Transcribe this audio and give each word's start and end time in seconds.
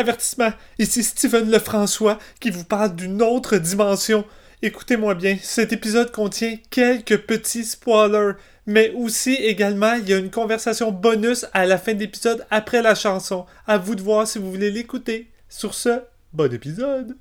Avertissement, 0.00 0.54
ici 0.78 1.02
Steven 1.02 1.50
Lefrançois 1.50 2.18
qui 2.40 2.48
vous 2.48 2.64
parle 2.64 2.96
d'une 2.96 3.20
autre 3.20 3.58
dimension. 3.58 4.24
Écoutez-moi 4.62 5.14
bien, 5.14 5.36
cet 5.42 5.74
épisode 5.74 6.10
contient 6.10 6.56
quelques 6.70 7.18
petits 7.18 7.66
spoilers, 7.66 8.32
mais 8.64 8.92
aussi 8.92 9.34
également 9.34 9.92
il 9.92 10.08
y 10.08 10.14
a 10.14 10.16
une 10.16 10.30
conversation 10.30 10.90
bonus 10.90 11.44
à 11.52 11.66
la 11.66 11.76
fin 11.76 11.92
de 11.92 11.98
l'épisode 11.98 12.46
après 12.50 12.80
la 12.80 12.94
chanson. 12.94 13.44
À 13.66 13.76
vous 13.76 13.94
de 13.94 14.00
voir 14.00 14.26
si 14.26 14.38
vous 14.38 14.50
voulez 14.50 14.70
l'écouter. 14.70 15.30
Sur 15.50 15.74
ce, 15.74 16.00
bon 16.32 16.50
épisode. 16.50 17.14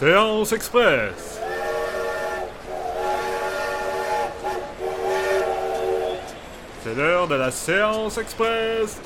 Séance 0.00 0.52
Express. 0.52 1.38
C'est 6.88 6.94
l'heure 6.94 7.28
de 7.28 7.34
la 7.34 7.50
séance 7.50 8.16
express. 8.16 8.98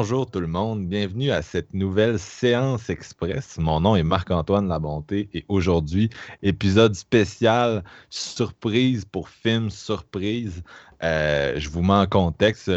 Bonjour 0.00 0.30
tout 0.30 0.38
le 0.38 0.46
monde, 0.46 0.86
bienvenue 0.86 1.32
à 1.32 1.42
cette 1.42 1.74
nouvelle 1.74 2.20
séance 2.20 2.88
express. 2.88 3.58
Mon 3.58 3.80
nom 3.80 3.96
est 3.96 4.04
Marc-Antoine 4.04 4.68
Labonté 4.68 5.28
et 5.34 5.44
aujourd'hui, 5.48 6.08
épisode 6.40 6.94
spécial 6.94 7.82
surprise 8.08 9.04
pour 9.04 9.28
film 9.28 9.70
surprise. 9.70 10.62
Euh, 11.02 11.58
je 11.58 11.68
vous 11.68 11.82
mets 11.82 11.94
en 11.94 12.06
contexte, 12.06 12.70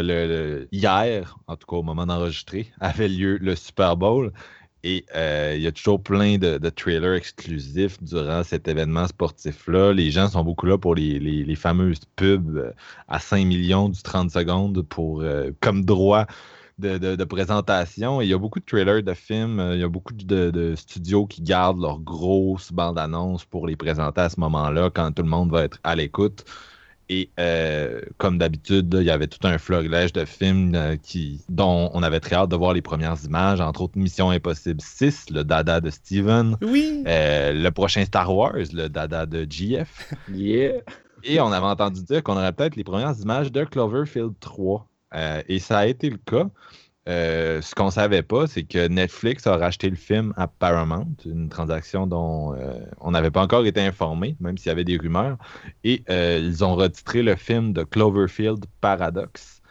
hier, 0.72 1.38
en 1.46 1.54
tout 1.54 1.66
cas 1.68 1.76
au 1.76 1.84
moment 1.84 2.06
d'enregistrer, 2.06 2.72
avait 2.80 3.06
lieu 3.06 3.38
le 3.40 3.54
Super 3.54 3.96
Bowl 3.96 4.32
et 4.82 5.06
euh, 5.14 5.52
il 5.54 5.62
y 5.62 5.68
a 5.68 5.72
toujours 5.72 6.02
plein 6.02 6.38
de, 6.38 6.58
trailers 6.70 7.14
exclusifs 7.14 8.02
durant 8.02 8.42
cet 8.42 8.66
événement 8.66 9.06
sportif-là. 9.06 9.92
Les 9.92 10.10
gens 10.10 10.28
sont 10.28 10.42
beaucoup 10.42 10.66
là 10.66 10.76
pour 10.76 10.96
les, 10.96 11.54
fameuses 11.54 12.00
pubs 12.16 12.74
à 13.06 13.20
5 13.20 13.46
millions 13.46 13.88
du 13.90 14.02
30 14.02 14.32
secondes 14.32 14.82
pour, 14.82 15.20
euh, 15.20 15.52
comme 15.60 15.84
droit 15.84 16.26
de, 16.82 17.24
présentation. 17.24 18.20
il 18.20 18.28
y 18.28 18.32
a 18.32 18.38
beaucoup 18.38 18.60
de 18.60 18.64
trailers 18.64 19.02
de 19.02 19.14
films, 19.14 19.60
euh, 19.60 19.74
il 19.74 19.80
y 19.80 19.84
a 19.84 19.88
beaucoup 19.88 20.12
de, 20.12 20.74
studios 20.76 21.26
qui 21.26 21.42
gardent 21.42 21.80
leurs 21.80 22.00
grosses 22.00 22.72
bandes 22.72 22.98
annonces 22.98 23.44
pour 23.44 23.66
les 23.66 23.76
présenter 23.76 24.20
à 24.20 24.28
ce 24.28 24.40
moment-là, 24.40 24.90
quand 24.90 25.12
tout 25.12 25.22
le 25.22 25.28
monde 25.28 25.50
va 25.50 25.64
être 25.64 25.78
à 25.84 25.94
l'écoute. 25.94 26.44
Et 27.08 27.30
euh, 27.38 28.00
comme 28.16 28.38
d'habitude, 28.38 28.96
il 28.98 29.04
y 29.04 29.10
avait 29.10 29.26
tout 29.26 29.46
un 29.46 29.58
florilège 29.58 30.12
de 30.12 30.24
films 30.24 30.74
euh, 30.74 30.96
qui, 30.96 31.44
dont 31.48 31.90
on 31.92 32.02
avait 32.02 32.20
très 32.20 32.36
hâte 32.36 32.48
de 32.50 32.56
voir 32.56 32.72
les 32.72 32.80
premières 32.80 33.16
images, 33.24 33.60
entre 33.60 33.82
autres 33.82 33.98
Mission 33.98 34.30
Impossible 34.30 34.80
6, 34.80 35.30
le 35.30 35.44
Dada 35.44 35.80
de 35.80 35.90
Steven. 35.90 36.56
Oui. 36.62 37.02
le 37.04 37.68
prochain 37.70 38.04
Star 38.04 38.34
Wars, 38.34 38.54
le 38.72 38.88
Dada 38.88 39.26
de 39.26 39.46
GF. 39.48 40.14
Yeah. 40.32 40.80
Et 41.24 41.40
on 41.40 41.52
avait 41.52 41.66
entendu 41.66 42.02
dire 42.02 42.22
qu'on 42.22 42.36
aurait 42.36 42.52
peut-être 42.52 42.76
les 42.76 42.84
premières 42.84 43.14
images 43.20 43.52
de 43.52 43.64
Cloverfield 43.64 44.32
3. 44.40 44.86
Euh, 45.14 45.42
et 45.48 45.58
ça 45.58 45.78
a 45.78 45.86
été 45.86 46.10
le 46.10 46.18
cas. 46.18 46.48
Euh, 47.08 47.60
ce 47.62 47.74
qu'on 47.74 47.86
ne 47.86 47.90
savait 47.90 48.22
pas, 48.22 48.46
c'est 48.46 48.62
que 48.62 48.86
Netflix 48.86 49.46
a 49.46 49.56
racheté 49.56 49.90
le 49.90 49.96
film 49.96 50.32
à 50.36 50.46
Paramount, 50.46 51.16
une 51.24 51.48
transaction 51.48 52.06
dont 52.06 52.54
euh, 52.54 52.78
on 53.00 53.10
n'avait 53.10 53.32
pas 53.32 53.42
encore 53.42 53.66
été 53.66 53.80
informé, 53.80 54.36
même 54.38 54.56
s'il 54.56 54.68
y 54.68 54.70
avait 54.70 54.84
des 54.84 54.96
rumeurs. 54.96 55.36
Et 55.82 56.04
ils 56.08 56.64
ont 56.64 56.76
retitré 56.76 57.22
le 57.22 57.34
film 57.34 57.72
de 57.72 57.82
Cloverfield 57.82 58.66
Paradox. 58.80 59.62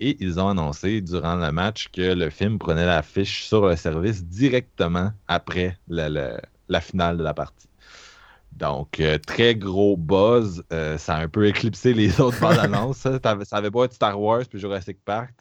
Et 0.00 0.16
ils 0.20 0.38
ont 0.40 0.48
annoncé 0.48 1.00
durant 1.00 1.36
le 1.36 1.52
match 1.52 1.88
que 1.88 2.02
le 2.02 2.28
film 2.28 2.58
prenait 2.58 2.84
l'affiche 2.84 3.44
sur 3.44 3.66
le 3.66 3.76
service 3.76 4.24
directement 4.24 5.12
après 5.28 5.78
la 5.88 6.80
finale 6.80 7.16
de 7.16 7.22
la 7.22 7.32
partie. 7.32 7.68
Donc, 8.56 9.00
euh, 9.00 9.18
très 9.18 9.54
gros 9.54 9.96
buzz. 9.96 10.62
Euh, 10.72 10.96
ça 10.96 11.16
a 11.16 11.22
un 11.22 11.28
peu 11.28 11.46
éclipsé 11.46 11.92
les 11.92 12.20
autres 12.20 12.38
bandes 12.40 12.58
annonces. 12.58 12.98
Ça 12.98 13.36
avait 13.56 13.70
pas 13.70 13.84
être 13.84 13.94
Star 13.94 14.20
Wars 14.20 14.42
puis 14.48 14.60
Jurassic 14.60 14.98
Park. 15.04 15.34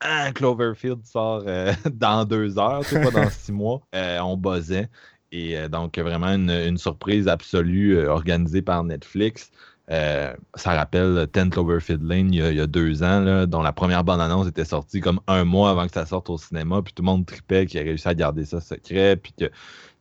Ah, 0.00 0.32
Cloverfield 0.32 1.04
sort 1.04 1.42
euh, 1.46 1.72
dans 1.92 2.24
deux 2.24 2.58
heures, 2.58 2.82
pas 2.88 3.10
dans 3.10 3.30
six 3.30 3.52
mois. 3.52 3.80
on 3.92 4.36
buzzait. 4.36 4.88
Et 5.32 5.56
donc, 5.70 5.98
vraiment 5.98 6.28
une, 6.28 6.76
surprise 6.76 7.26
absolue 7.26 8.06
organisée 8.06 8.60
par 8.60 8.84
Netflix. 8.84 9.50
ça 9.88 10.36
rappelle 10.74 11.26
Ten 11.32 11.48
Cloverfield 11.48 12.02
Lane 12.02 12.34
il 12.34 12.54
y 12.54 12.60
a, 12.60 12.66
deux 12.66 13.02
ans, 13.02 13.46
dont 13.46 13.62
la 13.62 13.72
première 13.72 14.04
bande-annonce 14.04 14.46
était 14.46 14.66
sortie 14.66 15.00
comme 15.00 15.20
un 15.28 15.44
mois 15.44 15.70
avant 15.70 15.86
que 15.86 15.94
ça 15.94 16.04
sorte 16.04 16.28
au 16.28 16.36
cinéma. 16.36 16.82
Puis 16.82 16.92
tout 16.92 17.02
le 17.02 17.06
monde 17.06 17.24
tripait 17.24 17.64
qu'il 17.64 17.80
a 17.80 17.82
réussi 17.82 18.06
à 18.06 18.14
garder 18.14 18.44
ça 18.44 18.60
secret. 18.60 19.16
Puis 19.16 19.32
que 19.32 19.50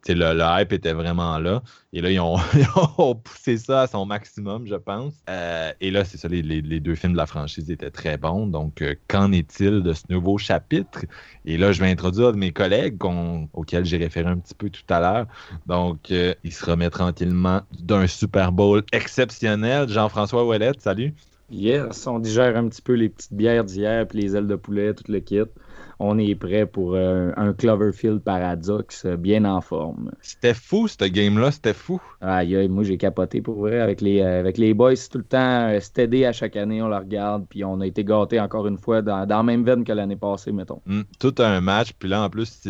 le, 0.08 0.34
le, 0.34 0.44
hype 0.44 0.74
était 0.74 0.94
vraiment 0.94 1.38
là. 1.40 1.62
Et 1.94 2.02
là, 2.02 2.10
ils 2.12 2.20
ont, 2.20 3.16
poussé 3.16 3.58
ça 3.58 3.82
à 3.82 3.88
son 3.88 4.06
maximum, 4.06 4.66
je 4.66 4.76
pense. 4.76 5.14
Euh, 5.30 5.72
et 5.82 5.92
là, 5.92 6.06
c'est 6.06 6.18
ça, 6.18 6.28
les, 6.28 6.44
deux 6.80 6.96
films 6.96 7.14
de 7.14 7.18
la 7.18 7.26
franchise 7.26 7.70
étaient 7.70 7.92
très 7.92 8.18
bons. 8.18 8.48
Donc, 8.48 8.82
euh, 8.82 8.96
qu'en 9.08 9.32
est-il 9.32 9.84
de 9.84 9.94
ce 9.94 10.04
nouveau 10.10 10.38
chapitre? 10.38 11.06
Et 11.46 11.58
là, 11.58 11.72
je 11.72 11.82
vais 11.82 11.90
introduire 11.90 12.34
mes 12.34 12.52
collègues 12.52 12.98
auxquels 13.54 13.86
j'ai 13.86 13.98
référé 13.98 14.30
un 14.30 14.38
petit 14.38 14.56
peu 14.56 14.70
tout 14.70 14.82
à 14.90 15.00
l'heure. 15.00 15.28
Donc, 15.68 16.12
euh, 16.12 16.34
il 16.44 16.54
se 16.54 16.66
remet 16.66 16.90
tranquillement 16.90 17.62
d'un 17.80 18.08
Super 18.08 18.52
Bowl 18.52 18.84
exceptionnel. 18.92 19.90
Jean-François 19.90 20.46
Ouellette, 20.46 20.82
salut. 20.82 21.14
Yes, 21.52 22.08
on 22.08 22.20
digère 22.20 22.56
un 22.56 22.70
petit 22.70 22.82
peu 22.82 22.94
les 22.94 23.10
petites 23.10 23.34
bières 23.34 23.66
d'hier, 23.66 24.08
puis 24.08 24.22
les 24.22 24.38
ailes 24.38 24.48
de 24.48 24.56
poulet, 24.56 24.94
tout 24.94 25.12
le 25.12 25.20
kit 25.20 25.42
on 26.04 26.18
est 26.18 26.34
prêt 26.36 26.66
pour 26.66 26.96
euh, 26.96 27.32
un 27.38 27.54
Cloverfield 27.54 28.22
Paradox 28.22 29.06
euh, 29.06 29.18
bien 29.18 29.46
en 29.46 29.62
forme. 29.62 30.12
C'était 30.22 30.56
fou, 30.56 30.88
ce 30.88 31.06
game-là, 31.06 31.52
c'était 31.52 31.76
fou. 31.76 32.02
Aïe, 32.22 32.68
moi 32.70 32.84
j'ai 32.84 32.98
capoté 32.98 33.42
pour 33.42 33.60
vrai. 33.60 33.80
Avec 33.80 34.02
les, 34.02 34.20
euh, 34.20 34.40
avec 34.40 34.58
les 34.58 34.74
boys, 34.74 34.96
tout 35.12 35.20
le 35.20 35.24
temps, 35.24 35.78
c'était 35.80 36.26
à 36.26 36.34
chaque 36.34 36.56
année, 36.56 36.82
on 36.82 36.88
la 36.88 37.00
regarde, 37.00 37.46
puis 37.48 37.64
on 37.64 37.80
a 37.82 37.86
été 37.86 38.04
gâtés 38.04 38.40
encore 38.40 38.68
une 38.68 38.80
fois 38.80 39.04
dans, 39.04 39.28
dans 39.28 39.38
la 39.38 39.44
même 39.44 39.64
veine 39.64 39.84
que 39.84 39.94
l'année 39.94 40.16
passée, 40.16 40.52
mettons. 40.52 40.82
Hmm, 40.88 41.02
tout 41.20 41.36
un 41.38 41.62
match, 41.62 41.94
puis 41.98 42.10
là 42.10 42.24
en 42.24 42.30
plus, 42.30 42.68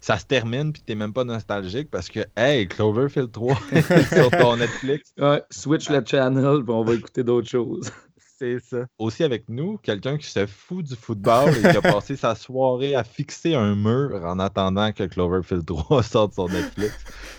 ça 0.00 0.18
se 0.18 0.26
termine, 0.26 0.72
puis 0.72 0.82
t'es 0.84 0.96
même 0.96 1.12
pas 1.12 1.24
nostalgique 1.24 1.90
parce 1.92 2.08
que, 2.08 2.20
hey, 2.36 2.66
Cloverfield 2.66 3.30
3 3.30 3.54
sur 4.12 4.30
ton 4.30 4.56
Netflix. 4.56 5.14
switch 5.50 5.88
le 5.90 6.02
channel, 6.04 6.64
puis 6.64 6.74
on 6.74 6.82
va 6.82 6.94
écouter 6.94 7.22
d'autres 7.22 7.48
choses. 7.48 7.92
C'est 8.38 8.60
ça. 8.60 8.86
Aussi 8.98 9.24
avec 9.24 9.48
nous, 9.48 9.78
quelqu'un 9.78 10.16
qui 10.16 10.28
se 10.28 10.46
fout 10.46 10.84
du 10.84 10.94
football 10.94 11.50
et 11.56 11.60
qui 11.60 11.76
a 11.76 11.82
passé 11.82 12.14
sa 12.14 12.36
soirée 12.36 12.94
à 12.94 13.02
fixer 13.02 13.56
un 13.56 13.74
mur 13.74 14.22
en 14.24 14.38
attendant 14.38 14.92
que 14.92 15.02
Cloverfield 15.02 15.66
3 15.66 16.02
sorte 16.04 16.34
sur 16.34 16.48
Netflix. 16.48 16.94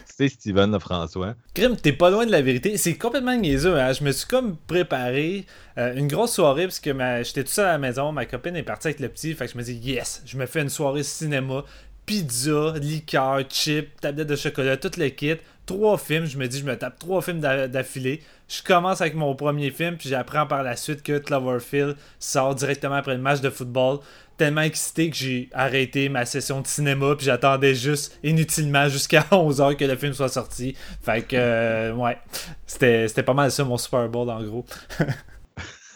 C'est 0.06 0.28
Steven 0.28 0.78
François. 0.78 1.36
Grim, 1.56 1.78
t'es 1.78 1.94
pas 1.94 2.10
loin 2.10 2.26
de 2.26 2.32
la 2.32 2.42
vérité. 2.42 2.76
C'est 2.76 2.98
complètement 2.98 3.38
niaiseux. 3.38 3.80
Hein? 3.80 3.94
Je 3.94 4.04
me 4.04 4.12
suis 4.12 4.28
comme 4.28 4.58
préparé 4.58 5.46
euh, 5.78 5.96
une 5.96 6.10
grosse 6.10 6.34
soirée 6.34 6.64
parce 6.64 6.82
que 6.82 6.92
j'étais 7.24 7.46
tout 7.46 7.52
seul 7.52 7.68
à 7.68 7.72
la 7.72 7.78
maison. 7.78 8.12
Ma 8.12 8.26
copine 8.26 8.58
est 8.58 8.64
partie 8.64 8.88
avec 8.88 9.00
le 9.00 9.08
petit. 9.08 9.34
Fait 9.36 9.46
que 9.46 9.54
je 9.54 9.58
me 9.58 9.64
dis, 9.64 9.76
yes, 9.76 10.22
je 10.26 10.36
me 10.36 10.46
fais 10.46 10.62
une 10.62 10.68
soirée 10.70 11.04
cinéma 11.04 11.64
pizza, 12.10 12.74
liqueur, 12.80 13.44
chips, 13.48 14.02
tablette 14.02 14.28
de 14.28 14.36
chocolat, 14.36 14.78
tout 14.78 14.92
le 14.98 15.10
kit. 15.10 15.36
Trois 15.70 16.00
films, 16.00 16.26
je 16.26 16.36
me 16.36 16.48
dis, 16.48 16.58
je 16.58 16.66
me 16.66 16.76
tape 16.76 16.98
trois 16.98 17.22
films 17.22 17.42
d'affilée. 17.42 18.24
Je 18.48 18.64
commence 18.64 19.02
avec 19.02 19.14
mon 19.14 19.36
premier 19.36 19.70
film, 19.70 19.98
puis 19.98 20.10
j'apprends 20.10 20.48
par 20.48 20.64
la 20.64 20.76
suite 20.76 21.04
que 21.04 21.20
Cloverfield 21.20 21.96
sort 22.18 22.56
directement 22.56 22.96
après 22.96 23.14
le 23.14 23.22
match 23.22 23.40
de 23.42 23.52
football. 23.52 24.00
Tellement 24.36 24.62
excité 24.62 25.12
que 25.12 25.16
j'ai 25.16 25.48
arrêté 25.54 26.10
ma 26.10 26.26
session 26.26 26.62
de 26.62 26.66
cinéma, 26.66 27.14
puis 27.16 27.28
j'attendais 27.28 27.76
juste 27.76 28.18
inutilement 28.24 28.90
jusqu'à 28.90 29.20
11h 29.32 29.76
que 29.76 29.86
le 29.86 29.96
film 29.96 30.14
soit 30.14 30.30
sorti. 30.30 30.76
Fait 31.04 31.22
que, 31.22 31.36
euh, 31.36 31.94
ouais, 31.94 32.18
c'était 32.66 33.22
pas 33.22 33.36
mal 33.36 33.52
ça 33.52 33.64
mon 33.64 33.78
Super 33.78 34.10
Bowl 34.10 34.28
en 34.28 34.42
gros. 34.42 34.66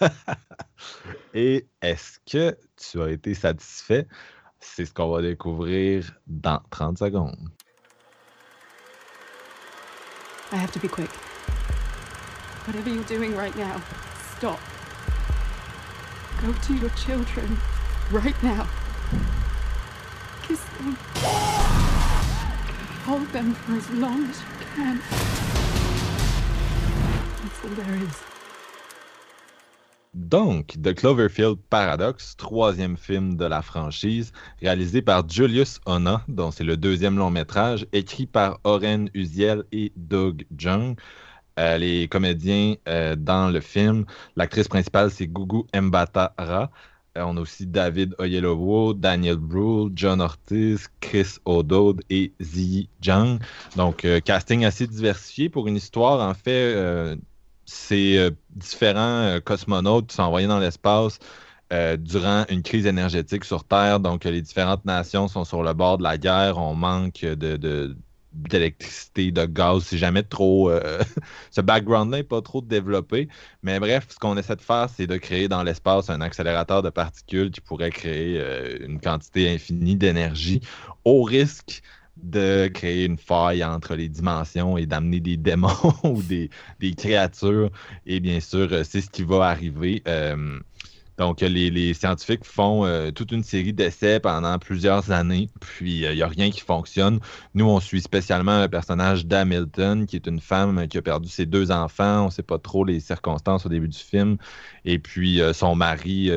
Et 1.33 1.65
est-ce 1.81 2.19
que 2.31 2.55
tu 2.77 3.01
as 3.01 3.09
été 3.09 3.33
satisfait? 3.33 4.05
C'est 4.59 4.85
ce 4.85 4.93
qu'on 4.93 5.09
va 5.09 5.23
découvrir 5.23 6.15
dans 6.27 6.61
30 6.69 6.99
secondes. 6.99 7.49
I 10.53 10.57
have 10.57 10.71
to 10.73 10.79
be 10.79 10.87
quick. 10.87 11.09
Whatever 12.67 12.91
you're 12.91 13.03
doing 13.05 13.35
right 13.35 13.55
now, 13.55 13.81
stop. 14.37 14.59
Go 16.43 16.53
to 16.53 16.73
your 16.75 16.91
children 16.91 17.57
right 18.11 18.43
now. 18.43 18.67
Kiss 20.43 20.61
them. 20.77 20.95
Hold 23.05 23.27
them 23.29 23.55
for 23.55 23.73
as 23.73 23.89
long 23.89 24.25
as 24.25 24.39
you 24.41 24.65
can. 24.75 25.01
That's 27.41 27.63
all 27.63 27.71
there 27.71 27.95
is. 27.95 28.32
Donc, 30.13 30.75
The 30.81 30.93
Cloverfield 30.93 31.57
Paradox, 31.69 32.35
troisième 32.37 32.97
film 32.97 33.35
de 33.35 33.45
la 33.45 33.63
franchise, 33.63 34.31
réalisé 34.61 35.01
par 35.01 35.27
Julius 35.27 35.79
Ona, 35.87 36.23
dont 36.27 36.51
c'est 36.51 36.63
le 36.63 36.77
deuxième 36.77 37.17
long 37.17 37.31
métrage, 37.31 37.87
écrit 37.93 38.27
par 38.27 38.59
Oren 38.63 39.09
Uziel 39.15 39.63
et 39.71 39.91
Doug 39.95 40.45
Jung. 40.55 40.95
Euh, 41.59 41.77
les 41.77 42.07
comédiens 42.07 42.75
euh, 42.87 43.15
dans 43.15 43.51
le 43.51 43.59
film, 43.59 44.05
l'actrice 44.35 44.67
principale 44.67 45.09
c'est 45.11 45.27
Gugu 45.27 45.63
Mbatha-Ra. 45.73 46.71
Euh, 47.17 47.23
on 47.25 47.37
a 47.37 47.41
aussi 47.41 47.65
David 47.67 48.15
Oyelowo, 48.19 48.93
Daniel 48.93 49.37
Brühl, 49.37 49.91
John 49.95 50.21
Ortiz, 50.21 50.89
Chris 50.99 51.37
O'Dowd 51.45 52.01
et 52.09 52.33
Ziyi 52.39 52.89
Zhang. 53.03 53.39
Donc, 53.75 54.05
euh, 54.05 54.19
casting 54.19 54.65
assez 54.65 54.87
diversifié 54.87 55.49
pour 55.49 55.67
une 55.67 55.75
histoire, 55.75 56.27
en 56.27 56.33
fait, 56.33 57.15
c'est 57.65 58.17
euh, 58.17 58.31
différents 58.51 58.99
euh, 59.23 59.39
cosmonautes 59.39 60.07
qui 60.07 60.15
sont 60.15 60.23
envoyés 60.23 60.47
dans 60.47 60.59
l'espace 60.59 61.19
euh, 61.71 61.97
durant 61.97 62.45
une 62.49 62.61
crise 62.61 62.85
énergétique 62.85 63.45
sur 63.45 63.63
Terre. 63.63 63.99
Donc, 63.99 64.25
les 64.25 64.41
différentes 64.41 64.85
nations 64.85 65.27
sont 65.27 65.45
sur 65.45 65.63
le 65.63 65.73
bord 65.73 65.97
de 65.97 66.03
la 66.03 66.17
guerre. 66.17 66.57
On 66.57 66.75
manque 66.75 67.21
de, 67.21 67.95
d'électricité, 68.33 69.31
de 69.31 69.45
gaz. 69.45 69.83
C'est 69.83 69.97
jamais 69.97 70.23
trop. 70.23 70.71
ce 71.51 71.61
background-là 71.61 72.17
n'est 72.17 72.23
pas 72.23 72.41
trop 72.41 72.61
développé. 72.61 73.27
Mais 73.63 73.79
bref, 73.79 74.07
ce 74.09 74.19
qu'on 74.19 74.37
essaie 74.37 74.55
de 74.55 74.61
faire, 74.61 74.87
c'est 74.93 75.07
de 75.07 75.17
créer 75.17 75.47
dans 75.47 75.63
l'espace 75.63 76.09
un 76.09 76.21
accélérateur 76.21 76.83
de 76.83 76.89
particules 76.89 77.49
qui 77.49 77.61
pourrait 77.61 77.91
créer 77.91 78.39
une 78.81 78.99
quantité 78.99 79.49
infinie 79.49 79.95
d'énergie 79.95 80.61
au 81.05 81.23
risque 81.23 81.81
de 82.17 82.67
créer 82.67 83.05
une 83.05 83.17
faille 83.17 83.63
entre 83.63 83.95
les 83.95 84.09
dimensions 84.09 84.77
et 84.77 84.85
d'amener 84.85 85.19
des 85.19 85.37
démons 85.37 85.69
ou 86.03 86.21
des, 86.21 86.49
créatures. 86.95 87.71
Et 88.05 88.19
bien 88.19 88.39
sûr, 88.39 88.67
euh, 88.71 88.83
c'est 88.83 89.01
ce 89.01 89.09
qui 89.09 89.23
va 89.23 89.45
arriver. 89.45 90.03
Euh, 90.07 90.59
donc, 91.17 91.41
les, 91.41 91.69
les 91.69 91.93
scientifiques 91.93 92.43
font 92.43 92.85
euh, 92.85 93.11
toute 93.11 93.31
une 93.31 93.43
série 93.43 93.73
d'essais 93.73 94.19
pendant 94.19 94.57
plusieurs 94.57 95.11
années, 95.11 95.47
puis 95.59 96.01
il 96.01 96.15
n'y 96.15 96.23
a 96.23 96.27
rien 96.27 96.49
qui 96.49 96.61
fonctionne. 96.61 97.19
Nous, 97.53 97.65
on 97.65 97.79
suit 97.79 98.01
spécialement 98.01 98.61
le 98.61 98.67
personnage 98.67 99.27
d'Hamilton, 99.27 100.07
qui 100.07 100.15
est 100.15 100.25
une 100.25 100.39
femme 100.39 100.87
qui 100.87 100.97
a 100.97 101.03
perdu 101.03 101.29
ses 101.29 101.45
deux 101.45 101.71
enfants. 101.71 102.23
On 102.23 102.25
ne 102.25 102.31
sait 102.31 102.41
pas 102.41 102.57
trop 102.57 102.83
les 102.83 102.99
circonstances 102.99 103.65
au 103.65 103.69
début 103.69 103.89
du 103.89 103.99
film. 103.99 104.37
Et 104.85 104.97
puis, 104.97 105.39
son 105.53 105.75
mari, 105.75 106.31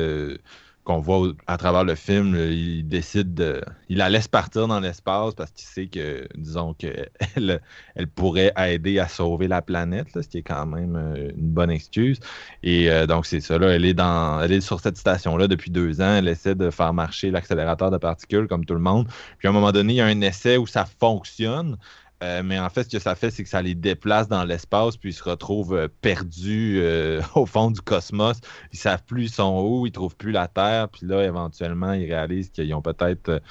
qu'on 0.87 0.99
voit 1.01 1.33
à 1.47 1.57
travers 1.57 1.83
le 1.83 1.95
film, 1.95 2.33
là, 2.33 2.45
il 2.45 2.87
décide 2.87 3.33
de. 3.33 3.61
Il 3.89 3.97
la 3.97 4.09
laisse 4.09 4.29
partir 4.29 4.69
dans 4.69 4.79
l'espace 4.79 5.35
parce 5.35 5.51
qu'il 5.51 5.67
sait 5.67 5.87
que, 5.87 6.25
disons, 6.37 6.73
qu'elle 6.75 7.09
elle 7.95 8.07
pourrait 8.07 8.53
aider 8.55 8.97
à 8.97 9.09
sauver 9.09 9.49
la 9.49 9.61
planète, 9.61 10.15
là, 10.15 10.23
ce 10.23 10.29
qui 10.29 10.37
est 10.37 10.43
quand 10.43 10.65
même 10.65 10.95
euh, 10.95 11.31
une 11.35 11.49
bonne 11.49 11.71
excuse. 11.71 12.21
Et 12.63 12.89
euh, 12.89 13.05
donc, 13.05 13.25
c'est 13.25 13.41
ça. 13.41 13.55
Elle, 13.55 13.83
est 13.83 13.93
dans, 13.93 14.39
elle 14.41 14.53
est 14.53 14.61
sur 14.61 14.79
cette 14.79 14.95
station-là 14.95 15.49
depuis 15.49 15.71
deux 15.71 15.99
ans. 15.99 16.15
Elle 16.15 16.29
essaie 16.29 16.55
de 16.55 16.69
faire 16.69 16.93
marcher 16.93 17.31
l'accélérateur 17.31 17.91
de 17.91 17.97
particules 17.97 18.47
comme 18.47 18.63
tout 18.63 18.73
le 18.73 18.79
monde. 18.79 19.09
Puis 19.39 19.49
à 19.49 19.51
un 19.51 19.53
moment 19.53 19.73
donné, 19.73 19.91
il 19.91 19.97
y 19.97 20.01
a 20.01 20.05
un 20.05 20.21
essai 20.21 20.55
où 20.55 20.67
ça 20.67 20.85
fonctionne. 20.85 21.75
Euh, 22.23 22.41
mais 22.43 22.59
en 22.59 22.69
fait, 22.69 22.83
ce 22.85 22.89
que 22.89 22.99
ça 22.99 23.15
fait, 23.15 23.29
c'est 23.29 23.43
que 23.43 23.49
ça 23.49 23.61
les 23.61 23.75
déplace 23.75 24.27
dans 24.27 24.43
l'espace, 24.43 24.97
puis 24.97 25.09
ils 25.09 25.13
se 25.13 25.23
retrouvent 25.23 25.75
euh, 25.75 25.87
perdus 26.01 26.79
euh, 26.79 27.21
au 27.35 27.45
fond 27.45 27.69
du 27.69 27.81
cosmos. 27.81 28.39
Ils 28.73 28.79
savent 28.79 29.03
plus 29.03 29.25
ils 29.25 29.33
sont 29.33 29.61
où, 29.61 29.85
ils 29.85 29.91
trouvent 29.91 30.15
plus 30.15 30.31
la 30.31 30.47
Terre, 30.47 30.89
puis 30.89 31.05
là, 31.05 31.23
éventuellement, 31.23 31.93
ils 31.93 32.11
réalisent 32.11 32.49
qu'ils 32.49 32.73
ont 32.73 32.81
peut-être 32.81 33.41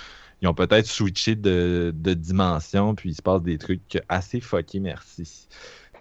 switché 0.86 1.36
de, 1.36 1.92
de 1.94 2.14
dimension, 2.14 2.94
puis 2.96 3.10
il 3.10 3.14
se 3.14 3.22
passe 3.22 3.42
des 3.42 3.58
trucs 3.58 4.00
assez 4.08 4.40
fuckés, 4.40 4.80
merci. 4.80 5.48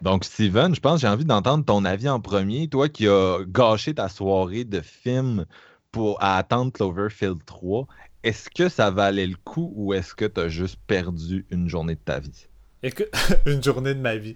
Donc, 0.02 0.26
Steven, 0.26 0.74
je 0.76 0.80
pense 0.80 0.96
que 0.96 1.02
j'ai 1.02 1.08
envie 1.08 1.26
d'entendre 1.26 1.64
ton 1.66 1.86
avis 1.86 2.10
en 2.10 2.20
premier. 2.20 2.68
Toi 2.68 2.90
qui 2.90 3.08
as 3.08 3.40
gâché 3.48 3.94
ta 3.94 4.10
soirée 4.10 4.66
de 4.66 4.82
film 4.82 5.46
pour 5.92 6.22
à 6.22 6.38
attendre 6.38 6.72
Cloverfield 6.72 7.46
3, 7.46 7.88
est-ce 8.24 8.50
que 8.50 8.70
ça 8.70 8.92
valait 8.92 9.28
le 9.28 9.38
coup 9.46 9.72
ou 9.76 9.94
est-ce 9.94 10.14
que 10.14 10.26
tu 10.26 10.42
as 10.42 10.50
juste 10.50 10.78
perdu 10.88 11.46
une 11.52 11.70
journée 11.70 11.96
de 11.96 12.00
ta 12.00 12.20
vie? 12.20 12.48
Écoute, 12.86 13.08
une 13.48 13.64
journée 13.64 13.96
de 13.96 14.00
ma 14.00 14.16
vie. 14.16 14.36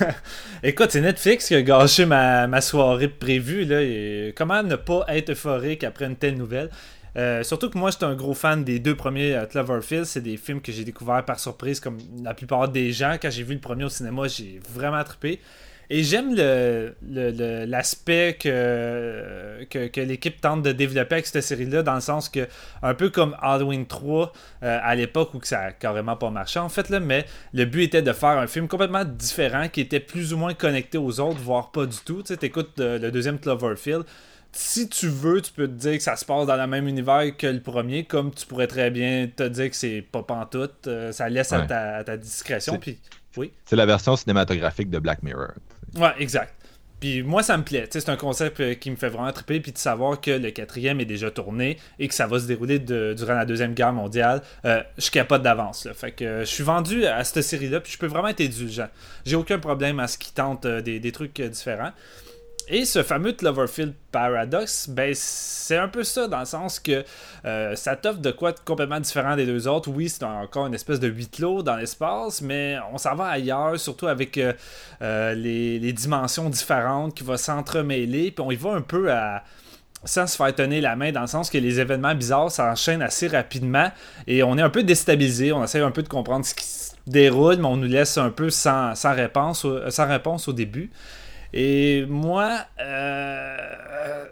Écoute, 0.64 0.90
c'est 0.90 1.00
Netflix 1.00 1.46
qui 1.46 1.54
a 1.54 1.62
gâché 1.62 2.04
ma, 2.04 2.48
ma 2.48 2.60
soirée 2.60 3.06
prévue. 3.06 3.64
Là, 3.64 3.80
et 3.80 4.34
comment 4.36 4.60
ne 4.64 4.74
pas 4.74 5.04
être 5.06 5.30
euphorique 5.30 5.84
après 5.84 6.06
une 6.06 6.16
telle 6.16 6.36
nouvelle? 6.36 6.68
Euh, 7.16 7.44
surtout 7.44 7.70
que 7.70 7.78
moi, 7.78 7.92
j'étais 7.92 8.04
un 8.04 8.16
gros 8.16 8.34
fan 8.34 8.64
des 8.64 8.80
deux 8.80 8.96
premiers 8.96 9.36
euh, 9.36 9.46
Cloverfield. 9.46 10.04
C'est 10.04 10.20
des 10.20 10.36
films 10.36 10.60
que 10.60 10.72
j'ai 10.72 10.82
découverts 10.82 11.24
par 11.24 11.38
surprise, 11.38 11.78
comme 11.78 11.98
la 12.24 12.34
plupart 12.34 12.68
des 12.68 12.90
gens. 12.90 13.18
Quand 13.22 13.30
j'ai 13.30 13.44
vu 13.44 13.54
le 13.54 13.60
premier 13.60 13.84
au 13.84 13.88
cinéma, 13.88 14.26
j'ai 14.26 14.60
vraiment 14.68 15.04
trippé. 15.04 15.38
Et 15.90 16.02
j'aime 16.02 16.34
le- 16.34 16.96
le- 17.08 17.30
le- 17.30 17.64
l'aspect 17.64 18.36
que, 18.40 19.64
que, 19.70 19.86
que 19.88 20.00
l'équipe 20.00 20.40
tente 20.40 20.62
de 20.62 20.72
développer 20.72 21.16
avec 21.16 21.26
cette 21.26 21.42
série-là, 21.42 21.82
dans 21.82 21.94
le 21.94 22.00
sens 22.00 22.28
que, 22.28 22.48
un 22.82 22.94
peu 22.94 23.10
comme 23.10 23.36
Halloween 23.40 23.86
3 23.86 24.32
euh, 24.62 24.78
à 24.82 24.94
l'époque 24.94 25.34
où 25.34 25.40
ça 25.42 25.60
a 25.60 25.72
carrément 25.72 26.16
pas 26.16 26.30
marché, 26.30 26.58
en 26.58 26.68
fait, 26.68 26.88
là, 26.88 27.00
mais 27.00 27.24
le 27.52 27.64
but 27.64 27.84
était 27.84 28.02
de 28.02 28.12
faire 28.12 28.30
un 28.38 28.46
film 28.46 28.68
complètement 28.68 29.04
différent 29.04 29.68
qui 29.68 29.80
était 29.80 30.00
plus 30.00 30.32
ou 30.32 30.36
moins 30.36 30.54
connecté 30.54 30.98
aux 30.98 31.20
autres, 31.20 31.38
voire 31.40 31.70
pas 31.70 31.86
du 31.86 31.98
tout. 32.04 32.22
Tu 32.22 32.28
sais, 32.28 32.36
t'écoutes 32.36 32.72
le, 32.78 32.98
le 32.98 33.10
deuxième 33.10 33.38
Cloverfield. 33.38 34.02
Si 34.52 34.88
tu 34.88 35.08
veux, 35.08 35.42
tu 35.42 35.52
peux 35.52 35.66
te 35.68 35.72
dire 35.72 35.98
que 35.98 36.02
ça 36.02 36.16
se 36.16 36.24
passe 36.24 36.46
dans 36.46 36.56
le 36.56 36.66
même 36.66 36.88
univers 36.88 37.36
que 37.36 37.46
le 37.46 37.60
premier, 37.60 38.04
comme 38.04 38.32
tu 38.32 38.46
pourrais 38.46 38.66
très 38.66 38.90
bien 38.90 39.28
te 39.34 39.42
dire 39.42 39.68
que 39.68 39.76
c'est 39.76 40.00
pas 40.00 40.22
pantoute. 40.22 40.86
euh, 40.86 41.12
ça 41.12 41.28
laisse 41.28 41.52
à, 41.52 41.58
ta, 41.66 41.96
à 41.96 42.04
ta 42.04 42.16
discrétion. 42.16 42.72
Puis, 42.78 42.98
oui. 43.36 43.52
C'est 43.66 43.76
la 43.76 43.84
version 43.84 44.16
cinématographique 44.16 44.88
de 44.88 44.98
Black 44.98 45.22
Mirror. 45.22 45.48
Ouais, 45.96 46.12
exact. 46.18 46.54
Puis 47.00 47.22
moi, 47.22 47.42
ça 47.42 47.56
me 47.58 47.62
plaît. 47.62 47.86
C'est 47.90 48.08
un 48.08 48.16
concept 48.16 48.60
euh, 48.60 48.74
qui 48.74 48.90
me 48.90 48.96
fait 48.96 49.08
vraiment 49.08 49.30
triper. 49.30 49.60
Puis 49.60 49.72
de 49.72 49.78
savoir 49.78 50.20
que 50.20 50.30
le 50.30 50.50
quatrième 50.50 51.00
est 51.00 51.04
déjà 51.04 51.30
tourné 51.30 51.76
et 51.98 52.08
que 52.08 52.14
ça 52.14 52.26
va 52.26 52.38
se 52.38 52.46
dérouler 52.46 52.78
durant 52.78 53.34
la 53.34 53.44
Deuxième 53.44 53.74
Guerre 53.74 53.92
mondiale, 53.92 54.42
euh, 54.64 54.82
je 54.96 55.10
capote 55.10 55.42
d'avance. 55.42 55.88
Fait 55.94 56.12
que 56.12 56.24
euh, 56.24 56.40
je 56.40 56.46
suis 56.46 56.64
vendu 56.64 57.04
à 57.04 57.22
cette 57.24 57.42
série-là. 57.42 57.80
Puis 57.80 57.92
je 57.92 57.98
peux 57.98 58.06
vraiment 58.06 58.28
être 58.28 58.40
indulgent. 58.40 58.88
J'ai 59.26 59.36
aucun 59.36 59.58
problème 59.58 60.00
à 60.00 60.08
ce 60.08 60.16
qu'ils 60.16 60.32
tentent 60.32 60.64
euh, 60.64 60.80
des, 60.80 60.98
des 60.98 61.12
trucs 61.12 61.40
différents. 61.40 61.92
Et 62.68 62.84
ce 62.84 63.04
fameux 63.04 63.32
Cloverfield 63.32 63.94
Paradox, 64.10 64.88
ben 64.88 65.12
c'est 65.14 65.76
un 65.76 65.86
peu 65.86 66.02
ça, 66.02 66.26
dans 66.26 66.40
le 66.40 66.46
sens 66.46 66.80
que 66.80 67.04
euh, 67.44 67.76
ça 67.76 67.94
t'offre 67.94 68.18
de 68.18 68.32
quoi 68.32 68.50
de 68.50 68.58
complètement 68.58 68.98
différent 68.98 69.36
des 69.36 69.46
deux 69.46 69.68
autres. 69.68 69.88
Oui, 69.88 70.08
c'est 70.08 70.24
encore 70.24 70.66
une 70.66 70.74
espèce 70.74 70.98
de 70.98 71.06
huis 71.06 71.28
clos 71.28 71.62
dans 71.62 71.76
l'espace, 71.76 72.42
mais 72.42 72.76
on 72.92 72.98
s'en 72.98 73.14
va 73.14 73.26
ailleurs, 73.26 73.78
surtout 73.78 74.08
avec 74.08 74.36
euh, 74.36 74.52
euh, 75.00 75.34
les, 75.34 75.92
dimensions 75.92 76.50
différentes 76.50 77.14
qui 77.14 77.22
vont 77.22 77.36
s'entremêler, 77.36 78.32
puis 78.32 78.44
on 78.44 78.50
y 78.50 78.56
va 78.56 78.70
un 78.70 78.82
peu 78.82 79.12
à 79.12 79.44
sans 80.04 80.26
se 80.26 80.36
faire 80.36 80.54
tenir 80.54 80.82
la 80.82 80.94
main, 80.94 81.10
dans 81.10 81.22
le 81.22 81.26
sens 81.26 81.50
que 81.50 81.58
les 81.58 81.80
événements 81.80 82.14
bizarres 82.14 82.50
s'enchaînent 82.50 83.02
assez 83.02 83.26
rapidement 83.28 83.90
et 84.26 84.42
on 84.42 84.56
est 84.56 84.62
un 84.62 84.70
peu 84.70 84.84
déstabilisé, 84.84 85.52
on 85.52 85.64
essaie 85.64 85.80
un 85.80 85.90
peu 85.90 86.02
de 86.02 86.08
comprendre 86.08 86.44
ce 86.44 86.54
qui 86.54 86.64
se 86.64 86.92
déroule, 87.08 87.56
mais 87.56 87.66
on 87.66 87.76
nous 87.76 87.88
laisse 87.88 88.16
un 88.18 88.30
peu 88.30 88.50
sans 88.50 88.94
réponse 89.04 89.64
au 89.64 90.52
début. 90.52 90.90
Et 91.58 92.04
moi, 92.06 92.66
euh, 92.80 94.26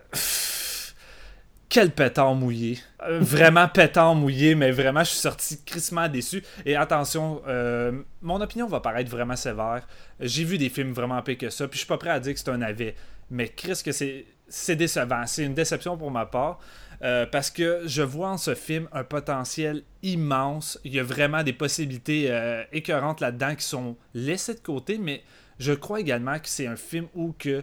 quel 1.71 1.91
pétard 1.91 2.35
mouillé. 2.35 2.79
Euh, 3.09 3.19
vraiment 3.23 3.67
pétard 3.67 4.15
mouillé, 4.15 4.55
mais 4.55 4.71
vraiment, 4.71 5.01
je 5.01 5.09
suis 5.09 5.21
sorti 5.21 5.59
crissement 5.65 6.07
déçu. 6.07 6.45
Et 6.67 6.77
attention, 6.77 7.41
euh, 7.49 7.93
mon 8.21 8.43
opinion 8.43 8.67
va 8.67 8.81
paraître 8.81 9.11
vraiment 9.11 9.37
sévère. 9.37 9.87
J'ai 10.21 10.45
vu 10.45 10.59
des 10.59 10.69
films 10.69 10.93
vraiment 10.93 11.23
pires 11.23 11.39
que 11.39 11.49
ça, 11.49 11.67
puis 11.67 11.79
je 11.79 11.85
suis 11.85 11.89
pas 11.89 11.97
prêt 11.97 12.11
à 12.11 12.21
dire 12.21 12.35
que 12.35 12.39
c'est 12.39 12.51
un 12.51 12.61
avis. 12.61 12.93
Mais 13.31 13.49
Chris, 13.49 13.81
que 13.83 13.93
c'est 13.93 14.27
c'est 14.47 14.77
décevant. 14.77 15.27
C'est 15.27 15.45
une 15.45 15.55
déception 15.55 15.97
pour 15.97 16.11
ma 16.11 16.27
part. 16.27 16.61
euh, 17.03 17.27
parce 17.27 17.51
que 17.51 17.83
je 17.87 18.03
vois 18.03 18.29
en 18.29 18.37
ce 18.37 18.55
film 18.55 18.87
un 18.93 19.03
potentiel 19.03 19.83
immense. 20.03 20.79
Il 20.85 20.95
y 20.95 21.01
a 21.01 21.03
vraiment 21.03 21.43
des 21.43 21.55
possibilités 21.55 22.27
euh, 22.31 22.63
écœurantes 22.73 23.21
là-dedans 23.21 23.55
qui 23.55 23.65
sont 23.65 23.97
laissées 24.13 24.55
de 24.55 24.61
côté, 24.61 24.99
mais 24.99 25.23
je 25.59 25.73
crois 25.73 26.01
également 26.01 26.39
que 26.39 26.49
c'est 26.49 26.67
un 26.67 26.77
film 26.77 27.07
où 27.15 27.35
que 27.39 27.63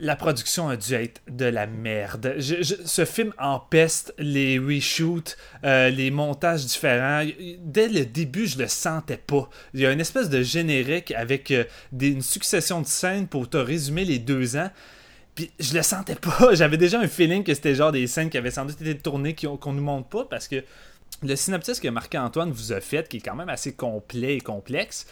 la 0.00 0.16
production 0.16 0.68
a 0.68 0.76
dû 0.76 0.94
être 0.94 1.20
de 1.30 1.44
la 1.44 1.66
merde. 1.66 2.36
Ce 2.38 3.04
film 3.04 3.32
empeste 3.38 4.14
les 4.18 4.58
reshoots, 4.58 5.36
euh, 5.64 5.90
les 5.90 6.10
montages 6.10 6.64
différents. 6.64 7.26
Dès 7.60 7.88
le 7.88 8.06
début, 8.06 8.46
je 8.46 8.58
le 8.58 8.66
sentais 8.66 9.18
pas. 9.18 9.48
Il 9.74 9.80
y 9.80 9.86
a 9.86 9.92
une 9.92 10.00
espèce 10.00 10.30
de 10.30 10.42
générique 10.42 11.12
avec 11.12 11.50
euh, 11.50 11.64
une 12.00 12.22
succession 12.22 12.80
de 12.80 12.86
scènes 12.86 13.28
pour 13.28 13.48
te 13.48 13.58
résumer 13.58 14.06
les 14.06 14.18
deux 14.18 14.56
ans. 14.56 14.70
Puis 15.34 15.50
je 15.60 15.74
le 15.74 15.82
sentais 15.82 16.16
pas. 16.16 16.48
J'avais 16.54 16.78
déjà 16.78 16.98
un 16.98 17.08
feeling 17.08 17.44
que 17.44 17.54
c'était 17.54 17.74
genre 17.74 17.92
des 17.92 18.06
scènes 18.06 18.30
qui 18.30 18.38
avaient 18.38 18.50
sans 18.50 18.64
doute 18.64 18.80
été 18.80 18.96
tournées 18.96 19.34
qu'on 19.34 19.72
nous 19.72 19.82
montre 19.82 20.08
pas 20.08 20.24
parce 20.24 20.48
que 20.48 20.64
le 21.22 21.36
synopsis 21.36 21.78
que 21.78 21.88
Marc-Antoine 21.88 22.50
vous 22.50 22.72
a 22.72 22.80
fait, 22.80 23.06
qui 23.06 23.18
est 23.18 23.20
quand 23.20 23.34
même 23.34 23.50
assez 23.50 23.74
complet 23.74 24.36
et 24.36 24.40
complexe, 24.40 25.06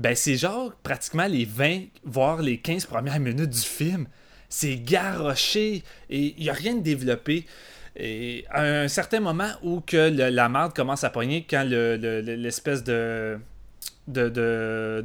ben 0.00 0.16
c'est 0.16 0.36
genre 0.36 0.72
pratiquement 0.82 1.26
les 1.26 1.44
20, 1.44 1.82
voire 2.04 2.40
les 2.40 2.58
15 2.58 2.86
premières 2.86 3.20
minutes 3.20 3.50
du 3.50 3.60
film. 3.60 4.06
C'est 4.48 4.76
garoché 4.76 5.84
et 6.08 6.34
il 6.36 6.42
n'y 6.42 6.48
a 6.50 6.54
rien 6.54 6.74
de 6.74 6.80
développé. 6.80 7.44
Et 7.96 8.44
à 8.50 8.62
un 8.62 8.88
certain 8.88 9.20
moment 9.20 9.50
où 9.62 9.80
que 9.80 9.96
la 10.30 10.48
marde 10.48 10.74
commence 10.74 11.04
à 11.04 11.10
pogner, 11.10 11.46
quand 11.48 11.64
le- 11.68 11.96
le- 11.96 12.20
l'espèce 12.34 12.82
de, 12.82 13.38
de, 14.08 14.28
de, 14.28 15.00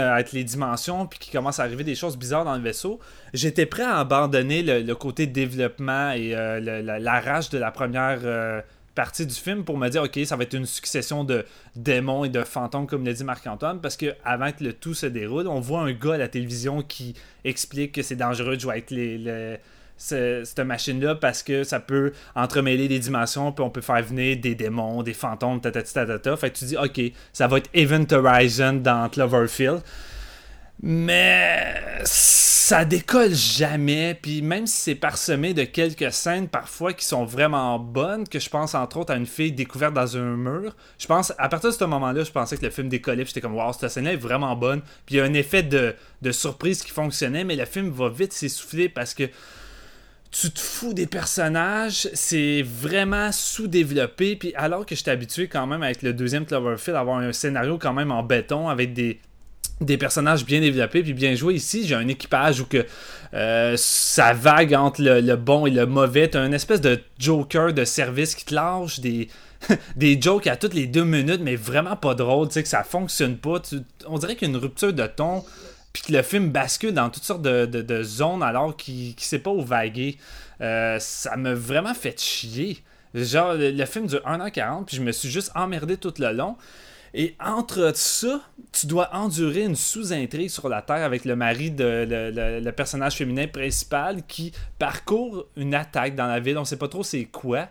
avec 0.00 0.32
les 0.32 0.42
dimensions, 0.42 1.06
puis 1.06 1.18
qu'il 1.20 1.32
commence 1.32 1.60
à 1.60 1.62
arriver 1.62 1.84
des 1.84 1.94
choses 1.94 2.16
bizarres 2.18 2.44
dans 2.44 2.56
le 2.56 2.62
vaisseau, 2.62 2.98
j'étais 3.34 3.66
prêt 3.66 3.84
à 3.84 3.98
abandonner 3.98 4.62
le, 4.62 4.94
côté 4.94 5.26
développement 5.26 6.10
et 6.10 6.34
euh, 6.34 6.60
de 7.50 7.58
la 7.58 7.70
première 7.70 8.20
euh, 8.24 8.60
partie 9.04 9.24
du 9.24 9.34
film 9.34 9.64
pour 9.64 9.78
me 9.78 9.88
dire, 9.88 10.02
ok, 10.02 10.18
ça 10.26 10.36
va 10.36 10.42
être 10.42 10.52
une 10.52 10.66
succession 10.66 11.24
de 11.24 11.46
démons 11.74 12.24
et 12.26 12.28
de 12.28 12.42
fantômes, 12.44 12.86
comme 12.86 13.06
l'a 13.06 13.14
dit 13.14 13.24
Marc-Antoine, 13.24 13.80
parce 13.80 13.96
que 13.96 14.14
avant 14.26 14.52
que 14.52 14.62
le 14.62 14.74
tout 14.74 14.92
se 14.92 15.06
déroule, 15.06 15.48
on 15.48 15.58
voit 15.58 15.80
un 15.80 15.92
gars 15.92 16.14
à 16.14 16.18
la 16.18 16.28
télévision 16.28 16.82
qui 16.82 17.14
explique 17.44 17.92
que 17.92 18.02
c'est 18.02 18.16
dangereux 18.16 18.56
de 18.56 18.60
jouer 18.60 18.72
avec 18.72 18.90
les, 18.90 19.16
les- 19.16 19.56
ce- 19.96 20.42
cette 20.44 20.60
machine-là 20.60 21.14
parce 21.14 21.42
que 21.42 21.64
ça 21.64 21.80
peut 21.80 22.12
entremêler 22.34 22.88
des 22.88 22.98
dimensions, 22.98 23.52
puis 23.52 23.64
on 23.64 23.70
peut 23.70 23.80
faire 23.80 24.02
venir 24.02 24.36
des 24.38 24.54
démons, 24.54 25.02
des 25.02 25.14
fantômes, 25.14 25.60
tatati 25.62 25.94
tatata. 25.94 26.36
Fait 26.36 26.50
que 26.50 26.58
tu 26.58 26.64
dis, 26.66 26.76
ok, 26.76 27.00
ça 27.32 27.46
va 27.46 27.56
être 27.56 27.70
Event 27.72 28.04
Horizon 28.12 28.74
dans 28.74 29.08
Cloverfield. 29.08 29.80
Mais 30.82 31.74
ça 32.04 32.84
décolle 32.84 33.34
jamais, 33.34 34.14
puis 34.14 34.40
même 34.40 34.66
si 34.66 34.76
c'est 34.76 34.94
parsemé 34.94 35.52
de 35.52 35.64
quelques 35.64 36.10
scènes 36.12 36.48
parfois 36.48 36.94
qui 36.94 37.04
sont 37.04 37.24
vraiment 37.24 37.78
bonnes, 37.78 38.26
que 38.26 38.38
je 38.38 38.48
pense 38.48 38.74
entre 38.74 38.98
autres 38.98 39.12
à 39.12 39.16
une 39.16 39.26
fille 39.26 39.52
découverte 39.52 39.92
dans 39.92 40.16
un 40.16 40.36
mur, 40.36 40.74
je 40.98 41.06
pense, 41.06 41.34
à 41.36 41.48
partir 41.48 41.70
de 41.70 41.74
ce 41.74 41.84
moment-là, 41.84 42.24
je 42.24 42.30
pensais 42.30 42.56
que 42.56 42.64
le 42.64 42.70
film 42.70 42.88
décollait, 42.88 43.26
j'étais 43.26 43.40
comme, 43.42 43.56
wow, 43.56 43.72
cette 43.72 43.90
scène-là 43.90 44.12
est 44.12 44.16
vraiment 44.16 44.56
bonne, 44.56 44.80
puis 45.04 45.16
il 45.16 45.18
y 45.18 45.20
a 45.20 45.24
un 45.24 45.34
effet 45.34 45.62
de, 45.62 45.94
de 46.22 46.32
surprise 46.32 46.82
qui 46.82 46.92
fonctionnait, 46.92 47.44
mais 47.44 47.56
le 47.56 47.66
film 47.66 47.90
va 47.90 48.08
vite 48.08 48.32
s'essouffler 48.32 48.88
parce 48.88 49.12
que 49.12 49.24
tu 50.30 50.50
te 50.50 50.60
fous 50.60 50.94
des 50.94 51.06
personnages, 51.06 52.08
c'est 52.14 52.62
vraiment 52.62 53.32
sous-développé, 53.32 54.36
puis 54.36 54.54
alors 54.54 54.86
que 54.86 54.94
j'étais 54.94 55.10
habitué 55.10 55.48
quand 55.48 55.66
même 55.66 55.82
avec 55.82 56.02
le 56.02 56.14
deuxième 56.14 56.46
Cloverfield 56.46 56.96
à 56.96 57.00
avoir 57.00 57.18
un 57.18 57.32
scénario 57.32 57.78
quand 57.78 57.92
même 57.92 58.12
en 58.12 58.22
béton 58.22 58.68
avec 58.68 58.94
des 58.94 59.20
des 59.80 59.96
personnages 59.96 60.44
bien 60.44 60.60
développés 60.60 61.02
puis 61.02 61.14
bien 61.14 61.34
joués 61.34 61.54
ici 61.54 61.86
j'ai 61.86 61.94
un 61.94 62.08
équipage 62.08 62.60
où 62.60 62.66
que 62.66 62.86
euh, 63.32 63.74
ça 63.76 64.32
vague 64.32 64.74
entre 64.74 65.00
le, 65.02 65.36
bon 65.36 65.66
et 65.66 65.70
le 65.70 65.86
mauvais 65.86 66.28
t'as 66.28 66.44
une 66.44 66.54
espèce 66.54 66.80
de 66.80 67.00
joker 67.18 67.72
de 67.72 67.84
service 67.84 68.34
qui 68.34 68.44
te 68.44 68.54
lâche 68.54 69.00
des 69.00 69.28
des 69.96 70.20
jokes 70.20 70.46
à 70.46 70.56
toutes 70.56 70.74
les 70.74 70.86
deux 70.86 71.04
minutes 71.04 71.40
mais 71.42 71.56
vraiment 71.56 71.96
pas 71.96 72.14
drôle 72.14 72.48
tu 72.48 72.54
sais 72.54 72.62
que 72.62 72.68
ça 72.68 72.82
fonctionne 72.82 73.36
pas 73.36 73.62
on 74.06 74.18
dirait 74.18 74.36
qu'il 74.36 74.48
y 74.48 74.50
a 74.50 74.54
une 74.54 74.60
rupture 74.60 74.92
de 74.92 75.06
ton 75.06 75.44
puis 75.92 76.02
que 76.02 76.12
le 76.12 76.22
film 76.22 76.50
bascule 76.50 76.92
dans 76.92 77.10
toutes 77.10 77.24
sortes 77.24 77.42
de, 77.42 78.02
zones 78.02 78.42
alors 78.42 78.76
qu'il 78.76 79.08
ne 79.08 79.20
sait 79.20 79.38
pas 79.38 79.50
où 79.50 79.62
vaguer. 79.62 80.18
Euh, 80.60 80.98
ça 81.00 81.36
m'a 81.36 81.54
vraiment 81.54 81.94
fait 81.94 82.18
chier. 82.20 82.82
Genre, 83.14 83.54
le, 83.54 83.72
le 83.72 83.84
film 83.86 84.06
dure 84.06 84.20
1h40, 84.20 84.84
puis 84.84 84.96
je 84.96 85.02
me 85.02 85.10
suis 85.10 85.30
juste 85.30 85.50
emmerdé 85.54 85.96
tout 85.96 86.14
le 86.18 86.32
long. 86.32 86.56
Et 87.14 87.34
entre 87.44 87.92
ça, 87.96 88.40
tu 88.72 88.86
dois 88.86 89.14
endurer 89.14 89.64
une 89.64 89.76
sous-intrigue 89.76 90.48
sur 90.48 90.68
la 90.68 90.80
Terre 90.82 91.04
avec 91.04 91.24
le 91.24 91.34
mari 91.34 91.70
de 91.70 92.06
le, 92.08 92.60
le- 92.60 92.72
personnage 92.72 93.16
féminin 93.16 93.48
principal 93.48 94.22
qui 94.26 94.52
parcourt 94.78 95.46
une 95.56 95.74
attaque 95.74 96.14
dans 96.14 96.26
la 96.26 96.38
ville. 96.40 96.56
On 96.58 96.64
sait 96.64 96.76
pas 96.76 96.88
trop 96.88 97.02
c'est 97.02 97.24
quoi. 97.24 97.68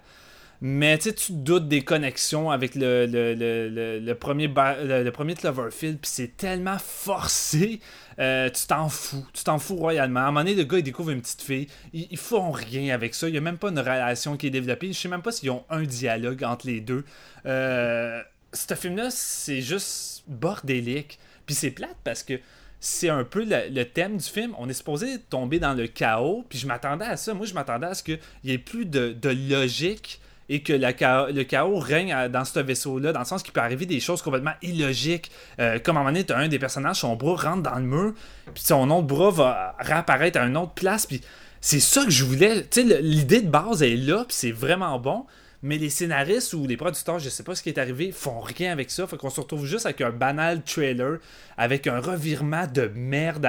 Mais 0.61 0.97
tu 0.97 1.13
doutes 1.31 1.69
des 1.69 1.83
connexions 1.85 2.51
avec 2.51 2.75
le, 2.75 3.05
le, 3.09 4.13
premier, 4.13 4.47
le, 4.47 5.09
premier 5.09 5.33
Cloverfield, 5.33 5.99
puis 6.01 6.11
c'est 6.11 6.35
tellement 6.35 6.77
forcé, 6.77 7.79
euh, 8.19 8.49
tu 8.49 8.67
t'en 8.67 8.89
fous. 8.89 9.25
Tu 9.31 9.45
t'en 9.45 9.57
fous 9.57 9.77
royalement. 9.77 10.19
À 10.19 10.23
un 10.23 10.25
moment 10.31 10.41
donné, 10.41 10.55
le 10.55 10.65
gars, 10.65 10.79
il 10.79 10.83
découvre 10.83 11.11
une 11.11 11.21
petite 11.21 11.41
fille. 11.43 11.67
Ils, 11.93 12.09
ils 12.11 12.17
font 12.17 12.51
rien 12.51 12.93
avec 12.93 13.15
ça. 13.15 13.29
Il 13.29 13.31
n'y 13.31 13.37
a 13.37 13.41
même 13.41 13.57
pas 13.57 13.69
une 13.69 13.79
relation 13.79 14.35
qui 14.35 14.47
est 14.47 14.49
développée. 14.49 14.91
Je 14.91 14.99
sais 14.99 15.07
même 15.07 15.21
pas 15.21 15.31
s'ils 15.31 15.49
ont 15.49 15.63
un 15.69 15.83
dialogue 15.83 16.43
entre 16.43 16.67
les 16.67 16.81
deux. 16.81 17.05
Euh, 17.45 18.21
ce 18.53 18.75
film-là, 18.75 19.09
c'est 19.11 19.61
juste 19.61 20.23
bordélique. 20.27 21.19
Puis 21.45 21.55
c'est 21.55 21.71
plate 21.71 21.97
parce 22.03 22.23
que 22.23 22.39
c'est 22.79 23.09
un 23.09 23.23
peu 23.23 23.45
le, 23.45 23.83
thème 23.83 24.17
du 24.17 24.23
film. 24.23 24.53
On 24.57 24.69
est 24.69 24.73
supposé 24.73 25.19
tomber 25.19 25.59
dans 25.59 25.73
le 25.73 25.87
chaos, 25.87 26.45
puis 26.47 26.57
je 26.57 26.67
m'attendais 26.67 27.05
à 27.05 27.17
ça. 27.17 27.33
Moi, 27.33 27.45
je 27.45 27.53
m'attendais 27.53 27.87
à 27.87 27.93
ce 27.93 28.03
qu'il 28.03 28.19
y 28.43 28.51
ait 28.51 28.57
plus 28.57 28.85
de, 28.85 29.15
logique 29.49 30.21
et 30.51 30.63
que 30.63 30.73
le 30.73 31.43
chaos 31.43 31.77
règne 31.77 32.27
dans 32.29 32.45
ce 32.45 32.59
vaisseau-là, 32.59 33.11
dans 33.11 33.19
le 33.19 33.25
sens 33.25 33.43
qu'il 33.43 33.53
peut 33.53 33.59
arriver 33.59 33.85
des 33.85 33.99
choses 33.99 34.21
complètement 34.21 34.53
illogiques. 34.63 35.29
Euh, 35.59 35.77
comme 35.77 35.97
à 35.97 35.99
un 35.99 36.03
moment 36.03 36.13
donné, 36.13 36.25
t'as 36.25 36.37
un 36.37 36.47
des 36.47 36.57
personnages, 36.57 36.97
son 36.97 37.15
bras 37.15 37.51
rentre 37.51 37.61
dans 37.61 37.75
le 37.75 37.85
mur, 37.85 38.13
puis 38.53 38.63
son 38.63 38.89
autre 38.89 39.05
bras 39.05 39.29
va 39.29 39.75
réapparaître 39.77 40.39
à 40.39 40.45
une 40.45 40.57
autre 40.57 40.73
place, 40.73 41.05
puis 41.05 41.21
c'est 41.61 41.79
ça 41.79 42.03
que 42.03 42.09
je 42.09 42.23
voulais. 42.23 42.65
Tu 42.67 42.87
sais, 42.87 43.01
l'idée 43.01 43.41
de 43.41 43.49
base 43.49 43.83
est 43.83 43.95
là, 43.95 44.25
puis 44.27 44.35
c'est 44.35 44.51
vraiment 44.51 44.97
bon. 44.97 45.25
Mais 45.61 45.77
les 45.77 45.89
scénaristes 45.89 46.53
ou 46.53 46.65
les 46.65 46.77
producteurs, 46.77 47.19
je 47.19 47.27
sais 47.29 47.43
pas 47.43 47.53
ce 47.53 47.61
qui 47.61 47.69
est 47.69 47.77
arrivé, 47.77 48.11
font 48.11 48.39
rien 48.39 48.71
avec 48.71 48.89
ça. 48.89 49.05
Fait 49.07 49.17
qu'on 49.17 49.29
se 49.29 49.41
retrouve 49.41 49.65
juste 49.65 49.85
avec 49.85 49.99
un 49.99 50.11
banal 50.11 50.63
trailer, 50.63 51.19
avec 51.57 51.87
un 51.87 51.99
revirement 51.99 52.65
de 52.65 52.89
merde 52.95 53.45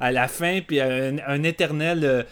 à 0.00 0.12
la, 0.12 0.28
fin, 0.28 0.60
puis 0.60 0.80
un, 0.80 1.42
éternel. 1.42 2.04
euh, 2.04 2.22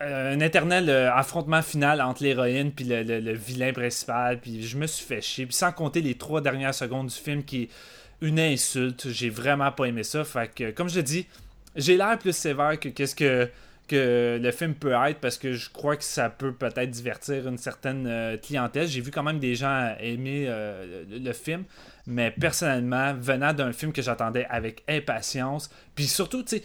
un 0.00 0.40
éternel 0.40 0.90
euh, 0.90 1.12
affrontement 1.12 1.62
final 1.62 2.00
entre 2.00 2.24
l'héroïne 2.24 2.72
puis 2.72 2.84
le, 2.84 3.32
vilain 3.32 3.72
principal 3.72 4.40
puis 4.40 4.66
je 4.66 4.76
me 4.76 4.88
suis 4.88 5.04
fait 5.06 5.20
chier 5.20 5.46
puis 5.46 5.54
sans 5.54 5.70
compter 5.70 6.00
les 6.00 6.16
trois 6.16 6.40
dernières 6.40 6.74
secondes 6.74 7.06
du 7.06 7.14
film 7.14 7.44
qui 7.44 7.62
est 7.62 7.68
une 8.20 8.40
insulte 8.40 9.08
j'ai 9.08 9.30
vraiment 9.30 9.70
pas 9.70 9.84
aimé 9.84 10.02
ça 10.02 10.24
fait 10.24 10.52
que 10.52 10.70
comme 10.72 10.88
je 10.88 10.96
le 10.96 11.04
dis 11.04 11.26
j'ai 11.76 11.96
l'air 11.96 12.18
plus 12.18 12.34
sévère 12.34 12.78
que 12.80 12.88
qu'est-ce 12.88 13.14
que 13.14 13.48
que 13.86 14.38
le 14.40 14.50
film 14.50 14.74
peut 14.74 14.92
être 14.92 15.20
parce 15.20 15.36
que 15.36 15.52
je 15.52 15.70
crois 15.70 15.96
que 15.96 16.04
ça 16.04 16.30
peut 16.30 16.52
peut-être 16.52 16.90
divertir 16.90 17.46
une 17.46 17.58
certaine 17.58 18.06
euh, 18.06 18.36
clientèle. 18.36 18.88
J'ai 18.88 19.00
vu 19.00 19.10
quand 19.10 19.22
même 19.22 19.38
des 19.38 19.54
gens 19.54 19.94
aimer 20.00 20.46
euh, 20.48 21.04
le, 21.10 21.32
film, 21.32 21.64
mais 22.06 22.30
personnellement, 22.30 23.14
venant 23.14 23.52
d'un 23.52 23.72
film 23.72 23.92
que 23.92 24.02
j'attendais 24.02 24.46
avec 24.46 24.82
impatience, 24.88 25.70
puis 25.94 26.06
surtout, 26.06 26.42
tu 26.42 26.58
sais, 26.58 26.64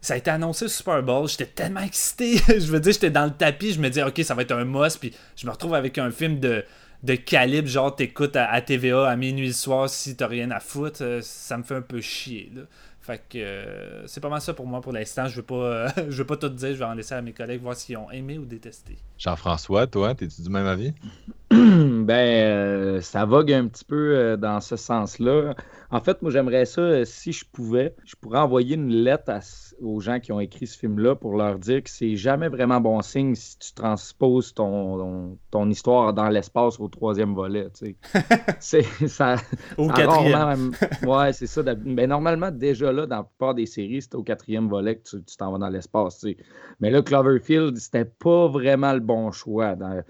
ça 0.00 0.14
a 0.14 0.16
été 0.16 0.30
annoncé 0.30 0.64
au 0.64 0.68
Super 0.68 1.02
Bowl, 1.02 1.28
j'étais 1.28 1.46
tellement 1.46 1.80
excité, 1.80 2.36
je 2.48 2.70
veux 2.70 2.80
dire, 2.80 2.92
j'étais 2.92 3.10
dans 3.10 3.24
le 3.24 3.32
tapis, 3.32 3.72
je 3.72 3.80
me 3.80 3.88
disais, 3.88 4.02
ok, 4.02 4.20
ça 4.22 4.34
va 4.34 4.42
être 4.42 4.52
un 4.52 4.64
must, 4.64 4.98
puis 4.98 5.12
je 5.36 5.46
me 5.46 5.52
retrouve 5.52 5.74
avec 5.74 5.98
un 5.98 6.10
film 6.10 6.38
de, 6.40 6.64
de 7.02 7.14
calibre, 7.14 7.68
genre 7.68 7.94
t'écoutes 7.94 8.36
à, 8.36 8.60
TVA 8.60 9.08
à 9.08 9.16
minuit 9.16 9.52
soir 9.52 9.88
si 9.88 10.16
t'as 10.16 10.26
rien 10.26 10.50
à 10.50 10.60
foutre, 10.60 11.02
euh, 11.02 11.20
ça 11.22 11.58
me 11.58 11.62
fait 11.62 11.74
un 11.74 11.82
peu 11.82 12.00
chier, 12.00 12.50
là. 12.54 12.62
Fait 13.00 13.22
que 13.30 13.38
euh, 13.38 14.06
c'est 14.06 14.20
pas 14.20 14.28
mal 14.28 14.40
ça 14.42 14.52
pour 14.52 14.66
moi 14.66 14.80
pour 14.82 14.92
l'instant. 14.92 15.26
Je 15.26 15.36
veux 15.36 15.42
pas, 15.42 15.54
euh, 15.54 15.88
je 16.08 16.18
veux 16.18 16.26
pas 16.26 16.36
tout 16.36 16.48
dire. 16.50 16.72
Je 16.74 16.78
vais 16.78 16.84
en 16.84 16.94
laisser 16.94 17.14
à 17.14 17.22
mes 17.22 17.32
collègues 17.32 17.62
voir 17.62 17.74
s'ils 17.74 17.96
ont 17.96 18.10
aimé 18.10 18.38
ou 18.38 18.44
détesté. 18.44 18.98
Jean-François, 19.18 19.86
toi, 19.86 20.14
t'es-tu 20.14 20.42
du 20.42 20.50
même 20.50 20.66
avis? 20.66 20.92
ben, 21.50 22.10
euh, 22.10 23.00
ça 23.00 23.24
vogue 23.24 23.52
un 23.52 23.66
petit 23.68 23.84
peu 23.84 24.16
euh, 24.16 24.36
dans 24.36 24.60
ce 24.60 24.76
sens-là. 24.76 25.54
En 25.90 26.00
fait, 26.00 26.20
moi, 26.22 26.30
j'aimerais 26.30 26.64
ça, 26.66 26.80
euh, 26.82 27.04
si 27.04 27.32
je 27.32 27.44
pouvais, 27.50 27.94
je 28.04 28.14
pourrais 28.20 28.38
envoyer 28.38 28.76
une 28.76 28.90
lettre 28.90 29.30
à- 29.30 29.40
aux 29.82 30.00
gens 30.00 30.20
qui 30.20 30.32
ont 30.32 30.40
écrit 30.40 30.66
ce 30.66 30.78
film-là 30.78 31.14
pour 31.14 31.34
leur 31.36 31.58
dire 31.58 31.82
que 31.82 31.90
c'est 31.90 32.16
jamais 32.16 32.48
vraiment 32.48 32.80
bon 32.80 33.00
signe 33.02 33.34
si 33.34 33.58
tu 33.58 33.72
transposes 33.74 34.54
ton, 34.54 34.98
ton, 34.98 35.38
ton 35.50 35.70
histoire 35.70 36.12
dans 36.12 36.28
l'espace 36.28 36.78
au 36.80 36.88
troisième 36.88 37.34
volet. 37.34 37.68
tu 37.76 37.96
sais. 38.12 38.22
c'est 38.60 39.08
ça. 39.08 39.36
Au 39.78 39.88
ça 39.88 39.94
quatrième. 39.94 40.72
ouais, 41.06 41.32
c'est 41.32 41.46
ça. 41.46 41.62
Ben, 41.62 42.08
normalement, 42.08 42.50
déjà 42.50 42.92
là, 42.92 43.06
dans 43.06 43.16
la 43.16 43.22
plupart 43.24 43.54
des 43.54 43.66
séries, 43.66 44.02
c'était 44.02 44.16
au 44.16 44.22
quatrième 44.22 44.68
volet 44.68 44.96
que 44.96 45.02
tu 45.08 45.22
tu 45.22 45.36
t'en 45.36 45.52
vas 45.52 45.58
dans 45.58 45.68
l'espace. 45.68 46.18
tu 46.20 46.30
sais. 46.30 46.36
Mais 46.80 46.90
là, 46.90 47.02
Cloverfield, 47.02 47.76
c'était 47.76 48.04
pas 48.04 48.48
vraiment 48.48 48.92
le 48.92 49.00
bon 49.00 49.30
choix. 49.30 49.74
Dans- 49.76 50.02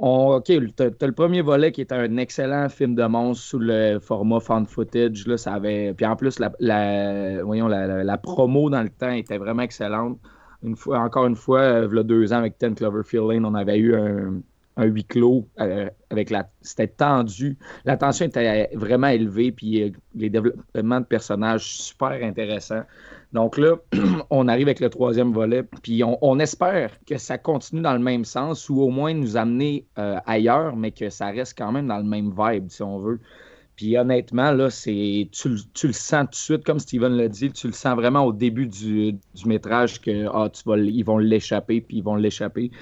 OK, 0.00 0.52
t'as 0.76 0.90
t'as 0.92 1.06
le 1.08 1.12
premier 1.12 1.42
volet 1.42 1.72
qui 1.72 1.80
est 1.80 1.92
un 1.92 2.16
excellent 2.18 2.68
film 2.68 2.94
de 2.94 3.04
monstre 3.04 3.44
sous 3.44 3.58
le 3.58 3.98
format 3.98 4.38
found 4.38 4.68
footage. 4.68 5.26
Là, 5.26 5.36
ça 5.36 5.54
avait... 5.54 5.92
Puis 5.92 6.06
en 6.06 6.14
plus, 6.14 6.38
la, 6.38 7.42
voyons, 7.42 7.66
la, 7.66 8.04
la- 8.04 8.18
promo 8.18 8.70
dans 8.70 8.82
le 8.82 8.90
temps 8.90 9.10
était 9.10 9.38
vraiment 9.38 9.62
excellente. 9.62 10.18
Une 10.62 10.76
fois, 10.76 11.00
encore 11.00 11.26
une 11.26 11.36
fois, 11.36 11.60
euh, 11.60 11.88
il 11.90 11.96
y 11.96 12.00
a 12.00 12.02
deux 12.04 12.32
ans 12.32 12.38
avec 12.38 12.58
Ten 12.58 12.74
Cloverfield 12.74 13.28
Lane, 13.28 13.44
on 13.44 13.54
avait 13.54 13.78
eu 13.78 13.94
un, 13.96 14.40
huis 14.84 15.04
clos 15.04 15.48
euh, 15.60 15.88
avec 16.10 16.30
la. 16.30 16.48
C'était 16.60 16.88
tendu. 16.88 17.58
La 17.84 17.96
tension 17.96 18.26
était 18.26 18.68
vraiment 18.74 19.08
élevée, 19.08 19.50
puis 19.52 19.82
euh, 19.82 19.90
les 20.14 20.30
développements 20.30 21.00
de 21.00 21.06
personnages 21.06 21.64
super 21.72 22.22
intéressants. 22.22 22.82
Donc 23.32 23.58
là, 23.58 23.76
on 24.30 24.48
arrive 24.48 24.68
avec 24.68 24.80
le 24.80 24.88
troisième 24.88 25.32
volet, 25.32 25.62
puis 25.82 26.02
on, 26.04 26.38
espère 26.38 26.98
que 27.06 27.18
ça 27.18 27.36
continue 27.36 27.82
dans 27.82 27.92
le 27.92 27.98
même 27.98 28.24
sens 28.24 28.68
ou 28.70 28.80
au 28.80 28.88
moins 28.88 29.12
nous 29.12 29.36
amener 29.36 29.86
euh, 29.98 30.16
ailleurs, 30.26 30.76
mais 30.76 30.92
que 30.92 31.10
ça 31.10 31.26
reste 31.26 31.56
quand 31.56 31.72
même 31.72 31.86
dans 31.88 31.98
le 31.98 32.04
même 32.04 32.32
vibe, 32.36 32.70
si 32.70 32.82
on 32.82 32.98
veut. 32.98 33.20
Puis 33.76 33.96
honnêtement, 33.96 34.50
là, 34.50 34.70
c'est 34.70 35.28
tu, 35.30 35.50
le- 35.50 35.92
sens 35.92 36.24
tout 36.24 36.30
de 36.30 36.34
suite, 36.34 36.64
comme 36.64 36.80
Steven 36.80 37.12
l'a 37.12 37.28
dit, 37.28 37.52
tu 37.52 37.68
le 37.68 37.72
sens 37.72 37.94
vraiment 37.94 38.24
au 38.24 38.32
début 38.32 38.66
du, 38.66 39.14
métrage 39.46 40.00
que 40.00 40.26
ah, 40.34 40.48
tu 40.52 40.62
vas, 40.66 40.78
ils 40.78 41.04
vont 41.04 41.18
l'échapper, 41.18 41.80
puis 41.80 41.98
ils 41.98 42.02
vont 42.02 42.16
l'échapper. 42.16 42.72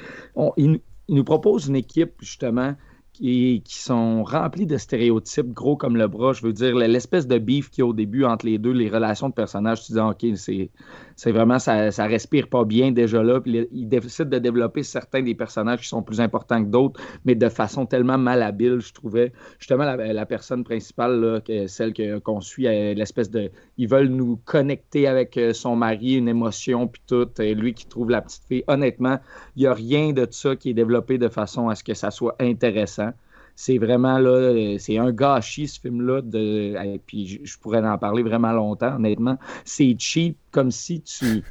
Ils, 0.56 0.70
nous- 0.70 0.80
ils 1.08 1.14
nous 1.14 1.24
proposent 1.24 1.66
une 1.66 1.76
équipe, 1.76 2.14
justement, 2.20 2.74
qui, 3.16 3.62
qui 3.64 3.78
sont 3.78 4.22
remplis 4.24 4.66
de 4.66 4.76
stéréotypes 4.76 5.52
gros 5.52 5.76
comme 5.76 5.96
le 5.96 6.06
bras. 6.06 6.32
Je 6.32 6.42
veux 6.42 6.52
dire, 6.52 6.74
l'espèce 6.74 7.26
de 7.26 7.38
beef 7.38 7.70
qu'il 7.70 7.82
y 7.82 7.84
a 7.84 7.86
au 7.86 7.92
début 7.92 8.24
entre 8.24 8.46
les 8.46 8.58
deux, 8.58 8.72
les 8.72 8.88
relations 8.88 9.28
de 9.28 9.34
personnages, 9.34 9.82
tu 9.84 9.92
dis, 9.92 9.98
OK, 9.98 10.26
c'est, 10.36 10.70
c'est 11.16 11.32
vraiment, 11.32 11.58
ça, 11.58 11.90
ça 11.90 12.06
respire 12.06 12.48
pas 12.48 12.64
bien 12.64 12.92
déjà 12.92 13.22
là. 13.22 13.40
Puis 13.40 13.66
il 13.72 13.88
décide 13.88 14.28
de 14.28 14.38
développer 14.38 14.82
certains 14.82 15.22
des 15.22 15.34
personnages 15.34 15.80
qui 15.80 15.88
sont 15.88 16.02
plus 16.02 16.20
importants 16.20 16.62
que 16.62 16.68
d'autres, 16.68 17.00
mais 17.24 17.34
de 17.34 17.48
façon 17.48 17.86
tellement 17.86 18.18
malhabile, 18.18 18.80
je 18.80 18.92
trouvais. 18.92 19.32
Justement, 19.58 19.84
la, 19.84 20.12
la 20.12 20.26
personne 20.26 20.62
principale, 20.62 21.20
là, 21.20 21.66
celle 21.66 21.94
qu'on 22.22 22.40
suit, 22.42 22.68
euh, 22.68 22.92
l'espèce 22.92 23.30
de. 23.30 23.50
Ils 23.78 23.88
veulent 23.88 24.08
nous 24.08 24.38
connecter 24.44 25.06
avec 25.06 25.38
euh, 25.38 25.54
son 25.54 25.74
mari, 25.74 26.14
une 26.16 26.28
émotion, 26.28 26.86
puis 26.86 27.00
tout. 27.06 27.28
Lui 27.38 27.72
qui 27.72 27.86
trouve 27.86 28.10
la 28.10 28.20
petite 28.20 28.44
fille. 28.44 28.64
Honnêtement, 28.66 29.18
il 29.56 29.60
n'y 29.60 29.66
a 29.66 29.72
rien 29.74 30.12
de 30.12 30.26
ça 30.30 30.54
qui 30.54 30.70
est 30.70 30.74
développé 30.74 31.16
de 31.16 31.28
façon 31.28 31.70
à 31.70 31.74
ce 31.74 31.82
que 31.82 31.94
ça 31.94 32.10
soit 32.10 32.36
intéressant. 32.40 33.12
C'est 33.56 33.78
vraiment 33.78 34.18
là, 34.18 34.28
euh, 34.28 34.76
c'est 34.78 34.98
un 34.98 35.10
gâchis 35.10 35.66
ce 35.68 35.80
film-là. 35.80 36.20
De, 36.20 36.76
et 36.76 37.00
puis 37.04 37.26
je, 37.26 37.38
je 37.42 37.58
pourrais 37.58 37.84
en 37.84 37.96
parler 37.96 38.22
vraiment 38.22 38.52
longtemps, 38.52 38.96
honnêtement. 38.96 39.38
C'est 39.64 39.96
cheap, 39.98 40.36
comme 40.50 40.70
si 40.70 41.00
tu. 41.00 41.42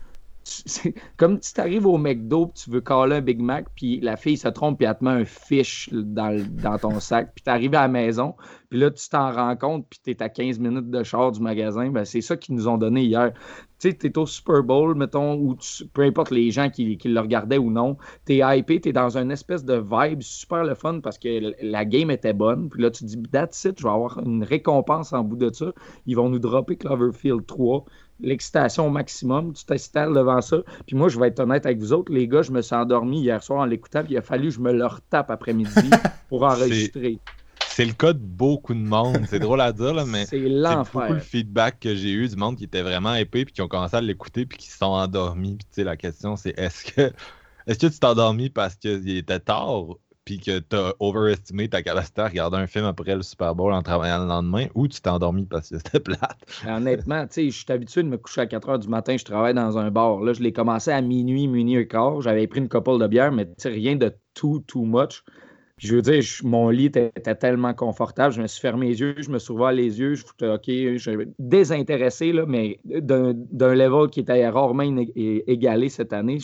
comme 1.18 1.42
si 1.42 1.54
tu 1.54 1.62
arrives 1.62 1.88
au 1.88 1.98
McDo 1.98 2.52
tu 2.54 2.70
veux 2.70 2.82
caller 2.82 3.16
un 3.16 3.22
Big 3.22 3.40
Mac, 3.40 3.66
puis 3.76 4.00
la 4.00 4.16
fille 4.16 4.38
se 4.38 4.48
trompe 4.48 4.78
puis 4.78 4.88
elle 4.88 4.98
te 4.98 5.04
met 5.04 5.12
un 5.12 5.26
fish 5.26 5.90
dans, 5.92 6.78
ton 6.80 7.00
sac, 7.00 7.34
puis 7.34 7.44
tu 7.44 7.50
arrives 7.50 7.74
à 7.74 7.82
la 7.82 7.88
maison, 7.88 8.36
puis 8.70 8.80
là 8.80 8.92
tu 8.92 9.10
t'en 9.10 9.32
rends 9.32 9.56
compte, 9.56 9.88
puis 9.90 10.00
tu 10.04 10.12
es 10.12 10.22
à 10.22 10.30
15 10.30 10.60
minutes 10.60 10.90
de 10.90 11.04
char 11.04 11.32
du 11.32 11.42
magasin. 11.42 11.90
Ben, 11.90 12.06
c'est 12.06 12.22
ça 12.22 12.38
qu'ils 12.38 12.56
nous 12.56 12.68
ont 12.68 12.78
donné 12.78 13.04
hier. 13.04 13.32
Tu 13.80 13.90
sais, 13.90 13.98
tu 13.98 14.08
es 14.08 14.18
au 14.18 14.26
Super 14.26 14.64
Bowl, 14.64 14.96
mettons, 14.96 15.36
ou 15.36 15.58
peu 15.94 16.04
importe 16.04 16.32
les 16.32 16.50
gens 16.50 16.70
qui, 16.70 16.98
le 17.04 17.20
regardaient 17.20 17.58
ou 17.58 17.72
non, 17.72 17.98
tu 18.26 18.34
es 18.34 18.58
hypé, 18.58 18.80
tu 18.80 18.90
es 18.90 18.94
dans 18.94 19.18
une 19.18 19.32
espèce 19.32 19.66
de 19.66 19.76
vibe 19.76 20.22
super 20.22 20.64
le 20.64 20.76
fun 20.76 21.02
parce 21.02 21.18
que 21.18 21.54
la 21.62 21.84
game 21.84 22.10
était 22.10 22.34
bonne. 22.34 22.70
Puis 22.70 22.82
là, 22.82 22.92
tu 22.92 23.04
te 23.04 23.10
dis, 23.10 23.22
that's 23.32 23.66
it, 23.66 23.80
je 23.80 23.84
vais 23.84 23.94
avoir 23.94 24.20
une 24.20 24.44
récompense 24.44 25.12
en 25.12 25.24
bout 25.24 25.36
de 25.36 25.52
ça. 25.52 25.74
Ils 26.06 26.16
vont 26.16 26.30
nous 26.30 26.40
dropper 26.40 26.78
Cloverfield 26.78 27.46
3. 27.46 27.86
L'excitation 28.20 28.88
au 28.88 28.90
maximum, 28.90 29.54
tu 29.54 29.66
t'installes 29.66 30.14
devant 30.14 30.42
ça. 30.42 30.58
Puis 30.88 30.96
moi, 30.96 31.10
je 31.10 31.20
vais 31.20 31.28
être 31.28 31.40
honnête 31.40 31.66
avec 31.66 31.80
vous 31.80 31.94
autres, 31.94 32.12
les 32.14 32.28
gars, 32.28 32.42
je 32.42 32.52
me 32.52 32.62
suis 32.62 32.76
endormi 32.76 33.22
hier 33.22 33.44
soir 33.44 33.60
en 33.60 33.66
l'écoutant, 33.66 34.04
puis 34.04 34.14
il 34.14 34.18
a 34.18 34.22
fallu 34.22 34.50
que 34.50 34.56
je 34.56 34.60
me 34.60 34.72
le 34.72 34.86
retape 34.86 35.30
après-midi 35.30 35.90
pour 36.30 36.44
enregistrer. 36.44 37.20
C'est 37.68 37.84
le 37.84 37.92
cas 37.92 38.14
de 38.14 38.20
beaucoup 38.20 38.74
de 38.74 38.80
monde. 38.80 39.26
C'est 39.28 39.40
drôle 39.40 39.60
à 39.60 39.74
dire, 39.74 39.94
là, 39.94 40.06
mais 40.06 40.26
C'est 40.26 40.40
c'est 40.40 40.50
beaucoup 40.50 41.14
le 41.14 41.20
feedback 41.20 41.82
que 41.82 41.94
j'ai 41.94 42.12
eu 42.12 42.30
du 42.30 42.38
monde 42.38 42.56
qui 42.56 42.64
était 42.64 42.82
vraiment 42.82 43.14
épais 43.16 43.44
puis 43.44 43.54
qui 43.54 43.62
ont 43.62 43.68
commencé 43.68 43.98
à 43.98 44.02
l'écouter 44.02 44.46
puis 44.46 44.58
qui 44.58 44.70
se 44.70 44.78
sont 44.78 44.86
endormis. 44.86 45.58
Puis 45.58 45.66
tu 45.66 45.82
sais, 45.82 45.84
la 45.84 45.98
question 45.98 46.38
c'est 46.38 46.58
est-ce 46.58 46.86
que 46.86 47.12
est-ce 47.68 47.80
que 47.80 47.88
tu 47.88 48.00
t'es 48.00 48.06
endormi 48.06 48.50
parce 48.50 48.76
qu'il 48.76 49.18
était 49.18 49.42
tard 49.42 49.88
puis 50.26 50.40
que 50.40 50.58
tu 50.60 50.76
as 50.76 50.94
overestimé 51.00 51.70
ta 51.70 51.84
capacité 51.84 52.22
à 52.22 52.28
regarder 52.28 52.58
un 52.58 52.68
film 52.68 52.86
après 52.86 53.16
le 53.16 53.22
Super 53.22 53.54
Bowl 53.54 53.72
en 53.72 53.84
travaillant 53.84 54.24
le 54.24 54.28
lendemain 54.28 54.66
ou 54.74 54.88
tu 54.88 55.00
t'es 55.00 55.10
endormi 55.10 55.46
parce 55.46 55.70
que 55.70 55.78
c'était 55.78 56.00
plate? 56.00 56.38
Honnêtement, 56.68 57.28
tu 57.28 57.34
sais, 57.34 57.50
je 57.52 57.58
suis 57.58 57.72
habitué 57.72 58.02
de 58.02 58.08
me 58.08 58.18
coucher 58.18 58.42
à 58.42 58.48
4 58.48 58.70
heures 58.70 58.80
du 58.80 58.90
matin, 58.90 59.16
je 59.18 59.24
travaille 59.24 59.54
dans 59.54 59.78
un 59.78 59.92
bar. 59.92 60.22
Là, 60.22 60.34
je 60.34 60.42
l'ai 60.42 60.52
commencé 60.52 60.90
à 60.92 61.00
minuit, 61.02 61.48
minuit 61.48 61.78
et 61.78 61.88
quart. 61.88 62.22
J'avais 62.22 62.48
pris 62.48 62.60
une 62.60 62.70
couple 62.70 62.98
de 62.98 63.08
bière, 63.08 63.32
mais 63.32 63.48
rien 63.64 63.96
de 63.96 64.12
too, 64.34 64.64
too 64.68 64.84
much. 64.84 65.24
Puis 65.78 65.90
je 65.90 65.96
veux 65.96 66.02
dire, 66.02 66.24
mon 66.44 66.70
lit 66.70 66.86
était, 66.86 67.12
tellement 67.36 67.74
confortable, 67.74 68.34
je 68.34 68.42
me 68.42 68.48
suis 68.48 68.62
fermé 68.62 68.88
les 68.88 69.02
yeux, 69.02 69.16
je 69.18 69.30
me 69.30 69.38
suis 69.38 69.52
ouvert 69.52 69.74
les 69.74 70.00
yeux, 70.00 70.16
je 70.16 70.26
foutais, 70.26 70.48
OK, 70.48 70.64
je 70.68 71.28
désintéressé, 71.38 72.32
là, 72.32 72.46
mais 72.48 72.80
d'un 72.86 73.34
level 73.76 74.10
qui 74.10 74.22
était 74.22 74.48
rarement 74.48 74.84
égalé 75.16 75.90
cette 75.90 76.14
année. 76.14 76.40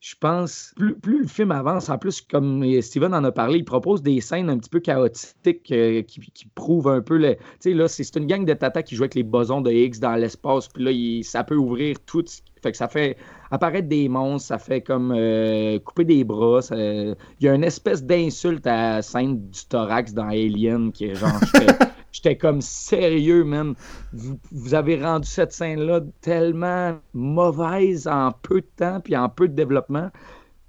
Je 0.00 0.14
pense, 0.20 0.72
plus, 0.76 0.94
plus 0.94 1.22
le 1.22 1.26
film 1.26 1.50
avance, 1.50 1.88
en 1.88 1.98
plus, 1.98 2.20
comme 2.20 2.64
Steven 2.80 3.12
en 3.14 3.24
a 3.24 3.32
parlé, 3.32 3.58
il 3.58 3.64
propose 3.64 4.00
des 4.00 4.20
scènes 4.20 4.48
un 4.48 4.56
petit 4.58 4.70
peu 4.70 4.78
chaotiques 4.80 5.72
euh, 5.72 6.02
qui, 6.02 6.20
qui 6.32 6.46
prouvent 6.54 6.86
un 6.88 7.00
peu 7.00 7.16
le. 7.16 7.34
Tu 7.34 7.40
sais, 7.60 7.74
là, 7.74 7.88
c'est 7.88 8.14
une 8.16 8.26
gang 8.26 8.44
de 8.44 8.52
tatas 8.54 8.82
qui 8.82 8.94
joue 8.94 9.02
avec 9.02 9.16
les 9.16 9.24
bosons 9.24 9.60
de 9.60 9.72
Higgs 9.72 9.98
dans 9.98 10.14
l'espace, 10.14 10.68
puis 10.68 10.84
là, 10.84 10.92
il- 10.92 11.24
ça 11.24 11.42
peut 11.42 11.56
ouvrir 11.56 11.96
tout. 12.06 12.24
Fait 12.62 12.70
que 12.72 12.76
ça 12.76 12.88
fait 12.88 13.16
apparaître 13.50 13.88
des 13.88 14.08
monstres, 14.08 14.48
ça 14.48 14.58
fait 14.58 14.80
comme 14.82 15.12
euh, 15.16 15.78
couper 15.80 16.04
des 16.04 16.24
bras. 16.24 16.60
Il 16.72 17.16
y 17.40 17.48
a 17.48 17.54
une 17.54 17.64
espèce 17.64 18.02
d'insulte 18.04 18.66
à 18.66 18.94
la 18.96 19.02
scène 19.02 19.48
du 19.48 19.64
thorax 19.68 20.12
dans 20.12 20.28
Alien 20.28 20.92
qui 20.92 21.06
est 21.06 21.14
genre. 21.16 21.40
j'étais- 22.22 22.36
comme 22.36 22.60
sérieux, 22.60 23.44
man. 23.44 23.74
Vous, 24.12 24.74
avez 24.74 25.02
rendu 25.02 25.28
cette 25.28 25.52
scène-là 25.52 26.00
tellement 26.20 26.98
mauvaise 27.14 28.06
en 28.08 28.32
peu 28.32 28.60
de 28.60 28.66
temps 28.76 29.00
puis 29.00 29.16
en 29.16 29.28
peu 29.28 29.48
de 29.48 29.54
développement. 29.54 30.10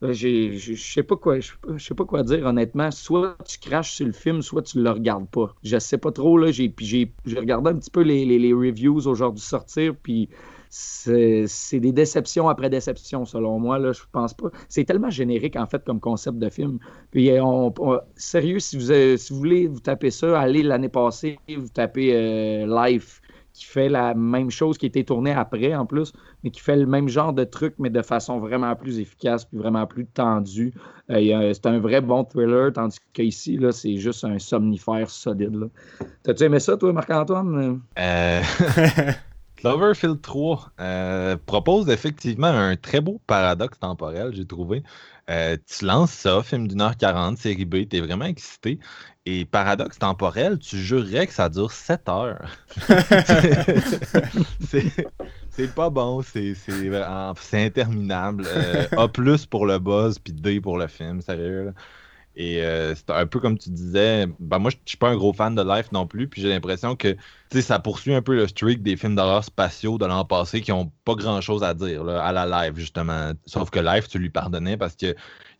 Euh, 0.02 0.14
Je 0.14 0.76
sais 0.76 1.04
pas 1.04 1.18
quoi, 1.18 1.40
je 1.42 1.52
sais 1.78 1.94
pas- 1.94 2.06
quoi 2.06 2.24
dire 2.24 2.46
honnêtement. 2.46 2.90
Soit 2.92 3.36
tu 3.46 3.60
craches 3.60 3.92
sur 3.96 4.06
le 4.06 4.14
film, 4.14 4.42
soit 4.42 4.62
tu 4.62 4.82
le 4.82 4.90
regardes 4.90 5.28
pas. 5.30 5.54
Je 5.64 5.78
sais 5.78 5.98
pas 5.98 6.12
trop 6.12 6.38
là. 6.38 6.52
J'ai 6.52 6.74
regardé 7.36 7.70
un 7.72 7.76
petit 7.76 7.92
peu 7.92 8.02
les, 8.02 8.26
les- 8.26 8.40
les 8.40 8.54
reviews 8.54 9.08
aujourd'hui 9.08 9.42
sortir, 9.42 9.94
puis 10.02 10.30
c'est 10.70 11.80
des 11.80 11.92
déceptions 11.92 12.48
après 12.50 12.70
déception 12.70 13.26
selon 13.26 13.60
moi 13.60 13.80
là. 13.80 13.92
Je 13.92 14.02
pense 14.12 14.34
pas. 14.34 14.50
C'est 14.68 14.84
tellement 14.86 15.10
générique 15.10 15.56
en 15.56 15.66
fait 15.66 15.84
comme 15.84 16.00
concept 16.00 16.38
de 16.38 16.50
film. 16.50 16.80
Puis 17.12 17.30
euh, 17.32 17.44
on, 17.44 17.74
on- 17.80 18.00
sérieux, 18.16 18.60
si 18.60 18.78
vous 18.78 18.92
avez- 18.92 19.18
si 19.18 19.34
vous 19.34 19.40
voulez 19.40 19.68
vous 19.68 19.80
taper 19.80 20.12
ça, 20.12 20.40
allez 20.40 20.64
l'année 20.64 20.90
passée, 20.90 21.40
vous 21.58 21.70
tapez 21.70 22.12
euh, 22.14 22.66
Life 22.88 23.22
qui 23.52 23.66
fait 23.66 23.90
la 23.90 24.14
même 24.14 24.52
chose 24.52 24.78
qui 24.78 24.86
a 24.86 24.88
été 24.88 25.04
tournée 25.04 25.32
après 25.34 25.76
en 25.76 25.86
plus, 25.86 26.14
mais 26.44 26.52
qui 26.52 26.62
fait 26.62 26.78
le 26.78 26.86
même 26.86 27.10
genre 27.10 27.34
de 27.34 27.44
truc, 27.44 27.74
mais 27.80 27.90
de 27.90 28.02
façon 28.02 28.40
vraiment 28.40 28.74
plus 28.76 29.00
efficace, 29.00 29.44
puis 29.44 29.58
vraiment 29.58 29.86
plus 29.86 30.06
tendue. 30.06 30.72
Euh, 31.10 31.52
c'est 31.54 31.66
un 31.66 31.80
vrai 31.80 32.00
bon 32.00 32.24
thriller, 32.24 32.72
tandis 32.72 33.00
qu'ici, 33.12 33.58
là, 33.58 33.72
c'est 33.74 33.98
juste 33.98 34.24
un 34.24 34.40
somnifère 34.40 35.10
solide. 35.10 35.68
T'as-tu 36.24 36.44
aimé 36.44 36.60
ça, 36.60 36.78
toi, 36.78 36.94
Marc-Antoine? 36.94 37.82
Euh, 37.98 38.42
Cloverfield 39.60 40.22
3 40.22 40.72
euh, 40.80 41.36
propose 41.46 41.90
effectivement 41.90 42.48
un 42.48 42.78
très 42.78 43.02
beau 43.02 43.20
paradoxe 43.28 43.78
temporel, 43.78 44.34
j'ai 44.34 44.46
trouvé. 44.46 44.84
Euh, 45.30 45.58
tu 45.68 45.84
lances 45.84 46.12
ça, 46.12 46.42
film 46.44 46.70
d'une 46.70 46.80
heure 46.82 46.96
quarante, 46.96 47.38
série 47.38 47.66
B, 47.66 47.86
t'es 47.88 48.00
vraiment 48.00 48.24
excité. 48.24 48.80
Et 49.26 49.44
paradoxe 49.44 50.00
temporel, 50.00 50.60
tu 50.60 50.78
jurerais 50.78 51.28
que 51.28 51.34
ça 51.34 51.50
dure 51.50 51.74
7 51.74 52.08
heures. 52.08 52.50
c'est 55.50 55.76
pas 55.76 55.90
bon, 55.90 56.22
c'est 56.22 56.56
interminable. 57.54 58.46
Euh, 58.48 58.88
A 58.98 59.10
plus 59.10 59.46
pour 59.46 59.66
le 59.66 59.78
buzz, 59.78 60.20
puis 60.20 60.32
D 60.32 60.62
pour 60.62 60.78
le 60.78 60.88
film, 60.88 61.22
sérieux. 61.22 61.66
là. 61.66 61.72
Et 62.36 62.64
euh, 62.64 62.96
c'est 62.96 63.10
un 63.10 63.26
peu 63.26 63.40
comme 63.40 63.58
tu 63.58 63.70
disais, 63.70 64.28
ben 64.40 64.60
moi 64.60 64.72
je 64.72 64.78
suis 64.86 64.98
pas 64.98 65.10
un 65.10 65.16
gros 65.16 65.34
fan 65.34 65.56
de 65.56 65.62
Life 65.62 65.92
non 65.92 66.08
plus, 66.08 66.28
puis 66.28 66.42
j'ai 66.42 66.50
l'impression 66.50 66.96
que 66.96 67.18
ça 67.60 67.80
poursuit 67.80 68.14
un 68.14 68.22
peu 68.22 68.36
le 68.36 68.48
streak 68.48 68.82
des 68.82 68.96
films 68.96 69.16
d'horreur 69.16 69.44
spatiaux 69.44 69.98
de 69.98 70.06
l'an 70.06 70.24
passé 70.24 70.62
qui 70.62 70.72
ont 70.72 70.92
pas 71.04 71.16
grand 71.16 71.42
chose 71.42 71.64
à 71.64 71.74
dire 71.74 72.04
là, 72.04 72.24
à 72.24 72.32
la 72.32 72.46
live 72.46 72.78
justement. 72.78 73.34
Sauf 73.46 73.70
que 73.72 73.80
Life, 73.80 74.08
tu 74.08 74.20
lui 74.20 74.30
pardonnais 74.30 74.78
parce 74.78 74.96
que 74.96 75.08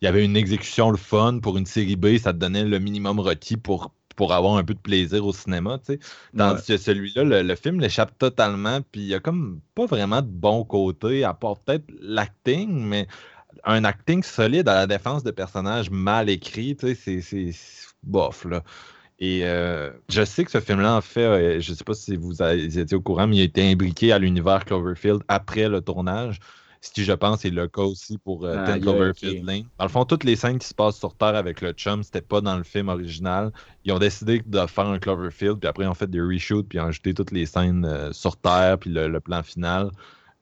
il 0.00 0.06
y 0.06 0.08
avait 0.08 0.24
une 0.24 0.36
exécution 0.36 0.90
le 0.90 0.96
fun 0.96 1.40
pour 1.40 1.58
une 1.58 1.66
série 1.66 1.96
B, 1.96 2.16
ça 2.16 2.32
te 2.32 2.38
donnait 2.38 2.64
le 2.64 2.78
minimum 2.78 3.20
requis 3.20 3.58
pour, 3.58 3.92
pour 4.16 4.32
avoir 4.32 4.56
un 4.56 4.64
peu 4.64 4.72
de 4.72 4.78
plaisir 4.78 5.26
au 5.26 5.32
cinéma, 5.32 5.78
tu 5.78 5.94
sais. 5.94 5.98
Tandis 6.36 6.64
que 6.66 6.76
celui-là, 6.78 7.24
le, 7.24 7.42
le 7.42 7.54
film 7.56 7.80
l'échappe 7.80 8.16
totalement, 8.16 8.80
puis 8.80 9.02
il 9.02 9.06
y 9.08 9.14
a 9.14 9.20
comme 9.20 9.60
pas 9.74 9.84
vraiment 9.84 10.22
de 10.22 10.28
bon 10.28 10.64
côté, 10.64 11.24
à 11.24 11.34
part 11.34 11.58
peut-être 11.58 11.84
l'acting, 12.00 12.70
mais 12.86 13.06
un 13.64 13.84
acting 13.84 14.22
solide 14.22 14.68
à 14.68 14.74
la 14.74 14.86
défense 14.86 15.22
de 15.22 15.30
personnages 15.30 15.90
mal 15.90 16.28
écrits, 16.30 16.76
c'est- 16.80 17.86
bof, 18.02 18.44
là. 18.46 18.62
Et 19.18 19.42
euh, 19.44 19.90
je 20.08 20.24
sais 20.24 20.44
que 20.44 20.50
ce 20.50 20.60
film-là, 20.60 20.96
en 20.96 21.00
fait, 21.02 21.24
euh, 21.24 21.60
je 21.60 21.74
sais 21.74 21.84
pas 21.84 21.92
si 21.94 22.16
vous 22.16 22.42
étiez 22.42 22.96
au 22.96 23.02
courant, 23.02 23.26
mais 23.26 23.36
il 23.36 23.40
a 23.42 23.44
été 23.44 23.70
imbriqué 23.70 24.12
à 24.12 24.18
l'univers 24.18 24.64
Cloverfield 24.64 25.22
après 25.28 25.68
le 25.68 25.82
tournage. 25.82 26.38
Ce 26.82 26.90
qui, 26.90 27.04
je 27.04 27.12
pense, 27.12 27.44
est 27.44 27.50
le 27.50 27.68
cas 27.68 27.82
aussi 27.82 28.16
pour 28.16 28.46
euh, 28.46 28.56
Ah, 28.58 28.64
10 28.64 28.70
yeah, 28.72 28.80
Cloverfield. 28.80 29.44
Lane. 29.44 29.64
Dans 29.78 29.84
le 29.84 29.90
fond, 29.90 30.06
toutes 30.06 30.24
les 30.24 30.36
scènes 30.36 30.58
qui 30.58 30.66
se 30.66 30.72
passent 30.72 30.96
sur 30.98 31.14
Terre 31.14 31.34
avec 31.36 31.60
le 31.60 31.72
chum, 31.72 32.02
c'était 32.02 32.22
pas 32.22 32.40
dans 32.40 32.56
le 32.56 32.64
film 32.64 32.88
original. 32.88 33.52
Ils 33.84 33.92
ont 33.92 33.98
décidé 33.98 34.42
de 34.46 34.66
faire 34.66 34.86
un 34.86 34.98
Cloverfield, 34.98 35.58
puis 35.58 35.68
après, 35.68 35.84
ils 35.84 35.88
ont 35.88 35.94
fait 35.94 36.08
des 36.10 36.22
reshoots, 36.22 36.66
puis 36.66 36.78
ils 36.78 36.80
ont 36.80 36.86
ajouté 36.86 37.12
toutes 37.12 37.32
les 37.32 37.44
scènes 37.44 37.84
euh, 37.84 38.12
sur 38.14 38.38
Terre, 38.38 38.78
puis 38.78 38.88
le, 38.90 39.08
le 39.08 39.20
plan 39.20 39.42
final. 39.42 39.90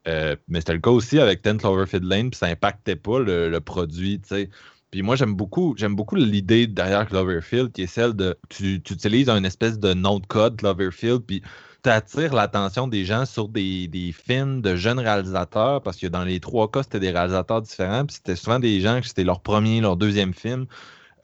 Euh, 0.09 0.37
mais 0.49 0.61
c'était 0.61 0.73
le 0.75 0.81
cas 0.81 0.91
aussi 0.91 1.19
avec 1.21 1.45
10 1.45 1.59
Cloverfield 1.59 2.05
Lane, 2.05 2.31
puis 2.31 2.39
ça 2.39 2.47
impactait 2.47 2.97
pas 2.97 3.21
le, 3.21 3.59
produit, 3.61 4.21
tu 4.21 4.29
sais. 4.29 4.51
Puis 4.91 5.03
moi, 5.03 5.17
j'aime 5.17 5.35
beaucoup, 5.35 5.75
j'aime 5.77 5.95
beaucoup 5.95 6.17
l'idée 6.17 6.67
derrière 6.67 7.07
Cloverfield, 7.07 7.73
qui 7.73 7.83
est 7.83 7.87
celle 7.87 8.15
de. 8.15 8.39
Tu, 8.49 8.81
tu 8.81 8.95
utilises 8.95 9.29
un 9.29 9.45
espèce 9.45 9.79
de 9.79 9.93
nom 9.93 10.19
de 10.19 10.27
code 10.27 10.57
Cloverfield, 10.57 11.21
puis 11.27 11.43
tu 11.85 11.91
attires 11.91 12.33
l'attention 12.33 12.89
des 12.89 13.05
gens 13.05 13.27
sur 13.27 13.49
des, 13.49 13.87
des 13.89 14.13
films 14.13 14.63
de 14.63 14.77
jeunes 14.77 14.99
réalisateurs, 14.99 15.83
parce 15.83 15.99
que 15.99 16.07
dans 16.07 16.25
les 16.25 16.41
trois 16.41 16.71
cas, 16.71 16.83
c'était 16.83 17.01
des 17.01 17.11
réalisateurs 17.11 17.61
différents, 17.61 18.07
puis 18.07 18.17
c'était 18.17 18.37
souvent 18.37 18.59
des 18.59 18.81
gens 18.81 19.01
que 19.01 19.07
c'était 19.07 19.25
leur 19.25 19.41
premier, 19.41 19.83
leur 19.83 19.97
deuxième 19.97 20.33
film. 20.33 20.67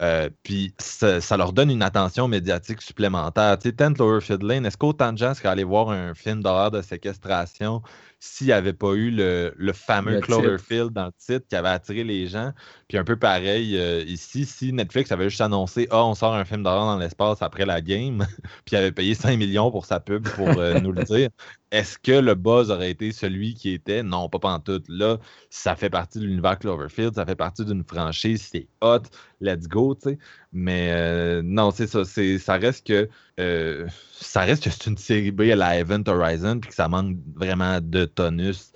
Euh, 0.03 0.29
puis 0.43 0.75
ça, 0.79 1.37
leur 1.37 1.53
donne 1.53 1.71
une 1.71 1.83
attention 1.83 2.29
médiatique 2.29 2.83
supplémentaire. 2.83 3.59
Tu 3.59 3.71
sais, 3.71 3.73
10 3.73 3.95
Cloverfield 3.95 4.43
Lane, 4.43 4.67
est-ce 4.67 4.77
qu'autant 4.77 5.13
de 5.13 5.19
gens 5.19 5.35
seraient 5.35 5.49
allés 5.49 5.65
voir 5.65 5.91
un 5.91 6.15
film 6.15 6.43
d'horreur 6.43 6.71
de 6.71 6.83
séquestration 6.83 7.81
s'il 8.25 8.47
n'y 8.47 8.53
avait 8.55 8.73
pas 8.73 8.95
eu 8.95 9.11
le, 9.11 9.53
le 9.55 9.73
fameux 9.75 10.13
Le. 10.15 10.21
Cloverfield 10.21 10.93
dans 10.93 11.07
le 11.07 11.13
titre 11.19 11.47
qui 11.47 11.57
avait 11.57 11.69
attiré 11.69 12.05
les 12.05 12.27
gens. 12.27 12.53
Puis 12.89 12.97
un 12.97 13.05
peu 13.05 13.17
pareil 13.17 13.77
euh, 13.77 14.03
ici, 14.07 14.47
si 14.47 14.73
Netflix 14.73 15.13
avait 15.13 15.29
juste 15.29 15.43
annoncé 15.43 15.87
Ah, 15.91 16.05
on 16.07 16.15
sort 16.15 16.35
un 16.35 16.47
film 16.47 16.63
d'horreur 16.63 16.87
dans 16.87 16.99
l'espace 16.99 17.43
après 17.43 17.67
la 17.67 17.83
game, 17.83 18.27
puis 18.65 18.77
avait 18.77 18.93
payé 18.93 19.15
5 19.15 19.37
millions 19.37 19.71
pour 19.71 19.85
sa 19.85 20.01
pub 20.01 20.27
pour 20.31 20.49
euh, 20.49 20.81
nous 20.81 20.93
le 20.93 21.05
dire, 21.05 21.29
est-ce 21.71 21.99
que 21.99 22.13
le 22.13 22.35
buzz 22.35 22.71
aurait 22.71 22.91
été 22.91 23.13
celui 23.13 23.55
qui 23.55 23.73
était? 23.73 24.03
Non, 24.03 24.31
pas 24.31 24.39
pantoute. 24.39 24.87
Là, 24.89 25.19
ça 25.51 25.77
fait 25.77 25.91
partie 25.91 26.19
de 26.19 26.25
l'univers 26.25 26.59
Cloverfield, 26.59 27.15
ça 27.15 27.27
fait 27.27 27.37
partie 27.37 27.65
d'une 27.65 27.85
franchise, 27.85 28.49
c'est 28.51 28.69
hot, 28.81 29.03
let's 29.41 29.69
go, 29.69 29.95
tu 29.95 30.11
sais. 30.11 30.19
Mais 30.55 30.91
euh, 30.93 31.43
non, 31.45 31.73
c'est 31.73 31.89
ça, 31.89 32.05
c'est, 32.05 32.39
ça 32.39 32.55
reste 32.55 32.87
que 32.87 33.09
euh, 33.41 33.89
ça 34.13 34.43
reste 34.43 34.65
que 34.65 34.71
c'est 34.71 34.87
une 34.87 34.97
série 34.97 35.33
B 35.33 35.43
à 35.43 35.57
la 35.57 35.79
Event 35.79 36.05
Horizon, 36.07 36.61
puis 36.61 36.71
que 36.71 36.77
ça 36.77 36.89
manque 36.89 37.17
vraiment 37.35 37.81
de 37.81 38.05
tonus. 38.05 38.73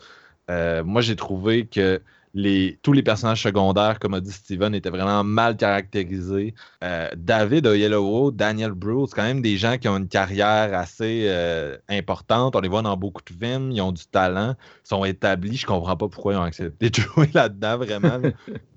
Euh, 0.51 0.83
moi, 0.85 1.03
j'ai 1.03 1.15
trouvé 1.17 1.67
que 1.67 2.03
les, 2.35 2.79
tous 2.83 2.93
les 2.93 3.03
personnages 3.03 3.43
secondaires, 3.43 3.99
comme 3.99 4.15
a 4.15 4.21
dit 4.21 4.33
Steven, 4.33 4.75
étaient 4.75 4.91
vraiment 4.91 5.25
mal 5.25 5.57
caractérisés. 5.57 6.55
Euh, 6.85 7.09
David 7.17 7.67
Oyelowo, 7.67 8.31
Daniel 8.31 8.73
Bruce, 8.73 9.11
c'est 9.11 9.17
quand 9.17 9.23
même 9.23 9.43
des 9.43 9.57
gens 9.57 9.79
qui 9.79 9.89
ont 9.89 9.97
une 9.97 10.09
carrière 10.09 10.77
assez 10.79 11.27
euh, 11.29 11.77
importante. 11.89 12.57
On 12.57 12.61
les 12.61 12.69
voit 12.69 12.83
dans 12.83 12.97
beaucoup 12.97 13.23
de 13.23 13.31
films, 13.31 13.71
ils 13.73 13.81
ont 13.81 13.93
du 13.93 14.07
talent, 14.07 14.55
ils 14.85 14.89
sont 14.89 15.05
établis. 15.05 15.57
Je 15.57 15.67
comprends 15.67 15.97
pas 15.97 16.09
pourquoi 16.09 16.35
ils 16.35 16.37
ont 16.37 16.43
accepté 16.43 16.91
de 16.91 16.97
jouer 17.01 17.31
là-dedans, 17.35 17.79
vraiment. 17.79 18.21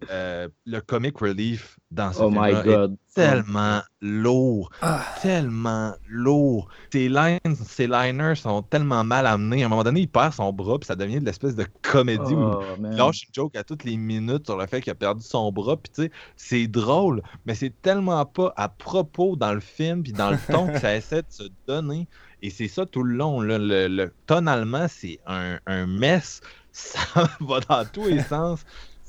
Euh, 0.10 0.48
le 0.66 0.80
comic 0.82 1.18
relief 1.18 1.80
dans 1.92 2.14
ce 2.14 2.22
Oh 2.22 2.32
god. 2.64 2.96
Tellement 3.13 3.82
lourd, 4.02 4.71
Ah. 4.82 5.04
tellement 5.21 5.93
lourd. 6.10 6.67
Ses 6.91 7.10
lines, 7.10 7.39
ses 7.65 7.88
liners 7.88 8.36
sont 8.36 8.62
tellement 8.62 9.04
mal 9.04 9.28
amenés. 9.28 9.63
À 9.63 9.65
un 9.65 9.69
moment 9.69 9.84
donné, 9.84 10.02
il 10.02 10.08
perd 10.08 10.34
son 10.34 10.52
bras, 10.54 10.80
puis 10.80 10.88
ça 10.88 10.95
devient 10.95 11.19
de 11.19 11.26
l'espèce 11.26 11.56
de 11.56 11.65
comédie 11.82 12.34
où 12.34 12.41
Oh, 12.41 12.62
man. 12.80 12.91
il 12.93 12.97
lâche 12.97 13.24
une 13.24 13.34
joke 13.34 13.56
à 13.56 13.63
toutes 13.63 13.84
les 13.84 13.97
minutes 13.97 14.45
sur 14.45 14.58
le 14.58 14.65
fait 14.67 14.82
qu'il 14.82 14.91
a 14.91 14.95
perdu 14.95 15.21
son 15.24 15.52
bras. 15.52 15.78
Puis 15.78 15.91
tu 15.93 16.04
sais, 16.04 16.12
c'est 16.38 16.67
drôle, 16.67 17.21
mais 17.45 17.54
c'est 17.56 17.74
tellement 17.82 18.26
pas 18.26 18.54
à 18.56 18.69
propos 18.69 19.36
dans 19.36 19.54
le 19.54 19.60
film, 19.60 20.04
puis 20.04 20.13
dans 20.13 20.32
le 20.32 20.38
ton 20.52 20.67
que 20.67 20.80
ça 20.80 20.95
essaie 20.95 21.21
de 21.21 21.28
se 21.32 21.43
donner. 21.67 22.08
Et 22.41 22.50
c'est 22.50 22.67
ça 22.67 22.86
tout 22.86 23.04
le 23.04 23.15
long. 23.15 23.41
là. 23.41 23.58
Le, 23.60 23.88
le- 23.88 24.13
tonalement, 24.26 24.88
c'est 24.89 25.19
un, 25.28 25.60
un 25.67 25.86
mess. 25.86 26.41
Ça 26.74 27.00
va 27.41 27.60
dans 27.60 27.84
tous 27.86 28.06
les 28.08 28.24
sens. 28.24 28.62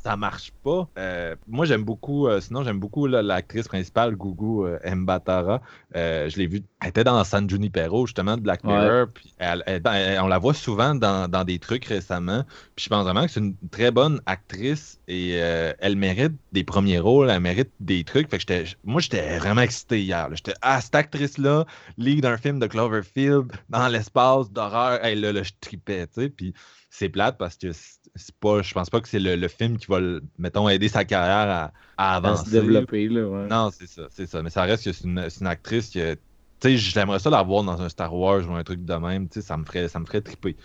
Ça 0.03 0.17
marche 0.17 0.51
pas. 0.65 0.89
Euh, 0.99 1.37
moi, 1.47 1.65
j'aime 1.65 1.85
beaucoup, 1.85 2.27
euh, 2.27 2.41
sinon, 2.41 2.65
j'aime 2.65 2.81
beaucoup 2.81 3.07
l'actrice 3.07 3.69
principale, 3.69 4.17
Gugu 4.17 4.67
euh, 4.67 4.95
Mbatara. 4.97 5.61
Je 5.95 6.37
l'ai 6.37 6.49
vue, 6.49 6.63
elle 6.81 6.89
était 6.89 7.05
dans 7.05 7.23
San 7.23 7.49
Junipero, 7.49 8.07
justement, 8.07 8.37
de 8.37 8.43
Black. 8.43 8.65
Mirror. 8.65 9.07
Puis 9.15 9.33
elle- 9.39 9.63
elle- 9.67 9.83
elle- 9.85 10.21
on 10.21 10.27
la 10.27 10.39
voit 10.39 10.55
souvent 10.55 10.95
dans, 10.97 11.31
dans 11.31 11.45
des 11.45 11.59
trucs 11.61 11.85
récemment. 11.85 12.45
Puis 12.75 12.85
je 12.85 12.89
pense 12.89 13.05
vraiment 13.05 13.25
que 13.25 13.31
c'est 13.31 13.41
une 13.41 13.57
très 13.71 13.93
bonne 13.93 14.21
actrice 14.27 14.99
et 15.07 15.31
elle 15.33 15.97
mérite 15.97 16.33
des 16.53 16.65
premiers 16.65 16.99
rôles, 16.99 17.31
elle 17.31 17.41
mérite 17.41 17.71
des 17.79 18.03
trucs. 18.03 18.29
Fait 18.29 18.39
que 18.39 18.41
j'étais, 18.41 18.65
moi, 18.85 19.01
j'étais 19.01 19.39
vraiment 19.39 19.61
excité 19.63 20.03
hier. 20.03 20.29
J'étais, 20.33 20.55
ah, 20.63 20.81
cette 20.81 20.95
actrice-là, 20.97 21.65
lead 21.97 22.23
d'un 22.23 22.37
film 22.39 22.59
de 22.59 22.67
Cloverfield, 22.67 23.53
dans 23.69 23.87
l'espace, 23.89 24.51
d'horreur. 24.51 25.05
Hey, 25.05 25.15
là, 25.15 25.33
là, 25.33 25.43
je 25.45 25.53
tripais, 25.61 26.07
tu 26.09 26.23
sais. 26.23 26.29
Puis 26.29 26.55
c'est 26.91 27.09
plate 27.09 27.39
parce 27.39 27.57
que 27.57 27.69
c'est 28.15 28.35
pas, 28.37 28.63
je 28.63 28.73
pense 28.75 28.91
pas 28.91 29.01
que 29.01 29.09
c'est 29.09 29.19
le, 29.21 29.37
le 29.37 29.49
film 29.49 29.79
qui 29.79 29.87
va, 29.87 30.01
mettons, 30.39 30.69
aider 30.69 30.89
sa 30.89 31.05
carrière 31.05 31.51
à, 31.51 31.73
à 31.97 32.17
À 32.25 32.35
avancer. 32.35 32.35
se 32.35 32.49
développer, 32.49 33.09
là, 33.09 33.29
ouais. 33.29 33.51
Non, 33.51 33.71
c'est 33.71 33.87
ça, 33.89 34.07
c'est 34.11 34.27
ça. 34.27 34.43
Mais 34.43 34.51
ça 34.51 34.63
reste 34.63 34.85
que 34.85 34.93
c'est 34.93 35.05
une, 35.05 35.29
c'est 35.31 35.41
une 35.41 35.47
actrice 35.49 35.91
que, 35.91 36.15
tu 36.15 36.21
sais, 36.63 36.77
j'aimerais 36.79 37.19
ça 37.19 37.31
la 37.31 37.43
voir 37.43 37.65
dans 37.65 37.81
un 37.83 37.89
Star 37.89 38.15
Wars 38.15 38.49
ou 38.49 38.55
un 38.55 38.65
truc 38.65 38.85
de 38.85 38.95
même, 38.95 39.29
tu 39.29 39.41
sais, 39.41 39.47
ça 39.47 39.57
me 39.57 39.65
ferait, 39.65 39.89
ça 39.89 39.99
me 40.01 40.07
ferait 40.07 40.23
triper. 40.23 40.57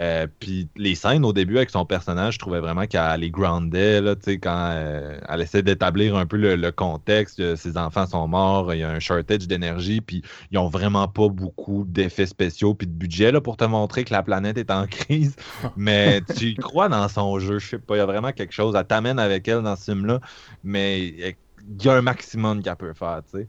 Euh, 0.00 0.26
puis 0.38 0.68
les 0.76 0.94
scènes 0.94 1.24
au 1.24 1.32
début 1.32 1.56
avec 1.56 1.70
son 1.70 1.84
personnage, 1.84 2.34
je 2.34 2.38
trouvais 2.38 2.60
vraiment 2.60 2.86
qu'elle 2.86 3.20
les 3.20 3.30
groundait, 3.30 4.00
là, 4.00 4.14
quand 4.40 4.70
euh, 4.72 5.18
elle 5.28 5.40
essaie 5.40 5.62
d'établir 5.62 6.16
un 6.16 6.26
peu 6.26 6.36
le, 6.36 6.70
contexte, 6.70 7.40
euh, 7.40 7.56
ses 7.56 7.76
enfants 7.76 8.06
sont 8.06 8.28
morts, 8.28 8.72
il 8.72 8.80
y 8.80 8.82
a 8.84 8.90
un 8.90 9.00
shortage 9.00 9.48
d'énergie, 9.48 10.00
puis 10.00 10.22
ils 10.52 10.58
ont 10.58 10.68
vraiment 10.68 11.08
pas 11.08 11.28
beaucoup 11.28 11.84
d'effets 11.84 12.26
spéciaux 12.26 12.74
puis 12.74 12.86
de 12.86 12.92
budget 12.92 13.32
là, 13.32 13.40
pour 13.40 13.56
te 13.56 13.64
montrer 13.64 14.04
que 14.04 14.12
la 14.12 14.22
planète 14.22 14.56
est 14.56 14.70
en 14.70 14.86
crise. 14.90 15.34
Mais 15.76 16.20
tu 16.36 16.54
crois 16.54 16.88
dans 16.88 17.08
son 17.08 17.38
jeu, 17.40 17.58
je 17.58 17.68
sais 17.68 17.78
pas, 17.78 17.96
il 17.96 17.98
y 17.98 18.02
a 18.02 18.06
vraiment 18.06 18.32
quelque 18.32 18.52
chose. 18.52 18.76
Elle 18.76 18.86
t'amène 18.86 19.18
avec 19.18 19.48
elle 19.48 19.62
dans 19.62 19.74
ce 19.74 19.84
film-là, 19.84 20.20
mais 20.62 21.06
il 21.08 21.84
y 21.84 21.88
a 21.88 21.94
un 21.94 22.02
maximum 22.02 22.62
qu'elle 22.62 22.76
peut 22.76 22.94
faire, 22.94 23.22
tu 23.30 23.40
sais. 23.40 23.48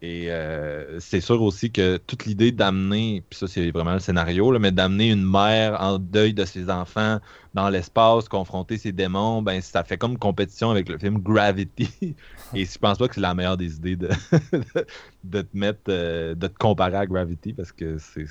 Et 0.00 0.30
euh, 0.30 1.00
c'est 1.00 1.20
sûr 1.20 1.42
aussi 1.42 1.72
que 1.72 1.96
toute 1.96 2.24
l'idée 2.24 2.52
d'amener, 2.52 3.24
puis 3.28 3.36
ça 3.36 3.48
c'est 3.48 3.72
vraiment 3.72 3.94
le 3.94 3.98
scénario, 3.98 4.52
là, 4.52 4.60
mais 4.60 4.70
d'amener 4.70 5.10
une 5.10 5.28
mère 5.28 5.80
en 5.80 5.98
deuil 5.98 6.34
de 6.34 6.44
ses 6.44 6.70
enfants 6.70 7.18
dans 7.54 7.68
l'espace, 7.68 8.28
confronter 8.28 8.78
ses 8.78 8.92
démons, 8.92 9.42
ben 9.42 9.60
ça 9.60 9.82
fait 9.82 9.98
comme 9.98 10.16
compétition 10.16 10.70
avec 10.70 10.88
le 10.88 10.98
film 10.98 11.18
Gravity. 11.18 11.90
Et 12.54 12.64
je 12.64 12.78
pense 12.78 12.98
pas 12.98 13.08
que 13.08 13.14
c'est 13.16 13.20
la 13.20 13.34
meilleure 13.34 13.56
des 13.56 13.74
idées 13.74 13.96
de, 13.96 14.08
de 15.24 15.42
te 15.42 15.56
mettre, 15.56 15.80
euh, 15.88 16.36
de 16.36 16.46
te 16.46 16.56
comparer 16.56 16.96
à 16.96 17.06
Gravity 17.06 17.52
parce 17.52 17.72
que 17.72 17.98
c'est, 17.98 18.26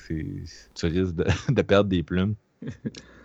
tu 0.73 0.85
risques 0.85 1.15
de, 1.15 1.25
de 1.49 1.61
perdre 1.63 1.89
des 1.89 2.01
plumes. 2.01 2.35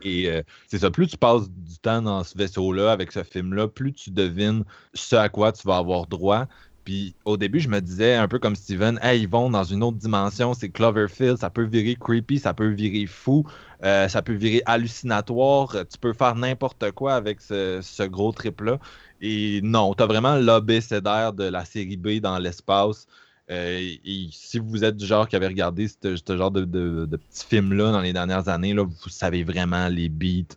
Et 0.03 0.29
euh, 0.29 0.43
c'est 0.67 0.79
ça, 0.79 0.91
plus 0.91 1.07
tu 1.07 1.17
passes 1.17 1.49
du 1.49 1.79
temps 1.79 2.03
dans 2.03 2.25
ce 2.25 2.37
vaisseau-là, 2.37 2.91
avec 2.91 3.13
ce 3.13 3.23
film-là, 3.23 3.69
plus 3.69 3.93
tu 3.93 4.11
devines 4.11 4.65
ce 4.95 5.17
à 5.17 5.29
quoi 5.29 5.53
tu 5.53 5.67
vas 5.67 5.77
avoir 5.77 6.07
droit. 6.07 6.49
Puis 6.85 7.15
au 7.25 7.37
début, 7.37 7.61
je 7.61 7.69
me 7.69 7.81
disais, 7.81 8.15
un 8.15 8.29
peu 8.29 8.39
comme 8.39 8.57
Steven, 8.57 8.99
hey, 9.03 9.23
ils 9.23 9.29
vont 9.29 9.51
dans 9.51 9.65
une 9.65 9.83
autre 9.83 9.99
dimension, 9.99 10.55
c'est 10.55 10.69
Cloverfield, 10.69 11.39
ça 11.39 11.51
peut 11.51 11.65
virer 11.65 11.97
creepy, 11.97 12.39
ça 12.39 12.55
peut 12.55 12.69
virer 12.69 13.07
fou, 13.07 13.47
euh, 13.85 14.09
ça 14.09 14.23
peut 14.23 14.33
virer 14.33 14.63
hallucinatoire, 14.67 15.75
euh, 15.77 15.85
tu 15.85 15.99
peux 15.99 16.13
faire 16.13 16.35
n'importe 16.35 16.91
quoi 16.93 17.15
avec 17.15 17.41
ce, 17.41 17.81
ce 17.83 18.03
gros 18.03 18.33
trip-là. 18.33 18.79
Et 19.21 19.61
non, 19.63 19.95
tu 19.95 20.03
as 20.03 20.07
vraiment 20.07 20.35
l'abécédaire 20.35 21.33
de 21.33 21.45
la 21.45 21.65
série 21.65 21.97
B 21.97 22.21
dans 22.21 22.39
l'espace. 22.39 23.07
Euh, 23.51 23.79
et 24.05 24.29
si 24.33 24.59
vous 24.59 24.85
êtes 24.85 24.97
du 24.97 25.07
genre 25.07 25.29
qui 25.29 25.37
avait 25.37 25.49
regardé 25.49 25.89
ce, 25.89 26.17
ce 26.17 26.37
genre 26.37 26.51
de, 26.51 26.65
de, 26.65 27.17
petits 27.17 27.47
films-là 27.47 27.93
dans 27.93 28.01
les 28.01 28.13
dernières 28.13 28.49
années, 28.49 28.75
là, 28.75 28.85
vous 28.85 29.09
savez 29.09 29.45
vraiment 29.45 29.89
les 29.89 30.09
beats. 30.09 30.57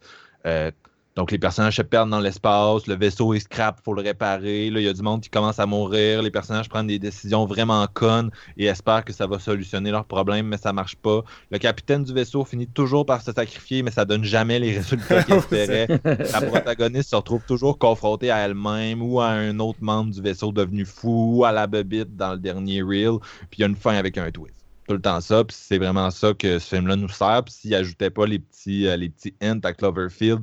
Donc, 1.15 1.31
les 1.31 1.39
personnages 1.39 1.77
se 1.77 1.81
perdent 1.81 2.09
dans 2.09 2.19
l'espace, 2.19 2.87
le 2.87 2.95
vaisseau 2.95 3.33
est 3.33 3.39
scrap, 3.39 3.79
faut 3.85 3.93
le 3.93 4.01
réparer. 4.01 4.69
Là, 4.69 4.81
il 4.81 4.85
y 4.85 4.89
a 4.89 4.93
du 4.93 5.01
monde 5.01 5.21
qui 5.21 5.29
commence 5.29 5.59
à 5.59 5.65
mourir, 5.65 6.21
les 6.21 6.29
personnages 6.29 6.67
prennent 6.67 6.87
des 6.87 6.99
décisions 6.99 7.45
vraiment 7.45 7.87
connes 7.87 8.31
et 8.57 8.65
espèrent 8.65 9.05
que 9.05 9.13
ça 9.13 9.25
va 9.25 9.39
solutionner 9.39 9.91
leurs 9.91 10.03
problèmes, 10.03 10.47
mais 10.47 10.57
ça 10.57 10.73
marche 10.73 10.97
pas. 10.97 11.23
Le 11.51 11.57
capitaine 11.57 12.03
du 12.03 12.13
vaisseau 12.13 12.43
finit 12.43 12.67
toujours 12.67 13.05
par 13.05 13.21
se 13.21 13.31
sacrifier, 13.31 13.81
mais 13.81 13.91
ça 13.91 14.03
donne 14.03 14.25
jamais 14.25 14.59
les 14.59 14.73
résultats 14.77 15.23
qu'il 15.23 15.35
espérait. 15.35 15.87
La 16.03 16.41
protagoniste 16.41 17.11
se 17.11 17.15
retrouve 17.15 17.43
toujours 17.47 17.79
confrontée 17.79 18.29
à 18.29 18.39
elle-même 18.39 19.01
ou 19.01 19.21
à 19.21 19.27
un 19.27 19.57
autre 19.59 19.79
membre 19.79 20.11
du 20.11 20.21
vaisseau 20.21 20.51
devenu 20.51 20.83
fou, 20.83 21.37
ou 21.37 21.45
à 21.45 21.53
la 21.53 21.65
bebite 21.65 22.17
dans 22.17 22.33
le 22.33 22.39
dernier 22.39 22.81
reel, 22.81 23.19
puis 23.49 23.59
il 23.59 23.61
y 23.61 23.63
a 23.63 23.67
une 23.67 23.77
fin 23.77 23.95
avec 23.95 24.17
un 24.17 24.31
twist. 24.31 24.53
Tout 24.89 24.95
le 24.95 25.01
temps 25.01 25.21
ça, 25.21 25.45
puis 25.45 25.55
c'est 25.57 25.77
vraiment 25.77 26.11
ça 26.11 26.33
que 26.33 26.59
ce 26.59 26.75
film-là 26.75 26.97
nous 26.97 27.09
sert. 27.09 27.41
Puis 27.45 27.53
s'il 27.53 27.73
ajoutait 27.73 28.09
pas 28.09 28.27
les 28.27 28.39
petits, 28.39 28.85
euh, 28.85 28.97
les 28.97 29.09
petits 29.09 29.33
hints 29.41 29.61
à 29.63 29.73
Cloverfield, 29.73 30.41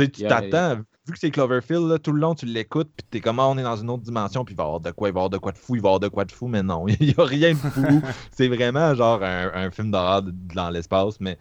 tu 0.00 0.04
sais, 0.04 0.10
tu 0.10 0.20
Yeah, 0.22 0.28
t'attends, 0.28 0.76
vu 1.06 1.12
que 1.12 1.18
c'est 1.18 1.30
Cloverfield, 1.30 1.88
là, 1.88 1.98
tout 1.98 2.12
le 2.12 2.20
long, 2.20 2.34
tu 2.34 2.46
l'écoutes, 2.46 2.90
puis 2.96 3.06
t'es 3.10 3.20
comme, 3.20 3.38
Ah, 3.40 3.48
on 3.48 3.58
est 3.58 3.62
dans 3.62 3.76
une 3.76 3.90
autre 3.90 4.02
dimension, 4.02 4.44
puis 4.44 4.54
il 4.54 4.56
va 4.56 4.64
y 4.64 4.66
avoir 4.66 4.80
de 4.80 4.90
quoi, 4.90 5.08
il 5.08 5.12
va 5.12 5.18
y 5.18 5.20
avoir 5.20 5.30
de 5.30 5.38
quoi 5.38 5.52
de 5.52 5.58
fou, 5.58 5.76
il 5.76 5.82
va 5.82 5.88
y 5.88 5.90
avoir 5.90 6.00
de 6.00 6.08
quoi 6.08 6.24
de 6.24 6.32
fou, 6.32 6.46
mais 6.48 6.62
non, 6.62 6.86
il 7.00 7.08
n'y 7.08 7.14
a 7.16 7.24
rien 7.24 7.52
de 7.52 7.56
fou. 7.56 8.02
c'est 8.32 8.48
vraiment 8.48 8.94
genre 8.94 9.22
un, 9.22 9.50
un 9.54 9.70
film 9.70 9.90
d'horreur 9.90 10.22
dans 10.54 10.70
l'espace, 10.70 11.20
mais 11.20 11.38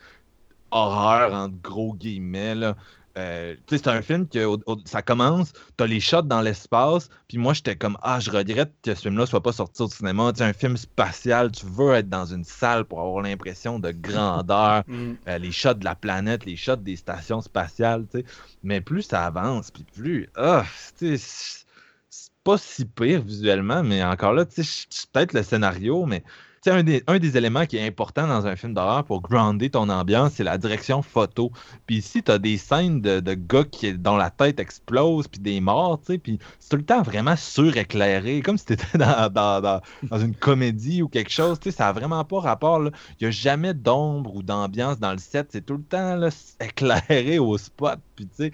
horreur 0.71 1.33
entre 1.33 1.55
gros 1.61 1.93
guillemets, 1.93 2.55
là. 2.55 2.75
Euh, 3.19 3.55
c'est 3.69 3.87
un 3.87 4.01
film 4.01 4.27
que 4.27 4.45
au- 4.45 4.59
au- 4.65 4.77
ça 4.85 5.01
commence, 5.01 5.51
t'as 5.77 5.85
les 5.87 5.99
shots 5.99 6.21
dans 6.21 6.41
l'espace, 6.41 7.09
puis 7.27 7.37
moi 7.37 7.53
j'étais 7.53 7.75
comme 7.75 7.97
ah 8.01 8.19
je 8.19 8.31
regrette 8.31 8.71
que 8.81 8.95
ce 8.95 9.01
film-là 9.01 9.25
soit 9.25 9.43
pas 9.43 9.51
sorti 9.51 9.81
au 9.81 9.89
cinéma. 9.89 10.31
Tu 10.31 10.37
sais, 10.39 10.45
un 10.45 10.53
film 10.53 10.77
spatial, 10.77 11.51
tu 11.51 11.65
veux 11.65 11.93
être 11.95 12.07
dans 12.09 12.25
une 12.25 12.43
salle 12.45 12.85
pour 12.85 13.01
avoir 13.01 13.21
l'impression 13.21 13.77
de 13.79 13.91
grandeur, 13.91 14.83
Mm. 14.87 15.13
euh, 15.27 15.37
les 15.37 15.51
shots 15.51 15.73
de 15.75 15.83
la 15.85 15.95
planète, 15.95 16.45
les 16.45 16.55
shots 16.55 16.77
des 16.77 16.95
stations 16.95 17.41
spatiales, 17.41 18.05
tu 18.11 18.19
sais. 18.19 18.25
Mais 18.63 18.79
plus 18.81 19.03
ça 19.03 19.25
avance, 19.25 19.69
puis 19.71 19.83
plus 19.83 20.29
ah, 20.35 20.65
c'est 20.95 21.17
c'est 21.17 22.31
pas 22.43 22.57
si 22.57 22.85
pire 22.85 23.21
visuellement, 23.21 23.83
mais 23.83 24.03
encore 24.03 24.33
là, 24.33 24.45
tu 24.45 24.63
sais, 24.63 24.85
c'est 24.89 25.09
peut-être 25.11 25.33
le 25.33 25.43
scénario, 25.43 26.05
mais 26.05 26.23
sais, 26.61 27.03
un 27.07 27.19
des, 27.19 27.37
éléments 27.37 27.65
qui 27.65 27.77
est 27.77 27.85
important 27.85 28.27
dans 28.27 28.45
un 28.47 28.55
film 28.55 28.73
d'horreur 28.73 29.03
pour 29.03 29.21
grounder 29.21 29.69
ton 29.69 29.89
ambiance, 29.89 30.33
c'est 30.33 30.43
la 30.43 30.57
direction 30.57 31.01
photo. 31.01 31.51
Puis 31.85 31.97
ici, 31.97 32.23
tu 32.23 32.31
as 32.31 32.39
des 32.39 32.57
scènes 32.57 33.01
de, 33.01 33.19
de 33.19 33.33
gars 33.33 33.63
qui, 33.63 33.93
dont 33.93 34.17
la 34.17 34.29
tête 34.29 34.59
explose, 34.59 35.27
puis 35.27 35.39
des 35.39 35.61
morts, 35.61 35.99
tu 35.99 36.13
sais, 36.13 36.17
puis 36.17 36.39
c'est 36.59 36.69
tout 36.69 36.77
le 36.77 36.85
temps 36.85 37.01
vraiment 37.01 37.35
suréclairé, 37.35 38.41
comme 38.41 38.57
si 38.57 38.65
tu 38.65 38.73
étais 38.73 38.97
dans, 38.97 39.81
une 40.19 40.35
comédie 40.35 41.01
ou 41.01 41.07
quelque 41.07 41.31
chose, 41.31 41.59
tu 41.59 41.71
sais, 41.71 41.77
ça 41.77 41.89
a 41.89 41.93
vraiment 41.93 42.23
pas 42.25 42.39
rapport. 42.39 42.81
Il 42.81 42.91
n'y 43.21 43.27
a 43.27 43.31
jamais 43.31 43.73
d'ombre 43.73 44.35
ou 44.35 44.43
d'ambiance 44.43 44.99
dans 44.99 45.11
le 45.11 45.17
set, 45.17 45.49
c'est 45.51 45.65
tout 45.65 45.77
le 45.77 45.83
temps 45.83 46.19
éclairé 46.59 47.39
au 47.39 47.57
spot, 47.57 47.99
puis 48.19 48.27
tu 48.27 48.43
sais, 48.43 48.51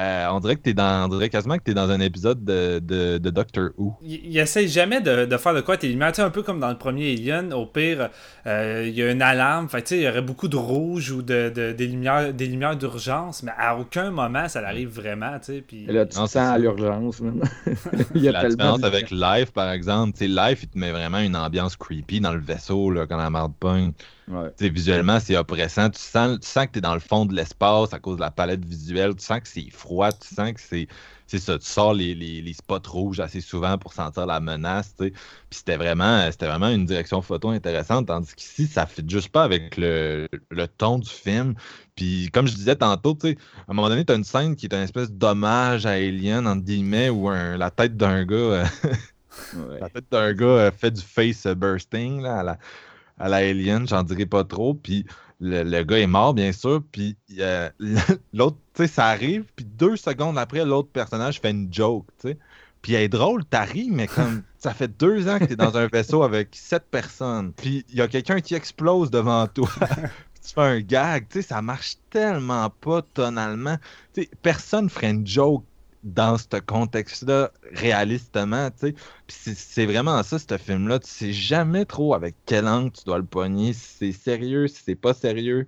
euh, 0.00 0.26
on 0.30 0.40
dirait 0.40 0.56
que 0.56 0.62
t'es 0.62 0.72
dans, 0.72 1.04
on 1.04 1.08
dirait 1.08 1.28
quasiment 1.28 1.58
que 1.58 1.62
t'es 1.62 1.74
dans 1.74 1.90
un 1.90 2.00
épisode 2.00 2.42
de, 2.42 2.78
de, 2.78 3.18
de 3.18 3.30
Doctor 3.30 3.68
Who. 3.76 3.94
Il, 4.02 4.20
il 4.24 4.38
essaye 4.38 4.66
jamais 4.66 5.02
de, 5.02 5.26
de 5.26 5.36
faire 5.36 5.52
de 5.52 5.60
quoi 5.60 5.76
tes 5.76 5.88
lumières. 5.88 6.12
Tu 6.12 6.16
sais, 6.16 6.22
un 6.22 6.30
peu 6.30 6.42
comme 6.42 6.58
dans 6.58 6.70
le 6.70 6.78
premier 6.78 7.12
Alien, 7.12 7.52
au 7.52 7.66
pire, 7.66 8.08
euh, 8.46 8.84
il 8.86 8.94
y 8.94 9.02
a 9.02 9.10
une 9.10 9.20
alarme. 9.20 9.68
Fait 9.68 9.82
tu 9.82 9.88
sais, 9.90 9.98
il 9.98 10.04
y 10.04 10.08
aurait 10.08 10.22
beaucoup 10.22 10.48
de 10.48 10.56
rouge 10.56 11.10
ou 11.10 11.20
de, 11.20 11.52
de- 11.54 11.72
des 11.72 11.86
lumières 11.86 12.32
des 12.32 12.46
lumières 12.46 12.76
d'urgence, 12.76 13.42
mais 13.42 13.52
à 13.58 13.76
aucun 13.76 14.10
moment 14.10 14.48
ça 14.48 14.66
arrive 14.66 14.88
vraiment. 14.88 15.38
Tu 15.38 15.44
sais, 15.56 15.60
puis... 15.66 15.84
Là, 15.86 16.06
tu 16.06 16.16
sens 16.16 16.34
à 16.36 16.56
l'urgence. 16.56 17.20
man. 17.20 17.42
Il 18.14 18.22
y 18.22 18.28
a 18.28 18.32
La 18.32 18.40
tellement 18.40 18.76
différence 18.78 18.84
avec 18.84 19.10
Life, 19.10 19.52
par 19.52 19.70
exemple, 19.70 20.12
tu 20.16 20.20
sais, 20.20 20.28
Life, 20.28 20.62
il 20.62 20.68
te 20.68 20.78
met 20.78 20.90
vraiment 20.92 21.18
une 21.18 21.36
ambiance 21.36 21.76
creepy 21.76 22.20
dans 22.20 22.32
le 22.32 22.40
vaisseau, 22.40 22.90
là, 22.90 23.06
quand 23.06 23.16
la 23.18 23.28
marde 23.30 23.52
pogne. 23.60 23.92
Ouais. 24.26 24.50
Visuellement, 24.70 25.20
c'est 25.20 25.36
oppressant. 25.36 25.90
Tu 25.90 26.00
sens, 26.00 26.40
tu 26.40 26.46
sens 26.48 26.66
que 26.66 26.72
tu 26.72 26.78
es 26.78 26.80
dans 26.82 26.94
le 26.94 27.00
fond 27.00 27.26
de 27.26 27.34
l'espace 27.34 27.92
à 27.92 27.98
cause 27.98 28.16
de 28.16 28.22
la 28.22 28.30
palette 28.30 28.64
visuelle. 28.64 29.14
Tu 29.14 29.24
sens 29.24 29.40
que 29.40 29.48
c'est 29.48 29.68
froid. 29.70 30.12
Tu 30.12 30.34
sens 30.34 30.52
que 30.52 30.60
c'est. 30.60 30.88
C'est 31.26 31.38
ça, 31.38 31.58
tu 31.58 31.64
sors 31.66 31.94
les, 31.94 32.14
les- 32.14 32.42
les 32.42 32.52
spots 32.52 32.80
rouges 32.86 33.18
assez 33.18 33.40
souvent 33.40 33.78
pour 33.78 33.94
sentir 33.94 34.26
la 34.26 34.40
menace. 34.40 34.94
Puis 34.98 35.12
c'était 35.50 35.76
vraiment, 35.78 36.30
c'était 36.30 36.46
vraiment 36.46 36.68
une 36.68 36.84
direction 36.84 37.22
photo 37.22 37.48
intéressante. 37.48 38.06
Tandis 38.08 38.34
qu'ici, 38.34 38.66
ça 38.66 38.84
fit 38.84 39.02
juste 39.08 39.30
pas 39.30 39.42
avec 39.42 39.78
le, 39.78 40.28
le 40.50 40.68
ton 40.68 40.98
du 40.98 41.08
film. 41.08 41.54
Puis 41.96 42.28
comme 42.32 42.46
je 42.46 42.54
disais 42.54 42.76
tantôt, 42.76 43.16
à 43.24 43.28
un 43.68 43.74
moment 43.74 43.88
donné, 43.88 44.04
tu 44.04 44.12
as 44.12 44.16
une 44.16 44.24
scène 44.24 44.54
qui 44.54 44.66
est 44.66 44.74
une 44.74 44.82
espèce 44.82 45.10
d'hommage 45.10 45.86
à 45.86 45.92
Alien, 45.92 46.46
entre 46.46 46.62
guillemets, 46.62 47.08
où 47.08 47.28
un- 47.28 47.56
la 47.56 47.70
tête 47.70 47.96
d'un 47.96 48.24
gars. 48.24 48.36
euh, 48.36 48.64
Ouais. 49.56 49.80
la 49.80 49.88
tête 49.90 50.04
d'un 50.12 50.32
gars 50.32 50.46
euh, 50.46 50.70
fait 50.70 50.90
du 50.92 51.02
face 51.02 51.46
bursting 51.46 52.22
là, 52.22 52.38
à, 52.38 52.42
la, 52.44 52.58
à 53.18 53.28
la 53.28 53.36
Alien, 53.38 53.86
j'en 53.86 54.02
dirais 54.02 54.26
pas 54.26 54.44
trop. 54.44 54.74
Puis 54.74 55.04
le, 55.40 55.62
le 55.62 55.82
gars 55.84 55.98
est 55.98 56.06
mort, 56.06 56.34
bien 56.34 56.52
sûr. 56.52 56.82
Puis 56.92 57.16
euh, 57.38 57.68
l'autre, 58.32 58.56
tu 58.74 58.82
sais, 58.82 58.88
ça 58.88 59.06
arrive. 59.06 59.44
Puis 59.56 59.64
deux 59.64 59.96
secondes 59.96 60.38
après, 60.38 60.64
l'autre 60.64 60.90
personnage 60.90 61.40
fait 61.40 61.50
une 61.50 61.72
joke, 61.72 62.06
tu 62.20 62.28
sais. 62.28 62.38
Puis 62.82 62.92
elle 62.92 63.04
est 63.04 63.08
drôle, 63.08 63.46
t'as 63.46 63.64
ri, 63.64 63.88
mais 63.90 64.06
comme 64.06 64.42
ça 64.58 64.74
fait 64.74 64.88
deux 64.98 65.26
ans 65.26 65.38
que 65.38 65.44
t'es 65.44 65.56
dans 65.56 65.76
un 65.78 65.86
vaisseau 65.86 66.22
avec 66.22 66.48
sept 66.52 66.84
personnes. 66.90 67.52
Puis 67.54 67.84
il 67.88 67.96
y 67.96 68.02
a 68.02 68.08
quelqu'un 68.08 68.40
qui 68.40 68.54
explose 68.54 69.10
devant 69.10 69.46
toi. 69.46 69.68
Tu 70.46 70.52
fais 70.52 70.60
un 70.60 70.80
gag, 70.80 71.26
tu 71.30 71.40
sais, 71.40 71.48
ça 71.48 71.62
marche 71.62 71.94
tellement 72.10 72.68
pas 72.68 73.00
tonalement. 73.00 73.78
Tu 74.12 74.24
sais, 74.24 74.30
personne 74.42 74.90
ferait 74.90 75.08
une 75.08 75.26
joke 75.26 75.64
dans 76.04 76.36
ce 76.36 76.60
contexte-là, 76.60 77.50
réalistement, 77.72 78.70
tu 78.70 78.88
sais. 78.88 78.92
Puis 79.26 79.36
c'est- 79.56 79.86
vraiment 79.86 80.22
ça, 80.22 80.38
ce 80.38 80.58
film-là. 80.58 80.98
Tu 80.98 81.08
sais 81.08 81.32
jamais 81.32 81.84
trop 81.86 82.14
avec 82.14 82.36
quel 82.46 82.68
angle 82.68 82.92
tu 82.92 83.04
dois 83.04 83.18
le 83.18 83.24
pogner, 83.24 83.72
si 83.72 83.96
c'est 83.98 84.12
sérieux, 84.12 84.68
si 84.68 84.82
c'est 84.84 84.94
pas 84.94 85.14
sérieux. 85.14 85.66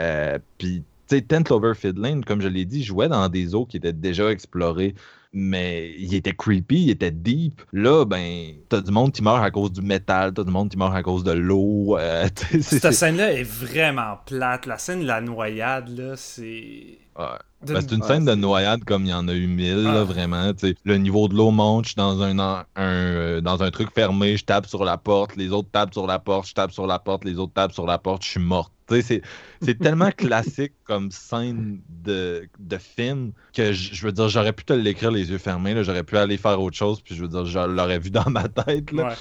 Euh, 0.00 0.38
puis, 0.58 0.84
tu 1.08 1.16
sais, 1.16 1.22
Ten 1.22 1.44
Cloverfield 1.44 1.98
Lane, 1.98 2.24
comme 2.24 2.40
je 2.40 2.48
l'ai 2.48 2.64
dit, 2.64 2.82
jouait 2.82 3.08
dans 3.08 3.28
des 3.28 3.54
eaux 3.54 3.66
qui 3.66 3.76
étaient 3.76 3.92
déjà 3.92 4.30
explorées, 4.30 4.94
mais 5.32 5.94
il 5.98 6.14
était 6.14 6.32
creepy, 6.34 6.84
il 6.84 6.90
était 6.90 7.10
deep. 7.12 7.62
Là, 7.72 8.04
ben, 8.04 8.54
t'as 8.68 8.80
du 8.80 8.90
monde 8.90 9.12
qui 9.12 9.22
meurt 9.22 9.42
à 9.44 9.50
cause 9.52 9.72
du 9.72 9.82
métal, 9.82 10.32
t'as 10.34 10.42
du 10.44 10.50
monde 10.50 10.68
qui 10.70 10.76
meurt 10.78 10.94
à 10.94 11.02
cause 11.02 11.22
de 11.24 11.32
l'eau. 11.32 11.96
euh, 11.98 12.26
Cette 12.60 12.92
scène-là 12.92 13.32
est 13.32 13.44
vraiment 13.44 14.16
plate. 14.26 14.66
La 14.66 14.78
scène 14.78 15.02
de 15.02 15.06
la 15.06 15.20
noyade, 15.20 15.88
là, 15.96 16.16
c'est. 16.16 16.98
Ouais. 17.16 17.24
Ben, 17.66 17.80
c'est 17.80 17.92
une 17.92 18.02
scène 18.02 18.24
de 18.24 18.34
noyade 18.34 18.84
comme 18.84 19.04
il 19.04 19.10
y 19.10 19.14
en 19.14 19.28
a 19.28 19.34
eu 19.34 19.46
mille, 19.46 19.84
Ah. 19.86 19.94
là, 19.94 20.04
vraiment. 20.04 20.52
tu 20.54 20.68
sais. 20.68 20.74
Le 20.84 20.96
niveau 20.96 21.28
de 21.28 21.34
l'eau 21.34 21.50
monte, 21.50 21.84
je 21.84 21.88
suis 21.90 21.96
dans 21.96 22.22
un, 22.22 22.38
un, 22.38 22.64
euh, 22.78 23.40
dans 23.42 23.62
un 23.62 23.70
truc 23.70 23.90
fermé, 23.94 24.36
je 24.38 24.44
tape 24.44 24.66
sur 24.66 24.84
la 24.84 24.96
porte, 24.96 25.36
les 25.36 25.50
autres 25.50 25.68
tapent 25.70 25.92
sur 25.92 26.06
la 26.06 26.18
porte, 26.18 26.48
je 26.48 26.54
tape 26.54 26.72
sur 26.72 26.86
la 26.86 26.98
porte, 26.98 27.24
les 27.24 27.38
autres 27.38 27.52
tapent 27.52 27.72
sur 27.72 27.86
la 27.86 27.98
porte, 27.98 28.24
je 28.24 28.30
suis 28.30 28.40
morte. 28.40 28.72
C'est 28.88 29.22
c'est 29.62 29.78
tellement 29.78 30.10
classique 30.10 30.72
comme 30.84 31.10
scène 31.10 31.80
de, 32.02 32.48
de 32.58 32.76
film 32.78 33.32
que 33.54 33.72
je 33.72 33.94
je 33.94 34.06
veux 34.06 34.12
dire, 34.12 34.28
j'aurais 34.28 34.52
pu 34.54 34.64
te 34.64 34.72
l'écrire 34.72 35.10
les 35.10 35.30
yeux 35.30 35.38
fermés, 35.38 35.74
là, 35.74 35.82
j'aurais 35.82 36.02
pu 36.02 36.16
aller 36.16 36.38
faire 36.38 36.60
autre 36.60 36.76
chose, 36.76 37.00
puis 37.02 37.14
je 37.14 37.22
veux 37.22 37.28
dire, 37.28 37.44
je 37.44 37.58
l'aurais 37.58 37.98
vu 37.98 38.10
dans 38.10 38.28
ma 38.30 38.48
tête. 38.48 38.90
Là. 38.92 39.08
Ouais. 39.08 39.14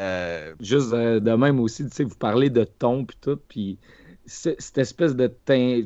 Euh, 0.00 0.54
Juste 0.58 0.92
euh, 0.92 1.20
de 1.20 1.30
même 1.32 1.60
aussi, 1.60 1.84
tu 1.84 1.94
sais, 1.94 2.02
vous 2.04 2.16
parlez 2.16 2.50
de 2.50 2.64
ton 2.64 3.04
puis 3.04 3.16
tout, 3.20 3.38
puis 3.48 3.78
cette 4.26 4.78
espèce 4.78 5.14
de 5.14 5.30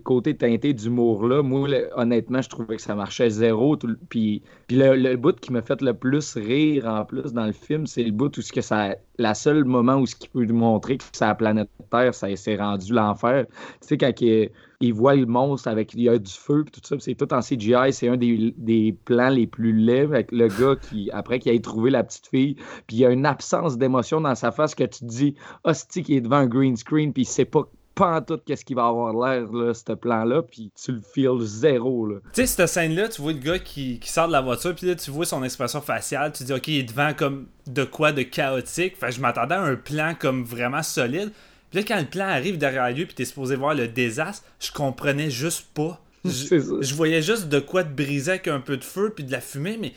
côté 0.05 0.37
teinté 0.37 0.73
d'humour-là, 0.73 1.43
moi, 1.43 1.69
honnêtement, 1.97 2.41
je 2.41 2.49
trouvais 2.49 2.77
que 2.77 2.83
ça 2.83 2.95
marchait 2.95 3.31
zéro. 3.31 3.77
tout 3.77 3.97
puis 4.09 4.43
puis 4.67 4.77
le, 4.77 4.97
le 4.97 5.17
bout 5.17 5.39
qui 5.41 5.51
m'a 5.51 5.63
fait 5.63 5.81
le 5.81 5.95
plus 5.95 6.37
rire 6.37 6.87
en 6.87 7.05
plus 7.05 7.33
dans 7.33 7.47
le 7.47 7.53
film, 7.53 7.87
c'est 7.87 8.03
le 8.03 8.13
bout 8.13 8.37
où 8.37 8.43
ce 8.43 8.53
que 8.53 8.61
ça, 8.61 8.97
la 9.17 9.35
seule 9.35 9.65
moment 9.65 9.97
où 9.97 10.07
ce 10.07 10.15
qui 10.15 10.29
peut 10.29 10.47
montrer 10.47 10.99
que 10.99 11.05
la 11.21 11.35
planète 11.35 11.71
Terre, 11.91 12.15
ça 12.15 12.35
s'est 12.37 12.57
rendu 12.57 12.93
l'enfer. 12.93 13.47
Tu 13.81 13.89
sais, 13.89 13.97
quand 13.97 14.13
il, 14.21 14.93
voit 14.93 15.15
le 15.15 15.25
monstre 15.25 15.69
avec 15.69 15.95
il 15.95 16.03
y 16.03 16.09
a 16.09 16.19
du 16.19 16.31
feu 16.31 16.65
puis 16.65 16.81
tout 16.81 16.87
ça, 16.87 16.97
c'est 17.01 17.15
tout 17.15 17.33
en 17.33 17.41
CGI, 17.41 17.93
c'est 17.93 18.09
un 18.09 18.19
des, 18.19 18.55
des 18.59 18.95
plans 19.07 19.31
les 19.31 19.47
plus 19.47 19.73
laids 19.73 20.03
avec 20.03 20.31
le 20.33 20.49
gars 20.49 20.77
qui, 20.77 21.11
après 21.13 21.39
qu'il 21.39 21.53
ait 21.53 21.61
trouvé 21.61 21.91
la 21.91 22.05
petite 22.05 22.27
fille, 22.27 22.55
puis 22.87 22.97
il 22.97 22.99
y 22.99 23.07
a 23.07 23.11
une 23.11 23.27
absence 23.27 23.79
d'émotion 23.79 24.21
dans 24.21 24.35
sa 24.35 24.53
face 24.53 24.75
que 24.75 24.85
tu 24.85 25.01
te 25.01 25.05
dis, 25.07 25.35
hostie 25.65 26.03
qui 26.03 26.17
est 26.17 26.21
devant 26.21 26.37
un 26.37 26.47
green 26.47 26.77
screen, 26.77 27.13
puis 27.13 27.23
il 27.23 27.27
sait 27.27 27.47
pas 27.47 27.69
pas 27.99 28.17
en 28.17 28.23
tout 28.23 28.39
qu'est-ce 28.45 28.65
qu'il 28.65 28.77
va 28.77 28.87
avoir 28.87 29.13
l'air, 29.13 29.53
là, 29.53 29.75
ce 29.75 29.93
plan-là, 29.93 30.43
puis 30.43 30.71
tu 30.83 30.93
le 30.93 31.01
feels 31.01 31.45
zéro, 31.45 32.07
là. 32.07 32.17
Tu 32.33 32.41
sais, 32.41 32.47
cette 32.47 32.69
scène-là, 32.69 33.09
tu 33.09 33.21
vois 33.21 33.33
le 33.33 33.39
gars 33.39 33.59
qui, 33.59 33.99
qui 33.99 34.11
sort 34.11 34.29
de 34.29 34.33
la 34.33 34.41
voiture, 34.41 34.75
puis 34.75 34.87
là, 34.87 34.95
tu 34.95 35.11
vois 35.11 35.27
son 35.27 35.43
expression 35.43 35.81
faciale, 35.81 36.33
tu 36.33 36.45
dis, 36.45 36.53
ok, 36.53 36.69
il 36.69 36.79
est 36.79 36.83
devant 36.85 37.13
comme 37.15 37.47
de 37.67 37.85
quoi 37.85 38.13
de 38.13 38.23
chaotique. 38.23 38.97
Fait 38.97 39.07
que 39.07 39.13
je 39.13 39.21
m'attendais 39.21 39.57
à 39.57 39.63
un 39.63 39.75
plan 39.77 40.15
comme 40.19 40.45
vraiment 40.45 40.83
solide. 40.83 41.31
Puis 41.71 41.81
là, 41.81 41.85
quand 41.87 41.99
le 41.99 42.07
plan 42.07 42.27
arrive 42.27 42.57
derrière 42.57 42.91
lui, 42.91 43.05
puis 43.05 43.15
t'es 43.15 43.25
supposé 43.25 43.57
voir 43.57 43.75
le 43.75 43.89
désastre, 43.89 44.45
je 44.61 44.73
comprenais 44.73 45.31
juste 45.31 45.67
pas. 45.75 46.01
Je, 46.25 46.81
je 46.81 46.95
voyais 46.95 47.23
juste 47.23 47.49
de 47.49 47.61
quoi 47.61 47.85
de 47.85 47.95
briser 47.95 48.33
avec 48.33 48.49
un 48.49 48.59
peu 48.59 48.77
de 48.77 48.85
feu, 48.85 49.13
puis 49.15 49.25
de 49.25 49.31
la 49.31 49.41
fumée, 49.41 49.79
mais 49.81 49.93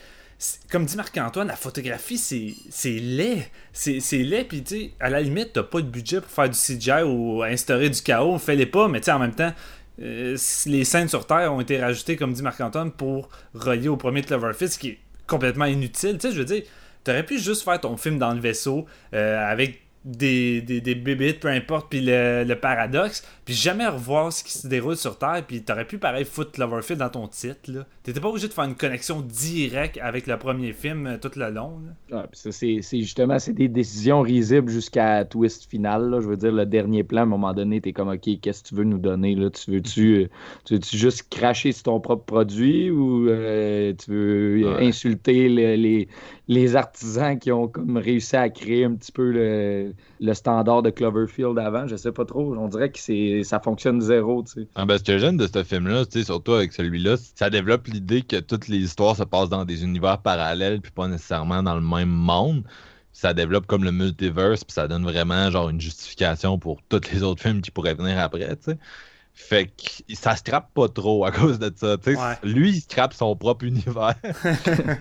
comme 0.71 0.85
dit 0.85 0.97
Marc-Antoine, 0.97 1.47
la 1.47 1.55
photographie, 1.55 2.17
c'est 2.17 2.89
laid. 2.89 3.47
C'est 3.73 4.17
laid, 4.17 4.45
puis 4.45 4.63
tu 4.63 4.75
sais, 4.75 4.91
à 4.99 5.09
la 5.09 5.21
limite, 5.21 5.53
t'as 5.53 5.63
pas 5.63 5.81
de 5.81 5.87
budget 5.87 6.21
pour 6.21 6.31
faire 6.31 6.49
du 6.49 6.57
CGI 6.57 7.03
ou 7.03 7.43
instaurer 7.43 7.89
du 7.89 8.01
chaos, 8.01 8.37
fais-les 8.37 8.65
pas, 8.65 8.87
mais 8.87 9.01
tu 9.01 9.11
en 9.11 9.19
même 9.19 9.35
temps, 9.35 9.53
euh, 10.01 10.37
les 10.65 10.83
scènes 10.83 11.09
sur 11.09 11.27
Terre 11.27 11.53
ont 11.53 11.61
été 11.61 11.79
rajoutées, 11.79 12.15
comme 12.15 12.33
dit 12.33 12.41
Marc-Antoine, 12.41 12.91
pour 12.91 13.29
relier 13.53 13.87
au 13.87 13.97
premier 13.97 14.23
Cloverfield, 14.23 14.71
ce 14.71 14.79
qui 14.79 14.89
est 14.89 14.99
complètement 15.27 15.65
inutile. 15.65 16.17
Tu 16.17 16.27
sais, 16.27 16.33
je 16.33 16.39
veux 16.39 16.45
dire, 16.45 16.63
t'aurais 17.03 17.25
pu 17.25 17.39
juste 17.39 17.63
faire 17.63 17.79
ton 17.79 17.97
film 17.97 18.17
dans 18.17 18.33
le 18.33 18.39
vaisseau 18.39 18.85
euh, 19.13 19.37
avec 19.45 19.81
des, 20.03 20.61
des, 20.61 20.81
des 20.81 20.95
bébites, 20.95 21.39
peu 21.39 21.47
importe, 21.49 21.89
puis 21.89 22.01
le, 22.01 22.43
le 22.47 22.55
paradoxe, 22.55 23.23
puis 23.45 23.53
jamais 23.53 23.87
revoir 23.87 24.33
ce 24.33 24.43
qui 24.43 24.51
se 24.53 24.67
déroule 24.67 24.95
sur 24.97 25.17
Terre, 25.17 25.43
puis 25.47 25.61
t'aurais 25.61 25.85
pu 25.85 25.97
pareil 25.99 26.25
foutre 26.25 26.51
Cloverfield 26.53 26.99
dans 26.99 27.09
ton 27.09 27.27
titre, 27.27 27.71
là. 27.71 27.85
T'étais 28.03 28.19
pas 28.19 28.29
obligé 28.29 28.47
de 28.47 28.53
faire 28.53 28.63
une 28.63 28.73
connexion 28.75 29.21
directe 29.21 29.99
avec 30.01 30.25
le 30.25 30.37
premier 30.37 30.73
film 30.73 31.05
euh, 31.05 31.17
tout 31.21 31.29
le 31.35 31.51
long, 31.51 31.79
là. 32.09 32.17
Ah, 32.23 32.27
ça, 32.33 32.51
c'est 32.51 32.79
c'est 32.81 32.99
justement 33.01 33.37
c'est 33.37 33.53
des 33.53 33.67
décisions 33.67 34.21
risibles 34.21 34.71
jusqu'à 34.71 35.23
twist 35.23 35.69
final. 35.69 36.09
Là. 36.09 36.19
Je 36.19 36.27
veux 36.27 36.37
dire, 36.37 36.51
le 36.51 36.65
dernier 36.65 37.03
plan, 37.03 37.19
à 37.21 37.23
un 37.23 37.27
moment 37.27 37.53
donné, 37.53 37.79
t'es 37.79 37.93
comme 37.93 38.09
OK, 38.09 38.27
qu'est-ce 38.41 38.63
que 38.63 38.69
tu 38.69 38.75
veux 38.75 38.83
nous 38.85 38.97
donner? 38.97 39.35
Là? 39.35 39.51
Tu 39.51 39.69
veux-tu 39.69 40.15
euh, 40.15 40.27
tu 40.65 40.73
veux-tu 40.73 40.97
juste 40.97 41.27
cracher 41.29 41.71
sur 41.73 41.83
ton 41.83 41.99
propre 41.99 42.25
produit 42.25 42.89
ou 42.89 43.29
euh, 43.29 43.93
tu 44.03 44.09
veux 44.11 44.31
Ouais. 44.77 44.87
insulter 44.87 45.47
le- 45.47 45.75
les, 45.75 46.07
les 46.51 46.75
artisans 46.75 47.39
qui 47.39 47.49
ont 47.49 47.69
comme 47.69 47.95
réussi 47.95 48.35
à 48.35 48.49
créer 48.49 48.83
un 48.83 48.95
petit 48.95 49.13
peu 49.13 49.31
le, 50.19 50.33
standard 50.33 50.81
de 50.81 50.89
Cloverfield 50.89 51.57
avant? 51.57 51.87
Je 51.87 51.95
sais 51.95 52.11
pas 52.11 52.25
trop. 52.25 52.53
On 52.57 52.67
dirait 52.67 52.91
que 52.91 53.43
ça 53.43 53.61
fonctionne 53.61 54.01
zéro, 54.01 54.43
ce 54.97 55.03
que 55.03 55.17
j'aime 55.17 55.37
de 55.37 55.47
ce 55.47 55.63
film-là, 55.63 56.03
surtout 56.23 56.51
avec 56.51 56.73
celui-là, 56.73 57.15
ça 57.35 57.49
développe 57.49 57.87
l'idée 57.87 58.21
que 58.21 58.35
toutes 58.35 58.67
les 58.67 58.79
histoires 58.79 59.15
se 59.15 59.23
passent 59.23 59.47
dans 59.47 59.63
des 59.63 59.85
univers 59.85 60.17
parallèles, 60.17 60.81
puis 60.81 60.91
pas 60.91 61.07
nécessairement 61.07 61.63
dans 61.63 61.75
le 61.75 61.81
même 61.81 62.09
monde. 62.09 62.63
Ça 63.13 63.33
développe 63.33 63.65
comme 63.65 63.85
le 63.85 63.93
multiverse, 63.93 64.65
puis 64.65 64.73
ça 64.73 64.89
donne 64.89 65.03
vraiment 65.03 65.49
genre 65.51 65.69
une 65.69 65.79
justification 65.79 66.59
pour 66.59 66.81
tous 66.89 67.01
les 67.13 67.23
autres 67.23 67.41
films 67.41 67.61
qui 67.61 67.71
pourraient 67.71 67.95
venir 67.95 68.19
après, 68.19 68.57
tu 68.57 68.71
sais. 68.71 68.77
Fait 69.33 69.67
que 69.67 70.13
ça 70.15 70.35
scrape 70.35 70.73
pas 70.73 70.87
trop 70.89 71.25
à 71.25 71.31
cause 71.31 71.57
de 71.57 71.71
ça. 71.75 71.95
Ouais. 72.05 72.15
Lui, 72.43 72.69
il 72.71 72.81
scrape 72.81 73.13
son 73.13 73.35
propre 73.35 73.65
univers. 73.65 74.13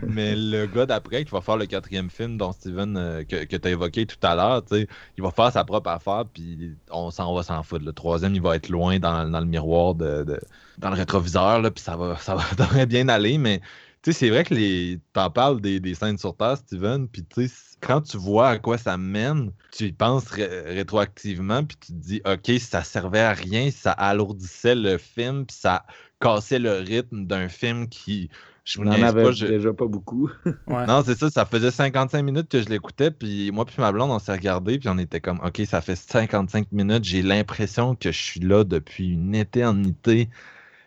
Mais 0.06 0.34
le 0.36 0.66
gars 0.66 0.86
d'après 0.86 1.24
qui 1.24 1.30
va 1.30 1.40
faire 1.40 1.56
le 1.56 1.66
quatrième 1.66 2.10
film 2.10 2.36
dont 2.38 2.52
Steven 2.52 2.96
euh, 2.96 3.24
que, 3.24 3.44
que 3.44 3.56
tu 3.56 3.68
as 3.68 3.70
évoqué 3.72 4.06
tout 4.06 4.16
à 4.22 4.34
l'heure, 4.34 4.62
il 4.72 5.22
va 5.22 5.30
faire 5.30 5.52
sa 5.52 5.64
propre 5.64 5.90
affaire, 5.90 6.24
puis 6.32 6.74
on 6.90 7.10
s'en 7.10 7.34
va 7.34 7.42
s'en 7.42 7.62
foutre. 7.62 7.84
Le 7.84 7.92
troisième, 7.92 8.34
il 8.34 8.40
va 8.42 8.56
être 8.56 8.68
loin 8.68 8.98
dans, 8.98 9.28
dans 9.28 9.40
le 9.40 9.46
miroir, 9.46 9.94
de, 9.94 10.24
de- 10.24 10.40
dans 10.78 10.90
le 10.90 10.96
rétroviseur, 10.96 11.60
là, 11.60 11.70
puis 11.70 11.82
ça 11.82 11.96
va, 11.96 12.16
ça 12.16 12.34
va 12.34 12.44
devrait 12.56 12.86
bien 12.86 13.08
aller, 13.08 13.36
mais 13.36 13.60
tu 14.02 14.12
sais, 14.12 14.18
c'est 14.18 14.30
vrai 14.30 14.44
que 14.44 14.54
les 14.54 14.98
t'en 15.12 15.30
parles 15.30 15.60
des, 15.60 15.78
des 15.80 15.94
scènes 15.94 16.18
sur 16.18 16.36
Terre, 16.36 16.56
Steven, 16.56 17.06
puis 17.08 17.24
tu 17.24 17.48
sais, 17.48 17.54
quand 17.80 18.00
tu 18.00 18.16
vois 18.16 18.48
à 18.50 18.58
quoi 18.58 18.78
ça 18.78 18.96
mène, 18.96 19.52
tu 19.72 19.86
y 19.86 19.92
penses 19.92 20.26
ré- 20.28 20.60
rétroactivement, 20.74 21.64
puis 21.64 21.76
tu 21.78 21.92
te 21.92 21.98
dis, 21.98 22.22
OK, 22.24 22.58
ça 22.60 22.82
servait 22.82 23.20
à 23.20 23.32
rien, 23.32 23.70
ça 23.70 23.92
alourdissait 23.92 24.74
le 24.74 24.98
film, 24.98 25.46
puis 25.46 25.56
ça 25.58 25.84
cassait 26.20 26.58
le 26.58 26.72
rythme 26.72 27.26
d'un 27.26 27.48
film 27.48 27.88
qui... 27.88 28.30
Je 28.64 28.78
On 28.78 28.84
me 28.84 28.90
en 28.90 28.94
niaise 28.94 29.04
avait 29.04 29.22
pas, 29.24 29.32
je- 29.32 29.46
déjà 29.46 29.72
pas 29.72 29.86
beaucoup. 29.86 30.30
Ouais. 30.66 30.86
non, 30.86 31.02
c'est 31.04 31.18
ça, 31.18 31.30
ça 31.30 31.44
faisait 31.46 31.70
55 31.70 32.22
minutes 32.22 32.48
que 32.48 32.62
je 32.62 32.68
l'écoutais, 32.68 33.10
puis 33.10 33.50
moi 33.50 33.64
puis 33.64 33.74
ma 33.78 33.90
blonde, 33.90 34.10
on 34.10 34.18
s'est 34.18 34.32
regardé, 34.32 34.78
puis 34.78 34.88
on 34.88 34.98
était 34.98 35.20
comme, 35.20 35.40
OK, 35.44 35.60
ça 35.66 35.80
fait 35.80 35.96
55 35.96 36.70
minutes, 36.70 37.04
j'ai 37.04 37.22
l'impression 37.22 37.94
que 37.96 38.12
je 38.12 38.22
suis 38.22 38.40
là 38.40 38.64
depuis 38.64 39.12
une 39.12 39.34
éternité. 39.34 40.28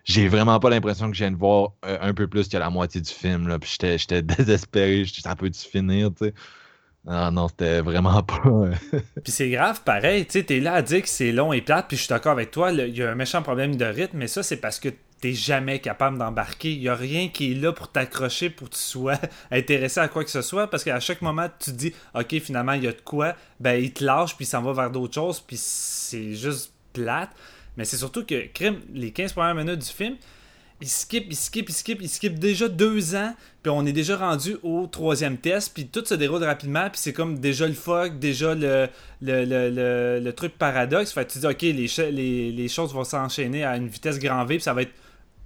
J'ai 0.03 0.27
vraiment 0.27 0.59
pas 0.59 0.69
l'impression 0.69 1.09
que 1.09 1.15
je 1.15 1.23
viens 1.23 1.31
de 1.31 1.37
voir 1.37 1.73
euh, 1.85 1.97
un 2.01 2.13
peu 2.13 2.27
plus 2.27 2.47
que 2.49 2.57
la 2.57 2.69
moitié 2.69 3.01
du 3.01 3.11
film. 3.11 3.47
Là. 3.47 3.59
Puis 3.59 3.77
j'étais, 3.79 4.21
désespéré. 4.21 5.05
J'étais, 5.05 5.21
ça 5.21 5.35
peut-tu 5.35 5.61
finir, 5.67 6.09
tu 6.11 6.25
sais? 6.25 6.33
Ah 7.07 7.31
non, 7.31 7.47
c'était 7.49 7.81
vraiment 7.81 8.23
pas. 8.23 8.41
euh, 8.45 8.73
Puis 9.23 9.31
c'est 9.33 9.49
grave, 9.49 9.81
pareil, 9.83 10.25
tu 10.25 10.33
sais, 10.33 10.43
t'es 10.43 10.59
là 10.61 10.73
à 10.75 10.81
dire 10.81 11.01
que 11.01 11.09
c'est 11.09 11.33
long 11.33 11.51
et 11.51 11.61
plate, 11.61 11.87
puis 11.89 11.97
je 11.97 12.03
suis 12.03 12.09
d'accord 12.09 12.31
avec 12.31 12.51
toi, 12.51 12.71
il 12.71 12.97
y 12.97 13.03
a 13.03 13.11
un 13.11 13.15
méchant 13.15 13.41
problème 13.41 13.75
de 13.75 13.83
rythme, 13.85 14.17
mais 14.17 14.27
ça, 14.27 14.41
c'est 14.41 14.57
parce 14.57 14.79
que 14.79 14.87
t'es 15.19 15.33
jamais 15.33 15.79
capable 15.79 16.17
d'embarquer. 16.17 16.71
Il 16.71 16.81
y 16.81 16.87
a 16.89 16.95
rien 16.95 17.27
qui 17.29 17.51
est 17.51 17.55
là 17.55 17.73
pour 17.73 17.89
t'accrocher, 17.91 18.49
pour 18.49 18.69
que 18.69 18.75
tu 18.75 18.81
sois 18.81 19.19
intéressé 19.51 19.99
à 19.99 20.07
quoi 20.07 20.23
que 20.23 20.29
ce 20.31 20.41
soit, 20.41 20.69
parce 20.69 20.83
qu'à 20.85 20.99
chaque 21.01 21.21
moment, 21.21 21.47
tu 21.59 21.71
te 21.71 21.75
dis, 21.75 21.93
OK, 22.13 22.39
finalement, 22.39 22.73
il 22.73 22.83
y 22.83 22.87
a 22.87 22.93
de 22.93 23.01
quoi, 23.03 23.35
ben, 23.59 23.81
il 23.83 23.91
te 23.91 24.03
lâche, 24.03 24.35
puis 24.37 24.45
il 24.45 24.47
s'en 24.49 24.61
va 24.61 24.71
vers 24.71 24.89
d'autres 24.89 25.13
choses, 25.15 25.41
puis 25.41 25.57
c'est 25.59 26.35
juste 26.35 26.71
plate. 26.93 27.31
Mais 27.77 27.86
c'est 27.86 27.97
surtout 27.97 28.25
que, 28.25 28.45
les 28.93 29.12
15 29.12 29.33
premières 29.33 29.55
minutes 29.55 29.79
du 29.79 29.89
film, 29.89 30.15
il 30.81 30.89
skip, 30.89 31.27
il 31.29 31.36
skip, 31.36 31.69
il 31.69 31.73
skip, 31.73 32.01
il 32.01 32.09
skip 32.09 32.38
déjà 32.39 32.67
deux 32.67 33.15
ans, 33.15 33.33
puis 33.62 33.71
on 33.71 33.86
est 33.86 33.93
déjà 33.93 34.17
rendu 34.17 34.57
au 34.63 34.86
troisième 34.88 35.38
test, 35.38 35.71
puis 35.73 35.88
tout 35.88 36.03
se 36.05 36.13
déroule 36.13 36.43
rapidement, 36.43 36.89
puis 36.89 36.99
c'est 36.99 37.13
comme 37.13 37.39
déjà 37.39 37.67
le 37.67 37.73
fuck, 37.73 38.19
déjà 38.19 38.53
le, 38.53 38.89
le, 39.21 39.45
le, 39.45 40.19
le, 40.19 40.33
truc 40.33 40.57
paradoxe. 40.57 41.13
Fait 41.13 41.25
que 41.25 41.31
tu 41.31 41.39
dis, 41.39 41.47
ok, 41.47 41.62
les, 41.62 42.12
les, 42.12 42.51
les 42.51 42.67
choses 42.67 42.93
vont 42.93 43.05
s'enchaîner 43.05 43.63
à 43.63 43.77
une 43.77 43.88
vitesse 43.88 44.19
grand 44.19 44.43
V, 44.45 44.55
puis 44.55 44.63
ça 44.63 44.73
va 44.73 44.81
être 44.81 44.93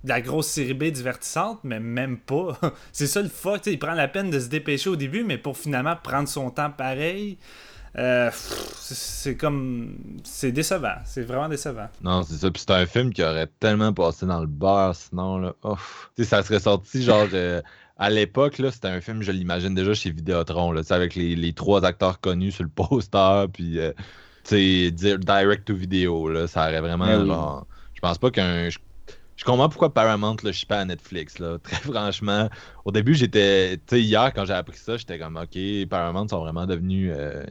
de 0.04 0.10
la 0.10 0.22
grosse 0.22 0.48
série 0.48 0.74
B 0.74 0.86
divertissante, 0.86 1.60
mais 1.64 1.80
même 1.80 2.18
pas. 2.18 2.60
c'est 2.92 3.08
ça 3.08 3.22
le 3.22 3.30
fuck, 3.30 3.66
il 3.68 3.78
prend 3.78 3.94
la 3.94 4.08
peine 4.08 4.30
de 4.30 4.40
se 4.40 4.48
dépêcher 4.48 4.90
au 4.90 4.96
début, 4.96 5.24
mais 5.24 5.38
pour 5.38 5.58
finalement 5.58 5.96
prendre 6.02 6.28
son 6.28 6.50
temps 6.50 6.72
pareil. 6.72 7.38
Euh, 8.00 8.30
c'est 8.34 9.36
comme. 9.36 9.98
C'est 10.24 10.52
décevant. 10.52 10.96
C'est 11.06 11.24
vraiment 11.24 11.50
décevant. 11.50 11.88
Non, 12.02 12.24
c'est 12.24 12.36
ça. 12.36 12.52
Puis 12.52 12.64
c'est 12.68 12.74
un 12.74 12.86
film 12.86 13.12
qui 13.12 13.24
aurait 13.24 13.48
tellement 13.60 13.92
passé 13.94 14.26
dans 14.26 14.40
le 14.40 14.48
beurre, 14.48 14.96
sinon, 14.96 15.38
là. 15.40 15.54
ouf. 15.64 16.12
Tu 16.16 16.24
sais, 16.24 16.30
ça 16.30 16.44
serait 16.44 16.60
sorti, 16.60 17.02
genre, 17.04 17.28
euh, 17.34 17.62
à 17.98 18.10
l'époque, 18.12 18.60
là, 18.60 18.72
c'était 18.72 18.90
un 18.90 19.02
film, 19.02 19.24
je 19.24 19.32
l'imagine 19.32 19.74
déjà 19.74 19.94
chez 19.96 20.12
Vidéotron, 20.12 20.72
là, 20.72 20.82
avec 20.92 21.16
les, 21.16 21.36
les 21.36 21.54
trois 21.54 21.84
acteurs 21.84 22.20
connus 22.20 22.52
sur 22.52 22.64
le 22.64 22.70
poster, 22.70 23.46
puis, 23.52 23.80
euh, 23.80 23.92
tu 24.44 24.56
sais, 24.56 24.92
dire 24.92 25.18
direct 25.20 25.66
to 25.66 25.74
vidéo, 25.76 26.30
là, 26.30 26.48
ça 26.48 26.68
aurait 26.68 26.82
vraiment, 26.82 27.18
oui. 27.18 27.28
genre, 27.28 27.66
je 27.96 28.00
pense 28.02 28.18
pas 28.20 28.30
qu'un... 28.32 28.70
Je, 28.70 28.78
je 29.36 29.46
comprends 29.46 29.70
pourquoi 29.70 29.94
Paramount, 29.94 30.36
là, 30.44 30.52
je 30.52 30.58
suis 30.58 30.66
pas 30.68 30.80
à 30.80 30.86
Netflix, 30.86 31.40
là, 31.40 31.58
très 31.64 31.78
franchement. 31.78 32.50
Au 32.86 32.92
début, 32.92 33.16
j'étais, 33.16 33.78
tu 33.78 33.84
sais, 33.88 34.02
hier, 34.02 34.32
quand 34.36 34.46
j'ai 34.46 34.54
appris 34.54 34.78
ça, 34.78 34.98
j'étais 34.98 35.18
comme, 35.18 35.38
OK, 35.38 35.58
Paramount 35.90 36.28
sont 36.28 36.40
vraiment 36.42 36.68
devenus... 36.68 37.12
euh, 37.12 37.44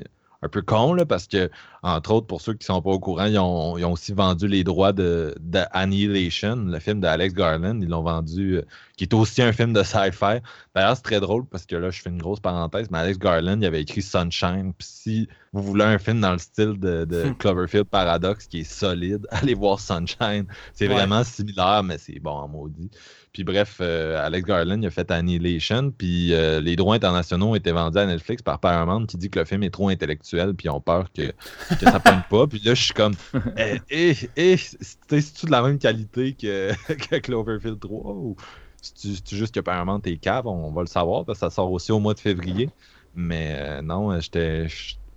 un 0.46 0.48
peu 0.48 0.62
cons, 0.62 0.94
là, 0.94 1.04
parce 1.04 1.26
que, 1.26 1.50
entre 1.82 2.12
autres, 2.12 2.26
pour 2.26 2.40
ceux 2.40 2.54
qui 2.54 2.64
sont 2.64 2.80
pas 2.82 2.90
au 2.90 2.98
courant, 2.98 3.26
ils 3.26 3.38
ont, 3.38 3.76
ils 3.78 3.85
ont 3.85 3.92
aussi 3.92 4.12
vendu 4.12 4.48
les 4.48 4.64
droits 4.64 4.92
de, 4.92 5.35
de 5.40 5.61
Annihilation, 5.72 6.56
le 6.56 6.78
film 6.78 7.00
d'Alex 7.00 7.35
Garland. 7.35 7.80
Ils 7.80 7.88
l'ont 7.88 8.02
vendu, 8.02 8.56
euh, 8.56 8.62
qui 8.96 9.04
est 9.04 9.14
aussi 9.14 9.42
un 9.42 9.52
film 9.52 9.72
de 9.72 9.82
sci-fi. 9.82 10.40
D'ailleurs, 10.74 10.96
c'est 10.96 11.02
très 11.02 11.20
drôle 11.20 11.44
parce 11.46 11.66
que 11.66 11.76
là, 11.76 11.90
je 11.90 12.00
fais 12.00 12.11
une 12.11 12.18
grosse 12.22 12.40
parenthèse, 12.40 12.88
mais 12.90 12.98
Alex 12.98 13.18
Garland, 13.18 13.61
il 13.61 13.66
avait 13.66 13.82
écrit 13.82 14.02
Sunshine. 14.02 14.72
Puis 14.76 14.88
si 14.88 15.28
vous 15.52 15.62
voulez 15.62 15.85
un 15.85 15.98
film 15.98 16.20
dans 16.20 16.32
le 16.32 16.38
style 16.38 16.78
de, 16.78 17.04
de 17.04 17.30
Cloverfield 17.38 17.85
Paradox 17.87 18.46
qui 18.46 18.61
est 18.61 18.64
solide, 18.64 19.26
allez 19.30 19.54
voir 19.54 19.80
Sunshine. 19.80 20.46
C'est 20.74 20.87
Ouais. 20.88 20.94
vraiment 20.94 21.24
similaire, 21.24 21.82
mais 21.82 21.98
c'est 21.98 22.18
bon 22.20 22.30
en 22.30 22.48
maudit. 22.48 22.90
Puis 23.37 23.44
bref, 23.44 23.77
euh, 23.83 24.16
Alex 24.25 24.46
Garland 24.46 24.81
il 24.81 24.87
a 24.87 24.90
fait 24.90 25.11
Annihilation, 25.11 25.90
puis 25.90 26.33
euh, 26.33 26.59
les 26.59 26.75
droits 26.75 26.94
internationaux 26.94 27.49
ont 27.51 27.55
été 27.55 27.70
vendus 27.70 27.99
à 27.99 28.07
Netflix 28.07 28.40
par 28.42 28.59
Paramount 28.61 29.05
qui 29.05 29.18
dit 29.18 29.29
que 29.29 29.38
le 29.38 29.44
film 29.44 29.62
est 29.62 29.68
trop 29.68 29.90
intellectuel, 29.90 30.55
puis 30.55 30.68
ils 30.68 30.70
ont 30.70 30.81
peur 30.81 31.12
que, 31.12 31.33
que 31.79 31.85
ça 31.85 32.01
pogne 32.01 32.22
pas. 32.31 32.46
Puis 32.46 32.61
là, 32.64 32.72
je 32.72 32.83
suis 32.83 32.94
comme, 32.94 33.12
eh, 33.59 33.79
eh, 33.90 34.16
eh, 34.37 34.57
c'est- 34.57 34.79
c'est-tu 35.11 35.44
de 35.44 35.51
la 35.51 35.61
même 35.61 35.79
qualité 35.79 36.33
que, 36.35 36.72
que 36.94 37.16
Cloverfield 37.16 37.79
3 37.79 38.12
ou 38.14 38.37
c'est-tu 38.81 39.14
c'est-tu 39.16 39.37
juste 39.37 39.55
que 39.55 39.61
Paramount 39.61 40.01
est 40.07 40.16
cave? 40.16 40.46
On 40.46 40.72
va 40.72 40.81
le 40.81 40.87
savoir, 40.87 41.27
parce 41.27 41.38
que 41.40 41.46
ça 41.46 41.51
sort 41.51 41.70
aussi 41.72 41.92
au 41.92 42.01
mois 42.01 42.14
de 42.14 42.20
février. 42.20 42.70
Mais 43.14 43.55
euh, 43.59 43.83
non, 43.83 44.18
j'étais. 44.18 44.66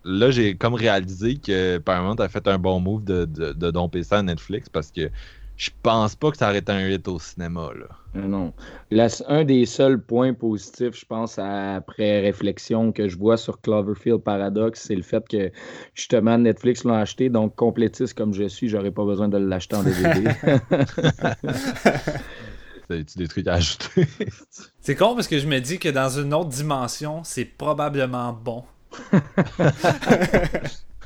Là, 0.03 0.31
j'ai 0.31 0.55
comme 0.57 0.73
réalisé 0.75 1.37
que 1.39 1.77
Paramount 1.77 2.15
a 2.15 2.29
fait 2.29 2.47
un 2.47 2.57
bon 2.57 2.79
move 2.79 3.03
de, 3.03 3.25
de, 3.25 3.53
de 3.53 3.71
domper 3.71 4.03
ça 4.03 4.19
à 4.19 4.23
Netflix 4.23 4.69
parce 4.69 4.91
que 4.91 5.09
je 5.59 5.69
pense 5.83 6.15
pas 6.15 6.31
que 6.31 6.37
ça 6.37 6.47
aurait 6.47 6.59
été 6.59 6.71
un 6.71 6.87
hit 6.87 7.05
au 7.09 7.19
cinéma. 7.19 7.69
Là. 7.77 7.87
Non. 8.21 8.53
La- 8.91 9.07
un 9.27 9.43
des 9.43 9.65
seuls 9.65 10.01
points 10.01 10.33
positifs, 10.33 10.97
je 10.97 11.05
pense, 11.05 11.37
à- 11.37 11.75
après 11.75 12.21
réflexion 12.21 12.93
que 12.93 13.09
je 13.09 13.17
vois 13.17 13.35
sur 13.35 13.59
Cloverfield 13.59 14.21
Paradox, 14.23 14.81
c'est 14.87 14.95
le 14.95 15.01
fait 15.03 15.27
que 15.27 15.51
justement 15.93 16.37
Netflix 16.37 16.85
l'a 16.85 16.99
acheté. 16.99 17.29
Donc, 17.29 17.57
complétiste 17.57 18.13
comme 18.13 18.33
je 18.33 18.47
suis, 18.47 18.69
j'aurais 18.69 18.91
pas 18.91 19.03
besoin 19.03 19.27
de 19.27 19.37
l'acheter 19.37 19.75
en 19.75 19.83
DVD. 19.83 20.29
As-tu 22.91 23.17
des 23.19 23.27
trucs 23.27 23.47
à 23.47 23.55
ajouter? 23.55 24.07
C'est 24.79 24.95
con 24.95 25.13
parce 25.13 25.27
que 25.27 25.37
je 25.39 25.45
me 25.45 25.59
dis 25.59 25.77
que 25.77 25.89
dans 25.89 26.09
une 26.09 26.33
autre 26.33 26.49
dimension, 26.49 27.21
c'est 27.23 27.45
probablement 27.45 28.33
bon. 28.33 28.63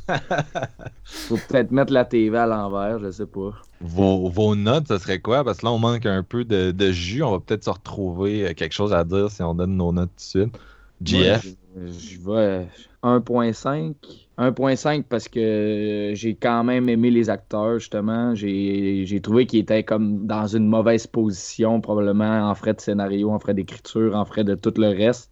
Faut 1.27 1.37
peut-être 1.37 1.71
mettre 1.71 1.93
la 1.93 2.05
TV 2.05 2.37
à 2.37 2.45
l'envers, 2.45 2.99
je 2.99 3.11
sais 3.11 3.25
pas. 3.25 3.51
vos, 3.81 4.29
vos 4.29 4.55
notes, 4.55 4.87
ce 4.87 4.97
serait 4.97 5.19
quoi? 5.21 5.43
Parce 5.43 5.59
que 5.59 5.65
là, 5.65 5.71
on 5.71 5.79
manque 5.79 6.05
un 6.05 6.23
peu 6.23 6.45
de, 6.45 6.71
de 6.71 6.91
jus. 6.91 7.23
On 7.23 7.31
va 7.31 7.39
peut-être 7.39 7.63
se 7.65 7.69
retrouver 7.69 8.47
euh, 8.49 8.53
quelque 8.53 8.73
chose 8.73 8.93
à 8.93 9.03
dire 9.03 9.29
si 9.31 9.41
on 9.43 9.55
donne 9.55 9.75
nos 9.77 9.91
notes 9.91 10.09
tout 10.11 10.15
de 10.15 10.21
suite. 10.21 10.57
GF. 11.01 11.45
Moi, 11.75 11.87
je, 11.87 11.87
je 11.87 12.19
vais 12.21 12.67
1.5. 13.03 13.95
1.5 14.37 15.03
parce 15.03 15.27
que 15.27 16.11
j'ai 16.15 16.35
quand 16.35 16.63
même 16.63 16.89
aimé 16.89 17.11
les 17.11 17.29
acteurs, 17.29 17.79
justement. 17.79 18.33
J'ai 18.35 19.05
j'ai 19.05 19.21
trouvé 19.21 19.45
qu'ils 19.45 19.59
étaient 19.61 19.83
comme 19.83 20.25
dans 20.25 20.47
une 20.47 20.67
mauvaise 20.67 21.05
position, 21.07 21.81
probablement 21.81 22.49
en 22.49 22.55
frais 22.55 22.73
de 22.73 22.81
scénario, 22.81 23.29
en 23.31 23.39
frais 23.39 23.53
d'écriture, 23.53 24.15
en 24.15 24.25
frais 24.25 24.43
de 24.43 24.55
tout 24.55 24.73
le 24.77 24.87
reste. 24.89 25.31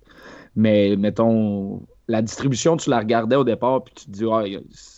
Mais 0.56 0.96
mettons, 0.98 1.88
la 2.12 2.22
distribution, 2.22 2.78
tu 2.78 2.90
la 2.90 3.00
regardais 3.00 3.36
au 3.36 3.44
départ, 3.44 3.84
puis 3.84 3.94
tu 3.96 4.06
te 4.06 4.12
dis, 4.12 4.26
ah, 4.32 4.44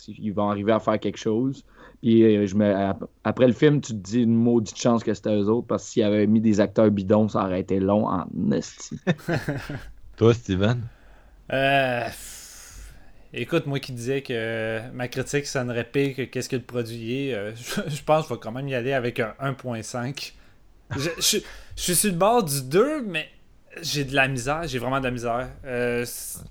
ils 0.08 0.32
vont 0.32 0.50
arriver 0.50 0.72
à 0.72 0.80
faire 0.80 0.98
quelque 1.00 1.18
chose. 1.18 1.64
Puis 2.02 2.22
euh, 2.24 2.46
je 2.46 2.54
me, 2.56 2.74
ap- 2.74 3.04
après 3.24 3.46
le 3.46 3.52
film, 3.54 3.80
tu 3.80 3.92
te 3.92 3.98
dis 3.98 4.22
une 4.22 4.34
maudite 4.34 4.76
chance 4.78 5.02
que 5.04 5.14
c'était 5.14 5.34
eux 5.34 5.48
autres, 5.48 5.66
parce 5.66 5.84
que 5.84 5.90
s'ils 5.90 6.02
avaient 6.02 6.26
mis 6.26 6.40
des 6.40 6.60
acteurs 6.60 6.90
bidons, 6.90 7.28
ça 7.28 7.44
aurait 7.44 7.60
été 7.60 7.80
long 7.80 8.06
en 8.08 8.26
esti. 8.52 9.00
Toi, 10.16 10.34
Steven? 10.34 10.88
Euh, 11.52 12.08
écoute, 13.32 13.66
moi 13.66 13.80
qui 13.80 13.92
disais 13.92 14.22
que 14.22 14.80
ma 14.92 15.08
critique 15.08 15.46
sonnerait 15.46 15.84
pire 15.90 16.14
que 16.16 16.22
qu'est-ce 16.22 16.48
que 16.48 16.56
le 16.56 16.62
produit 16.62 17.28
est, 17.28 17.34
euh, 17.34 17.52
je, 17.56 17.80
je 17.96 18.02
pense 18.04 18.24
que 18.24 18.28
je 18.30 18.34
vais 18.34 18.40
quand 18.40 18.52
même 18.52 18.68
y 18.68 18.74
aller 18.74 18.92
avec 18.92 19.20
un 19.20 19.34
1.5. 19.40 20.34
Je, 20.96 21.10
je- 21.18 21.38
je 21.76 21.82
suis 21.82 21.94
sur 21.96 22.10
le 22.12 22.16
bord 22.18 22.44
du 22.44 22.62
2, 22.62 23.02
mais 23.02 23.28
j'ai 23.82 24.04
de 24.04 24.14
la 24.14 24.28
misère, 24.28 24.66
j'ai 24.66 24.78
vraiment 24.78 24.98
de 25.00 25.04
la 25.04 25.10
misère. 25.10 25.48
Euh, 25.64 26.04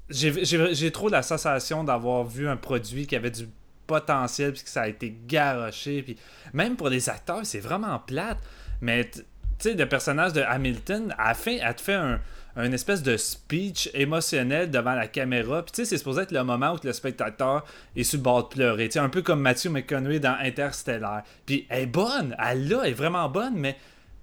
j'ai- 0.10 0.92
trop 0.92 1.10
la 1.10 1.22
sensation 1.22 1.84
d'avoir 1.84 2.24
vu 2.26 2.48
un 2.48 2.58
produit 2.58 3.08
qui 3.08 3.16
avait 3.16 3.32
du 3.32 3.48
potentiel 3.88 4.54
puis 4.54 4.64
que 4.64 4.70
ça 4.70 4.84
a 4.84 4.88
été 4.88 5.16
garoché. 5.28 6.02
Puis 6.04 6.18
même 6.54 6.76
pour 6.76 6.90
les 6.90 7.10
acteurs, 7.10 7.42
c'est 7.46 7.60
vraiment 7.60 8.00
plate. 8.00 8.38
Mais 8.82 9.10
tu 9.10 9.22
sais, 9.60 9.74
le 9.74 9.88
personnage 9.88 10.34
de 10.34 10.42
Hamilton, 10.42 11.14
à 11.18 11.34
fin, 11.34 11.58
elle 11.62 11.76
te 11.76 11.82
fait 11.82 11.94
un, 11.94 12.20
un 12.56 12.72
espèce 12.72 13.02
de 13.04 13.18
speech 13.18 13.90
émotionnel 13.94 14.70
devant 14.72 14.94
la 14.94 15.08
caméra. 15.08 15.64
Puis 15.64 15.72
tu 15.72 15.82
sais, 15.82 15.86
c'est 15.90 15.98
supposé 15.98 16.22
être 16.22 16.32
le 16.32 16.44
moment 16.44 16.74
où 16.74 16.78
le 16.84 16.94
spectateur 16.94 17.66
est 17.96 18.04
sur 18.04 18.18
le 18.18 18.24
bord 18.24 18.44
de 18.50 18.54
pleurer. 18.56 18.88
Tu 18.88 18.94
sais, 18.94 19.00
un 19.00 19.10
peu 19.10 19.22
comme 19.22 19.42
Matthew 19.42 19.68
McConaughey 19.70 20.20
dans 20.20 20.36
Interstellar. 20.40 21.24
Puis 21.46 21.66
elle 21.70 21.84
est 21.84 21.86
bonne, 21.88 22.36
elle 22.40 22.68
là, 22.70 22.82
elle 22.84 22.92
est 22.92 22.94
vraiment 22.94 23.28
bonne, 23.30 23.56
mais 23.56 23.76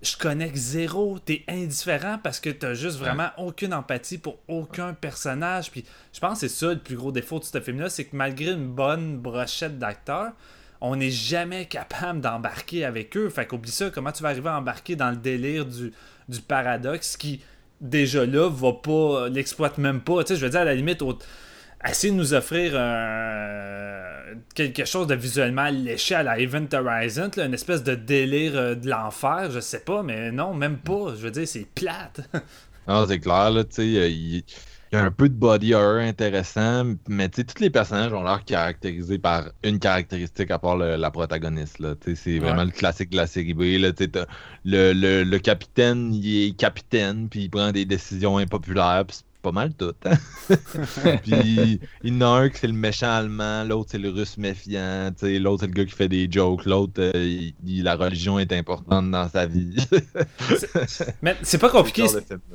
je 0.02 0.16
connecte 0.16 0.56
zéro. 0.56 1.18
T'es 1.18 1.44
indifférent 1.48 2.18
parce 2.22 2.40
que 2.40 2.50
t'as 2.50 2.74
juste 2.74 2.98
vraiment 2.98 3.28
aucune 3.38 3.74
empathie 3.74 4.18
pour 4.18 4.38
aucun 4.48 4.94
personnage. 4.94 5.70
Puis 5.70 5.84
je 6.12 6.20
pense 6.20 6.40
que 6.40 6.48
c'est 6.48 6.54
ça 6.54 6.68
le 6.72 6.78
plus 6.78 6.96
gros 6.96 7.12
défaut 7.12 7.38
de 7.38 7.44
ce 7.44 7.60
film-là, 7.60 7.90
c'est 7.90 8.04
que 8.04 8.16
malgré 8.16 8.52
une 8.52 8.68
bonne 8.68 9.18
brochette 9.18 9.78
d'acteurs, 9.78 10.32
on 10.80 10.96
n'est 10.96 11.10
jamais 11.10 11.66
capable 11.66 12.20
d'embarquer 12.22 12.84
avec 12.86 13.16
eux. 13.16 13.28
Fait 13.28 13.46
qu'oublie 13.46 13.70
ça, 13.70 13.90
comment 13.90 14.12
tu 14.12 14.22
vas 14.22 14.30
arriver 14.30 14.48
à 14.48 14.56
embarquer 14.56 14.96
dans 14.96 15.10
le 15.10 15.16
délire 15.16 15.66
du, 15.66 15.92
du 16.28 16.40
paradoxe 16.40 17.18
qui, 17.18 17.42
déjà 17.82 18.24
là, 18.24 18.48
va 18.48 18.72
pas, 18.72 19.28
l'exploite 19.28 19.76
même 19.76 20.00
pas. 20.00 20.24
Tu 20.24 20.28
sais, 20.28 20.36
je 20.40 20.44
veux 20.44 20.50
dire, 20.50 20.60
à 20.60 20.64
la 20.64 20.74
limite, 20.74 21.02
au- 21.02 21.18
essayer 21.88 22.12
de 22.12 22.18
nous 22.18 22.34
offrir 22.34 22.72
euh, 22.74 24.34
quelque 24.54 24.84
chose 24.84 25.06
de 25.06 25.14
visuellement 25.14 25.68
léché 25.70 26.14
à 26.14 26.22
la 26.22 26.38
Event 26.38 26.66
Horizon, 26.72 27.30
là, 27.36 27.46
une 27.46 27.54
espèce 27.54 27.82
de 27.82 27.94
délire 27.94 28.52
euh, 28.56 28.74
de 28.74 28.88
l'enfer, 28.88 29.50
je 29.50 29.60
sais 29.60 29.80
pas, 29.80 30.02
mais 30.02 30.30
non, 30.32 30.54
même 30.54 30.78
pas. 30.78 31.14
Je 31.16 31.22
veux 31.22 31.30
dire, 31.30 31.46
c'est 31.48 31.66
plate. 31.74 32.20
Non, 32.88 33.06
c'est 33.06 33.20
clair, 33.20 33.50
là, 33.50 33.62
tu 33.62 33.74
sais, 33.74 33.86
il 33.86 34.42
il 34.92 34.96
y 34.96 34.98
a 34.98 35.04
un 35.04 35.12
peu 35.12 35.28
de 35.28 35.34
body 35.34 35.74
horror 35.74 35.98
intéressant, 36.00 36.94
mais 37.08 37.28
tu 37.28 37.36
sais, 37.42 37.44
tous 37.44 37.60
les 37.62 37.70
personnages 37.70 38.12
ont 38.12 38.24
l'air 38.24 38.42
caractérisés 38.44 39.18
par 39.20 39.44
une 39.62 39.78
caractéristique 39.78 40.50
à 40.50 40.58
part 40.58 40.76
le- 40.76 40.96
la 40.96 41.10
protagoniste, 41.12 41.78
là, 41.78 41.94
c'est 42.16 42.38
vraiment 42.40 42.60
Ouais. 42.60 42.64
le 42.64 42.70
classique 42.72 43.10
de 43.10 43.16
la 43.16 43.28
série 43.28 43.54
B, 43.54 43.78
là, 43.78 43.90
le, 44.64 44.92
le, 44.92 45.22
le 45.22 45.38
capitaine, 45.38 46.12
il 46.12 46.48
est 46.48 46.56
capitaine, 46.56 47.28
puis 47.28 47.42
il 47.44 47.50
prend 47.50 47.70
des 47.70 47.84
décisions 47.84 48.38
impopulaires, 48.38 49.04
puis 49.06 49.18
pas 49.42 49.52
mal 49.52 49.72
tout. 49.74 49.92
hein. 50.04 50.16
Puis 51.22 51.80
il 52.04 52.14
y 52.14 52.16
en 52.16 52.20
a 52.22 52.40
un 52.40 52.48
qui 52.50 52.58
c'est 52.58 52.66
le 52.66 52.72
méchant 52.72 53.10
allemand, 53.10 53.64
l'autre 53.64 53.90
c'est 53.92 53.98
le 53.98 54.10
russe 54.10 54.36
méfiant, 54.38 55.10
l'autre 55.22 55.60
c'est 55.60 55.66
le 55.66 55.72
gars 55.72 55.84
qui 55.84 55.92
fait 55.94 56.08
des 56.08 56.28
jokes, 56.30 56.64
l'autre 56.66 56.94
euh, 56.98 57.12
il- 57.14 57.54
il- 57.66 57.82
la 57.84 57.96
religion 57.96 58.38
est 58.38 58.52
importante 58.52 59.10
dans 59.10 59.28
sa 59.28 59.46
vie. 59.46 59.76
Mais 61.22 61.36
c'est 61.42 61.58
pas 61.58 61.70
compliqué. 61.70 62.06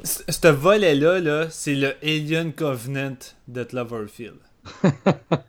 Ce 0.03 0.47
volet-là, 0.47 1.19
là, 1.19 1.47
c'est 1.49 1.75
le 1.75 1.93
Alien 2.03 2.53
Covenant 2.53 3.15
de 3.47 3.63
Cloverfield. 3.63 4.36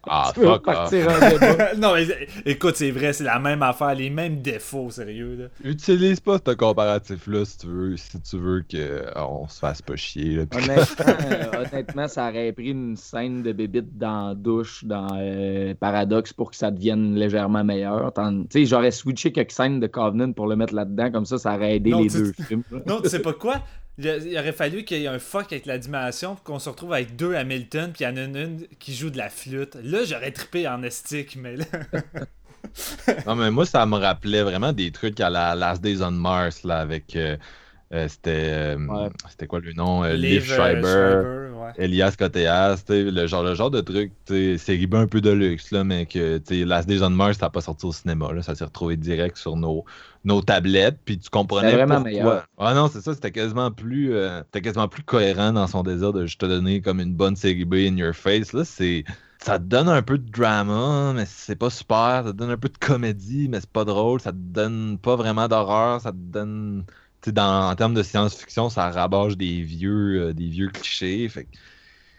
Ah, 0.09 0.31
Tu 0.35 0.41
veux 0.41 0.47
fuck 0.47 0.67
off. 0.69 0.75
partir 0.75 1.09
un 1.11 1.29
débat? 1.31 1.75
non, 1.79 1.95
mais 1.95 2.07
écoute, 2.45 2.77
c'est 2.77 2.91
vrai, 2.91 3.13
c'est 3.13 3.25
la 3.25 3.39
même 3.39 3.63
affaire, 3.63 3.95
les 3.95 4.11
mêmes 4.11 4.41
défauts, 4.43 4.91
sérieux. 4.91 5.37
Là. 5.37 5.45
Utilise 5.71 6.21
pas 6.21 6.39
ce 6.45 6.53
comparatif-là 6.55 7.45
si 7.45 7.59
tu 7.59 7.67
veux, 7.67 7.97
si 7.97 8.21
tu 8.21 8.39
veux 8.39 8.65
qu'on 8.71 9.49
se 9.49 9.59
fasse 9.59 9.83
pas 9.83 9.97
chier. 9.97 10.37
Là, 10.37 10.45
Honnêtement, 10.55 11.07
euh, 11.09 11.65
honnêtement, 11.73 12.09
ça 12.09 12.29
aurait 12.29 12.53
pris 12.53 12.71
une 12.71 12.97
scène 12.97 13.43
de 13.43 13.53
bébite 13.53 13.97
dans 13.99 14.29
la 14.29 14.35
douche, 14.35 14.85
dans 14.85 15.09
euh, 15.19 15.75
Paradox, 15.79 16.33
pour 16.33 16.51
que 16.51 16.57
ça 16.57 16.71
devienne 16.71 17.15
légèrement 17.15 17.65
meilleur. 17.65 18.13
Tant- 18.13 18.43
Tu 18.45 18.47
sais, 18.61 18.65
j'aurais 18.67 18.91
switché 18.91 19.33
quelques 19.33 19.53
scènes 19.53 19.81
de 19.81 19.87
Covenant 19.87 20.33
pour 20.33 20.47
le 20.47 20.57
mettre 20.57 20.75
là-dedans, 20.75 21.11
comme 21.11 21.25
ça, 21.27 21.39
ça 21.39 21.55
aurait 21.55 21.77
aidé 21.77 21.91
Non, 21.91 22.03
les 22.03 22.09
tu- 22.11 22.19
deux 22.19 22.33
films. 22.33 22.63
Non, 22.87 23.01
tu 23.03 23.09
sais 23.09 23.21
pas 23.23 23.33
quoi? 23.33 23.57
Il, 23.99 24.37
aurait 24.39 24.53
fallu 24.53 24.85
qu'il 24.85 24.99
y 25.01 25.05
ait 25.05 25.09
un 25.09 25.19
fuck 25.19 25.53
avec 25.53 25.65
la 25.67 25.79
dimension 25.79 26.35
pour 26.35 26.45
qu'on 26.45 26.59
se 26.59 26.69
retrouve 26.69 26.93
avec 26.93 27.17
deux 27.17 27.35
Hamilton, 27.35 27.93
puis 27.93 28.05
il 28.05 28.09
y 28.09 28.11
en 28.11 28.17
a 28.17 28.25
une, 28.25 28.37
une 28.37 28.67
qui 28.79 28.95
joue 28.95 29.09
de 29.11 29.17
la 29.19 29.31
flûte. 29.31 29.77
Là, 29.83 30.05
j'aurais 30.05 30.33
trippé 30.33 30.69
en 30.69 30.83
estique, 30.83 31.37
mais 31.37 31.57
là. 31.57 31.65
Non, 33.27 33.35
mais 33.37 33.51
moi, 33.51 33.67
ça 33.67 33.85
me 33.87 33.97
rappelait 33.97 34.43
vraiment 34.43 34.73
des 34.73 34.93
trucs 34.93 35.21
à 35.21 35.31
la 35.31 35.55
Last 35.55 35.83
Days 35.83 36.03
on 36.03 36.11
Mars, 36.13 36.63
là, 36.65 36.79
avec. 36.81 37.17
euh, 37.17 37.37
euh, 37.93 38.09
c'était. 38.09 38.77
euh, 38.77 38.77
Ouais. 38.77 39.09
C'était 39.31 39.47
quoi 39.47 39.61
le 39.61 39.73
nom 39.73 40.05
euh, 40.05 40.15
Liv. 40.15 40.45
Schreiber, 40.45 41.23
ouais. 41.67 41.85
Elias 41.85 42.15
Koteas, 42.19 42.79
sais, 42.87 43.03
le 43.05 43.27
genre, 43.27 43.43
le 43.43 43.55
genre 43.55 43.71
de 43.71 43.81
truc, 43.81 44.13
série 44.27 44.87
B 44.87 44.95
un 44.95 45.07
peu 45.07 45.21
de 45.21 45.31
luxe, 45.31 45.71
là, 45.71 45.85
mais 45.85 46.07
que, 46.07 46.41
Last 46.65 46.89
Days 46.89 47.03
on 47.03 47.11
Mars, 47.11 47.39
ça 47.39 47.47
n'a 47.47 47.51
pas 47.51 47.61
sorti 47.61 47.87
au 47.87 47.93
cinéma, 47.93 48.33
là, 48.33 48.43
ça 48.43 48.55
s'est 48.55 48.65
retrouvé 48.65 48.97
direct 48.97 49.37
sur 49.37 49.57
nos, 49.57 49.85
nos 50.25 50.43
tablettes, 50.43 50.99
puis 51.05 51.19
tu 51.19 51.31
comprenais 51.31 51.73
vraiment 51.73 51.97
pourquoi. 51.97 52.11
meilleur. 52.11 52.47
Ah 52.59 52.75
non, 52.75 52.89
c'est 52.89 53.01
ça, 53.01 53.15
c'était 53.15 53.33
quasiment 53.33 53.71
plus, 53.71 54.15
euh, 54.15 54.43
c'était 54.45 54.63
quasiment 54.63 54.89
plus 54.89 55.03
cohérent 55.03 55.53
dans 55.53 55.67
son 55.67 55.83
désir 55.83 56.13
de 56.13 56.27
juste 56.27 56.41
te 56.41 56.47
donner 56.47 56.81
comme 56.81 57.01
une 57.01 57.15
bonne 57.15 57.37
série 57.37 57.65
B 57.65 57.75
in 57.75 57.97
your 57.97 58.15
face, 58.15 58.53
là, 58.53 58.65
c'est... 58.65 59.05
Ça 59.39 59.59
te 59.59 59.65
donne 59.65 59.89
un 59.89 60.03
peu 60.03 60.19
de 60.19 60.29
drama, 60.29 61.13
mais 61.15 61.25
c'est 61.27 61.57
pas 61.57 61.71
super. 61.71 62.23
Ça 62.25 62.33
te 62.33 62.37
donne 62.37 62.51
un 62.51 62.57
peu 62.57 62.69
de 62.69 62.79
comédie, 62.79 63.49
mais 63.49 63.61
c'est 63.61 63.71
pas 63.71 63.85
drôle. 63.85 64.19
Ça 64.21 64.33
te 64.33 64.39
donne 64.39 64.99
pas 64.99 65.15
vraiment 65.15 65.47
d'horreur. 65.47 66.01
Ça 66.01 66.11
te 66.11 66.17
donne 66.17 66.85
dans, 67.33 67.71
en 67.71 67.75
termes 67.77 67.95
de 67.95 68.03
science-fiction, 68.03 68.71
ça 68.71 68.91
rabâche 68.91 69.37
des 69.37 69.63
vieux, 69.63 70.29
euh, 70.29 70.33
des 70.33 70.49
vieux 70.49 70.69
clichés. 70.69 71.31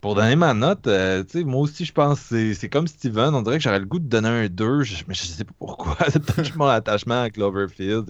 Pour 0.01 0.14
donner 0.14 0.36
ma 0.36 0.53
note, 0.53 0.86
euh, 0.88 1.24
moi 1.45 1.62
aussi, 1.62 1.84
je 1.84 1.91
pense 1.91 2.30
que 2.30 2.53
c'est- 2.53 2.70
comme 2.70 2.88
Steven. 2.88 3.34
On 3.34 3.41
dirait 3.41 3.58
que 3.58 3.64
j'aurais 3.64 3.80
le 3.80 3.86
goût 3.86 3.97
de 3.99 4.08
donner 4.08 4.28
un 4.30 4.47
2, 4.47 4.84
je- 4.84 5.03
mais 5.08 5.16
je 5.16 5.24
sais 5.24 5.43
pas 5.43 5.53
pourquoi. 5.58 5.97
C'est 6.12 6.24
peut-être 6.24 6.55
mon 6.55 6.68
attachement 6.68 7.24
à 7.24 7.30
Cloverfield. 7.32 8.05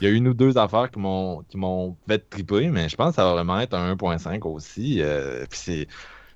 Il 0.00 0.04
y 0.04 0.06
a 0.06 0.10
une 0.10 0.28
ou 0.28 0.34
deux 0.34 0.56
affaires 0.56 0.88
qui 0.90 1.00
m'ont 1.00 1.42
qui 1.48 1.56
m'ont 1.56 1.96
fait 2.08 2.20
triper, 2.30 2.68
mais 2.68 2.88
je 2.88 2.94
pense 2.96 3.10
que 3.10 3.16
ça 3.16 3.24
va 3.24 3.32
vraiment 3.34 3.58
être 3.60 3.74
un 3.74 3.90
1.5 3.96 4.46
aussi. 4.46 5.02
euh, 5.02 5.44
puis 5.50 5.58
c'est. 5.60 5.88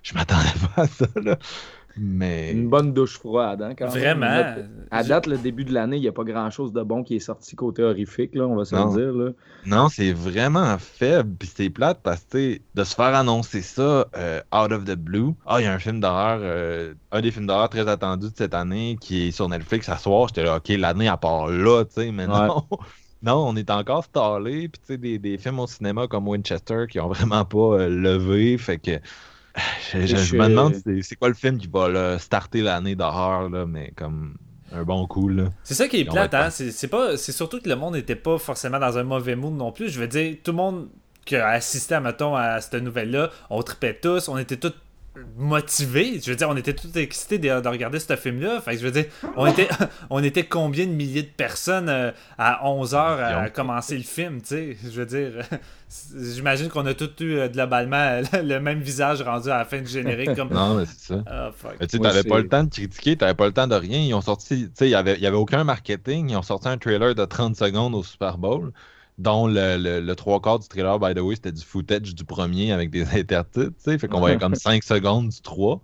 Je 0.02 0.12
m'attendais 0.14 0.42
pas 0.74 0.82
à 0.82 0.86
ça, 0.88 1.06
là. 1.22 1.38
Mais. 1.96 2.50
Une 2.52 2.68
bonne 2.68 2.92
douche 2.92 3.18
froide, 3.18 3.62
hein, 3.62 3.74
quand 3.78 3.92
même. 3.94 4.18
Vraiment. 4.18 4.54
À 4.90 5.04
date, 5.04 5.26
le 5.26 5.38
début 5.38 5.64
de 5.64 5.72
l'année, 5.72 5.96
il 5.96 6.00
n'y 6.02 6.08
a 6.08 6.12
pas 6.12 6.24
grand-chose 6.24 6.72
de 6.72 6.82
bon 6.82 7.04
qui 7.04 7.16
est 7.16 7.20
sorti 7.20 7.54
côté 7.54 7.82
horrifique, 7.82 8.34
là, 8.34 8.46
on 8.46 8.56
va 8.56 8.64
se 8.64 8.74
Non. 8.74 8.92
le 8.94 9.00
dire. 9.00 9.12
Là. 9.12 9.30
Non, 9.66 9.88
c'est 9.88 10.12
vraiment 10.12 10.76
faible, 10.78 11.34
puis 11.38 11.50
c'est 11.54 11.70
plate 11.70 12.00
parce 12.02 12.24
que 12.24 12.58
de 12.74 12.84
se 12.84 12.94
faire 12.94 13.14
annoncer 13.14 13.62
ça 13.62 14.06
euh, 14.16 14.40
out 14.52 14.72
of 14.72 14.84
the 14.84 14.96
blue. 14.96 15.34
Ah, 15.46 15.60
il 15.60 15.64
y 15.64 15.66
a 15.66 15.72
un 15.72 15.78
film 15.78 16.00
d'horreur, 16.00 16.40
euh, 16.42 16.94
un 17.12 17.20
des 17.20 17.30
films 17.30 17.46
d'horreur 17.46 17.68
très 17.68 17.86
attendus 17.88 18.30
de 18.30 18.36
cette 18.36 18.54
année 18.54 18.96
qui 19.00 19.28
est 19.28 19.30
sur 19.30 19.48
Netflix 19.48 19.88
à 19.88 19.96
soir. 19.96 20.28
J'étais 20.28 20.42
là, 20.44 20.56
ok, 20.56 20.68
l'année 20.70 21.08
à 21.08 21.16
part 21.16 21.46
là, 21.48 21.84
tu 21.84 21.92
sais, 22.02 22.12
mais 22.12 22.26
Ouais. 22.26 22.46
non. 22.48 22.64
Non, 23.22 23.36
on 23.48 23.56
est 23.56 23.70
encore 23.70 24.04
stallé, 24.04 24.68
puis 24.68 24.78
tu 24.80 24.86
sais, 24.86 24.98
des, 24.98 25.18
des 25.18 25.38
films 25.38 25.58
au 25.58 25.66
cinéma 25.66 26.06
comme 26.08 26.28
Winchester 26.28 26.84
qui 26.90 27.00
ont 27.00 27.08
vraiment 27.08 27.46
pas 27.46 27.56
euh, 27.80 27.88
levé, 27.88 28.58
fait 28.58 28.76
que 28.76 29.00
je, 29.92 30.06
je- 30.06 30.16
je 30.16 30.16
Je- 30.16 30.36
me 30.36 30.48
demande 30.48 30.74
c'est 30.74 31.02
c'est 31.02 31.16
quoi 31.16 31.28
le 31.28 31.34
film 31.34 31.58
qui 31.58 31.68
va 31.68 31.88
là, 31.88 32.18
starter 32.18 32.60
l'année 32.62 32.96
d'horreur, 32.96 33.48
là, 33.50 33.66
mais 33.66 33.92
comme 33.96 34.36
un 34.72 34.82
bon 34.84 35.06
coup, 35.06 35.28
là. 35.28 35.52
C'est 35.62 35.74
ça 35.74 35.88
qui 35.88 35.98
est 36.00 36.04
plate, 36.04 36.34
hein. 36.34 36.50
C'est 36.50 36.70
c'est 36.72 36.88
pas, 36.88 37.16
c'est 37.16 37.32
surtout 37.32 37.60
que 37.60 37.68
le 37.68 37.76
monde 37.76 37.94
n'était 37.94 38.16
pas 38.16 38.38
forcément 38.38 38.78
dans 38.78 38.98
un 38.98 39.04
mauvais 39.04 39.36
mood 39.36 39.54
non 39.54 39.72
plus. 39.72 39.88
Je 39.88 40.00
veux 40.00 40.08
dire, 40.08 40.36
tout 40.42 40.50
le 40.52 40.56
monde 40.56 40.88
qui 41.24 41.36
a 41.36 41.48
assisté, 41.48 41.98
mettons, 42.00 42.34
à 42.36 42.60
cette 42.60 42.74
nouvelle-là, 42.82 43.30
on 43.50 43.62
tripait 43.62 43.94
tous, 44.00 44.28
on 44.28 44.36
était 44.38 44.56
tous 44.58 44.72
motivés. 45.36 46.20
Je 46.22 46.30
veux 46.30 46.36
dire, 46.36 46.48
on 46.48 46.56
était 46.56 46.74
tous 46.74 46.96
excités 46.98 47.38
de, 47.38 47.60
de 47.60 47.68
regarder 47.68 47.98
ce 48.00 48.16
film-là. 48.16 48.60
Fait 48.60 48.72
que 48.72 48.78
je 48.78 48.84
veux 48.84 48.90
dire, 48.90 49.06
on 49.36 49.46
était, 49.46 49.68
on 50.10 50.22
était 50.22 50.44
combien 50.44 50.86
de 50.86 50.92
milliers 50.92 51.22
de 51.22 51.28
personnes 51.28 51.88
euh, 51.88 52.10
à 52.38 52.64
11h 52.64 52.96
à 52.96 53.50
commencer 53.50 53.96
le 53.96 54.02
film, 54.02 54.40
tu 54.40 54.48
sais? 54.48 54.76
Je 54.82 55.02
veux 55.02 55.06
dire, 55.06 55.44
j'imagine 56.16 56.68
qu'on 56.68 56.86
a 56.86 56.94
tous 56.94 57.10
eu 57.22 57.38
euh, 57.38 57.48
globalement 57.48 58.20
le 58.32 58.58
même 58.58 58.80
visage 58.80 59.22
rendu 59.22 59.50
à 59.50 59.58
la 59.58 59.64
fin 59.64 59.80
du 59.80 59.88
générique. 59.88 60.34
comme, 60.34 60.50
Non, 60.50 60.74
mais 60.76 60.84
c'est 60.86 61.14
ça. 61.14 61.22
ah, 61.26 61.50
fuck. 61.56 61.76
Mais 61.80 61.86
tu 61.86 62.00
t'avais 62.00 62.24
pas 62.24 62.38
le 62.38 62.48
temps 62.48 62.64
de 62.64 62.70
critiquer, 62.70 63.16
t'avais 63.16 63.34
pas 63.34 63.46
le 63.46 63.52
temps 63.52 63.66
de 63.66 63.74
rien. 63.76 64.00
Ils 64.00 64.14
ont 64.14 64.20
sorti, 64.20 64.64
tu 64.64 64.70
sais, 64.74 64.88
il 64.88 64.92
y 64.92 64.94
avait, 64.96 65.14
il 65.14 65.22
y 65.22 65.26
avait 65.26 65.36
aucun 65.36 65.64
marketing. 65.64 66.30
Ils 66.30 66.36
ont 66.36 66.42
sorti 66.42 66.68
un 66.68 66.78
trailer 66.78 67.14
de 67.14 67.24
30 67.24 67.56
secondes 67.56 67.94
au 67.94 68.02
Super 68.02 68.38
Bowl, 68.38 68.72
dont 69.18 69.46
le, 69.46 69.76
le, 69.76 70.00
le 70.00 70.16
trois 70.16 70.40
quarts 70.40 70.58
du 70.58 70.68
trailer, 70.68 70.98
by 70.98 71.14
the 71.14 71.20
way, 71.20 71.34
c'était 71.36 71.52
du 71.52 71.62
footage 71.64 72.14
du 72.14 72.24
premier 72.24 72.72
avec 72.72 72.90
des 72.90 73.02
intertitres, 73.14 73.68
tu 73.76 73.90
sais. 73.90 73.98
Fait 73.98 74.08
qu'on 74.08 74.20
voyait 74.20 74.38
comme 74.38 74.54
5 74.54 74.82
secondes 74.82 75.28
du 75.28 75.40
3. 75.40 75.80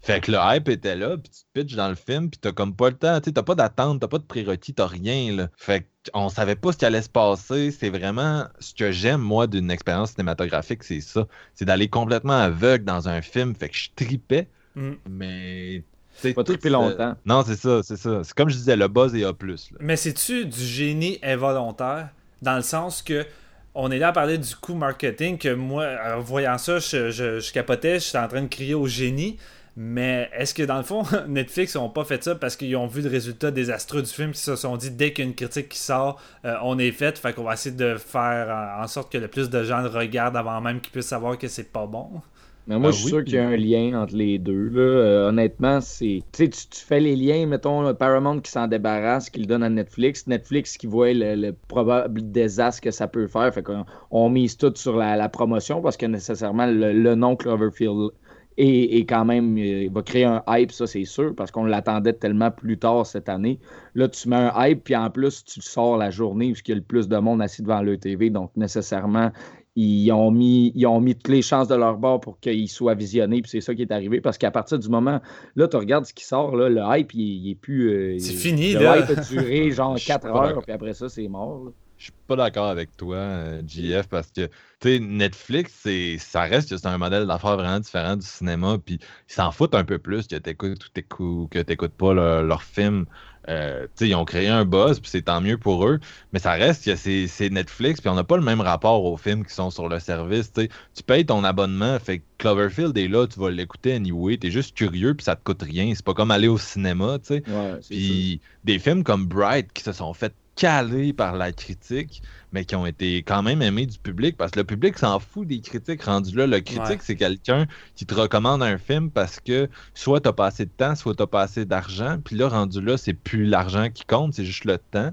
Fait 0.00 0.20
que 0.20 0.30
le 0.32 0.38
hype 0.38 0.68
était 0.68 0.96
là, 0.96 1.16
puis 1.16 1.30
tu 1.30 1.40
te 1.44 1.46
pitches 1.62 1.76
dans 1.76 1.88
le 1.88 1.94
film, 1.94 2.28
puis 2.28 2.38
t'as 2.38 2.52
comme 2.52 2.74
pas 2.76 2.90
le 2.90 2.96
temps, 2.96 3.18
tu 3.22 3.32
t'as 3.32 3.42
pas 3.42 3.54
d'attente, 3.54 4.00
t'as 4.02 4.08
pas 4.08 4.18
de 4.18 4.24
prérequis, 4.24 4.74
t'as 4.74 4.86
rien, 4.86 5.34
là. 5.34 5.48
Fait 5.56 5.88
qu'on 6.12 6.28
savait 6.28 6.56
pas 6.56 6.72
ce 6.72 6.76
qui 6.76 6.84
allait 6.84 7.00
se 7.00 7.08
passer. 7.08 7.70
C'est 7.70 7.88
vraiment 7.88 8.44
ce 8.60 8.74
que 8.74 8.90
j'aime, 8.92 9.22
moi, 9.22 9.46
d'une 9.46 9.70
expérience 9.70 10.10
cinématographique, 10.10 10.82
c'est 10.84 11.00
ça. 11.00 11.26
C'est 11.54 11.64
d'aller 11.64 11.88
complètement 11.88 12.34
aveugle 12.38 12.84
dans 12.84 13.08
un 13.08 13.22
film. 13.22 13.54
Fait 13.54 13.70
que 13.70 13.76
je 13.76 13.88
tripais, 13.96 14.48
Mm. 14.76 14.90
mais. 15.08 15.84
tu 16.16 16.20
sais, 16.28 16.34
Pas 16.34 16.42
c'est- 16.44 16.68
longtemps. 16.68 17.14
Non, 17.24 17.42
c'est 17.46 17.56
ça, 17.56 17.82
c'est 17.82 17.96
ça. 17.96 18.22
C'est 18.24 18.34
comme 18.34 18.50
je 18.50 18.56
disais, 18.56 18.76
le 18.76 18.88
buzz 18.88 19.14
est 19.14 19.24
A. 19.24 19.28
Là. 19.40 19.54
Mais 19.80 19.96
c'est-tu 19.96 20.44
du 20.44 20.64
génie 20.64 21.18
involontaire? 21.22 22.10
Dans 22.44 22.56
le 22.56 22.62
sens 22.62 23.02
que 23.02 23.26
on 23.74 23.90
est 23.90 23.98
là 23.98 24.08
à 24.08 24.12
parler 24.12 24.38
du 24.38 24.54
coût 24.54 24.74
marketing 24.74 25.36
que 25.36 25.52
moi, 25.52 25.88
en 26.14 26.20
voyant 26.20 26.58
ça, 26.58 26.78
je, 26.78 27.10
je, 27.10 27.40
je 27.40 27.52
capotais, 27.52 27.98
j'étais 27.98 28.18
en 28.18 28.28
train 28.28 28.42
de 28.42 28.48
crier 28.48 28.74
au 28.74 28.86
génie. 28.86 29.36
Mais 29.76 30.30
est-ce 30.32 30.54
que 30.54 30.62
dans 30.62 30.76
le 30.76 30.84
fond, 30.84 31.02
Netflix 31.28 31.74
n'ont 31.74 31.90
pas 31.90 32.04
fait 32.04 32.22
ça 32.22 32.36
parce 32.36 32.54
qu'ils 32.54 32.76
ont 32.76 32.86
vu 32.86 33.02
le 33.02 33.10
résultat 33.10 33.50
désastreux 33.50 34.02
du 34.02 34.10
film, 34.10 34.30
qui 34.30 34.40
se 34.40 34.54
sont 34.54 34.76
dit 34.76 34.92
dès 34.92 35.12
qu'il 35.12 35.24
y 35.24 35.26
a 35.26 35.30
une 35.30 35.34
critique 35.34 35.68
qui 35.70 35.78
sort, 35.78 36.20
euh, 36.44 36.54
on 36.62 36.78
est 36.78 36.92
fait, 36.92 37.18
fait 37.18 37.32
qu'on 37.32 37.42
va 37.42 37.54
essayer 37.54 37.74
de 37.74 37.96
faire 37.96 38.48
en 38.78 38.84
en 38.84 38.86
sorte 38.86 39.10
que 39.10 39.18
le 39.18 39.26
plus 39.26 39.50
de 39.50 39.64
gens 39.64 39.80
le 39.80 39.88
regardent 39.88 40.36
avant 40.36 40.60
même 40.60 40.80
qu'ils 40.80 40.92
puissent 40.92 41.08
savoir 41.08 41.36
que 41.38 41.48
c'est 41.48 41.72
pas 41.72 41.86
bon? 41.86 42.22
Mais 42.66 42.78
moi, 42.78 42.88
Ah 42.88 42.92
je 42.92 42.96
suis 42.96 43.04
oui, 43.06 43.10
sûr 43.10 43.18
puis- 43.18 43.24
qu'il 43.26 43.34
y 43.34 43.38
a 43.38 43.46
un 43.48 43.56
lien 43.56 44.00
entre 44.02 44.14
les 44.16 44.38
deux. 44.38 44.68
Là. 44.70 44.80
Euh, 44.80 45.28
honnêtement, 45.28 45.80
c'est. 45.82 46.22
Tu 46.32 46.44
sais, 46.44 46.48
tu 46.48 46.80
fais 46.80 47.00
les 47.00 47.14
liens, 47.14 47.46
mettons, 47.46 47.94
Paramount 47.94 48.40
qui 48.40 48.50
s'en 48.50 48.66
débarrasse, 48.66 49.28
qui 49.28 49.40
le 49.40 49.46
donne 49.46 49.62
à 49.62 49.68
Netflix. 49.68 50.26
Netflix 50.26 50.78
qui 50.78 50.86
voit 50.86 51.12
le, 51.12 51.34
le 51.34 51.52
probable 51.68 52.30
désastre 52.32 52.80
que 52.80 52.90
ça 52.90 53.06
peut 53.06 53.26
faire. 53.26 53.52
Fait 53.52 53.62
qu'on 53.62 53.84
on 54.10 54.30
mise 54.30 54.56
tout 54.56 54.72
sur 54.76 54.96
la, 54.96 55.16
la 55.16 55.28
promotion 55.28 55.82
parce 55.82 55.96
que 55.98 56.06
nécessairement, 56.06 56.66
le, 56.66 56.92
le 56.94 57.14
nom 57.14 57.36
Cloverfield 57.36 58.10
est, 58.56 58.98
est 58.98 59.04
quand 59.04 59.24
même. 59.26 59.58
euh, 59.58 59.88
va 59.92 60.00
créer 60.02 60.24
un 60.24 60.42
hype, 60.48 60.72
ça, 60.72 60.86
c'est 60.86 61.04
sûr, 61.04 61.34
parce 61.36 61.50
qu'on 61.50 61.64
l'attendait 61.66 62.12
tellement 62.14 62.50
plus 62.50 62.78
tard 62.78 63.04
cette 63.04 63.28
année. 63.28 63.58
Là, 63.94 64.08
tu 64.08 64.28
mets 64.28 64.36
un 64.36 64.52
hype, 64.68 64.84
puis 64.84 64.96
en 64.96 65.10
plus, 65.10 65.44
tu 65.44 65.60
sors 65.60 65.96
la 65.98 66.10
journée 66.10 66.50
où 66.52 66.54
il 66.54 66.68
y 66.68 66.72
a 66.72 66.76
le 66.76 66.80
plus 66.80 67.08
de 67.08 67.16
monde 67.18 67.42
assis 67.42 67.62
devant 67.62 67.82
le 67.82 67.98
TV. 67.98 68.30
Donc, 68.30 68.52
nécessairement, 68.56 69.32
ils 69.76 70.12
ont 70.12 70.30
mis 70.30 70.72
ils 70.74 70.86
ont 70.86 71.00
mis 71.00 71.14
toutes 71.14 71.28
les 71.28 71.42
chances 71.42 71.68
de 71.68 71.74
leur 71.74 71.96
bord 71.98 72.20
pour 72.20 72.38
qu'il 72.38 72.68
soit 72.68 72.94
visionné 72.94 73.42
puis 73.42 73.50
c'est 73.50 73.60
ça 73.60 73.74
qui 73.74 73.82
est 73.82 73.92
arrivé 73.92 74.20
parce 74.20 74.38
qu'à 74.38 74.50
partir 74.50 74.78
du 74.78 74.88
moment 74.88 75.20
là 75.56 75.68
tu 75.68 75.76
regardes 75.76 76.06
ce 76.06 76.14
qui 76.14 76.24
sort 76.24 76.54
là, 76.56 76.68
le 76.68 76.80
hype 76.96 77.12
il, 77.14 77.46
il 77.46 77.50
est 77.50 77.54
plus 77.56 77.90
euh, 77.90 78.18
C'est 78.18 78.34
fini, 78.34 78.74
le 78.74 78.80
là. 78.80 78.98
hype 78.98 79.18
a 79.18 79.20
duré 79.20 79.70
genre 79.72 79.96
Je 79.96 80.02
suis 80.02 80.12
4 80.12 80.32
pas 80.32 80.48
heures 80.48 80.62
puis 80.62 80.72
après 80.72 80.94
ça 80.94 81.08
c'est 81.08 81.26
mort 81.28 81.64
là. 81.64 81.70
Je 81.96 82.04
suis 82.04 82.12
pas 82.26 82.36
d'accord 82.36 82.66
avec 82.66 82.96
toi, 82.96 83.16
euh, 83.16 83.62
JF, 83.66 84.08
parce 84.08 84.30
que 84.30 84.46
tu 84.46 84.50
sais, 84.82 84.98
Netflix, 84.98 85.72
c'est, 85.84 86.18
ça 86.18 86.42
reste 86.42 86.68
que 86.70 86.76
c'est 86.76 86.88
un 86.88 86.98
modèle 86.98 87.26
d'affaires 87.26 87.56
vraiment 87.56 87.78
différent 87.78 88.16
du 88.16 88.26
cinéma, 88.26 88.78
puis 88.84 88.98
ils 89.00 89.32
s'en 89.32 89.52
foutent 89.52 89.76
un 89.76 89.84
peu 89.84 89.98
plus 89.98 90.26
que 90.26 90.36
t'écoutes 90.36 90.90
ou 91.20 91.48
que 91.50 91.60
t'écoutes 91.60 91.94
pas 91.94 92.12
leur, 92.12 92.42
leur 92.42 92.62
film. 92.62 93.06
Euh, 93.48 93.86
ils 94.00 94.14
ont 94.14 94.24
créé 94.24 94.48
un 94.48 94.64
buzz, 94.64 95.00
puis 95.00 95.10
c'est 95.10 95.22
tant 95.22 95.40
mieux 95.40 95.58
pour 95.58 95.86
eux, 95.86 96.00
mais 96.32 96.38
ça 96.38 96.52
reste 96.52 96.84
que 96.84 96.96
c'est, 96.96 97.50
Netflix, 97.50 98.00
puis 98.00 98.08
on 98.08 98.14
n'a 98.14 98.24
pas 98.24 98.36
le 98.36 98.42
même 98.42 98.60
rapport 98.60 99.04
aux 99.04 99.16
films 99.16 99.44
qui 99.44 99.54
sont 99.54 99.70
sur 99.70 99.88
le 99.88 99.98
service. 99.98 100.52
tu 100.52 101.02
payes 101.06 101.26
ton 101.26 101.44
abonnement, 101.44 101.98
fait 101.98 102.18
que 102.20 102.24
Cloverfield 102.38 102.96
est 102.96 103.08
là, 103.08 103.26
tu 103.26 103.38
vas 103.38 103.50
l'écouter 103.50 103.94
anyway, 103.94 104.36
t'es 104.36 104.50
juste 104.50 104.76
curieux, 104.76 105.14
puis 105.14 105.24
ça 105.24 105.36
te 105.36 105.42
coûte 105.44 105.62
rien. 105.62 105.92
C'est 105.94 106.04
pas 106.04 106.14
comme 106.14 106.30
aller 106.30 106.48
au 106.48 106.58
cinéma, 106.58 107.18
tu 107.18 107.26
sais. 107.26 107.42
ouais 107.46 107.78
c'est 107.80 107.82
ça. 107.82 107.88
Puis 107.88 108.40
des 108.64 108.78
films 108.78 109.04
comme 109.04 109.26
Bright 109.26 109.72
qui 109.72 109.82
se 109.82 109.92
sont 109.92 110.14
fait 110.14 110.32
calés 110.56 111.12
par 111.12 111.36
la 111.36 111.52
critique, 111.52 112.22
mais 112.52 112.64
qui 112.64 112.76
ont 112.76 112.86
été 112.86 113.18
quand 113.22 113.42
même 113.42 113.60
aimés 113.62 113.86
du 113.86 113.98
public 113.98 114.36
parce 114.36 114.52
que 114.52 114.60
le 114.60 114.64
public 114.64 114.96
s'en 114.98 115.18
fout 115.18 115.46
des 115.46 115.60
critiques 115.60 116.02
rendus 116.02 116.36
là. 116.36 116.46
Le 116.46 116.60
critique, 116.60 116.84
Ouais. 116.88 116.98
c'est 117.00 117.16
quelqu'un 117.16 117.66
qui 117.96 118.06
te 118.06 118.14
recommande 118.14 118.62
un 118.62 118.78
film 118.78 119.10
parce 119.10 119.40
que 119.40 119.68
soit 119.94 120.20
t'as 120.20 120.32
pas 120.32 120.46
assez 120.46 120.64
de 120.66 120.70
temps, 120.76 120.94
soit 120.94 121.14
t'as 121.14 121.26
pas 121.26 121.42
assez 121.42 121.64
d'argent. 121.64 122.18
Puis 122.24 122.36
là, 122.36 122.48
rendu 122.48 122.80
là, 122.80 122.96
c'est 122.96 123.14
plus 123.14 123.44
l'argent 123.46 123.88
qui 123.92 124.04
compte, 124.04 124.34
c'est 124.34 124.44
juste 124.44 124.64
le 124.64 124.78
temps. 124.78 125.10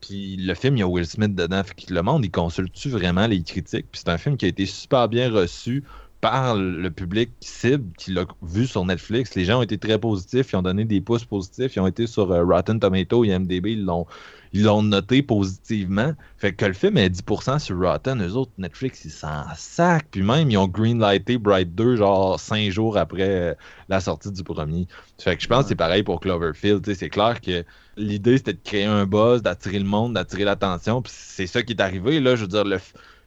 Puis 0.00 0.36
le 0.36 0.54
film, 0.54 0.76
il 0.76 0.80
y 0.80 0.82
a 0.82 0.86
Will 0.86 1.06
Smith 1.06 1.34
dedans. 1.34 1.62
Fait 1.64 1.86
que 1.86 1.92
le 1.94 2.02
monde, 2.02 2.24
il 2.24 2.30
consulte-tu 2.30 2.90
vraiment 2.90 3.26
les 3.26 3.42
critiques? 3.42 3.86
Puis 3.90 4.02
c'est 4.04 4.10
un 4.10 4.18
film 4.18 4.36
qui 4.36 4.44
a 4.44 4.48
été 4.48 4.66
super 4.66 5.08
bien 5.08 5.30
reçu 5.30 5.82
par 6.20 6.56
le 6.56 6.88
public 6.90 7.30
cible 7.40 7.84
qui 7.98 8.10
l'a 8.12 8.24
vu 8.42 8.66
sur 8.66 8.84
Netflix. 8.86 9.34
Les 9.34 9.44
gens 9.44 9.58
ont 9.58 9.62
été 9.62 9.76
très 9.76 9.98
positifs, 9.98 10.52
ils 10.52 10.56
ont 10.56 10.62
donné 10.62 10.84
des 10.86 11.02
pouces 11.02 11.24
positifs, 11.26 11.76
ils 11.76 11.80
ont 11.80 11.86
été 11.86 12.06
sur 12.06 12.32
euh, 12.32 12.42
Rotten 12.44 12.80
Tomato 12.80 13.24
et 13.24 13.28
IMDb, 13.28 13.66
ils 13.72 13.84
l'ont 13.84 14.06
ils 14.54 14.62
l'ont 14.62 14.84
noté 14.84 15.20
positivement. 15.20 16.12
Fait 16.38 16.52
que 16.52 16.64
le 16.64 16.74
film 16.74 16.96
est 16.96 17.08
10% 17.08 17.58
sur 17.58 17.76
Rotten, 17.76 18.22
eux 18.24 18.36
autres, 18.36 18.52
Netflix, 18.56 19.04
ils 19.04 19.10
s'en 19.10 19.42
sac. 19.56 20.06
Puis 20.12 20.22
même, 20.22 20.48
ils 20.48 20.56
ont 20.56 20.68
greenlighté 20.68 21.38
Bright 21.38 21.74
2, 21.74 21.96
genre 21.96 22.38
5 22.38 22.70
jours 22.70 22.96
après 22.96 23.28
euh, 23.28 23.54
la 23.88 24.00
sortie 24.00 24.30
du 24.30 24.44
premier. 24.44 24.86
Fait 25.18 25.36
que 25.36 25.42
je 25.42 25.48
pense 25.48 25.64
que 25.64 25.70
c'est 25.70 25.74
pareil 25.74 26.04
pour 26.04 26.20
Cloverfield. 26.20 26.88
C'est 26.94 27.10
clair 27.10 27.40
que 27.40 27.64
l'idée, 27.96 28.38
c'était 28.38 28.52
de 28.52 28.60
créer 28.62 28.84
un 28.84 29.06
buzz, 29.06 29.42
d'attirer 29.42 29.80
le 29.80 29.86
monde, 29.86 30.14
d'attirer 30.14 30.44
l'attention. 30.44 31.02
Puis 31.02 31.12
c'est 31.14 31.48
ça 31.48 31.64
qui 31.64 31.72
est 31.72 31.80
arrivé. 31.80 32.20
Là, 32.20 32.36
je 32.36 32.42
veux 32.42 32.48
dire, 32.48 32.64
le 32.64 32.78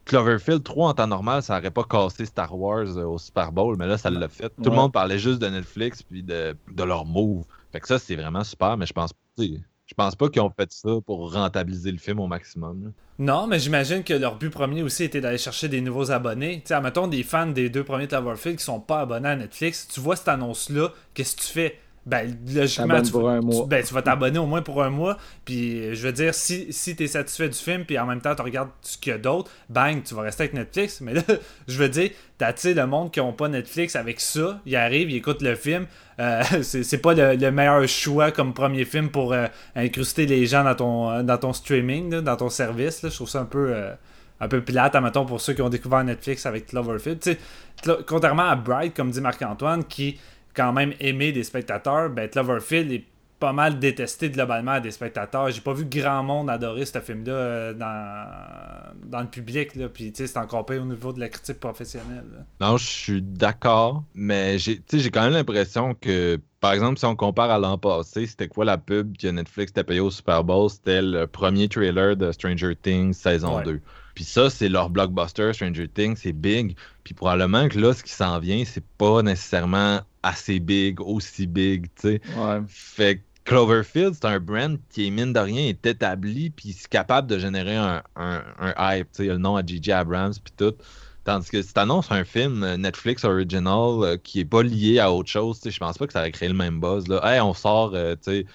Cloverfield 0.06 0.64
3 0.64 0.90
en 0.90 0.94
temps 0.94 1.08
normal, 1.08 1.44
ça 1.44 1.58
n'aurait 1.58 1.72
pas 1.72 1.84
cassé 1.84 2.26
Star 2.26 2.58
Wars 2.58 2.98
euh, 2.98 3.04
au 3.04 3.18
Super 3.18 3.52
Bowl, 3.52 3.76
mais 3.78 3.86
là, 3.86 3.98
ça 3.98 4.10
l'a 4.10 4.30
fait. 4.30 4.48
Tout 4.64 4.70
le 4.70 4.76
monde 4.78 4.94
parlait 4.94 5.20
juste 5.20 5.40
de 5.40 5.48
Netflix 5.48 6.02
puis 6.04 6.24
de, 6.24 6.56
de 6.72 6.84
leur 6.84 7.06
move. 7.06 7.44
Fait 7.74 7.82
que 7.82 7.88
ça, 7.90 8.00
c'est 8.00 8.16
vraiment 8.16 8.46
super, 8.46 8.78
mais 8.78 8.86
je 8.86 8.94
pense 8.94 9.12
sais, 9.38 9.60
je 9.88 9.94
pense 9.96 10.16
pas 10.16 10.30
qu'ils 10.30 10.42
ont 10.42 10.50
fait 10.50 10.72
ça 10.72 10.90
pour 11.06 11.34
rentabiliser 11.34 11.92
le 11.92 11.98
film 11.98 12.20
au 12.20 12.28
maximum. 12.28 12.92
Non, 13.20 13.48
mais 13.48 13.58
j'imagine 13.58 14.04
que 14.04 14.14
leur 14.14 14.36
but 14.38 14.50
premier 14.50 14.84
aussi 14.84 15.06
était 15.06 15.22
d'aller 15.22 15.38
chercher 15.38 15.70
des 15.70 15.82
nouveaux 15.82 16.12
abonnés. 16.12 16.60
Tu 16.62 16.68
sais, 16.68 16.74
admettons 16.76 17.08
des 17.08 17.24
fans 17.24 17.48
des 17.48 17.70
deux 17.70 17.84
premiers 17.84 18.08
Cloverfield 18.08 18.58
qui 18.58 18.64
sont 18.64 18.82
pas 18.82 19.02
abonnés 19.02 19.30
à 19.30 19.36
Netflix. 19.38 19.88
Tu 19.88 20.00
vois 20.00 20.16
cette 20.18 20.28
annonce-là, 20.28 20.92
qu'est-ce 21.14 21.36
que 21.38 21.42
tu 21.42 21.48
fais? 21.48 21.80
Ben, 22.08 22.36
logiquement, 22.56 23.02
tu, 23.02 23.12
pour 23.12 23.30
un 23.30 23.42
tu- 23.42 23.46
mois. 23.48 23.66
ben, 23.68 23.84
tu 23.84 23.94
vas 23.94 24.02
t'abonner 24.02 24.40
au 24.40 24.46
moins 24.46 24.62
pour 24.62 24.82
un 24.82 24.90
mois. 24.90 25.18
Puis, 25.44 25.94
je 25.94 26.08
veux 26.08 26.14
dire, 26.14 26.34
si, 26.34 26.72
si 26.72 26.96
tu 26.96 27.04
es 27.04 27.08
satisfait 27.08 27.50
du 27.50 27.58
film, 27.58 27.84
puis 27.86 28.00
en 28.00 28.06
même 28.06 28.22
temps, 28.22 28.34
tu 28.34 28.42
regardes 28.42 28.70
ce 28.82 28.98
qu'il 28.98 29.12
y 29.12 29.14
a 29.14 29.18
d'autre, 29.18 29.52
bang, 29.70 30.02
tu 30.04 30.16
vas 30.16 30.22
rester 30.22 30.44
avec 30.44 30.54
Netflix. 30.54 31.02
Mais 31.02 31.14
là, 31.14 31.22
je 31.68 31.78
veux 31.78 31.90
dire, 31.90 32.12
t'attires 32.38 32.76
le 32.78 32.88
monde 32.88 33.12
qui 33.12 33.20
n'a 33.20 33.32
pas 33.34 33.50
Netflix 33.50 33.96
avec 33.98 34.22
ça. 34.22 34.60
Ils 34.66 34.76
arrivent, 34.78 35.12
ils 35.12 35.18
écoutent 35.18 35.42
le 35.42 35.56
film. 35.56 35.86
Euh, 36.20 36.42
c'est 36.64 36.84
c'est 36.84 36.98
pas 37.00 37.14
le, 37.14 37.36
le 37.36 37.52
meilleur 37.52 37.86
choix 37.88 38.32
comme 38.32 38.54
premier 38.54 38.86
film 38.86 39.10
pour 39.10 39.34
euh, 39.34 39.48
incruster 39.76 40.26
les 40.26 40.46
gens 40.46 40.64
dans 40.64 40.76
ton, 40.76 41.24
dans 41.24 41.38
ton 41.38 41.52
streaming, 41.54 42.10
là, 42.12 42.22
dans 42.22 42.38
ton 42.38 42.50
service. 42.50 43.04
là. 43.04 43.10
Je 43.10 43.16
trouve 43.16 43.30
ça 43.30 43.42
un 43.42 43.46
peu. 43.46 43.74
euh, 43.74 43.92
un 44.40 44.48
peu 44.48 44.62
plate, 44.62 44.94
admettons, 44.94 45.26
pour 45.26 45.42
ceux 45.42 45.54
qui 45.54 45.64
ont 45.64 45.70
découvert 45.70 46.04
Netflix 46.04 46.46
avec 46.46 46.68
Cloverfield. 46.68 47.20
Tu 47.20 47.32
sais, 47.32 47.38
Clo- 47.82 48.04
contrairement 48.06 48.48
à 48.48 48.56
Bright, 48.56 48.96
comme 48.96 49.10
dit 49.10 49.20
Marc-Antoine, 49.20 49.84
qui 49.84 50.20
quand 50.58 50.74
même 50.74 50.94
aimé 51.00 51.32
des 51.32 51.44
spectateurs, 51.44 52.10
ben 52.10 52.28
Cloverfield 52.28 52.92
est 52.92 53.06
pas 53.40 53.54
mal 53.54 53.78
détesté 53.78 54.32
globalement 54.32 54.80
des 54.80 54.90
spectateurs. 54.90 55.52
J'ai 55.52 55.62
pas 55.62 55.74
vu 55.74 55.86
grand 55.86 56.24
monde 56.24 56.50
adorer 56.50 56.86
ce 56.86 57.00
film-là 57.00 57.34
euh, 57.34 57.74
dans, 57.74 59.10
dans 59.12 59.22
le 59.22 59.28
public. 59.28 59.76
Là. 59.76 59.90
Puis 59.90 60.12
tu 60.12 60.24
sais, 60.24 60.28
c'est 60.28 60.40
encore 60.40 60.66
pire 60.66 60.82
au 60.82 60.86
niveau 60.86 61.14
de 61.14 61.20
la 61.20 61.30
critique 61.30 61.60
professionnelle. 61.60 62.26
là. 62.36 62.68
Non, 62.68 62.78
je 62.78 62.88
suis 62.88 63.22
d'accord, 63.22 64.04
mais 64.16 64.58
j'ai 64.58 64.82
quand 65.12 65.22
même 65.22 65.34
l'impression 65.34 65.94
que, 65.94 66.40
par 66.60 66.74
exemple, 66.74 66.98
si 66.98 67.06
on 67.06 67.16
compare 67.16 67.52
à 67.52 67.60
l'an 67.60 67.78
passé, 67.78 68.26
c'était 68.26 68.48
quoi 68.48 68.66
la 68.66 68.80
pub 68.80 69.16
que 69.16 69.28
Netflix 69.28 69.72
t'a 69.72 69.84
payé 69.84 70.00
au 70.00 70.10
Super 70.10 70.44
Bowl? 70.44 70.68
C'était 70.72 71.04
le 71.04 71.28
premier 71.28 71.70
trailer 71.70 72.18
de 72.18 72.32
Stranger 72.32 72.76
Things 72.76 73.14
saison 73.14 73.58
Ouais. 73.58 73.64
2. 73.66 73.82
Puis 74.16 74.24
ça, 74.24 74.50
c'est 74.50 74.68
leur 74.68 74.90
blockbuster, 74.90 75.54
Stranger 75.54 75.88
Things, 75.88 76.16
c'est 76.16 76.34
big. 76.34 76.76
Puis 77.04 77.14
probablement 77.14 77.70
que 77.70 77.78
là, 77.78 77.94
ce 77.94 78.02
qui 78.02 78.14
s'en 78.14 78.40
vient, 78.40 78.64
c'est 78.66 78.84
pas 78.98 79.22
nécessairement 79.22 80.00
assez 80.28 80.60
big, 80.60 81.00
aussi 81.02 81.48
big, 81.48 81.86
tu 81.96 82.02
sais. 82.02 82.22
Ouais. 82.38 82.62
Fait 82.68 83.18
que 83.18 83.22
Cloverfield, 83.46 84.14
c'est 84.14 84.26
un 84.26 84.40
brand 84.40 84.78
qui, 84.90 85.10
mine 85.10 85.32
de 85.32 85.40
rien, 85.40 85.68
est 85.70 85.86
établi, 85.86 86.50
puis 86.50 86.74
c'est 86.74 86.90
capable 86.90 87.28
de 87.28 87.40
générer 87.40 87.78
un, 87.78 88.04
un, 88.16 88.44
un 88.60 88.74
hype. 88.98 89.08
Tu 89.12 89.18
sais, 89.18 89.24
il 89.24 89.28
y 89.28 89.30
a 89.30 89.34
le 89.34 89.40
nom 89.40 89.56
à 89.56 89.66
J.J. 89.66 89.92
Abrams, 89.94 90.34
puis 90.44 90.54
tout. 90.58 90.76
Tandis 91.24 91.50
que 91.50 91.62
si 91.62 91.74
t'annonces 91.74 92.10
un 92.12 92.24
film 92.24 92.64
euh, 92.64 92.78
Netflix 92.78 93.26
original 93.26 94.02
euh, 94.02 94.18
qui 94.18 94.40
est 94.40 94.46
pas 94.46 94.64
lié 94.64 95.00
à 95.00 95.12
autre 95.12 95.30
chose, 95.30 95.58
tu 95.58 95.64
sais, 95.64 95.72
je 95.72 95.80
pense 95.80 95.98
pas 95.98 96.08
que 96.08 96.14
ça 96.14 96.20
aurait 96.20 96.32
créé 96.32 96.48
le 96.48 96.56
même 96.56 96.80
buzz. 96.80 97.08
Là. 97.10 97.20
Hey, 97.24 97.42
on 97.42 97.54
sort, 97.54 97.92
euh, 97.96 98.16
tu 98.16 98.32
sais, 98.32 98.46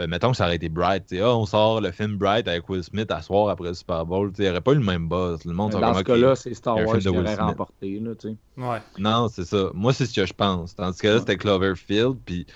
euh, 0.00 0.06
mettons 0.08 0.30
que 0.32 0.36
ça 0.36 0.44
aurait 0.46 0.56
été 0.56 0.68
Bright, 0.68 1.06
tu 1.08 1.16
sais, 1.16 1.22
ah, 1.22 1.36
on 1.36 1.46
sort 1.46 1.80
le 1.80 1.90
film 1.92 2.16
Bright 2.16 2.48
avec 2.48 2.68
Will 2.68 2.82
Smith 2.82 3.10
à 3.10 3.22
soir 3.22 3.48
après 3.48 3.68
le 3.68 3.74
Super 3.74 4.04
Bowl, 4.04 4.30
tu 4.30 4.36
sais, 4.36 4.42
il 4.42 4.46
n'y 4.46 4.50
aurait 4.50 4.60
pas 4.60 4.72
eu 4.72 4.76
le 4.76 4.84
même 4.84 5.08
buzz. 5.08 5.44
Le 5.44 5.52
monde 5.52 5.72
Dans 5.72 5.94
ce 5.94 6.02
cas-là, 6.02 6.34
c'est 6.36 6.52
Star 6.54 6.76
un 6.78 6.84
Wars 6.84 6.96
film 7.00 7.04
de 7.04 7.10
qui 7.10 7.16
Will 7.16 7.26
aurait 7.26 7.34
Smith. 7.36 7.46
remporté. 7.46 8.00
Là, 8.00 8.10
tu 8.14 8.28
sais. 8.30 8.36
Ouais. 8.56 8.78
non, 8.98 9.28
c'est 9.28 9.44
ça. 9.44 9.70
Moi, 9.74 9.92
c'est 9.92 10.06
ce 10.06 10.14
que 10.14 10.26
je 10.26 10.32
pense. 10.32 10.74
Tandis 10.74 10.98
que 10.98 11.08
là, 11.08 11.18
c'était 11.20 11.36
Cloverfield, 11.36 12.16
puis 12.24 12.46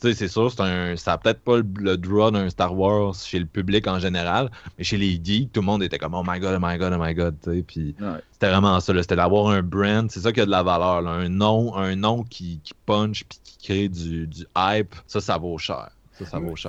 tu 0.00 0.06
sais, 0.10 0.14
c'est 0.14 0.28
sûr, 0.28 0.48
c'est 0.52 0.60
un, 0.60 0.94
ça 0.96 1.14
a 1.14 1.18
peut-être 1.18 1.40
pas 1.40 1.56
le, 1.56 1.66
le 1.80 1.96
draw 1.96 2.30
d'un 2.30 2.48
Star 2.50 2.72
Wars 2.76 3.14
chez 3.16 3.40
le 3.40 3.46
public 3.46 3.86
en 3.88 3.98
général, 3.98 4.48
mais 4.78 4.84
chez 4.84 4.96
les 4.96 5.20
geeks, 5.22 5.50
tout 5.52 5.60
le 5.60 5.66
monde 5.66 5.82
était 5.82 5.98
comme 5.98 6.14
oh 6.14 6.22
my 6.24 6.38
god, 6.38 6.54
oh 6.56 6.64
my 6.64 6.78
god, 6.78 6.92
oh 6.96 7.02
my 7.04 7.14
god, 7.14 7.34
tu 7.42 7.50
sais, 7.52 7.62
puis 7.62 7.96
Ouais. 8.00 8.20
c'était 8.30 8.48
vraiment 8.48 8.78
ça, 8.78 8.92
là, 8.92 9.02
c'était 9.02 9.16
d'avoir 9.16 9.48
un 9.48 9.60
brand, 9.62 10.08
c'est 10.08 10.20
ça 10.20 10.32
qui 10.32 10.40
a 10.40 10.46
de 10.46 10.50
la 10.52 10.62
valeur, 10.62 11.02
là, 11.02 11.10
un 11.10 11.28
nom, 11.28 11.74
un 11.76 11.96
nom 11.96 12.22
qui, 12.22 12.60
qui 12.62 12.74
punch 12.86 13.24
puis 13.24 13.38
qui 13.42 13.58
crée 13.66 13.88
du, 13.88 14.28
du 14.28 14.46
hype, 14.56 14.94
ça, 15.08 15.20
ça 15.20 15.36
vaut 15.36 15.58
cher. 15.58 15.88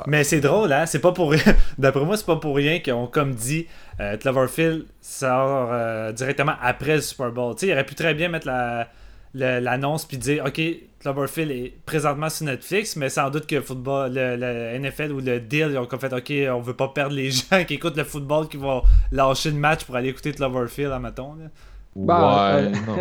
Mais 0.07 0.23
c'est 0.23 0.39
drôle, 0.39 0.71
hein? 0.71 0.85
C'est 0.85 0.99
pas 0.99 1.11
pour. 1.11 1.33
D'après 1.77 2.05
moi, 2.05 2.17
c'est 2.17 2.25
pas 2.25 2.35
pour 2.35 2.55
rien 2.55 2.79
qu'on, 2.79 3.07
comme 3.07 3.33
dit, 3.33 3.67
euh, 3.99 4.17
Cloverfield 4.17 4.85
sort 5.01 5.69
euh, 5.71 6.11
directement 6.11 6.53
après 6.61 6.95
le 6.95 7.01
Super 7.01 7.31
Bowl. 7.31 7.55
Tu 7.55 7.61
sais, 7.61 7.67
il 7.67 7.73
aurait 7.73 7.85
pu 7.85 7.95
très 7.95 8.13
bien 8.13 8.29
mettre 8.29 8.47
la, 8.47 8.87
l'annonce 9.33 10.05
puis 10.05 10.17
dire, 10.17 10.43
OK, 10.45 10.61
Cloverfield 10.99 11.51
est 11.51 11.73
présentement 11.85 12.29
sur 12.29 12.45
Netflix, 12.45 12.95
mais 12.95 13.09
sans 13.09 13.29
doute 13.29 13.47
que 13.47 13.55
le 13.55 13.61
football, 13.61 14.13
le, 14.13 14.77
NFL 14.79 15.11
ou 15.11 15.19
le 15.19 15.39
deal, 15.39 15.69
ils 15.71 15.77
ont 15.77 15.87
fait, 15.87 16.13
OK, 16.13 16.33
on 16.55 16.61
veut 16.61 16.75
pas 16.75 16.89
perdre 16.89 17.15
les 17.15 17.31
gens 17.31 17.63
qui 17.65 17.75
écoutent 17.75 17.97
le 17.97 18.03
football 18.03 18.47
qui 18.47 18.57
vont 18.57 18.83
lâcher 19.11 19.51
le 19.51 19.57
match 19.57 19.83
pour 19.85 19.95
aller 19.95 20.09
écouter 20.09 20.31
Cloverfield, 20.31 20.91
admettons. 20.91 21.35
Là. 21.35 21.45
Bah, 22.05 22.55
ouais, 22.55 22.63
euh, 22.65 22.69
non. 22.87 22.97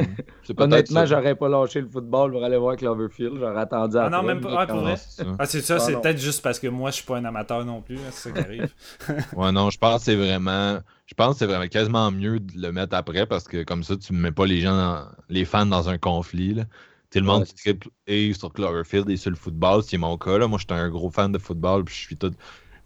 Honnêtement, 0.58 1.00
ça. 1.00 1.06
j'aurais 1.06 1.34
pas 1.34 1.48
lâché 1.48 1.80
le 1.80 1.88
football 1.88 2.32
pour 2.32 2.42
aller 2.44 2.56
voir 2.56 2.76
Cloverfield. 2.76 3.38
J'aurais 3.38 3.60
attendu 3.60 3.96
Ah 3.98 4.04
après, 4.06 4.16
non, 4.16 4.22
même 4.26 4.40
pas- 4.40 4.66
quand- 4.66 4.72
pour 4.74 4.82
vrai? 4.82 4.94
Ah, 5.38 5.46
c'est 5.46 5.60
ça, 5.60 5.76
Ah, 5.76 5.78
c'est 5.80 5.92
non. 5.92 6.00
peut-être 6.00 6.18
juste 6.18 6.42
parce 6.42 6.58
que 6.58 6.68
moi, 6.68 6.90
je 6.90 6.96
suis 6.96 7.04
pas 7.04 7.16
un 7.18 7.24
amateur 7.24 7.64
non 7.64 7.80
plus, 7.82 7.96
hein, 7.96 8.10
c'est 8.10 8.30
ça 8.30 8.32
qui 8.32 8.38
arrive. 8.40 8.72
Ouais, 9.36 9.52
non, 9.52 9.70
je 9.70 9.78
pense 9.78 9.98
que 10.00 10.04
c'est 10.06 10.16
vraiment. 10.16 10.78
Je 11.06 11.14
pense 11.14 11.34
que 11.34 11.38
c'est 11.40 11.46
vraiment 11.46 11.68
quasiment 11.68 12.10
mieux 12.10 12.40
de 12.40 12.52
le 12.60 12.72
mettre 12.72 12.94
après 12.96 13.26
parce 13.26 13.44
que 13.48 13.62
comme 13.64 13.82
ça, 13.82 13.96
tu 13.96 14.12
mets 14.12 14.32
pas 14.32 14.46
les 14.46 14.60
gens, 14.60 14.76
dans- 14.76 15.06
les 15.28 15.44
fans 15.44 15.66
dans 15.66 15.88
un 15.88 15.98
conflit. 15.98 16.54
Là. 16.54 16.64
Tu 16.64 16.70
sais, 17.14 17.20
le 17.20 17.26
monde 17.26 17.40
Ouais, 17.42 17.46
qui 17.46 17.54
triple 17.54 17.88
et 18.06 18.32
sur 18.34 18.52
Cloverfield 18.52 19.08
et 19.08 19.16
sur 19.16 19.30
le 19.30 19.36
football, 19.36 19.82
c'est 19.82 19.96
mon 19.96 20.18
cas. 20.18 20.36
Là. 20.38 20.46
Moi, 20.48 20.58
je 20.58 20.64
suis 20.72 20.80
un 20.80 20.88
gros 20.90 21.10
fan 21.10 21.32
de 21.32 21.38
football, 21.38 21.84
puis 21.84 21.94
je 21.94 22.00
suis 22.00 22.16
tout. 22.16 22.32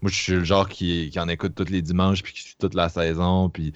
Moi, 0.01 0.11
je 0.11 0.15
suis 0.15 0.33
le 0.33 0.43
genre 0.43 0.67
qui, 0.69 1.09
qui 1.11 1.19
en 1.19 1.27
écoute 1.29 1.53
tous 1.55 1.69
les 1.69 1.81
dimanches, 1.81 2.23
puis 2.23 2.33
qui 2.33 2.41
suit 2.41 2.55
toute 2.59 2.73
la 2.75 2.89
saison, 2.89 3.49
puis. 3.49 3.73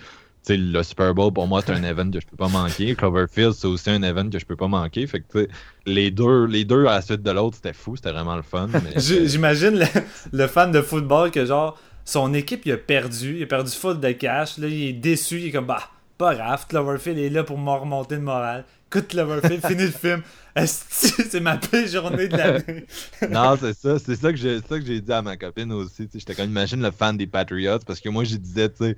Le 0.49 0.83
Super 0.83 1.13
Bowl, 1.13 1.33
pour 1.33 1.47
moi, 1.47 1.61
c'est 1.65 1.73
un 1.73 1.83
event 1.83 2.09
que 2.09 2.19
je 2.19 2.27
peux 2.27 2.37
pas 2.37 2.47
manquer. 2.47 2.95
Cloverfield, 2.95 3.53
c'est 3.53 3.67
aussi 3.67 3.89
un 3.89 4.03
event 4.03 4.29
que 4.29 4.39
je 4.39 4.45
peux 4.45 4.55
pas 4.55 4.67
manquer. 4.67 5.05
Fait 5.07 5.21
que, 5.21 5.47
les 5.85 6.11
deux, 6.11 6.45
les 6.45 6.63
deux 6.63 6.85
à 6.85 6.95
la 6.95 7.01
suite 7.01 7.23
de 7.23 7.31
l'autre, 7.31 7.55
c'était 7.55 7.73
fou. 7.73 7.95
C'était 7.95 8.11
vraiment 8.11 8.35
le 8.35 8.43
fun. 8.43 8.69
J'imagine 8.95 9.79
le, 9.79 9.85
le 10.31 10.47
fan 10.47 10.71
de 10.71 10.81
football 10.81 11.31
que 11.31 11.45
genre 11.45 11.77
son 12.07 12.33
équipe 12.33 12.65
il 12.65 12.71
a 12.71 12.77
perdu, 12.77 13.35
il 13.35 13.43
a 13.43 13.47
perdu 13.47 13.69
full 13.71 13.99
de 13.99 14.11
cash, 14.13 14.57
là 14.57 14.67
il 14.67 14.81
est 14.87 14.93
déçu, 14.93 15.39
il 15.39 15.47
est 15.47 15.51
comme 15.51 15.65
bah 15.65 15.89
pas 16.17 16.33
grave, 16.33 16.65
Cloverfield 16.67 17.19
est 17.19 17.29
là 17.29 17.43
pour 17.43 17.57
me 17.57 17.69
remonter 17.69 18.15
le 18.15 18.21
moral. 18.21 18.65
Écoute 18.89 19.09
Cloverfield, 19.09 19.65
fini 19.65 19.83
le 19.83 19.91
film. 19.91 20.23
C'est 20.65 21.39
ma 21.39 21.57
pire 21.57 21.87
journée 21.87 22.27
de 22.27 22.37
l'année. 22.37 22.85
non, 23.29 23.55
c'est 23.59 23.75
ça. 23.75 23.99
C'est 23.99 24.15
ça 24.15 24.31
que 24.31 24.37
j'ai 24.37 24.59
c'est 24.59 24.67
ça 24.67 24.79
que 24.79 24.85
j'ai 24.85 25.01
dit 25.01 25.11
à 25.13 25.21
ma 25.21 25.37
copine 25.37 25.71
aussi. 25.71 26.09
J'étais 26.11 26.33
comme, 26.33 26.49
imagine 26.49 26.81
le 26.81 26.89
fan 26.89 27.15
des 27.15 27.27
Patriots, 27.27 27.77
parce 27.85 27.99
que 27.99 28.09
moi, 28.09 28.23
je 28.23 28.37
disais, 28.37 28.67
tu 28.69 28.77
sais, 28.77 28.97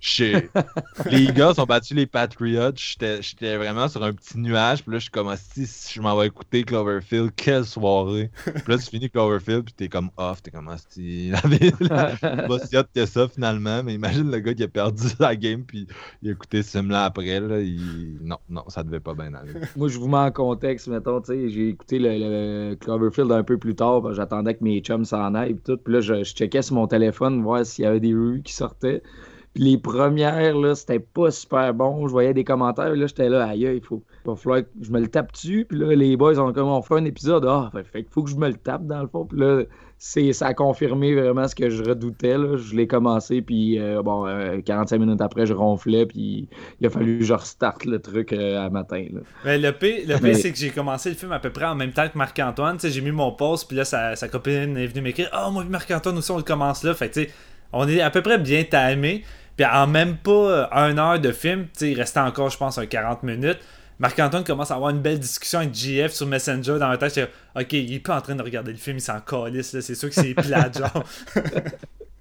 les 1.10 1.26
gars 1.32 1.52
ont 1.58 1.64
battu 1.64 1.94
les 1.94 2.06
Patriots. 2.06 2.72
J'étais 2.76 3.22
j'étais 3.22 3.56
vraiment 3.56 3.88
sur 3.88 4.02
un 4.04 4.12
petit 4.12 4.38
nuage. 4.38 4.82
Puis 4.82 4.92
là, 4.92 4.98
je 4.98 5.04
suis 5.04 5.10
comme, 5.10 5.28
Ah, 5.28 5.36
si, 5.36 5.66
je 5.94 6.00
m'en 6.00 6.16
vais 6.16 6.26
écouter 6.26 6.64
Cloverfield, 6.64 7.32
quelle 7.34 7.64
soirée. 7.64 8.30
Puis 8.44 8.62
là, 8.66 8.78
tu 8.78 8.84
finis 8.84 9.10
Cloverfield, 9.10 9.64
puis 9.64 9.74
t'es 9.74 9.88
comme 9.88 10.10
off. 10.16 10.42
T'es 10.42 10.50
comme, 10.50 10.68
ah, 10.68 10.76
si, 10.88 11.30
la 11.30 11.40
vie, 11.40 11.70
pas 11.80 12.58
si 12.60 12.76
hot 12.76 12.84
que 12.94 13.06
ça 13.06 13.28
finalement. 13.28 13.82
Mais 13.82 13.94
imagine 13.94 14.30
le 14.30 14.38
gars 14.38 14.54
qui 14.54 14.62
a 14.62 14.68
perdu 14.68 15.06
la 15.18 15.34
game, 15.36 15.64
puis 15.64 15.86
il 16.22 16.28
a 16.28 16.32
écouté 16.32 16.62
ce 16.62 16.78
film-là 16.78 17.04
après. 17.04 17.40
Là, 17.40 17.60
il... 17.60 18.18
Non, 18.22 18.38
non, 18.48 18.64
ça 18.68 18.82
devait 18.82 19.00
pas 19.00 19.14
bien 19.14 19.34
aller. 19.34 19.52
Moi, 19.76 19.88
je 19.88 19.98
vous 19.98 20.08
mets 20.08 20.16
en 20.18 20.30
contexte, 20.30 20.88
mettons, 20.88 21.20
tu 21.20 21.32
sais, 21.32 21.48
j'ai 21.48 21.68
écouté 21.68 21.98
le, 21.98 22.18
le 22.18 22.74
Cloverfield 22.76 23.32
un 23.32 23.42
peu 23.42 23.58
plus 23.58 23.74
tard, 23.74 24.12
j'attendais 24.14 24.54
que 24.54 24.64
mes 24.64 24.80
chums 24.80 25.04
s'en 25.04 25.34
aillent, 25.34 25.54
pis 25.54 25.62
tout, 25.62 25.76
puis 25.76 25.94
là, 25.94 26.00
je, 26.00 26.24
je 26.24 26.34
checkais 26.34 26.62
sur 26.62 26.74
mon 26.74 26.86
téléphone, 26.86 27.42
voir 27.42 27.64
s'il 27.64 27.84
y 27.84 27.86
avait 27.86 28.00
des 28.00 28.14
rues 28.14 28.42
qui 28.42 28.52
sortaient, 28.52 29.00
Puis 29.00 29.10
les 29.56 29.78
premières, 29.78 30.56
là, 30.56 30.74
c'était 30.74 30.98
pas 31.00 31.30
super 31.30 31.72
bon. 31.74 32.06
Je 32.06 32.12
voyais 32.12 32.34
des 32.34 32.44
commentaires, 32.44 32.94
là, 32.94 33.06
j'étais 33.06 33.28
là, 33.28 33.46
aïe, 33.46 33.70
il 33.76 33.80
faut, 33.80 34.02
il 34.24 34.30
va 34.30 34.36
falloir 34.36 34.60
que 34.62 34.68
je 34.80 34.90
me 34.90 35.00
le 35.00 35.08
tape 35.08 35.32
dessus. 35.32 35.66
Puis 35.68 35.78
là, 35.78 35.94
les 35.94 36.16
boys 36.16 36.38
ont 36.38 36.52
comme, 36.52 36.68
on 36.68 36.82
fait 36.82 36.94
un 36.94 37.04
épisode, 37.04 37.44
ah, 37.48 37.70
fait, 37.72 37.84
fait 37.84 38.06
faut 38.10 38.22
que 38.22 38.30
je 38.30 38.36
me 38.36 38.48
le 38.48 38.54
tape 38.54 38.86
dans 38.86 39.00
le 39.00 39.08
fond. 39.08 39.24
Puis 39.24 39.38
là, 39.38 39.62
c'est, 39.98 40.32
ça 40.34 40.48
a 40.48 40.54
confirmé 40.54 41.14
vraiment 41.14 41.48
ce 41.48 41.54
que 41.54 41.70
je 41.70 41.82
redoutais. 41.82 42.36
Là. 42.36 42.56
Je 42.56 42.74
l'ai 42.74 42.86
commencé, 42.86 43.40
puis 43.40 43.78
euh, 43.78 44.02
bon, 44.02 44.26
euh, 44.26 44.60
45 44.60 44.98
minutes 44.98 45.20
après, 45.22 45.46
je 45.46 45.54
ronflais, 45.54 46.04
puis 46.04 46.48
il 46.80 46.86
a 46.86 46.90
fallu 46.90 47.18
que 47.20 47.24
je 47.24 47.32
restarte 47.32 47.86
le 47.86 47.98
truc 47.98 48.32
euh, 48.32 48.64
à 48.66 48.68
matin. 48.68 49.06
Là. 49.12 49.20
Ben, 49.44 49.60
le 49.60 49.72
pire, 49.72 50.00
le 50.06 50.14
pire, 50.14 50.22
Mais- 50.22 50.34
c'est 50.34 50.52
que 50.52 50.58
j'ai 50.58 50.70
commencé 50.70 51.08
le 51.08 51.14
film 51.14 51.32
à 51.32 51.38
peu 51.38 51.50
près 51.50 51.64
en 51.64 51.74
même 51.74 51.92
temps 51.92 52.08
que 52.08 52.18
Marc-Antoine. 52.18 52.78
J'ai 52.82 53.00
mis 53.00 53.10
mon 53.10 53.32
post, 53.32 53.68
puis 53.68 53.76
là, 53.76 53.84
sa, 53.84 54.16
sa 54.16 54.28
copine 54.28 54.76
est 54.76 54.86
venue 54.86 55.00
m'écrire 55.00 55.28
Ah, 55.32 55.48
moi, 55.50 55.64
Marc-Antoine 55.64 56.18
aussi, 56.18 56.30
on 56.30 56.36
le 56.36 56.42
commence 56.42 56.84
là. 56.84 56.92
Fait 56.92 57.08
que, 57.08 57.14
tu 57.14 57.22
sais, 57.24 57.30
on 57.72 57.88
est 57.88 58.00
à 58.00 58.10
peu 58.10 58.22
près 58.22 58.38
bien 58.38 58.64
timé. 58.64 59.22
Puis 59.56 59.66
en 59.66 59.86
même 59.86 60.16
pas 60.18 60.30
euh, 60.30 60.66
une 60.90 60.98
heure 60.98 61.18
de 61.20 61.32
film, 61.32 61.66
il 61.80 61.94
restait 61.98 62.20
encore, 62.20 62.50
je 62.50 62.58
pense, 62.58 62.78
un 62.78 62.86
40 62.86 63.22
minutes. 63.22 63.58
Marc-Antoine 63.98 64.44
commence 64.44 64.70
à 64.70 64.74
avoir 64.74 64.90
une 64.90 65.00
belle 65.00 65.18
discussion 65.18 65.60
avec 65.60 65.74
JF 65.74 66.12
sur 66.12 66.26
Messenger 66.26 66.78
dans 66.78 66.88
ma 66.88 66.98
tête. 66.98 67.18
Ok, 67.58 67.72
il 67.72 67.94
est 67.94 68.00
pas 68.00 68.18
en 68.18 68.20
train 68.20 68.34
de 68.34 68.42
regarder 68.42 68.70
le 68.72 68.76
film, 68.76 68.98
il 68.98 69.00
s'en 69.00 69.20
calisse, 69.20 69.72
là. 69.72 69.80
C'est 69.80 69.94
sûr 69.94 70.10
que 70.10 70.14
c'est 70.14 70.34
plate, 70.34 70.78
genre. 70.78 71.02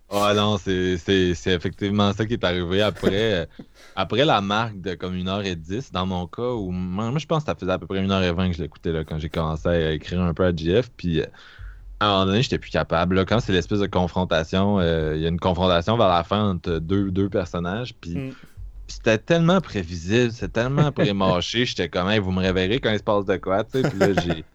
Ah 0.10 0.34
non, 0.36 0.58
c'est 0.58 0.98
c'est- 0.98 1.34
c'est 1.34 1.52
effectivement 1.54 2.14
ça 2.14 2.26
qui 2.26 2.34
est 2.34 2.44
arrivé 2.44 2.82
après, 2.82 3.34
euh, 3.42 3.46
après 3.96 4.24
la 4.24 4.40
marque 4.40 4.80
de 4.80 4.94
comme 4.94 5.16
1h10 5.16 5.92
dans 5.92 6.06
mon 6.06 6.28
cas, 6.28 6.44
où 6.52 6.70
moi 6.72 7.12
je 7.18 7.26
pense 7.26 7.44
que 7.44 7.48
ça 7.50 7.56
faisait 7.56 7.72
à 7.72 7.80
peu 7.80 7.88
près 7.88 8.00
1h20 8.02 8.50
que 8.52 8.56
je 8.58 8.62
l'écoutais 8.62 8.92
là, 8.92 9.04
quand 9.04 9.18
j'ai 9.18 9.30
commencé 9.30 9.68
à 9.68 9.92
écrire 9.94 10.22
un 10.22 10.34
peu 10.34 10.46
à 10.46 10.56
GF, 10.56 10.92
puis 10.96 11.22
euh, 11.22 11.26
à 12.00 12.08
un 12.08 12.12
moment 12.12 12.26
donné, 12.28 12.42
j'étais 12.42 12.60
plus 12.60 12.72
capable. 12.72 13.16
là. 13.16 13.26
quand 13.26 13.40
c'est 13.40 13.54
l'espèce 13.54 13.80
de 13.80 13.88
confrontation, 13.88 14.80
euh, 14.80 15.16
il 15.16 15.22
y 15.22 15.26
a 15.26 15.30
une 15.30 15.40
confrontation 15.40 15.98
vers 15.98 16.10
la 16.10 16.24
fin 16.24 16.52
entre 16.52 16.80
deux, 16.80 17.12
deux 17.12 17.30
personnages, 17.30 17.96
puis 18.00 18.16
Mm. 18.16 18.32
c'était 18.88 19.18
tellement 19.18 19.62
prévisible, 19.62 20.32
c'était 20.32 20.50
tellement 20.64 20.92
prémâché, 20.92 21.66
j'étais 21.66 21.90
comme, 21.90 22.10
Hey, 22.10 22.20
vous 22.20 22.32
me 22.32 22.42
réveillerez 22.42 22.80
quand 22.80 22.92
il 22.92 23.00
se 23.00 23.04
passe 23.04 23.26
de 23.26 23.38
quoi, 23.38 23.64
tu 23.64 23.72
sais, 23.82 23.86
puis 23.90 23.98
là, 24.00 24.14
j'ai... 24.14 24.46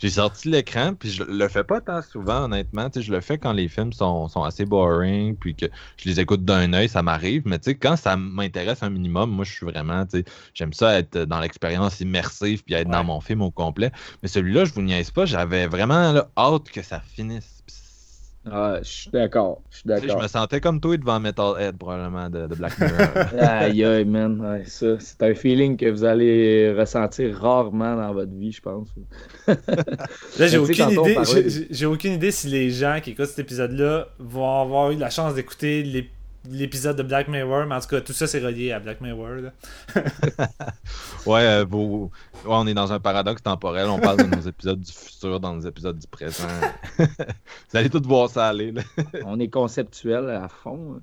J'ai 0.00 0.08
sorti 0.10 0.48
l'écran, 0.48 0.94
puis 0.94 1.10
je 1.10 1.22
le 1.22 1.48
fais 1.48 1.62
pas 1.62 1.80
tant 1.82 2.00
souvent, 2.00 2.44
honnêtement. 2.44 2.88
Tu 2.88 3.00
sais, 3.00 3.06
je 3.06 3.12
le 3.12 3.20
fais 3.20 3.36
quand 3.38 3.52
les 3.52 3.68
films 3.68 3.92
sont, 3.92 4.28
sont 4.28 4.42
assez 4.42 4.64
boring, 4.64 5.36
puis 5.36 5.54
que 5.54 5.66
je 5.98 6.08
les 6.08 6.20
écoute 6.20 6.44
d'un 6.44 6.72
œil, 6.72 6.88
ça 6.88 7.02
m'arrive. 7.02 7.42
Mais 7.44 7.58
tu 7.58 7.70
sais, 7.70 7.76
quand 7.76 7.96
ça 7.96 8.16
m'intéresse 8.16 8.82
un 8.82 8.88
minimum, 8.90 9.30
moi, 9.30 9.44
je 9.44 9.52
suis 9.52 9.66
vraiment, 9.66 10.06
tu 10.06 10.18
sais, 10.20 10.24
j'aime 10.54 10.72
ça 10.72 10.98
être 10.98 11.18
dans 11.18 11.40
l'expérience 11.40 12.00
immersive, 12.00 12.62
puis 12.64 12.74
être 12.74 12.88
Ouais. 12.88 12.92
dans 12.92 13.04
mon 13.04 13.20
film 13.20 13.42
au 13.42 13.50
complet. 13.50 13.92
Mais 14.22 14.28
celui-là, 14.28 14.64
je 14.64 14.72
vous 14.72 14.82
niaise 14.82 15.10
pas, 15.10 15.26
j'avais 15.26 15.66
vraiment 15.66 16.12
là, 16.12 16.30
hâte 16.36 16.70
que 16.70 16.82
ça 16.82 17.00
finisse. 17.00 17.62
Ah, 18.50 18.78
je 18.82 18.88
suis 18.88 19.10
d'accord. 19.10 19.60
Je 19.70 19.76
suis 19.78 19.88
sais, 19.88 20.00
je 20.00 20.06
d'accord. 20.06 20.22
me 20.22 20.28
sentais 20.28 20.60
comme 20.60 20.80
toi 20.80 20.96
devant 20.96 21.20
Metalhead, 21.20 21.76
probablement, 21.76 22.30
de, 22.30 22.46
de 22.46 22.54
Black 22.54 22.78
Mirror. 22.80 22.98
Aïe, 23.38 23.84
aïe, 23.84 24.04
man. 24.06 24.40
Ouais, 24.40 24.64
ça, 24.64 24.98
c'est 24.98 25.22
un 25.22 25.34
feeling 25.34 25.76
que 25.76 25.90
vous 25.90 26.04
allez 26.04 26.72
ressentir 26.72 27.38
rarement 27.38 27.96
dans 27.96 28.14
votre 28.14 28.32
vie, 28.32 28.52
je 28.52 28.62
pense. 28.62 28.88
Là, 29.46 30.46
j'ai 30.46 30.56
aucune 30.58 30.90
idée. 30.90 31.14
parlait 31.14 31.44
j'ai- 31.70 31.86
aucune 31.86 32.12
idée 32.14 32.30
si 32.30 32.48
les 32.48 32.70
gens 32.70 32.98
qui 33.02 33.10
écoutent 33.10 33.26
cet 33.26 33.40
épisode-là 33.40 34.08
vont 34.18 34.62
avoir 34.62 34.90
eu 34.90 34.96
la 34.96 35.10
chance 35.10 35.34
d'écouter 35.34 35.82
l'ép- 35.82 36.10
l'épisode 36.48 36.96
de 36.96 37.02
Black 37.02 37.28
Mirror, 37.28 37.66
mais 37.66 37.74
en 37.74 37.80
tout 37.80 37.88
cas, 37.88 38.00
tout 38.00 38.12
ça 38.12 38.26
c'est 38.26 38.40
relié 38.40 38.72
à 38.72 38.80
Black 38.80 39.00
Mirror. 39.00 39.50
Ouais, 41.26 41.42
euh, 41.44 41.64
vos- 41.68 42.10
ouais, 42.44 42.46
on 42.46 42.66
est 42.66 42.72
dans 42.74 42.92
un 42.92 42.98
paradoxe 42.98 43.42
temporel. 43.42 43.86
On 43.88 43.98
parle 43.98 44.18
de 44.18 44.34
nos 44.36 44.40
épisodes 44.48 44.80
du 44.80 44.90
futur 44.90 45.38
dans 45.38 45.54
nos 45.54 45.60
épisodes 45.60 45.98
du 45.98 46.06
présent. 46.06 46.48
Vous 46.98 47.76
allez 47.76 47.90
tous 47.90 48.00
voir 48.06 48.30
ça 48.30 48.48
aller. 48.48 48.72
Là. 48.72 48.82
On 49.26 49.38
est 49.38 49.48
conceptuel 49.48 50.30
à 50.30 50.48
fond. 50.48 51.00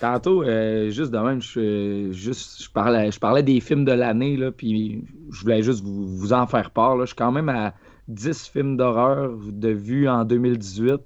Tantôt, 0.00 0.42
euh, 0.42 0.90
juste 0.90 1.12
de 1.12 1.18
même, 1.18 1.40
je, 1.40 2.08
juste, 2.12 2.62
je, 2.62 2.70
parlais, 2.70 3.10
je 3.12 3.20
parlais 3.20 3.42
des 3.42 3.60
films 3.60 3.84
de 3.84 3.92
l'année, 3.92 4.36
là, 4.36 4.50
puis 4.50 5.04
je 5.30 5.40
voulais 5.42 5.62
juste 5.62 5.82
vous, 5.84 6.06
vous 6.08 6.32
en 6.32 6.46
faire 6.46 6.70
part. 6.70 6.96
Là. 6.96 7.04
Je 7.04 7.08
suis 7.08 7.16
quand 7.16 7.32
même 7.32 7.48
à 7.48 7.74
10 8.08 8.48
films 8.48 8.76
d'horreur 8.76 9.30
de 9.40 9.68
vue 9.68 10.08
en 10.08 10.24
2018. 10.24 11.00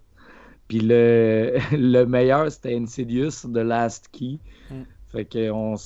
Puis 0.69 0.81
le, 0.81 1.55
le 1.73 2.05
meilleur, 2.05 2.51
c'était 2.51 2.77
Insidious, 2.77 3.31
The 3.53 3.59
Last 3.59 4.09
Key. 4.13 4.39
Mm. 4.71 4.75
Fait 5.13 5.25
qu'on 5.25 5.77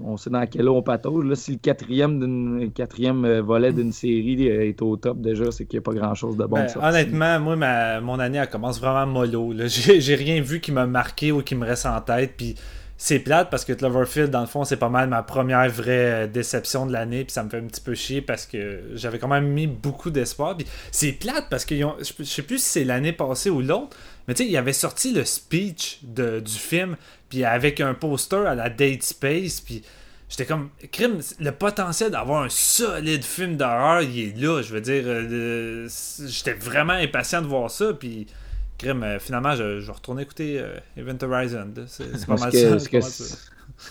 on 0.00 0.16
sait 0.16 0.28
dans 0.30 0.44
quel 0.46 0.68
eau 0.68 0.76
on 0.76 0.82
patauge. 0.82 1.24
Là, 1.24 1.36
si 1.36 1.52
le 1.52 1.58
quatrième, 1.58 2.70
quatrième 2.74 3.24
euh, 3.24 3.40
volet 3.40 3.72
d'une 3.72 3.92
série 3.92 4.50
euh, 4.50 4.66
est 4.66 4.82
au 4.82 4.96
top 4.96 5.20
déjà, 5.20 5.52
c'est 5.52 5.66
qu'il 5.66 5.78
n'y 5.78 5.82
a 5.82 5.82
pas 5.82 5.94
grand-chose 5.94 6.36
de 6.36 6.44
bon 6.44 6.56
Ben, 6.56 6.66
de 6.66 6.78
honnêtement, 6.78 7.38
moi, 7.40 7.56
ma- 7.56 8.00
mon 8.00 8.18
année, 8.18 8.38
elle 8.38 8.48
commence 8.50 8.80
vraiment 8.80 9.06
mollo. 9.06 9.54
j'ai 9.66 10.14
rien 10.16 10.40
vu 10.42 10.60
qui 10.60 10.72
m'a 10.72 10.86
marqué 10.86 11.30
ou 11.30 11.42
qui 11.42 11.54
me 11.54 11.64
reste 11.64 11.86
en 11.86 12.00
tête. 12.00 12.34
Puis 12.36 12.56
c'est 12.98 13.18
plate 13.18 13.50
parce 13.50 13.64
que 13.64 13.72
Cloverfield, 13.72 14.30
dans 14.30 14.40
le 14.40 14.46
fond, 14.46 14.64
c'est 14.64 14.78
pas 14.78 14.88
mal 14.88 15.08
ma 15.08 15.22
première 15.22 15.68
vraie 15.68 16.24
euh, 16.24 16.26
déception 16.26 16.86
de 16.86 16.92
l'année. 16.92 17.24
Puis 17.24 17.32
ça 17.32 17.42
me 17.44 17.50
fait 17.50 17.58
un 17.58 17.66
petit 17.66 17.80
peu 17.80 17.94
chier 17.94 18.22
parce 18.22 18.46
que 18.46 18.80
j'avais 18.94 19.18
quand 19.18 19.28
même 19.28 19.48
mis 19.48 19.66
beaucoup 19.66 20.10
d'espoir. 20.10 20.56
Puis 20.56 20.66
c'est 20.92 21.12
plate 21.12 21.46
parce 21.50 21.64
que 21.64 21.74
je 21.76 22.24
sais 22.24 22.42
plus 22.42 22.58
si 22.58 22.68
c'est 22.68 22.84
l'année 22.84 23.12
passée 23.12 23.50
ou 23.50 23.60
l'autre. 23.60 23.96
Mais 24.28 24.34
tu 24.34 24.44
sais, 24.44 24.48
il 24.48 24.56
avait 24.56 24.72
sorti 24.72 25.12
le 25.12 25.24
speech 25.24 26.00
du 26.02 26.40
film. 26.46 26.96
Puis 27.28 27.44
avec 27.44 27.80
un 27.80 27.94
poster 27.94 28.46
à 28.46 28.54
la 28.54 28.70
Date 28.70 29.02
Space. 29.02 29.60
Puis 29.60 29.82
J'étais 30.28 30.46
comme, 30.46 30.70
crime, 30.90 31.20
le 31.38 31.52
potentiel 31.52 32.10
d'avoir 32.10 32.42
un 32.42 32.48
solide 32.48 33.22
film 33.22 33.56
d'horreur, 33.56 34.02
il 34.02 34.18
est 34.18 34.36
là. 34.36 34.60
Je 34.60 34.72
veux 34.72 34.80
dire, 34.80 35.04
euh, 35.06 35.88
j'étais 36.26 36.54
vraiment 36.54 36.94
impatient 36.94 37.42
de 37.42 37.46
voir 37.46 37.70
ça. 37.70 37.92
Puis, 37.92 38.26
crime, 38.78 39.02
euh, 39.02 39.18
finalement, 39.18 39.54
je, 39.54 39.80
je 39.80 39.86
vais 39.86 39.92
retourner 39.92 40.22
écouter 40.22 40.58
euh, 40.60 40.76
Event 40.96 41.18
Horizon. 41.22 41.72
C'est 41.86 42.10
pas 42.26 42.36
Ce 42.36 42.42
mal 42.42 42.52
que, 42.52 42.78
ça. 42.78 42.88
que, 42.88 43.00
ça. 43.00 43.36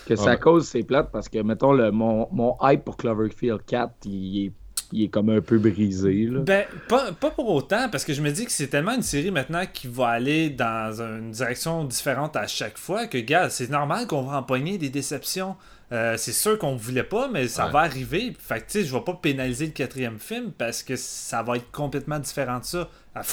que 0.06 0.16
ça 0.16 0.36
cause, 0.36 0.66
c'est 0.68 0.82
plate 0.82 1.10
parce 1.12 1.28
que, 1.28 1.38
mettons, 1.38 1.72
le, 1.72 1.90
mon, 1.90 2.28
mon 2.32 2.56
hype 2.62 2.84
pour 2.84 2.96
Cloverfield 2.96 3.60
4, 3.66 3.92
il 4.06 4.46
est, 4.46 4.52
il 4.92 5.04
est 5.04 5.08
comme 5.08 5.30
un 5.30 5.40
peu 5.40 5.58
brisé. 5.58 6.26
Là. 6.30 6.40
Ben, 6.40 6.64
pas, 6.88 7.12
pas 7.12 7.30
pour 7.30 7.48
autant, 7.50 7.88
parce 7.90 8.04
que 8.04 8.12
je 8.12 8.22
me 8.22 8.30
dis 8.30 8.44
que 8.46 8.52
c'est 8.52 8.68
tellement 8.68 8.94
une 8.94 9.02
série 9.02 9.30
maintenant 9.30 9.64
qui 9.72 9.88
va 9.88 10.08
aller 10.08 10.50
dans 10.50 11.00
une 11.00 11.30
direction 11.32 11.84
différente 11.84 12.36
à 12.36 12.46
chaque 12.46 12.78
fois 12.78 13.06
que, 13.06 13.18
gars, 13.18 13.50
c'est 13.50 13.70
normal 13.70 14.06
qu'on 14.06 14.22
va 14.22 14.38
empoigner 14.38 14.78
des 14.78 14.90
déceptions. 14.90 15.56
Euh, 15.92 16.16
c'est 16.16 16.32
sûr 16.32 16.58
qu'on 16.58 16.74
voulait 16.74 17.04
pas, 17.04 17.28
mais 17.28 17.46
ça 17.46 17.66
Ouais. 17.66 17.72
va 17.72 17.78
arriver. 17.80 18.32
Fait 18.38 18.56
que, 18.60 18.66
tu 18.66 18.80
sais, 18.80 18.84
je 18.84 18.92
vais 18.92 19.02
pas 19.02 19.14
pénaliser 19.14 19.66
le 19.66 19.72
quatrième 19.72 20.18
film 20.18 20.50
parce 20.50 20.82
que 20.82 20.96
ça 20.96 21.44
va 21.44 21.56
être 21.58 21.70
complètement 21.70 22.18
différent 22.18 22.58
de 22.58 22.64
ça. 22.64 22.88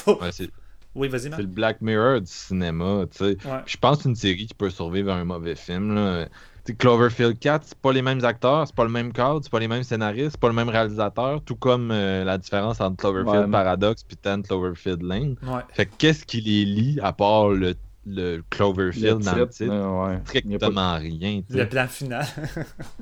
Ouais, 0.07 0.29
c'est 0.31 0.49
Oui, 0.95 1.07
vas-y, 1.07 1.21
c'est 1.31 1.37
le 1.37 1.47
Black 1.47 1.81
Mirror 1.81 2.21
du 2.21 2.27
cinéma. 2.31 3.05
tu 3.11 3.17
sais. 3.17 3.23
Ouais. 3.47 3.61
Je 3.65 3.77
pense 3.77 3.97
que 3.97 4.03
c'est 4.03 4.09
une 4.09 4.15
série 4.15 4.45
qui 4.45 4.53
peut 4.53 4.69
survivre 4.69 5.11
à 5.11 5.15
un 5.15 5.25
mauvais 5.25 5.55
film. 5.55 5.95
Là. 5.95 6.25
Tu 6.65 6.71
sais, 6.71 6.75
Cloverfield 6.77 7.39
4, 7.39 7.63
c'est 7.65 7.77
pas 7.79 7.91
les 7.91 8.01
mêmes 8.01 8.23
acteurs, 8.23 8.65
c'est 8.67 8.75
pas 8.75 8.83
le 8.85 8.89
même 8.89 9.11
cadre, 9.11 9.39
c'est 9.43 9.51
pas 9.51 9.59
les 9.59 9.67
mêmes 9.67 9.83
scénaristes, 9.83 10.31
c'est 10.33 10.39
pas 10.39 10.47
le 10.47 10.53
même 10.53 10.69
réalisateur, 10.69 11.41
tout 11.41 11.55
comme 11.57 11.89
euh, 11.91 12.23
la 12.23 12.37
différence 12.37 12.79
entre 12.79 12.95
Cloverfield 12.97 13.45
Ouais. 13.45 13.51
Paradox 13.51 14.03
puis 14.03 14.15
10 14.23 14.43
Cloverfield 14.47 15.01
Lane. 15.01 15.35
Ouais. 15.43 15.61
Fait 15.73 15.87
que 15.87 15.91
qu'est-ce 15.97 16.25
qui 16.25 16.39
les 16.41 16.63
lie 16.63 16.99
à 17.03 17.11
part 17.11 17.49
le, 17.49 17.73
le 18.05 18.41
Cloverfield 18.49 19.19
dans 19.23 19.35
le 19.35 19.49
titre? 19.49 19.73
euh, 19.73 20.07
ouais. 20.07 20.19
Strictement 20.25 20.95
rien. 20.99 21.41
Le 21.49 21.67
plan 21.67 21.87
final. 21.87 22.25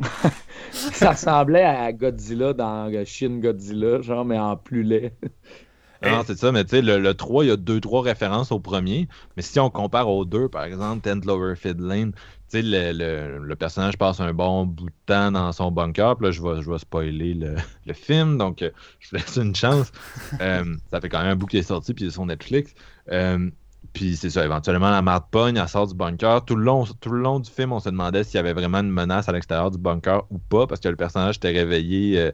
Ça 0.72 1.12
ressemblait 1.12 1.64
à 1.64 1.92
Godzilla 1.92 2.54
dans 2.54 2.90
Shin 3.06 3.40
Godzilla, 3.42 4.02
genre, 4.02 4.26
mais 4.26 4.40
en 4.40 4.56
plus 4.56 4.82
laid. 4.84 5.14
Non, 6.04 6.24
c'est 6.26 6.36
ça, 6.38 6.52
mais 6.52 6.64
tu 6.64 6.72
sais, 6.72 6.82
le, 6.82 6.98
le 7.00 7.14
3, 7.14 7.46
il 7.46 7.48
y 7.50 7.52
a 7.52 7.58
deux, 7.58 7.80
trois 7.80 8.02
références 8.02 8.52
au 8.52 8.60
premier. 8.60 9.08
Mais 9.38 9.44
si 9.44 9.60
on 9.60 9.70
compare 9.70 10.10
aux 10.10 10.26
deux, 10.26 10.50
par 10.50 10.64
exemple, 10.64 11.08
10 11.08 11.22
Cloverfield 11.22 11.80
Lane, 11.80 12.14
tu 12.14 12.20
sais, 12.48 12.62
le, 12.64 12.92
le- 12.92 13.38
le 13.46 13.56
personnage 13.56 13.98
passe 14.00 14.20
un 14.20 14.34
bon 14.34 14.66
bout 14.66 14.88
de 14.88 14.94
temps 15.06 15.32
dans 15.32 15.52
son 15.52 15.72
bunker. 15.72 16.18
Puis 16.18 16.26
là, 16.26 16.32
je 16.32 16.42
vais, 16.42 16.62
je 16.64 16.72
vais 16.72 16.80
spoiler 16.80 17.36
le, 17.36 17.56
le 17.86 17.94
film, 17.94 18.40
donc 18.40 18.64
euh, 18.64 18.72
je 19.00 19.10
vous 19.12 19.18
laisse 19.18 19.36
une 19.38 19.56
chance. 19.56 19.92
Euh, 20.42 20.76
ça 20.92 21.00
fait 21.02 21.10
quand 21.10 21.20
même 21.22 21.32
un 21.32 21.36
bout 21.36 21.46
qu'il 21.46 21.60
est 21.60 21.64
sorti, 21.64 21.94
puis 21.94 22.06
il 22.06 22.08
est 22.08 22.12
sur 22.12 22.26
Netflix. 22.26 22.74
Euh, 23.12 23.50
puis 23.94 24.16
c'est 24.16 24.30
ça, 24.32 24.44
éventuellement, 24.46 24.90
la 24.90 25.02
marde 25.04 25.26
pogne, 25.30 25.58
elle 25.58 25.68
sort 25.68 25.86
du 25.88 25.94
bunker. 25.94 26.46
Tout 26.46 26.56
le, 26.56 26.64
long, 26.64 26.86
tout 27.00 27.10
le 27.12 27.22
long 27.22 27.40
du 27.40 27.50
film, 27.52 27.74
on 27.74 27.80
se 27.80 27.90
demandait 27.90 28.24
s'il 28.24 28.36
y 28.36 28.40
avait 28.40 28.54
vraiment 28.54 28.80
une 28.80 28.90
menace 28.92 29.30
à 29.30 29.34
l'extérieur 29.34 29.70
du 29.70 29.78
bunker 29.78 30.24
ou 30.32 30.40
pas, 30.40 30.66
parce 30.68 30.80
que 30.82 30.90
le 30.90 30.96
personnage 30.96 31.36
était 31.38 31.52
réveillé 31.52 32.20
euh, 32.20 32.32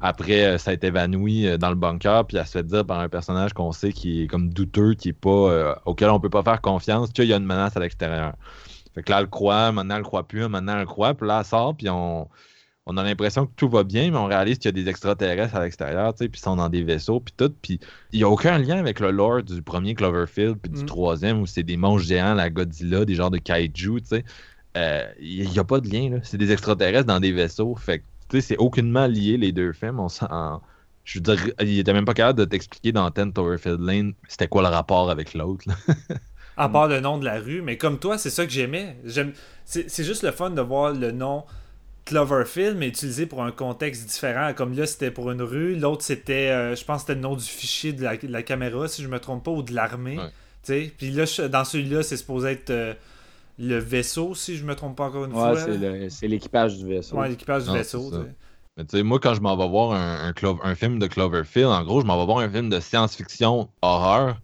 après 0.00 0.44
euh, 0.44 0.58
s'être 0.58 0.84
évanoui 0.84 1.46
euh, 1.46 1.58
dans 1.58 1.70
le 1.70 1.74
bunker, 1.74 2.26
puis 2.26 2.36
elle 2.36 2.46
se 2.46 2.52
fait 2.52 2.66
dire 2.66 2.84
par 2.84 3.00
un 3.00 3.08
personnage 3.08 3.52
qu'on 3.54 3.72
sait 3.72 3.92
qui 3.92 4.22
est 4.22 4.26
comme 4.26 4.50
douteux, 4.50 4.94
qui 4.94 5.10
est 5.10 5.12
pas 5.14 5.30
euh, 5.30 5.74
auquel 5.86 6.10
on 6.10 6.20
peut 6.20 6.30
pas 6.30 6.42
faire 6.42 6.60
confiance, 6.60 7.10
qu'il 7.12 7.24
y 7.24 7.32
a 7.32 7.36
une 7.36 7.46
menace 7.46 7.76
à 7.76 7.80
l'extérieur. 7.80 8.34
Fait 8.94 9.02
que 9.02 9.10
là, 9.10 9.18
elle 9.18 9.24
le 9.24 9.30
croit, 9.30 9.72
maintenant 9.72 9.94
elle 9.96 10.02
le 10.02 10.06
croit 10.06 10.26
plus, 10.26 10.46
maintenant 10.48 10.74
elle 10.74 10.80
le 10.80 10.86
croit, 10.86 11.14
puis 11.14 11.26
là, 11.26 11.38
elle 11.40 11.46
sort, 11.46 11.74
puis 11.76 11.88
on, 11.88 12.28
on 12.86 12.96
a 12.96 13.02
l'impression 13.02 13.46
que 13.46 13.52
tout 13.56 13.68
va 13.68 13.84
bien, 13.84 14.10
mais 14.10 14.16
on 14.18 14.26
réalise 14.26 14.58
qu'il 14.58 14.66
y 14.66 14.68
a 14.68 14.72
des 14.72 14.88
extraterrestres 14.88 15.56
à 15.56 15.64
l'extérieur, 15.64 16.12
tu 16.14 16.24
sais, 16.24 16.28
puis 16.28 16.40
ils 16.40 16.44
sont 16.44 16.56
dans 16.56 16.68
des 16.68 16.82
vaisseaux, 16.82 17.20
puis 17.20 17.34
tout, 17.36 17.52
puis 17.60 17.80
il 18.12 18.20
y 18.20 18.24
a 18.24 18.28
aucun 18.28 18.58
lien 18.58 18.78
avec 18.78 19.00
le 19.00 19.10
lore 19.10 19.42
du 19.42 19.62
premier 19.62 19.94
Cloverfield, 19.94 20.56
puis 20.62 20.70
du 20.70 20.82
Mm. 20.82 20.86
troisième, 20.86 21.40
où 21.40 21.46
c'est 21.46 21.62
des 21.62 21.76
monstres 21.76 22.06
géants, 22.08 22.34
la 22.34 22.50
Godzilla, 22.50 23.04
des 23.04 23.14
genres 23.14 23.30
de 23.30 23.38
kaiju, 23.38 24.02
tu 24.02 24.06
sais. 24.06 24.24
Il 25.20 25.48
n'y 25.48 25.58
a 25.58 25.64
pas 25.64 25.80
de 25.80 25.88
lien, 25.88 26.10
là. 26.10 26.18
C'est 26.22 26.36
des 26.36 26.52
extraterrestres 26.52 27.06
dans 27.06 27.20
des 27.20 27.32
vaisseaux, 27.32 27.74
fait 27.76 28.00
que, 28.00 28.04
tu 28.28 28.40
sais, 28.40 28.48
c'est 28.48 28.56
aucunement 28.56 29.06
lié, 29.06 29.36
les 29.36 29.52
deux 29.52 29.72
films, 29.72 30.00
on 30.00 30.08
s'en... 30.08 30.60
Je 31.04 31.18
veux 31.18 31.22
dire, 31.22 31.52
il 31.60 31.78
était 31.78 31.92
même 31.92 32.04
pas 32.04 32.14
capable 32.14 32.40
de 32.40 32.44
t'expliquer 32.44 32.90
dans 32.90 33.08
10 33.10 33.32
Cloverfield 33.32 33.80
Lane 33.80 34.14
c'était 34.26 34.48
quoi 34.48 34.62
le 34.62 34.68
rapport 34.68 35.08
avec 35.08 35.34
l'autre, 35.34 35.64
à 36.56 36.68
part 36.68 36.88
le 36.88 36.98
nom 36.98 37.18
de 37.18 37.24
la 37.24 37.38
rue. 37.38 37.62
Mais 37.62 37.76
comme 37.76 38.00
toi, 38.00 38.18
c'est 38.18 38.30
ça 38.30 38.44
que 38.44 38.50
j'aimais. 38.50 38.96
C'est, 39.64 40.04
juste 40.04 40.24
le 40.24 40.32
fun 40.32 40.50
de 40.50 40.60
voir 40.60 40.92
le 40.92 41.12
nom 41.12 41.44
Cloverfield, 42.06 42.76
mais 42.76 42.88
utilisé 42.88 43.26
pour 43.26 43.44
un 43.44 43.52
contexte 43.52 44.08
différent. 44.08 44.52
Comme 44.52 44.76
là, 44.76 44.84
c'était 44.84 45.12
pour 45.12 45.30
une 45.30 45.42
rue. 45.42 45.76
L'autre, 45.76 46.02
c'était, 46.02 46.50
euh, 46.50 46.74
je 46.74 46.84
pense, 46.84 47.02
c'était 47.02 47.14
le 47.14 47.20
nom 47.20 47.36
du 47.36 47.44
fichier 47.44 47.92
de 47.92 48.02
la, 48.02 48.16
de 48.16 48.26
la 48.26 48.42
caméra, 48.42 48.88
si 48.88 49.00
je 49.00 49.08
me 49.08 49.20
trompe 49.20 49.44
pas, 49.44 49.52
ou 49.52 49.62
de 49.62 49.74
l'armée. 49.74 50.18
Ouais. 50.18 50.92
Puis 50.98 51.10
là, 51.10 51.24
dans 51.48 51.64
celui-là, 51.64 52.02
c'est 52.02 52.16
supposé 52.16 52.50
être 52.50 52.70
euh, 52.70 52.94
le 53.58 53.78
vaisseau, 53.78 54.34
si 54.34 54.56
je 54.56 54.64
me 54.64 54.74
trompe 54.74 54.96
pas 54.96 55.04
encore 55.06 55.24
une 55.24 55.32
Ouais, 55.32 55.54
fois. 55.54 56.10
c'est 56.10 56.28
l'équipage 56.28 56.76
du 56.78 56.86
vaisseau. 56.86 57.16
Ouais, 57.16 57.28
l'équipage 57.28 57.64
du 57.64 57.68
Non, 57.70 57.74
vaisseau. 57.74 58.12
Mais 58.76 58.84
tu 58.84 58.98
sais, 58.98 59.02
moi, 59.02 59.18
quand 59.18 59.34
je 59.34 59.40
m'en 59.40 59.56
vais 59.56 59.68
voir 59.68 59.92
un, 59.92 60.32
un 60.62 60.74
film 60.74 60.98
de 60.98 61.06
Cloverfield, 61.06 61.68
en 61.68 61.82
gros, 61.82 62.02
je 62.02 62.06
m'en 62.06 62.18
vais 62.18 62.26
voir 62.26 62.38
un 62.38 62.50
film 62.50 62.68
de 62.68 62.78
science-fiction 62.78 63.70
horreur 63.80 64.40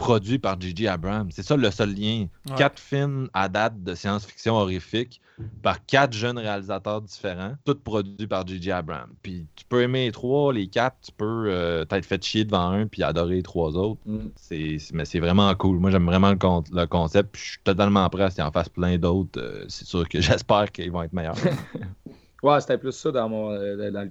produit 0.00 0.38
par 0.38 0.58
J.J. 0.60 0.88
Abrams. 0.88 1.28
C'est 1.30 1.42
ça 1.42 1.56
le 1.56 1.70
seul 1.70 1.94
lien. 1.94 2.26
Ouais. 2.48 2.54
Quatre 2.56 2.78
films 2.80 3.28
à 3.34 3.48
date 3.48 3.82
de 3.82 3.94
science-fiction 3.94 4.54
horrifique 4.54 5.20
par 5.62 5.84
quatre 5.86 6.12
jeunes 6.14 6.38
réalisateurs 6.38 7.00
différents, 7.02 7.54
tous 7.64 7.74
produits 7.74 8.26
par 8.26 8.46
J.J. 8.46 8.72
Abrams. 8.72 9.10
Puis 9.22 9.46
tu 9.54 9.64
peux 9.68 9.82
aimer 9.82 10.06
les 10.06 10.12
trois, 10.12 10.52
les 10.52 10.66
quatre, 10.68 10.96
tu 11.02 11.12
peux 11.12 11.44
euh, 11.48 11.84
t'être 11.84 12.04
fait 12.06 12.22
chier 12.24 12.44
devant 12.44 12.70
un 12.70 12.86
puis 12.86 13.02
adorer 13.02 13.36
les 13.36 13.42
trois 13.42 13.76
autres. 13.76 14.00
Mm. 14.06 14.18
C'est, 14.36 14.78
c'est- 14.78 14.94
mais 14.94 15.04
c'est 15.04 15.20
vraiment 15.20 15.54
cool. 15.54 15.78
Moi, 15.78 15.90
j'aime 15.90 16.06
vraiment 16.06 16.30
le, 16.30 16.36
con- 16.38 16.64
le 16.72 16.86
concept. 16.86 17.32
puis 17.32 17.42
Je 17.44 17.48
suis 17.50 17.60
totalement 17.62 18.08
prêt 18.10 18.24
à 18.24 18.30
s'il 18.30 18.42
en 18.42 18.50
fasse 18.50 18.68
plein 18.70 18.96
d'autres. 18.98 19.38
euh, 19.40 19.64
c'est 19.68 19.86
sûr 19.86 20.08
que 20.08 20.20
j'espère 20.22 20.72
qu'ils 20.72 20.90
vont 20.90 21.02
être 21.02 21.12
meilleurs. 21.12 21.36
Ouais, 22.42 22.58
c'était 22.62 22.78
plus 22.78 22.92
ça 22.92 23.10
dans 23.12 23.28
mon. 23.28 23.50
euh, 23.50 23.90
dans 23.90 24.08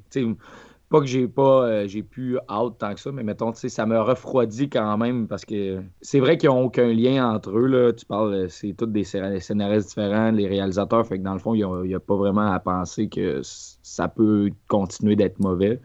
pas 0.90 1.00
que 1.00 1.06
j'ai 1.06 1.28
pas 1.28 1.64
euh, 1.68 1.88
j'ai 1.88 2.02
pu 2.02 2.38
out 2.52 2.76
tant 2.80 2.94
que 2.94 3.00
ça, 3.00 3.12
mais 3.12 3.24
mettons, 3.24 3.52
tu 3.52 3.60
sais, 3.60 3.70
ça 3.70 3.86
me 3.86 4.00
refroidit 4.00 4.70
quand 4.70 4.98
même 4.98 5.28
parce 5.28 5.46
que 5.46 5.82
c'est 6.02 6.20
vrai 6.20 6.38
qu'ils 6.38 6.50
n'ont 6.50 6.64
aucun 6.64 6.88
lien 6.92 7.32
entre 7.32 7.52
eux. 7.58 7.68
Là. 7.68 7.94
Tu 7.94 8.06
parles, 8.06 8.34
euh, 8.34 8.48
c'est 8.50 8.74
tous 8.74 8.88
des 8.88 9.04
scé- 9.04 9.40
scénaristes 9.40 9.90
différents, 9.90 10.32
les 10.32 10.48
réalisateurs, 10.48 11.06
fait 11.06 11.20
que 11.20 11.24
dans 11.24 11.34
le 11.34 11.40
fond, 11.40 11.54
il 11.54 11.66
n'y 11.88 11.94
a, 11.94 12.00
pas 12.00 12.16
vraiment 12.16 12.52
à 12.52 12.60
penser 12.60 13.08
que 13.08 13.42
ça 13.44 14.08
peut 14.08 14.50
continuer 14.68 15.16
d'être 15.16 15.40
mauvais. 15.40 15.80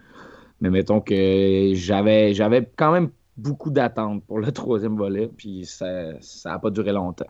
Mais 0.60 0.70
mettons 0.70 1.00
que 1.00 1.72
j'avais 1.74 2.32
j'avais 2.32 2.66
quand 2.76 2.92
même 2.92 3.10
beaucoup 3.36 3.70
d'attentes 3.70 4.24
pour 4.24 4.38
le 4.38 4.50
troisième 4.52 4.96
volet, 4.96 5.30
puis 5.36 5.66
ça 5.66 6.14
n'a 6.46 6.58
pas 6.58 6.70
duré 6.70 6.92
longtemps. 6.92 7.26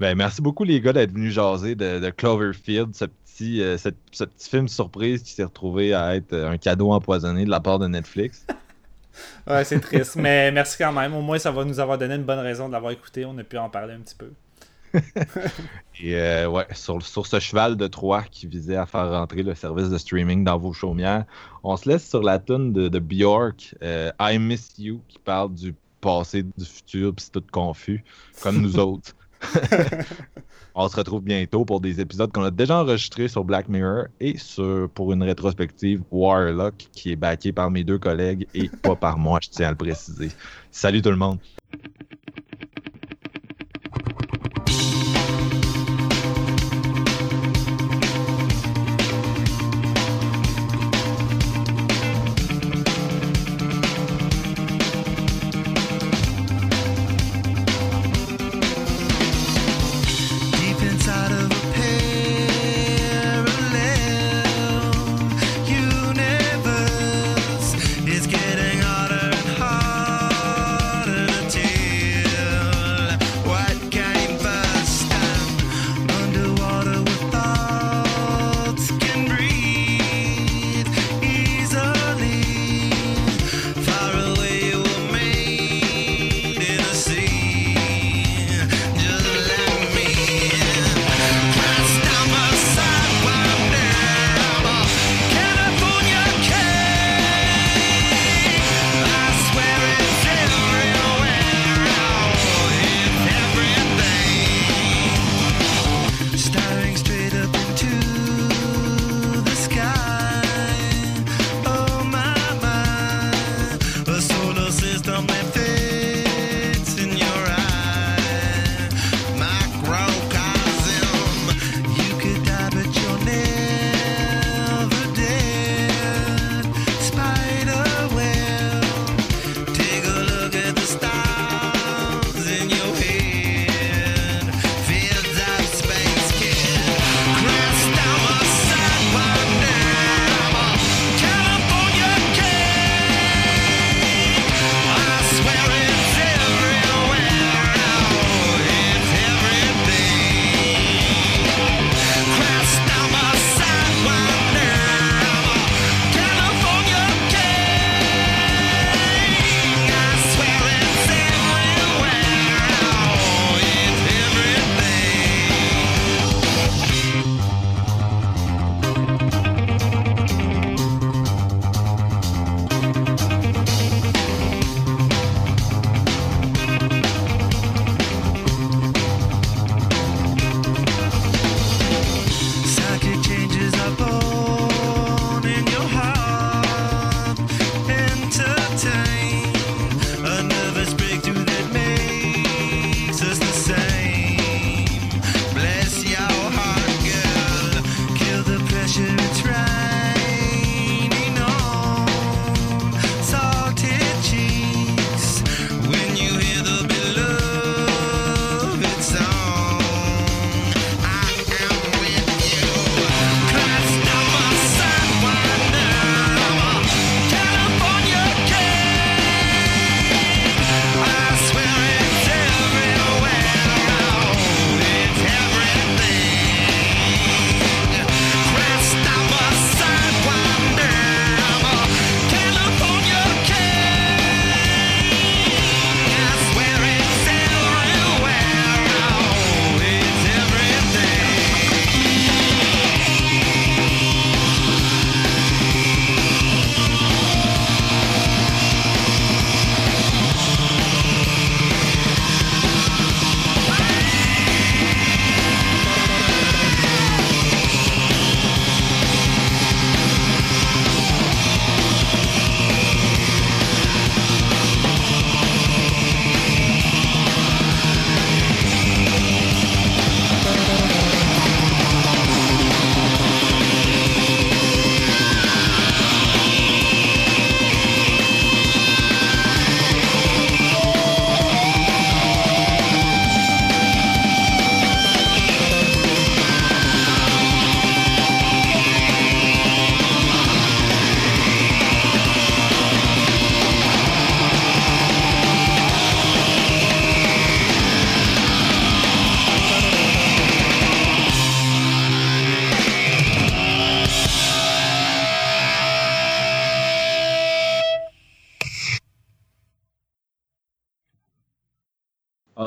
Ben, 0.00 0.16
merci 0.16 0.40
beaucoup, 0.40 0.62
les 0.62 0.80
gars, 0.80 0.92
d'être 0.92 1.12
venus 1.12 1.32
jaser 1.32 1.74
de, 1.74 1.98
de 1.98 2.10
Cloverfield, 2.10 2.94
ce 2.94 3.06
petit, 3.38 3.62
euh, 3.62 3.78
ce, 3.78 3.90
ce 4.10 4.24
petit 4.24 4.50
film 4.50 4.68
surprise 4.68 5.22
qui 5.22 5.32
s'est 5.32 5.44
retrouvé 5.44 5.94
à 5.94 6.16
être 6.16 6.32
euh, 6.32 6.50
un 6.50 6.58
cadeau 6.58 6.90
empoisonné 6.92 7.44
de 7.44 7.50
la 7.50 7.60
part 7.60 7.78
de 7.78 7.86
Netflix. 7.86 8.46
Ouais, 9.48 9.64
c'est 9.64 9.80
triste. 9.80 10.14
mais 10.14 10.52
merci 10.52 10.76
quand 10.78 10.92
même. 10.92 11.12
Au 11.12 11.22
moins, 11.22 11.40
ça 11.40 11.50
va 11.50 11.64
nous 11.64 11.80
avoir 11.80 11.98
donné 11.98 12.14
une 12.14 12.22
bonne 12.22 12.38
raison 12.38 12.68
de 12.68 12.72
l'avoir 12.72 12.92
écouté. 12.92 13.24
On 13.24 13.36
a 13.38 13.42
pu 13.42 13.58
en 13.58 13.68
parler 13.68 13.94
un 13.94 13.98
petit 13.98 14.14
peu. 14.14 14.30
Et 16.00 16.14
euh, 16.14 16.48
ouais, 16.48 16.66
sur, 16.72 17.02
sur 17.02 17.26
ce 17.26 17.40
cheval 17.40 17.76
de 17.76 17.88
Troie 17.88 18.22
qui 18.30 18.46
visait 18.46 18.76
à 18.76 18.86
faire 18.86 19.10
rentrer 19.10 19.42
le 19.42 19.56
service 19.56 19.88
de 19.88 19.98
streaming 19.98 20.44
dans 20.44 20.56
vos 20.56 20.72
chaumières, 20.72 21.24
on 21.64 21.76
se 21.76 21.88
laisse 21.88 22.08
sur 22.08 22.22
la 22.22 22.38
tune 22.38 22.72
de, 22.72 22.86
de 22.86 22.98
Bjork, 23.00 23.74
euh, 23.82 24.12
I 24.20 24.38
Miss 24.38 24.74
You, 24.78 25.00
qui 25.08 25.18
parle 25.18 25.52
du 25.52 25.74
passé, 26.00 26.44
du 26.44 26.64
futur, 26.64 27.12
puis 27.12 27.24
c'est 27.24 27.32
tout 27.32 27.44
confus, 27.50 28.04
comme 28.40 28.60
nous 28.60 28.78
autres. 28.78 29.14
On 30.74 30.88
se 30.88 30.96
retrouve 30.96 31.22
bientôt 31.22 31.64
pour 31.64 31.80
des 31.80 32.00
épisodes 32.00 32.30
qu'on 32.32 32.44
a 32.44 32.50
déjà 32.50 32.82
enregistrés 32.82 33.28
sur 33.28 33.44
Black 33.44 33.68
Mirror 33.68 34.04
et 34.20 34.38
sur, 34.38 34.88
pour 34.94 35.12
une 35.12 35.22
rétrospective 35.22 36.02
Warlock 36.10 36.74
qui 36.92 37.12
est 37.12 37.16
backée 37.16 37.52
par 37.52 37.70
mes 37.70 37.84
deux 37.84 37.98
collègues 37.98 38.46
et 38.54 38.68
pas 38.68 38.96
par 38.96 39.18
moi, 39.18 39.38
je 39.42 39.48
tiens 39.50 39.68
à 39.68 39.70
le 39.70 39.76
préciser. 39.76 40.30
Salut 40.70 41.02
tout 41.02 41.10
le 41.10 41.16
monde! 41.16 41.38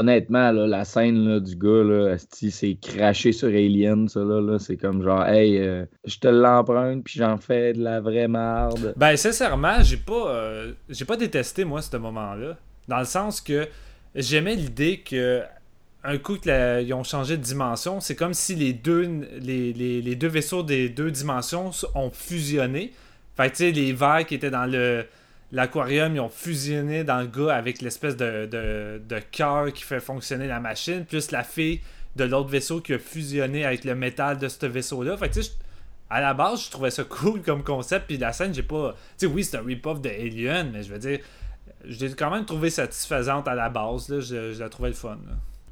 Honnêtement, 0.01 0.51
la 0.51 0.83
scène 0.83 1.39
du 1.39 1.55
gars, 1.55 2.15
c'est 2.17 2.75
craché 2.81 3.31
sur 3.31 3.49
Alien, 3.49 4.09
ça, 4.09 4.21
là, 4.21 4.57
c'est 4.57 4.77
comme 4.77 5.03
genre, 5.03 5.23
hey, 5.27 5.59
euh, 5.59 5.85
je 6.05 6.17
te 6.17 6.27
l'emprunte, 6.27 7.03
puis 7.03 7.19
j'en 7.19 7.37
fais 7.37 7.73
de 7.73 7.83
la 7.83 8.01
vraie 8.01 8.27
marde. 8.27 8.95
Ben, 8.97 9.15
sincèrement, 9.15 9.83
j'ai 9.83 9.97
pas, 9.97 10.29
euh, 10.29 10.71
j'ai 10.89 11.05
pas 11.05 11.17
détesté, 11.17 11.65
moi, 11.65 11.83
ce 11.83 11.95
moment-là. 11.97 12.57
Dans 12.87 12.97
le 12.97 13.05
sens 13.05 13.41
que 13.41 13.67
j'aimais 14.15 14.55
l'idée 14.55 15.01
que 15.07 15.41
un 16.03 16.17
coup 16.17 16.37
qu'ils 16.37 16.93
ont 16.95 17.03
changé 17.03 17.37
de 17.37 17.43
dimension, 17.43 17.99
c'est 17.99 18.15
comme 18.15 18.33
si 18.33 18.55
les 18.55 18.73
deux, 18.73 19.07
les, 19.39 19.71
les- 19.71 20.15
deux 20.15 20.27
vaisseaux 20.29 20.63
des 20.63 20.89
deux 20.89 21.11
dimensions 21.11 21.69
ont 21.93 22.09
fusionné. 22.09 22.91
Fait 23.37 23.51
que, 23.51 23.55
tu 23.55 23.55
sais, 23.65 23.71
les 23.71 23.93
verres 23.93 24.25
qui 24.25 24.33
étaient 24.33 24.49
dans 24.49 24.65
le 24.65 25.05
l'aquarium, 25.51 26.15
ils 26.15 26.19
ont 26.19 26.29
fusionné 26.29 27.03
dans 27.03 27.19
le 27.19 27.27
gars 27.27 27.55
avec 27.55 27.81
l'espèce 27.81 28.15
de, 28.15 28.45
de, 28.47 29.19
cœur 29.31 29.71
qui 29.73 29.83
fait 29.83 29.99
fonctionner 29.99 30.47
la 30.47 30.59
machine, 30.59 31.05
plus 31.05 31.31
la 31.31 31.43
fille 31.43 31.81
de 32.15 32.23
l'autre 32.23 32.49
vaisseau 32.49 32.81
qui 32.81 32.93
a 32.93 32.99
fusionné 32.99 33.65
avec 33.65 33.83
le 33.83 33.95
métal 33.95 34.37
de 34.37 34.47
ce 34.47 34.65
vaisseau-là. 34.65 35.17
Fait 35.17 35.29
que, 35.29 35.35
tu 35.35 35.43
sais, 35.43 35.51
à 36.09 36.21
la 36.21 36.33
base, 36.33 36.65
je 36.65 36.71
trouvais 36.71 36.91
ça 36.91 37.03
cool 37.09 37.41
comme 37.41 37.63
concept, 37.63 38.07
puis 38.07 38.17
la 38.17 38.33
scène, 38.33 38.53
j'ai 38.53 38.63
pas... 38.63 38.95
Tu 39.17 39.27
sais, 39.27 39.33
oui, 39.33 39.43
c'est 39.43 39.57
un 39.57 39.63
rip-off 39.63 40.01
de 40.01 40.09
Alien, 40.09 40.71
mais 40.71 40.83
je 40.83 40.91
veux 40.91 40.99
dire, 40.99 41.19
je 41.85 42.05
l'ai 42.05 42.13
quand 42.13 42.31
même 42.31 42.45
trouvé 42.45 42.69
satisfaisante 42.69 43.47
à 43.47 43.55
la 43.55 43.69
base, 43.69 44.09
là. 44.09 44.19
Je, 44.19 44.59
la 44.59 44.69
trouvais 44.69 44.89
le 44.89 44.95
fun. 44.95 45.17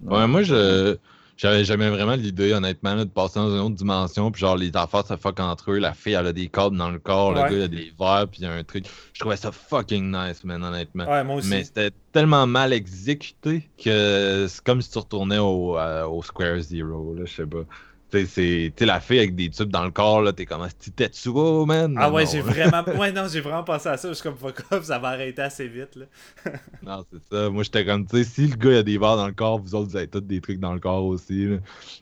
Ouais, 0.04 0.28
moi, 0.28 0.44
je 0.44 0.98
j'avais 1.40 1.64
jamais 1.64 1.90
vraiment 1.90 2.16
l'idée, 2.16 2.52
honnêtement, 2.52 2.96
là, 2.96 3.06
de 3.06 3.10
passer 3.10 3.40
dans 3.40 3.50
une 3.50 3.62
autre 3.62 3.76
dimension, 3.76 4.30
puis 4.30 4.42
genre, 4.42 4.58
les 4.58 4.76
affaires 4.76 5.08
se 5.08 5.16
fuck 5.16 5.40
entre 5.40 5.72
eux, 5.72 5.78
la 5.80 5.94
fille, 5.94 6.14
elle 6.14 6.28
a 6.28 6.34
des 6.34 6.50
cordes 6.50 6.76
dans 6.76 6.92
le 6.92 7.00
corps, 7.00 7.32
le 7.32 7.40
gars, 7.40 7.50
il 7.52 7.62
a 7.62 7.68
des 7.70 7.94
verres, 7.98 8.28
puis 8.30 8.42
il 8.42 8.44
y 8.44 8.46
a 8.46 8.52
un 8.52 8.64
truc. 8.66 8.86
Je 9.14 9.20
trouvais 9.22 9.38
ça 9.38 9.54
fucking 9.54 10.12
nice, 10.12 10.44
man, 10.44 10.62
honnêtement. 10.62 11.10
Ouais, 11.10 11.24
moi 11.24 11.38
aussi. 11.38 11.50
Mais 11.50 11.64
c'était 11.64 11.92
tellement 12.12 12.46
mal 12.46 12.74
exécuté 12.74 13.70
que 13.82 14.48
c'est 14.50 14.62
comme 14.66 14.82
si 14.82 14.92
tu 14.92 14.98
retournais 14.98 15.38
au, 15.38 15.78
euh, 15.78 16.06
au 16.06 16.22
Square 16.22 16.60
Zero, 16.60 17.16
là, 17.16 17.24
je 17.26 17.34
sais 17.34 17.46
pas. 17.46 17.64
Tu 18.12 18.26
sais, 18.26 18.72
c'est- 18.76 18.86
la 18.86 19.00
fille 19.00 19.20
avec 19.20 19.36
des 19.36 19.50
tubes 19.50 19.70
dans 19.70 19.84
le 19.86 19.92
corps, 19.92 20.22
là, 20.24 20.34
t'es 20.34 20.46
comme, 20.46 20.68
tu 20.80 20.90
Tetsuo, 20.92 21.66
man? 21.66 21.96
Ah 22.00 22.12
ouais, 22.12 22.26
j'ai 22.26 22.42
vraiment... 22.42 22.84
Ouais, 23.00 23.12
non, 23.12 23.28
j'ai 23.32 23.40
vraiment 23.42 23.64
pensé 23.64 23.88
à 23.90 23.98
ça. 23.98 24.10
Je 24.10 24.14
suis 24.16 24.24
comme, 24.24 24.36
fuck 24.36 24.64
off, 24.72 24.84
ça 24.86 24.98
va 24.98 25.10
arrêter 25.10 25.42
assez 25.44 25.68
vite, 25.68 25.96
là. 25.96 26.06
Non, 26.84 27.06
c'est 27.12 27.22
ça. 27.32 27.50
Moi, 27.52 27.62
j'étais 27.64 27.86
comme, 27.86 28.08
tu 28.08 28.18
sais, 28.18 28.24
si 28.24 28.48
le 28.48 28.56
gars 28.56 28.72
il 28.72 28.78
a 28.78 28.84
des 28.84 28.98
verres 28.98 29.18
dans 29.18 29.28
le 29.28 29.34
corps, 29.34 29.60
vous 29.60 29.76
autres, 29.76 29.90
vous 29.90 29.98
avez 29.98 30.08
tous 30.08 30.22
des 30.22 30.42
trucs 30.42 30.60
dans 30.60 30.74
le 30.74 30.80
corps 30.80 31.06
aussi. 31.06 31.46
là. 31.46 31.58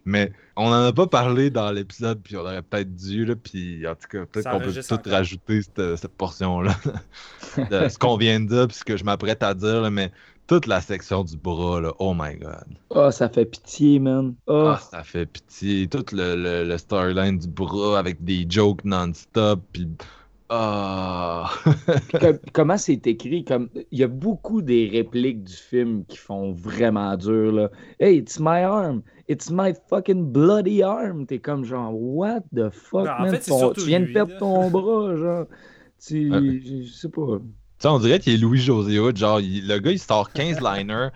Mais 0.06 0.32
on 0.56 0.68
en 0.68 0.86
a 0.86 0.94
pas 0.94 1.08
parlé 1.08 1.50
dans 1.50 1.72
l'épisode, 1.72 2.22
puis 2.24 2.38
on 2.38 2.42
aurait 2.42 2.62
peut-être 2.62 2.96
dû, 2.96 3.26
là, 3.26 3.36
puis 3.36 3.86
en 3.86 3.96
tout 3.96 4.08
cas, 4.10 4.26
peut-être 4.26 4.50
qu'on 4.50 4.60
peut 4.60 4.66
enregistre 4.66 4.96
tout 4.96 5.02
encore. 5.02 5.12
rajouter 5.14 5.62
cette, 5.62 5.96
cette 5.98 6.16
portion-là 6.16 6.74
de 7.70 7.90
ce 7.90 7.98
qu'on 7.98 8.16
vient 8.18 8.40
de 8.40 8.48
dire, 8.48 8.68
puis 8.68 8.78
ce 8.78 8.84
que 8.86 8.96
je 8.98 9.04
m'apprête 9.04 9.44
à 9.44 9.54
dire, 9.54 9.82
là, 9.82 9.90
mais 9.90 10.12
toute 10.48 10.66
la 10.68 10.82
section 10.82 11.24
du 11.24 11.38
bras, 11.38 11.82
là, 11.82 11.94
oh 12.00 12.14
my 12.18 12.36
god. 12.38 12.66
Ah, 12.96 13.12
ça 13.12 13.30
fait 13.30 13.46
pitié, 13.46 14.00
man. 14.00 14.36
Ah, 14.48 14.76
Ah, 14.76 14.80
ça 14.80 15.04
fait 15.04 15.26
pitié. 15.26 15.88
Tout 15.88 16.06
le, 16.14 16.36
le, 16.36 16.64
le 16.64 16.78
storyline 16.78 17.38
du 17.38 17.48
bras 17.48 18.00
avec 18.00 18.24
des 18.24 18.46
jokes 18.50 18.84
non-stop, 18.86 19.62
puis... 19.74 19.88
Ah... 20.50 21.50
Comme- 22.22 22.40
comment 22.54 22.78
c'est 22.78 23.06
écrit? 23.06 23.44
Comme 23.44 23.70
il 23.92 24.00
y 24.00 24.04
a 24.04 24.08
beaucoup 24.08 24.62
des 24.62 24.88
répliques 24.88 25.44
du 25.44 25.54
film 25.54 26.06
qui 26.06 26.16
font 26.18 26.54
vraiment 26.54 27.18
dur 27.18 27.52
là. 27.52 27.70
Hey, 28.00 28.18
it's 28.20 28.40
my 28.40 28.62
arm, 28.64 29.02
it's 29.28 29.52
my 29.52 29.74
fucking 29.90 30.32
bloody 30.32 30.82
arm. 30.84 31.26
T'es 31.28 31.40
comme 31.40 31.66
genre 31.66 31.94
what 31.94 32.44
the 32.56 32.70
fuck, 32.70 33.06
Non, 33.08 33.12
en 33.20 33.22
man? 33.24 33.30
fait, 33.30 33.42
Ton- 33.46 33.74
tu 33.74 33.82
viens 33.88 34.00
de 34.00 34.06
perdre 34.06 34.32
là. 34.32 34.40
ton 34.40 34.70
bras, 34.70 35.18
genre. 35.18 35.48
Tu, 36.00 36.32
Ouais. 36.32 36.62
je 36.64 36.82
je 36.84 36.94
sais 36.94 37.10
pas. 37.10 37.40
Tu 37.80 37.84
sais, 37.84 37.88
on 37.90 38.00
dirait 38.00 38.20
qu'il 38.20 38.34
est 38.34 38.38
Louis 38.38 38.60
José 38.60 39.00
Hood, 39.00 39.18
genre, 39.18 39.40
il- 39.40 39.68
le 39.68 39.78
gars, 39.80 39.92
il 39.92 40.00
sort 40.00 40.32
15 40.32 40.60
liners 40.62 41.10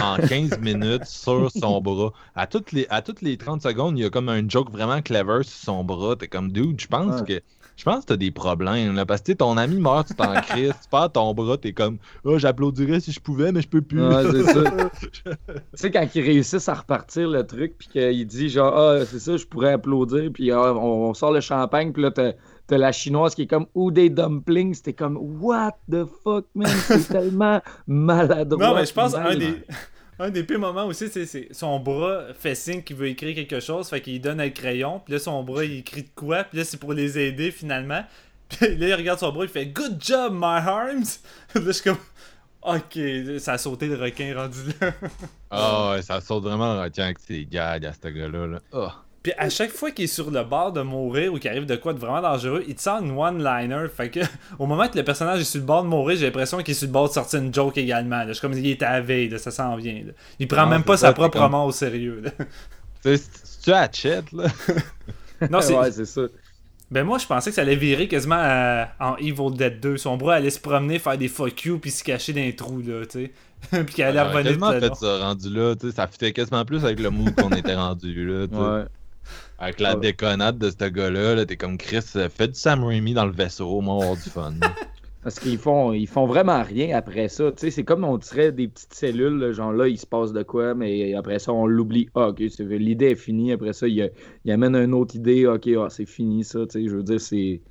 en 0.00 0.16
15 0.16 0.58
minutes 0.60 1.04
sur 1.06 1.50
son 1.50 1.80
bras. 1.80 2.12
À 2.34 2.46
toutes, 2.46 2.72
les, 2.72 2.86
à 2.90 3.02
toutes 3.02 3.22
les 3.22 3.36
30 3.36 3.62
secondes, 3.62 3.98
il 3.98 4.02
y 4.02 4.04
a 4.04 4.10
comme 4.10 4.28
un 4.28 4.46
joke 4.48 4.70
vraiment 4.70 5.00
clever 5.00 5.42
sur 5.44 5.56
son 5.64 5.84
bras. 5.84 6.16
T'es 6.16 6.26
comme, 6.28 6.50
dude, 6.52 6.80
je 6.80 6.86
pense 6.88 7.20
Ouais. 7.20 7.26
que 7.38 7.44
je 7.76 7.84
pense 7.84 8.00
que 8.00 8.06
t'as 8.06 8.16
des 8.16 8.32
problèmes, 8.32 8.96
là, 8.96 9.06
parce 9.06 9.20
que 9.20 9.26
tu 9.26 9.32
sais, 9.32 9.36
ton 9.36 9.56
ami 9.56 9.76
meurt, 9.80 10.08
tu 10.08 10.14
t'en 10.16 10.34
crises, 10.40 10.74
tu 10.82 10.88
perds 10.90 11.12
ton 11.12 11.32
bras, 11.32 11.56
t'es 11.58 11.72
comme, 11.72 11.98
oh, 12.24 12.36
j'applaudirais 12.36 12.98
si 12.98 13.12
je 13.12 13.20
pouvais, 13.20 13.52
mais 13.52 13.62
je 13.62 13.68
peux 13.68 13.82
plus. 13.82 14.04
Ouais, 14.04 14.24
c'est 14.32 14.42
ça. 14.52 14.90
tu 15.00 15.32
sais, 15.74 15.90
quand 15.92 16.04
ils 16.12 16.22
réussissent 16.22 16.68
à 16.68 16.74
repartir 16.74 17.28
le 17.28 17.46
truc, 17.46 17.74
puis 17.78 17.86
qu'il 17.86 18.26
dit 18.26 18.48
genre, 18.48 18.76
ah, 18.76 19.06
c'est 19.06 19.20
ça, 19.20 19.36
je 19.36 19.46
pourrais 19.46 19.74
applaudir, 19.74 20.28
puis 20.34 20.50
ah, 20.50 20.74
on, 20.74 21.08
on 21.10 21.14
sort 21.14 21.30
le 21.30 21.40
champagne, 21.40 21.92
puis 21.92 22.02
là, 22.02 22.10
t'as, 22.10 22.32
t'as 22.68 22.78
la 22.78 22.92
chinoise 22.92 23.34
qui 23.34 23.42
est 23.42 23.46
comme, 23.46 23.66
ou 23.74 23.90
des 23.90 24.10
dumplings, 24.10 24.74
c'était 24.74 24.92
comme, 24.92 25.16
what 25.16 25.72
the 25.90 26.04
fuck, 26.22 26.44
man, 26.54 26.70
c'est 26.86 27.08
tellement 27.08 27.60
maladroit. 27.86 28.68
Non, 28.68 28.74
mais 28.76 28.86
je 28.86 28.92
pense 28.92 29.14
un 29.14 29.34
des, 29.34 29.64
un 30.18 30.30
des 30.30 30.44
pires 30.44 30.60
moments 30.60 30.86
aussi, 30.86 31.08
c'est 31.08 31.48
son 31.52 31.80
bras 31.80 32.26
fait 32.38 32.54
signe 32.54 32.82
qu'il 32.82 32.96
veut 32.96 33.08
écrire 33.08 33.34
quelque 33.34 33.58
chose, 33.58 33.88
fait 33.88 34.00
qu'il 34.00 34.20
donne 34.20 34.40
un 34.40 34.50
crayon, 34.50 35.00
puis 35.04 35.14
là 35.14 35.18
son 35.18 35.42
bras 35.42 35.64
il 35.64 35.78
écrit 35.78 36.02
de 36.02 36.10
quoi, 36.14 36.44
puis 36.44 36.58
là 36.58 36.64
c'est 36.64 36.76
pour 36.76 36.92
les 36.92 37.18
aider 37.18 37.50
finalement. 37.50 38.04
Puis 38.48 38.76
là 38.78 38.88
il 38.88 38.94
regarde 38.94 39.18
son 39.18 39.30
bras, 39.30 39.44
il 39.44 39.50
fait 39.50 39.66
Good 39.66 39.98
job, 40.00 40.32
my 40.32 40.62
arms! 40.66 41.18
là 41.54 41.60
je 41.66 41.70
suis 41.70 41.84
comme 41.84 41.98
Ok, 42.62 42.98
ça 43.38 43.52
a 43.52 43.58
sauté 43.58 43.86
le 43.88 43.96
requin 43.96 44.34
rendu 44.34 44.58
là. 44.80 44.92
Ah 45.50 45.90
ouais, 45.90 46.02
ça 46.02 46.20
saute 46.22 46.44
vraiment 46.44 46.74
le 46.74 46.80
retien 46.80 47.04
avec 47.04 47.18
ses 47.18 47.44
gags 47.44 47.84
à 47.84 47.92
ce 47.92 48.08
gars-là. 48.08 48.46
Là. 48.46 48.58
Ah. 48.72 49.04
Puis 49.22 49.32
à 49.36 49.50
chaque 49.50 49.70
fois 49.70 49.90
qu'il 49.90 50.04
est 50.04 50.08
sur 50.08 50.30
le 50.30 50.44
bord 50.44 50.72
de 50.72 50.80
mourir 50.80 51.32
ou 51.32 51.38
qu'il 51.38 51.50
arrive 51.50 51.66
de 51.66 51.76
quoi 51.76 51.92
de 51.92 51.98
vraiment 51.98 52.22
dangereux, 52.22 52.64
il 52.68 52.74
te 52.76 52.80
sort 52.82 53.02
une 53.02 53.10
one-liner. 53.18 53.86
Fait 53.94 54.10
que 54.10 54.20
au 54.58 54.66
moment 54.66 54.88
que 54.88 54.96
le 54.96 55.04
personnage 55.04 55.40
est 55.40 55.44
sur 55.44 55.60
le 55.60 55.66
bord 55.66 55.82
de 55.82 55.88
mourir, 55.88 56.16
j'ai 56.16 56.26
l'impression 56.26 56.58
qu'il 56.58 56.70
est 56.70 56.74
sur 56.74 56.86
le 56.86 56.92
bord 56.92 57.08
de 57.08 57.14
sortir 57.14 57.40
une 57.40 57.52
joke 57.52 57.76
également. 57.78 58.18
là. 58.18 58.28
Je 58.28 58.32
suis 58.34 58.40
comme 58.40 58.52
il 58.52 58.66
était 58.70 58.84
à 58.84 58.92
la 58.92 59.00
veille, 59.00 59.28
là, 59.28 59.38
ça 59.38 59.50
s'en 59.50 59.74
vient. 59.76 60.02
là. 60.06 60.12
Il 60.38 60.46
prend 60.48 60.62
Non, 60.64 60.70
même 60.70 60.84
pas 60.84 60.96
ça, 60.96 61.08
sa 61.08 61.12
propre 61.12 61.38
comme- 61.38 61.50
mort 61.50 61.66
au 61.66 61.72
sérieux. 61.72 62.22
là. 62.24 62.30
Tu 63.02 63.16
sais, 63.16 63.16
si 63.16 63.60
tu 63.64 63.72
à 63.72 63.88
chat, 63.92 64.22
là? 64.32 64.44
Non, 65.50 65.60
c'est. 65.60 65.74
ouais, 65.76 65.92
c'est 65.92 66.04
ça. 66.06 66.22
Ben 66.90 67.04
moi 67.04 67.18
je 67.18 67.26
pensais 67.26 67.50
que 67.50 67.54
ça 67.54 67.60
allait 67.62 67.76
virer 67.76 68.08
quasiment 68.08 68.38
à- 68.38 68.88
en 68.98 69.16
Evil 69.16 69.52
Dead 69.54 69.78
2. 69.78 69.98
Son 69.98 70.16
bras 70.16 70.36
allait 70.36 70.48
se 70.50 70.58
promener, 70.58 70.98
faire 70.98 71.18
des 71.18 71.28
fuck 71.28 71.64
you, 71.64 71.78
puis 71.78 71.90
se 71.90 72.02
cacher 72.02 72.32
dans 72.32 72.40
les 72.40 72.56
trous, 72.56 72.80
là, 72.80 73.04
tu 73.04 73.26
sais. 73.26 73.32
puis 73.84 73.94
qu'il 73.94 74.04
allait 74.04 74.18
J'aurais 74.20 74.32
revenir 74.32 74.44
quasiment 74.58 74.72
tout 74.72 74.80
fait 74.80 74.94
ça 75.06 75.18
rendu 75.18 75.50
là, 75.50 75.74
tu 75.76 75.90
sais, 75.90 75.94
ça 75.96 76.06
fitait 76.06 76.32
quasiment 76.32 76.64
plus 76.64 76.82
avec 76.84 76.98
le 77.00 77.10
mood 77.10 77.34
qu'on 77.34 77.50
était 77.50 77.74
rendu 77.74 78.24
là, 78.26 78.46
tu 78.48 78.54
sais. 78.54 78.60
Ouais. 78.60 78.84
Avec 79.58 79.80
la 79.80 79.94
Ouais. 79.94 80.00
déconnade 80.00 80.58
de 80.58 80.70
ce 80.70 80.88
gars-là, 80.88 81.34
là, 81.34 81.44
t'es 81.46 81.56
comme 81.56 81.78
Chris, 81.78 82.04
euh, 82.16 82.28
fais 82.28 82.48
du 82.48 82.54
Sam 82.54 82.84
Raimi 82.84 83.14
dans 83.14 83.26
le 83.26 83.32
vaisseau, 83.32 83.68
au 83.68 83.80
moins 83.80 83.94
on 83.96 83.98
va 83.98 84.04
avoir 84.04 84.16
du 84.18 84.28
fun. 84.30 84.54
Parce 85.22 85.40
qu'ils 85.40 85.58
font, 85.58 85.92
ils 85.92 86.06
font 86.06 86.26
vraiment 86.26 86.62
rien 86.62 86.96
après 86.96 87.28
ça. 87.28 87.50
Tu 87.52 87.58
sais, 87.58 87.70
c'est 87.72 87.84
comme 87.84 88.04
on 88.04 88.16
dirait 88.18 88.52
des 88.52 88.68
petites 88.68 88.94
cellules, 88.94 89.36
là, 89.38 89.52
genre 89.52 89.72
là, 89.72 89.88
il 89.88 89.98
se 89.98 90.06
passe 90.06 90.32
de 90.32 90.42
quoi, 90.44 90.74
mais 90.74 91.14
après 91.14 91.38
ça, 91.40 91.52
on 91.52 91.66
l'oublie. 91.66 92.08
Ah, 92.14 92.28
ok, 92.28 92.38
l'idée 92.60 93.06
est 93.10 93.14
finie. 93.16 93.52
Après 93.52 93.72
ça, 93.72 93.88
il, 93.88 94.12
il 94.44 94.50
amène 94.52 94.76
une 94.76 94.94
autre 94.94 95.16
idée. 95.16 95.46
Ok, 95.46 95.68
ah, 95.76 95.88
c'est 95.90 96.06
fini 96.06 96.44
ça. 96.44 96.60
Tu 96.66 96.72
sais, 96.84 96.88
je 96.88 96.96
veux 96.96 97.02
dire, 97.02 97.20
c'est. 97.20 97.62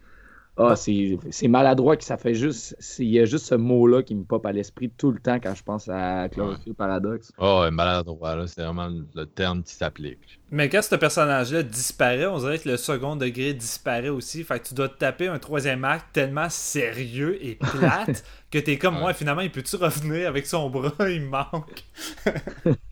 Ah, 0.60 0.76
c'est 0.76 1.20
c'est 1.30 1.48
maladroit 1.48 1.98
que 1.98 2.04
ça 2.04 2.18
fait 2.18 2.34
juste. 2.34 2.76
Il 3.00 3.10
y 3.10 3.20
a 3.20 3.26
juste 3.26 3.46
ce 3.46 3.56
mot-là 3.56 4.02
qui 4.04 4.16
me 4.16 4.24
pop 4.24 4.46
à 4.46 4.52
l'esprit 4.52 4.90
tout 4.90 5.12
le 5.12 5.20
temps 5.20 5.40
quand 5.40 5.54
je 5.56 5.64
pense 5.64 5.88
à 5.88 6.30
Cloverfield 6.30 6.76
Paradox. 6.76 7.32
Oh, 7.38 7.62
ouais, 7.62 7.72
maladroit, 7.72 8.36
là, 8.36 8.48
c'est 8.48 8.64
vraiment 8.64 8.90
le 8.90 9.26
terme 9.26 9.64
qui 9.64 9.74
s'applique. 9.74 10.40
Mais 10.50 10.70
quand 10.70 10.82
ce 10.82 10.96
personnage-là 10.96 11.62
disparaît, 11.64 12.26
on 12.26 12.40
dirait 12.40 12.58
que 12.60 12.70
le 12.70 12.78
second 12.78 13.16
degré 13.18 13.54
disparaît 13.54 14.08
aussi. 14.10 14.44
Fait 14.46 14.60
que 14.62 14.68
tu 14.70 14.74
dois 14.74 14.88
te 14.88 14.98
taper 14.98 15.28
un 15.28 15.40
troisième 15.40 15.84
acte 15.84 16.08
tellement 16.14 16.50
sérieux 16.50 17.38
et 17.46 17.56
plate 17.56 18.24
que 18.52 18.58
t'es 18.60 18.78
comme, 18.78 19.02
Ouais. 19.02 19.04
ouais, 19.04 19.14
finalement, 19.14 19.42
il 19.42 19.52
peut-tu 19.52 19.76
revenir 19.76 20.30
avec 20.30 20.48
son 20.48 20.70
bras? 20.70 20.94
Il 21.10 21.22
me 21.24 21.30
manque. 21.30 21.84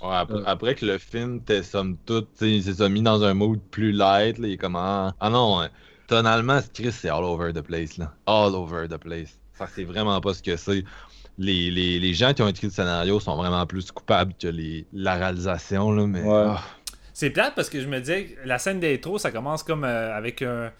Ouais, 0.00 0.14
après, 0.16 0.38
Ouais. 0.38 0.44
après 0.44 0.74
que 0.74 0.86
le 0.86 0.96
film 0.98 1.42
t'est 1.44 1.62
somme 1.62 1.98
toute, 2.06 2.32
tu 2.32 2.38
sais, 2.38 2.50
il 2.70 2.74
s'est 2.74 2.88
mis 2.88 3.02
dans 3.02 3.22
un 3.22 3.34
mood 3.34 3.60
plus 3.70 3.92
light, 3.92 4.38
là, 4.38 4.48
il 4.48 4.54
est 4.54 4.56
comme 4.56 4.76
ah, 4.76 5.14
ah 5.20 5.28
non, 5.30 5.58
ouais. 5.58 5.68
Tonalement, 6.10 6.60
Chris, 6.74 6.92
c'est 6.92 7.08
all 7.08 7.24
over 7.24 7.52
the 7.52 7.62
place, 7.62 7.96
là. 7.96 8.12
All 8.26 8.54
over 8.54 8.88
the 8.88 8.96
place. 8.96 9.38
Ça, 9.54 9.68
c'est 9.72 9.84
vraiment 9.84 10.20
pas 10.20 10.34
ce 10.34 10.42
que 10.42 10.56
c'est. 10.56 10.84
Les, 11.38 11.70
les, 11.70 12.00
les 12.00 12.14
gens 12.14 12.34
qui 12.34 12.42
ont 12.42 12.48
écrit 12.48 12.66
le 12.66 12.72
scénario 12.72 13.20
sont 13.20 13.36
vraiment 13.36 13.64
plus 13.64 13.90
coupables 13.92 14.34
que 14.34 14.48
les, 14.48 14.86
la 14.92 15.14
réalisation, 15.14 15.92
là, 15.92 16.06
mais. 16.06 16.22
Ouais. 16.22 16.46
ah. 16.48 16.62
C'est 17.14 17.30
plate 17.30 17.54
parce 17.54 17.70
que 17.70 17.80
je 17.80 17.86
me 17.86 18.00
disais, 18.00 18.24
que 18.26 18.48
la 18.48 18.58
scène 18.58 18.80
d'intro, 18.80 19.18
ça 19.18 19.30
commence 19.30 19.62
comme 19.62 19.84
euh, 19.84 20.16
avec 20.16 20.42
un, 20.42 20.72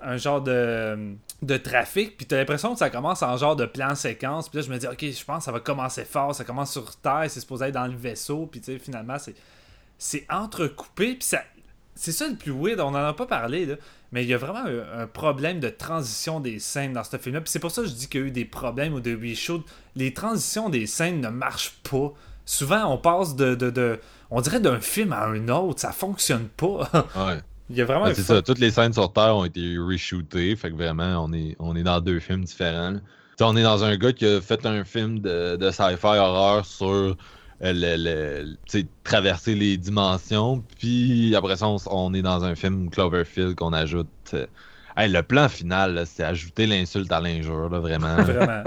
un 0.00 0.16
genre 0.16 0.40
de, 0.40 1.16
de 1.42 1.56
trafic, 1.56 2.16
puis 2.16 2.24
t'as 2.24 2.36
l'impression 2.36 2.72
que 2.72 2.78
ça 2.78 2.88
commence 2.88 3.22
en 3.22 3.36
genre 3.36 3.56
de 3.56 3.66
plan 3.66 3.94
séquence, 3.94 4.48
puis 4.48 4.60
là 4.60 4.64
je 4.66 4.72
me 4.72 4.78
dis, 4.78 4.86
ok, 4.86 5.00
je 5.00 5.24
pense 5.24 5.38
que 5.38 5.44
ça 5.44 5.52
va 5.52 5.60
commencer 5.60 6.04
fort, 6.04 6.34
ça 6.34 6.44
commence 6.44 6.72
sur 6.72 6.96
Terre, 6.96 7.24
c'est 7.28 7.40
supposé 7.40 7.66
être 7.66 7.74
dans 7.74 7.86
le 7.86 7.96
vaisseau, 7.96 8.46
puis 8.46 8.60
tu 8.60 8.72
sais, 8.72 8.78
finalement, 8.78 9.18
c'est, 9.18 9.34
c'est 9.98 10.24
entrecoupé, 10.30 11.14
puis 11.14 11.24
ça. 11.24 11.42
C'est 11.94 12.12
ça 12.12 12.26
le 12.26 12.36
plus 12.36 12.52
weird, 12.52 12.80
on 12.80 12.86
en 12.86 12.94
a 12.94 13.12
pas 13.12 13.26
parlé, 13.26 13.66
là, 13.66 13.74
mais 14.12 14.22
il 14.24 14.28
y 14.28 14.34
a 14.34 14.38
vraiment 14.38 14.64
un, 14.66 15.02
un 15.02 15.06
problème 15.06 15.58
de 15.60 15.68
transition 15.68 16.38
des 16.40 16.58
scènes 16.58 16.92
dans 16.92 17.04
ce 17.04 17.16
film-là, 17.16 17.40
puis 17.40 17.50
c'est 17.50 17.58
pour 17.58 17.70
ça 17.70 17.82
que 17.82 17.88
je 17.88 17.94
dis 17.94 18.08
qu'il 18.08 18.20
y 18.20 18.24
a 18.24 18.26
eu 18.28 18.30
des 18.30 18.44
problèmes 18.44 18.94
ou 18.94 19.00
de 19.00 19.14
reshoot. 19.16 19.64
Les 19.96 20.12
transitions 20.14 20.68
des 20.68 20.86
scènes 20.86 21.20
ne 21.20 21.28
marchent 21.28 21.74
pas. 21.90 22.12
Souvent, 22.44 22.92
on 22.92 22.98
passe 22.98 23.36
de, 23.36 23.54
de, 23.54 23.70
de 23.70 23.98
on 24.30 24.40
dirait 24.40 24.60
d'un 24.60 24.80
film 24.80 25.12
à 25.12 25.26
un 25.26 25.48
autre, 25.48 25.80
ça 25.80 25.92
fonctionne 25.92 26.48
pas. 26.48 26.88
Ouais. 27.16 27.40
Il 27.70 27.76
y 27.76 27.80
a 27.80 27.84
vraiment 27.86 28.06
un 28.06 28.14
c'est 28.14 28.22
ça, 28.22 28.42
toutes 28.42 28.58
les 28.58 28.70
scènes 28.70 28.92
sur 28.92 29.10
Terre 29.12 29.34
ont 29.34 29.44
été 29.46 29.78
reshootées, 29.78 30.56
fait 30.56 30.70
que 30.70 30.74
vraiment, 30.76 31.24
on 31.24 31.32
est, 31.32 31.56
on 31.58 31.74
est 31.74 31.82
dans 31.82 32.00
deux 32.00 32.20
films 32.20 32.44
différents. 32.44 32.90
là. 32.90 32.98
Tu 32.98 32.98
sais, 32.98 33.36
sais, 33.38 33.44
on 33.44 33.56
est 33.56 33.62
dans 33.62 33.82
un 33.84 33.96
gars 33.96 34.12
qui 34.12 34.26
a 34.26 34.40
fait 34.42 34.66
un 34.66 34.84
film 34.84 35.20
de, 35.20 35.56
de 35.56 35.70
sci-fi 35.70 36.06
horreur 36.18 36.66
sur 36.66 37.16
le, 37.62 37.96
le- 37.96 38.84
traverser 39.04 39.54
les 39.54 39.76
dimensions. 39.76 40.62
Puis 40.78 41.34
après 41.36 41.56
ça, 41.56 41.68
on, 41.86 42.12
est 42.14 42.22
dans 42.22 42.44
un 42.44 42.54
film 42.54 42.90
Cloverfield 42.90 43.54
qu'on 43.54 43.72
ajoute. 43.72 44.08
euh, 44.34 44.46
hey, 44.96 45.08
le 45.10 45.22
plan 45.22 45.48
final, 45.48 46.02
c'est 46.06 46.24
ajouter 46.24 46.66
l'insulte 46.66 47.10
à 47.12 47.20
l'injure, 47.20 47.68
vraiment. 47.68 48.16
Vraiment. 48.22 48.64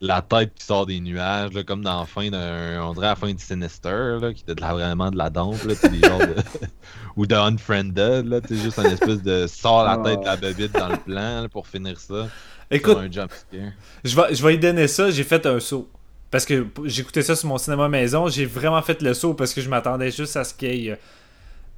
la 0.00 0.22
tête 0.22 0.52
qui 0.54 0.64
sort 0.64 0.86
des 0.86 1.00
nuages, 1.00 1.52
là, 1.52 1.64
comme 1.64 1.82
dans 1.82 2.00
la 2.00 2.06
fin 2.06 2.30
d'un. 2.30 2.82
On 2.82 2.92
dirait 2.94 3.06
la 3.08 3.16
fin 3.16 3.32
de 3.32 3.40
Sinister, 3.40 4.18
là, 4.20 4.32
qui 4.32 4.42
était 4.42 4.54
de 4.54 4.60
la- 4.60 4.74
vraiment 4.74 5.10
de 5.10 5.16
la 5.16 5.28
dompe, 5.30 5.62
là, 5.64 5.74
de. 5.74 6.34
Ou 7.16 7.26
de 7.26 7.34
Unfriended, 7.34 8.26
là, 8.26 8.40
juste 8.48 8.78
un 8.78 8.84
espèce 8.84 9.22
de 9.22 9.46
sort 9.46 9.84
la 9.84 9.96
tête 9.98 10.20
de 10.20 10.24
la 10.26 10.36
bébite 10.36 10.72
dans 10.72 10.88
le 10.88 10.98
plan 10.98 11.42
là, 11.42 11.48
pour 11.48 11.66
finir 11.66 11.98
ça. 11.98 12.28
Écoute, 12.70 12.96
un 12.98 13.10
jump 13.10 13.30
scare. 13.32 13.72
je 14.04 14.16
vais, 14.16 14.34
je 14.34 14.42
vais 14.44 14.54
y 14.54 14.58
donner 14.58 14.86
ça, 14.88 15.10
j'ai 15.10 15.22
fait 15.24 15.44
un 15.46 15.58
saut. 15.60 15.88
Parce 16.36 16.44
que 16.44 16.66
j'écoutais 16.84 17.22
ça 17.22 17.34
sur 17.34 17.48
mon 17.48 17.56
cinéma 17.56 17.88
maison, 17.88 18.28
j'ai 18.28 18.44
vraiment 18.44 18.82
fait 18.82 19.00
le 19.00 19.14
saut 19.14 19.32
parce 19.32 19.54
que 19.54 19.62
je 19.62 19.70
m'attendais 19.70 20.10
juste 20.10 20.36
à 20.36 20.44
ce 20.44 20.52
qu'il 20.52 20.74
y 20.74 20.88
ait. 20.88 20.92
euh, 20.92 20.96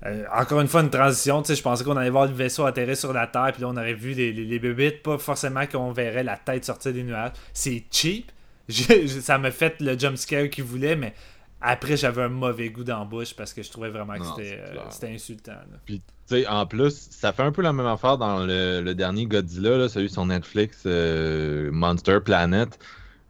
euh, 0.06 0.24
encore 0.34 0.60
une 0.60 0.66
fois, 0.66 0.80
une 0.80 0.90
transition. 0.90 1.42
Tu 1.42 1.48
sais, 1.48 1.54
je 1.54 1.62
pensais 1.62 1.84
qu'on 1.84 1.96
allait 1.96 2.10
voir 2.10 2.26
le 2.26 2.32
vaisseau 2.32 2.66
atterrir 2.66 2.96
sur 2.96 3.12
la 3.12 3.28
Terre, 3.28 3.52
puis 3.52 3.62
là, 3.62 3.68
on 3.68 3.76
aurait 3.76 3.94
vu 3.94 4.14
les, 4.14 4.32
les, 4.32 4.44
les 4.44 4.58
bébites, 4.58 5.02
pas 5.04 5.16
forcément 5.18 5.64
qu'on 5.68 5.92
verrait 5.92 6.24
la 6.24 6.36
tête 6.36 6.64
sortir 6.64 6.92
des 6.92 7.04
nuages. 7.04 7.32
C'est 7.52 7.84
cheap. 7.92 8.32
Ça 9.22 9.38
m'a 9.38 9.52
fait 9.52 9.80
le 9.80 9.96
jump 9.96 10.16
scare 10.16 10.50
qu'il 10.50 10.64
voulait, 10.64 10.96
mais 10.96 11.14
après, 11.60 11.96
j'avais 11.96 12.22
un 12.22 12.28
mauvais 12.28 12.70
goût 12.70 12.84
dans 12.84 12.98
la 13.00 13.04
bouche 13.04 13.34
parce 13.34 13.52
que 13.54 13.62
je 13.62 13.70
trouvais 13.70 13.90
vraiment 13.90 14.18
que 14.18 14.26
c'était 14.26 14.58
euh, 14.60 14.74
c'était 14.90 15.12
insultant. 15.12 15.52
là. 15.52 15.78
Puis, 15.84 16.00
tu 16.28 16.36
sais, 16.36 16.46
en 16.48 16.66
plus, 16.66 17.08
ça 17.12 17.32
fait 17.32 17.44
un 17.44 17.52
peu 17.52 17.62
la 17.62 17.72
même 17.72 17.86
affaire 17.86 18.18
dans 18.18 18.44
le, 18.44 18.80
le 18.82 18.94
dernier 18.96 19.26
Godzilla, 19.26 19.78
là, 19.78 19.88
celui 19.88 20.10
sur 20.10 20.26
Netflix, 20.26 20.82
euh, 20.86 21.70
Monster 21.72 22.18
Planet. 22.24 22.78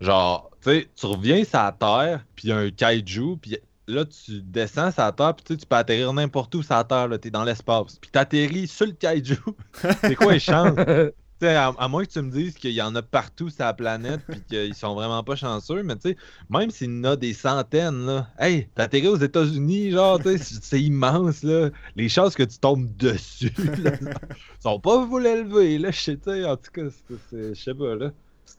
Genre, 0.00 0.50
tu 0.62 0.70
sais, 0.70 0.88
tu 0.94 1.06
reviens 1.06 1.44
sur 1.44 1.58
la 1.58 1.72
Terre, 1.72 2.24
puis 2.34 2.48
il 2.48 2.50
y 2.50 2.52
a 2.52 2.58
un 2.58 2.70
kaiju, 2.70 3.36
puis 3.40 3.58
là, 3.86 4.04
tu 4.04 4.42
descends 4.42 4.92
sur 4.92 5.02
la 5.02 5.12
Terre, 5.12 5.34
puis 5.34 5.56
tu 5.56 5.66
peux 5.66 5.76
atterrir 5.76 6.12
n'importe 6.12 6.54
où 6.54 6.62
sur 6.62 6.74
la 6.74 6.84
Terre, 6.84 7.08
là, 7.08 7.18
t'es 7.18 7.30
dans 7.30 7.44
l'espace. 7.44 7.98
Puis 8.00 8.10
t'atterris 8.10 8.68
sur 8.68 8.86
le 8.86 8.92
kaiju. 8.92 9.38
C'est 10.00 10.14
quoi 10.14 10.32
les 10.34 10.40
chances? 10.40 10.76
Tu 11.40 11.46
sais, 11.46 11.54
à, 11.54 11.68
à 11.78 11.86
moins 11.86 12.04
que 12.04 12.10
tu 12.10 12.20
me 12.20 12.32
dises 12.32 12.54
qu'il 12.54 12.72
y 12.72 12.82
en 12.82 12.92
a 12.96 13.02
partout 13.02 13.48
sur 13.48 13.64
la 13.64 13.72
planète, 13.72 14.20
puis 14.28 14.42
qu'ils 14.42 14.74
sont 14.74 14.94
vraiment 14.96 15.22
pas 15.22 15.36
chanceux, 15.36 15.84
mais 15.84 15.94
tu 15.94 16.10
sais, 16.10 16.16
même 16.50 16.70
s'il 16.70 16.90
y 16.90 16.98
en 16.98 17.04
a 17.04 17.16
des 17.16 17.32
centaines, 17.32 18.06
là, 18.06 18.28
hey, 18.40 18.68
t'atterris 18.74 19.06
aux 19.06 19.16
États-Unis, 19.18 19.92
genre, 19.92 20.20
tu 20.20 20.36
sais, 20.36 20.58
c'est 20.60 20.82
immense, 20.82 21.44
là. 21.44 21.70
Les 21.94 22.08
chances 22.08 22.34
que 22.34 22.42
tu 22.42 22.58
tombes 22.58 22.88
dessus, 22.96 23.52
là, 23.84 23.92
sont 24.60 24.80
pas 24.80 25.04
vous 25.04 25.18
l'élever, 25.18 25.78
là, 25.78 25.92
je 25.92 26.00
sais, 26.00 26.44
en 26.44 26.56
tout 26.56 26.72
cas, 26.72 26.82
je 27.32 27.54
sais 27.54 27.74
pas, 27.74 27.94
là. 27.94 28.10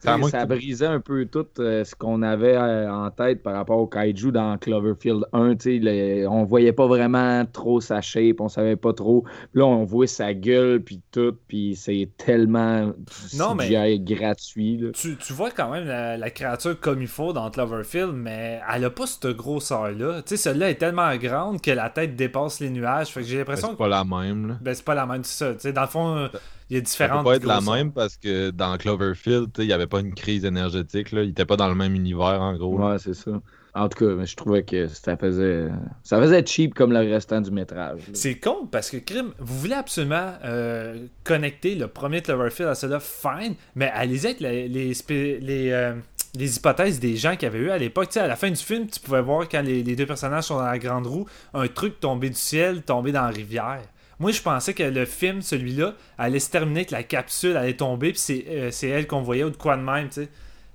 C'est 0.01 0.29
Ça, 0.29 0.45
brisait 0.45 0.85
un 0.85 0.99
peu 1.01 1.25
tout 1.25 1.45
euh, 1.59 1.83
ce 1.83 1.93
qu'on 1.93 2.21
avait 2.21 2.55
euh, 2.55 2.89
en 2.91 3.11
tête 3.11 3.43
par 3.43 3.53
rapport 3.53 3.77
au 3.79 3.87
kaiju 3.87 4.31
dans 4.31 4.57
Cloverfield 4.57 5.25
1. 5.33 5.55
tu 5.55 5.63
sais, 5.63 5.79
le- 5.81 6.27
on 6.27 6.45
voyait 6.45 6.71
pas 6.71 6.87
vraiment 6.87 7.45
trop 7.45 7.81
sa 7.81 7.99
shape, 8.01 8.39
on 8.39 8.47
savait 8.47 8.77
pas 8.77 8.93
trop. 8.93 9.23
Puis 9.51 9.59
là, 9.59 9.65
on 9.65 9.83
voit 9.83 10.07
sa 10.07 10.33
gueule, 10.33 10.81
puis 10.81 11.01
tout, 11.11 11.35
puis 11.47 11.75
c'est 11.75 12.09
tellement 12.17 12.93
Non, 13.37 13.55
mais- 13.55 13.67
CGI 13.67 13.99
gratuit. 13.99 14.81
Tu, 14.93 15.17
tu 15.17 15.33
vois 15.33 15.51
quand 15.51 15.69
même 15.71 15.85
la, 15.85 16.15
la 16.17 16.29
créature 16.29 16.79
comme 16.79 17.01
il 17.01 17.07
faut 17.07 17.33
dans 17.33 17.49
Cloverfield, 17.51 18.13
mais 18.13 18.61
elle 18.73 18.85
a 18.85 18.89
pas 18.89 19.05
cette 19.05 19.35
grosseur-là. 19.35 20.21
Tu 20.21 20.29
sais, 20.29 20.37
celle-là 20.37 20.69
est 20.69 20.75
tellement 20.75 21.13
grande 21.17 21.61
que 21.61 21.71
la 21.71 21.89
tête 21.89 22.15
dépasse 22.15 22.59
les 22.59 22.69
nuages. 22.69 23.07
Fait 23.09 23.21
que 23.21 23.25
j'ai 23.27 23.33
Ben, 23.33 23.39
l'impression 23.39 23.67
C'est 23.67 23.73
que 23.73 23.77
pas 23.79 23.87
la 23.87 24.03
même, 24.03 24.47
là. 24.47 24.57
ben, 24.61 24.73
c'est 24.73 24.85
pas 24.85 24.95
la 24.95 25.05
même, 25.05 25.23
c'est 25.23 25.45
ça. 25.45 25.53
Tu 25.53 25.59
sais, 25.59 25.73
dans 25.73 25.81
le 25.81 25.87
fond, 25.87 26.15
euh, 26.15 26.27
il 26.69 26.77
y 26.77 26.79
a 26.79 26.79
Ça 26.79 26.85
différentes 26.85 27.23
peut 27.23 27.31
pas 27.31 27.35
être 27.37 27.45
la 27.45 27.61
même 27.61 27.91
parce 27.91 28.17
que 28.17 28.51
dans 28.51 28.77
Cloverfield, 28.77 29.49
il 29.57 29.65
y 29.65 29.73
avait 29.73 29.87
pas 29.87 29.99
une 29.99 30.13
crise 30.13 30.45
énergétique, 30.45 31.11
là. 31.11 31.23
Il 31.23 31.29
était 31.29 31.45
pas 31.45 31.57
dans 31.57 31.67
le 31.67 31.75
même 31.75 31.95
univers, 31.95 32.41
en 32.41 32.55
gros. 32.55 32.77
Ouais, 32.77 32.97
c'est 32.99 33.15
ça. 33.15 33.31
En 33.75 33.87
tout 33.87 34.03
cas, 34.03 34.25
je 34.25 34.35
trouvais 34.35 34.63
que 34.63 34.87
ça 34.87 35.15
faisait 35.15 35.67
ça 36.03 36.19
faisait 36.19 36.43
cheap 36.45 36.73
comme 36.73 36.91
le 36.91 36.99
restant 36.99 37.39
du 37.39 37.51
métrage. 37.51 38.01
C'est 38.13 38.39
con 38.39 38.67
parce 38.69 38.89
que 38.89 38.97
Crime, 38.97 39.31
vous 39.39 39.59
voulez 39.59 39.75
absolument 39.75 40.33
euh, 40.43 41.05
connecter 41.23 41.75
le 41.75 41.87
premier 41.87 42.21
Cloverfield 42.21 42.69
à 42.69 42.75
celui-là, 42.75 42.99
fine, 42.99 43.55
mais 43.75 43.91
allez-y 43.93 44.25
avec 44.25 44.39
les, 44.39 44.67
les, 44.67 45.71
euh, 45.71 45.93
les 46.35 46.57
hypothèses 46.57 46.99
des 46.99 47.15
gens 47.15 47.33
qu'il 47.33 47.43
y 47.43 47.45
avait 47.45 47.59
eu 47.59 47.69
à 47.69 47.77
l'époque. 47.77 48.15
À 48.17 48.27
la 48.27 48.35
fin 48.35 48.49
du 48.49 48.55
film, 48.55 48.87
tu 48.87 48.99
pouvais 48.99 49.21
voir 49.21 49.47
quand 49.47 49.61
les, 49.61 49.83
les 49.83 49.95
deux 49.95 50.07
personnages 50.07 50.45
sont 50.45 50.57
dans 50.57 50.65
la 50.65 50.79
grande 50.79 51.05
roue, 51.05 51.27
un 51.53 51.67
truc 51.67 51.99
tomber 51.99 52.29
du 52.29 52.35
ciel, 52.35 52.81
tomber 52.81 53.11
dans 53.11 53.23
la 53.23 53.29
rivière. 53.29 53.81
Moi, 54.19 54.31
je 54.31 54.41
pensais 54.41 54.73
que 54.73 54.83
le 54.83 55.05
film, 55.05 55.41
celui-là, 55.41 55.95
allait 56.17 56.39
se 56.39 56.49
terminer 56.49 56.85
que 56.85 56.91
la 56.91 57.03
capsule 57.03 57.55
allait 57.55 57.77
tomber, 57.77 58.11
puis 58.11 58.19
c'est 58.19 58.45
euh, 58.49 58.71
c'est 58.71 58.89
elle 58.89 59.07
qu'on 59.07 59.21
voyait 59.21 59.45
ou 59.45 59.49
de 59.49 59.55
quoi 59.57 59.77
de 59.77 59.81
même, 59.81 60.09
tu 60.09 60.23
sais. 60.23 60.29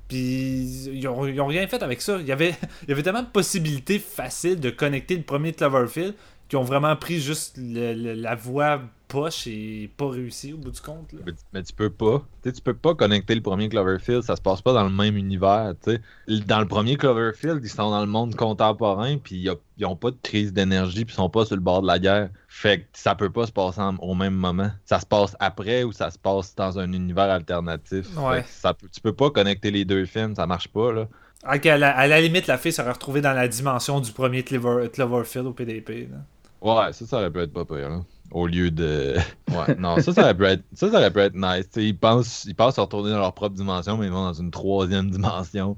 Puis 0.09 0.86
ils 0.92 1.09
ont, 1.09 1.47
rien 1.47 1.66
fait 1.66 1.82
avec 1.82 2.01
ça. 2.03 2.18
Il 2.20 2.26
y 2.26 2.32
avait, 2.32 2.55
il 2.82 2.88
y 2.88 2.92
avait 2.92 3.03
tellement 3.03 3.22
de 3.22 3.28
possibilités 3.28 3.99
faciles 3.99 4.61
de 4.61 4.70
connecter 4.70 5.16
le 5.16 5.22
premier 5.22 5.53
Cloverfield 5.53 6.14
qui 6.49 6.57
ont 6.57 6.62
vraiment 6.62 6.95
pris 6.97 7.20
juste 7.20 7.59
la 7.59 8.34
voie 8.34 8.82
poche 9.14 9.46
et 9.46 9.90
pas 9.96 10.08
réussi 10.10 10.52
au 10.52 10.56
bout 10.58 10.70
du 10.70 10.80
compte. 10.80 11.12
là. 11.12 11.20
Mais, 11.24 11.32
tu- 11.32 11.38
mais 11.52 11.62
tu 11.62 11.72
peux 11.72 11.90
pas. 11.90 12.22
Tu 12.42 12.48
sais, 12.48 12.52
tu 12.54 12.60
peux 12.60 12.74
pas 12.74 12.94
connecter 12.94 13.34
le 13.34 13.40
premier 13.40 13.68
Cloverfield, 13.68 14.22
ça 14.22 14.34
se 14.36 14.42
passe 14.42 14.60
pas 14.60 14.72
dans 14.72 14.84
le 14.84 14.90
même 14.90 15.16
univers. 15.16 15.72
tu 15.82 15.92
sais. 15.92 16.00
L- 16.28 16.44
Dans 16.44 16.60
le 16.60 16.66
premier 16.66 16.96
Cloverfield, 16.96 17.60
ils 17.62 17.68
sont 17.68 17.90
dans 17.90 18.00
le 18.00 18.06
monde 18.06 18.34
contemporain, 18.34 19.16
puis 19.18 19.36
y 19.36 19.48
a- 19.48 19.54
ils 19.78 19.86
ont 19.86 19.96
pas 19.96 20.10
de 20.10 20.16
crise 20.22 20.52
d'énergie, 20.52 21.04
puis 21.04 21.14
ils 21.14 21.16
sont 21.16 21.30
pas 21.30 21.44
sur 21.44 21.54
le 21.56 21.62
bord 21.62 21.82
de 21.82 21.86
la 21.86 21.98
guerre. 21.98 22.28
Fait 22.48 22.80
que 22.80 22.84
ça 22.92 23.14
peut 23.14 23.30
pas 23.30 23.46
se 23.46 23.52
passer 23.52 23.80
en- 23.80 23.96
au 23.96 24.14
même 24.14 24.34
moment. 24.34 24.70
Ça 24.84 24.98
se 25.00 25.06
passe 25.06 25.36
après 25.40 25.84
ou 25.84 25.92
ça 25.92 26.10
se 26.10 26.18
passe 26.18 26.54
dans 26.54 26.78
un 26.78 26.92
univers 26.92 27.30
alternatif. 27.30 28.06
Ouais. 28.18 28.44
Ça 28.48 28.74
peut- 28.74 28.88
tu 28.92 29.00
peux 29.00 29.12
pas 29.14 29.30
connecter 29.30 29.70
les 29.70 29.84
deux 29.84 30.04
films, 30.06 30.34
ça 30.34 30.46
marche 30.46 30.68
pas. 30.68 30.92
là. 30.92 31.06
Ok, 31.54 31.66
à, 31.66 31.76
la, 31.76 31.94
à 31.94 32.06
la 32.06 32.20
limite, 32.22 32.46
la 32.46 32.56
fille 32.56 32.72
serait 32.72 32.90
retrouvée 32.92 33.20
dans 33.20 33.34
la 33.34 33.46
dimension 33.48 34.00
du 34.00 34.12
premier 34.12 34.42
Clover- 34.42 34.88
Cloverfield 34.90 35.46
au 35.46 35.52
PDP. 35.52 36.08
là. 36.10 36.16
Ouais, 36.62 36.92
ça, 36.94 37.04
ça 37.06 37.18
aurait 37.18 37.30
pu 37.30 37.40
être 37.40 37.52
pas 37.52 37.66
pire. 37.66 37.90
là. 37.90 38.00
Au 38.30 38.46
lieu 38.46 38.70
de. 38.70 39.16
Ouais, 39.54 39.74
non, 39.78 40.00
ça, 40.00 40.12
ça 40.12 40.22
aurait 40.22 40.34
pu 40.36 40.44
être, 40.46 40.64
ça, 40.72 40.90
ça 40.90 40.96
aurait 40.98 41.12
pu 41.12 41.20
être 41.20 41.34
nice. 41.36 41.66
Ils, 41.76 41.96
pensent, 41.96 42.44
ils 42.44 42.56
pensent 42.56 42.76
à 42.78 42.82
retourner 42.82 43.10
dans 43.12 43.18
leur 43.20 43.32
propre 43.34 43.54
dimension, 43.54 43.96
mais 43.96 44.06
ils 44.06 44.12
vont 44.12 44.24
dans 44.24 44.32
une 44.32 44.50
troisième 44.50 45.08
dimension. 45.10 45.76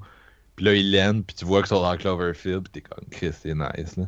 Puis 0.55 0.65
là, 0.65 0.73
ils 0.73 0.89
l'aiment, 0.89 1.23
puis 1.23 1.35
tu 1.35 1.45
vois 1.45 1.59
qu'ils 1.59 1.67
sont 1.69 1.81
dans 1.81 1.95
Cloverfield, 1.95 2.63
puis 2.63 2.71
t'es 2.71 2.81
comme, 2.81 3.03
Chris, 3.11 3.31
c'est 3.39 3.53
nice. 3.53 3.95
Là. 3.97 4.05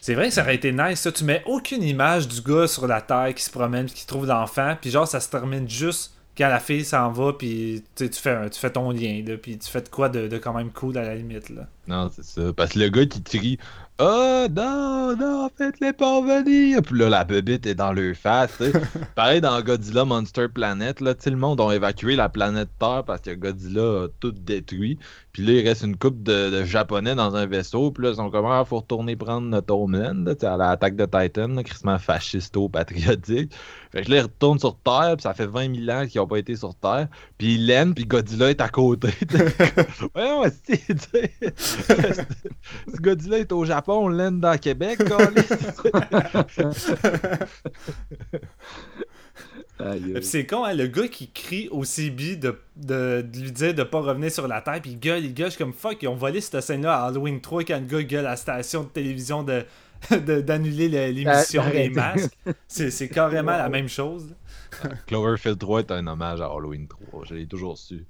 C'est 0.00 0.14
vrai 0.14 0.28
que 0.28 0.34
ça 0.34 0.42
aurait 0.42 0.54
été 0.54 0.72
nice, 0.72 1.00
ça. 1.00 1.12
Tu 1.12 1.24
mets 1.24 1.42
aucune 1.44 1.82
image 1.82 2.28
du 2.28 2.40
gars 2.40 2.66
sur 2.66 2.86
la 2.86 3.02
terre 3.02 3.34
qui 3.34 3.42
se 3.42 3.50
promène, 3.50 3.86
qui 3.86 4.06
trouve 4.06 4.26
l'enfant, 4.26 4.74
puis 4.80 4.90
genre, 4.90 5.06
ça 5.06 5.20
se 5.20 5.28
termine 5.28 5.68
juste 5.68 6.14
quand 6.38 6.48
la 6.48 6.60
fille 6.60 6.84
s'en 6.86 7.10
va, 7.10 7.34
puis 7.34 7.84
tu 7.94 8.08
fais, 8.12 8.30
un- 8.30 8.48
tu 8.48 8.58
fais 8.58 8.70
ton 8.70 8.90
lien, 8.92 9.22
là, 9.26 9.36
puis 9.36 9.58
tu 9.58 9.68
fais 9.68 9.82
de 9.82 9.88
quoi 9.90 10.08
de, 10.08 10.28
de 10.28 10.38
quand 10.38 10.54
même 10.54 10.70
cool 10.70 10.96
à 10.96 11.02
la 11.02 11.14
limite, 11.14 11.50
là. 11.50 11.66
Non, 11.86 12.10
c'est 12.14 12.24
ça. 12.24 12.52
Parce 12.54 12.72
que 12.72 12.78
le 12.78 12.88
gars 12.88 13.04
qui 13.04 13.22
crie 13.22 13.58
Oh 14.02 14.46
non, 14.50 15.14
non, 15.14 15.50
faites-les 15.54 15.92
pas 15.92 16.22
venir. 16.22 16.80
Puis 16.80 16.98
là, 16.98 17.10
la 17.10 17.24
bébite 17.24 17.66
est 17.66 17.74
dans 17.74 17.92
le 17.92 18.14
face. 18.14 18.62
Pareil 19.14 19.42
dans 19.42 19.60
Godzilla 19.60 20.06
Monster 20.06 20.48
Planet. 20.48 21.02
Là, 21.02 21.14
tu 21.14 21.24
sais, 21.24 21.30
le 21.30 21.36
monde 21.36 21.60
a 21.60 21.70
évacué 21.72 22.16
la 22.16 22.30
planète 22.30 22.70
Terre 22.78 23.04
parce 23.06 23.20
que 23.20 23.34
Godzilla 23.34 24.04
a 24.04 24.08
tout 24.18 24.32
détruit. 24.32 24.98
Puis 25.32 25.44
là, 25.44 25.52
il 25.52 25.68
reste 25.68 25.82
une 25.82 25.96
coupe 25.96 26.22
de, 26.22 26.48
de 26.48 26.64
Japonais 26.64 27.14
dans 27.14 27.36
un 27.36 27.44
vaisseau. 27.44 27.90
Puis 27.90 28.04
là, 28.04 28.10
ils 28.12 28.16
sont 28.16 28.30
comme 28.30 28.46
Ah, 28.46 28.64
faut 28.64 28.78
retourner 28.78 29.16
prendre 29.16 29.48
notre 29.48 29.74
homeland 29.74 30.24
à 30.28 30.56
l'attaque 30.56 30.96
de 30.96 31.04
Titan, 31.04 31.48
là, 31.48 31.98
fascisto-patriotique. 31.98 33.52
Fait 33.92 34.02
que 34.02 34.10
là, 34.10 34.16
ils 34.18 34.22
retournent 34.22 34.58
sur 34.58 34.76
Terre. 34.76 35.14
Puis 35.16 35.22
ça 35.22 35.34
fait 35.34 35.46
20 35.46 35.84
000 35.84 35.96
ans 35.96 36.06
qu'ils 36.06 36.20
n'ont 36.20 36.26
pas 36.26 36.38
été 36.38 36.56
sur 36.56 36.74
Terre. 36.74 37.08
Puis 37.38 37.54
ils 37.54 37.66
l'aiment. 37.66 37.94
Puis 37.94 38.04
Godzilla 38.06 38.50
est 38.50 38.60
à 38.60 38.68
côté. 38.68 39.08
ouais, 40.14 40.38
ouais, 40.38 40.50
c'est. 40.64 40.80
Ce 41.58 43.00
Godzilla 43.00 43.38
est 43.38 43.52
au 43.52 43.64
Japon, 43.64 44.04
on 44.04 44.08
l'aime 44.08 44.40
dans 44.40 44.56
Québec, 44.58 44.98
c'est 50.22 50.46
con, 50.46 50.64
hein, 50.64 50.74
le 50.74 50.86
gars 50.86 51.08
qui 51.08 51.30
crie 51.30 51.68
au 51.70 51.84
CB 51.84 52.36
de, 52.36 52.58
de, 52.76 53.22
de 53.22 53.40
lui 53.40 53.50
dire 53.50 53.74
de 53.74 53.82
pas 53.82 54.00
revenir 54.00 54.30
sur 54.30 54.46
la 54.46 54.60
Terre, 54.60 54.80
puis 54.82 54.92
il 54.92 55.00
gueule, 55.00 55.24
il 55.24 55.32
gueule, 55.32 55.46
je 55.46 55.52
suis 55.56 55.64
comme 55.64 55.72
fuck, 55.72 55.96
ils 56.02 56.08
ont 56.08 56.14
volé 56.14 56.40
cette 56.40 56.60
scène-là 56.60 57.02
à 57.02 57.06
Halloween 57.06 57.40
3 57.40 57.64
quand 57.64 57.78
le 57.80 57.86
gars 57.86 58.02
gueule 58.02 58.26
à 58.26 58.30
la 58.30 58.36
station 58.36 58.82
de 58.82 58.88
télévision 58.88 59.42
de- 59.42 59.64
d'annuler 60.46 60.88
le- 60.88 61.10
l'émission 61.12 61.62
Ah, 61.66 61.70
des 61.70 61.90
masques. 61.90 62.36
C'est 62.68 62.90
c'est 62.90 63.08
carrément 63.08 63.52
la 63.56 63.68
même 63.68 63.88
chose. 63.88 64.34
Cloverfield 65.06 65.58
3 65.58 65.80
est 65.80 65.90
un 65.90 66.06
hommage 66.06 66.40
à 66.40 66.46
Halloween 66.46 66.86
3, 66.88 67.24
je 67.24 67.34
l'ai 67.34 67.46
toujours 67.46 67.76
su. 67.78 68.06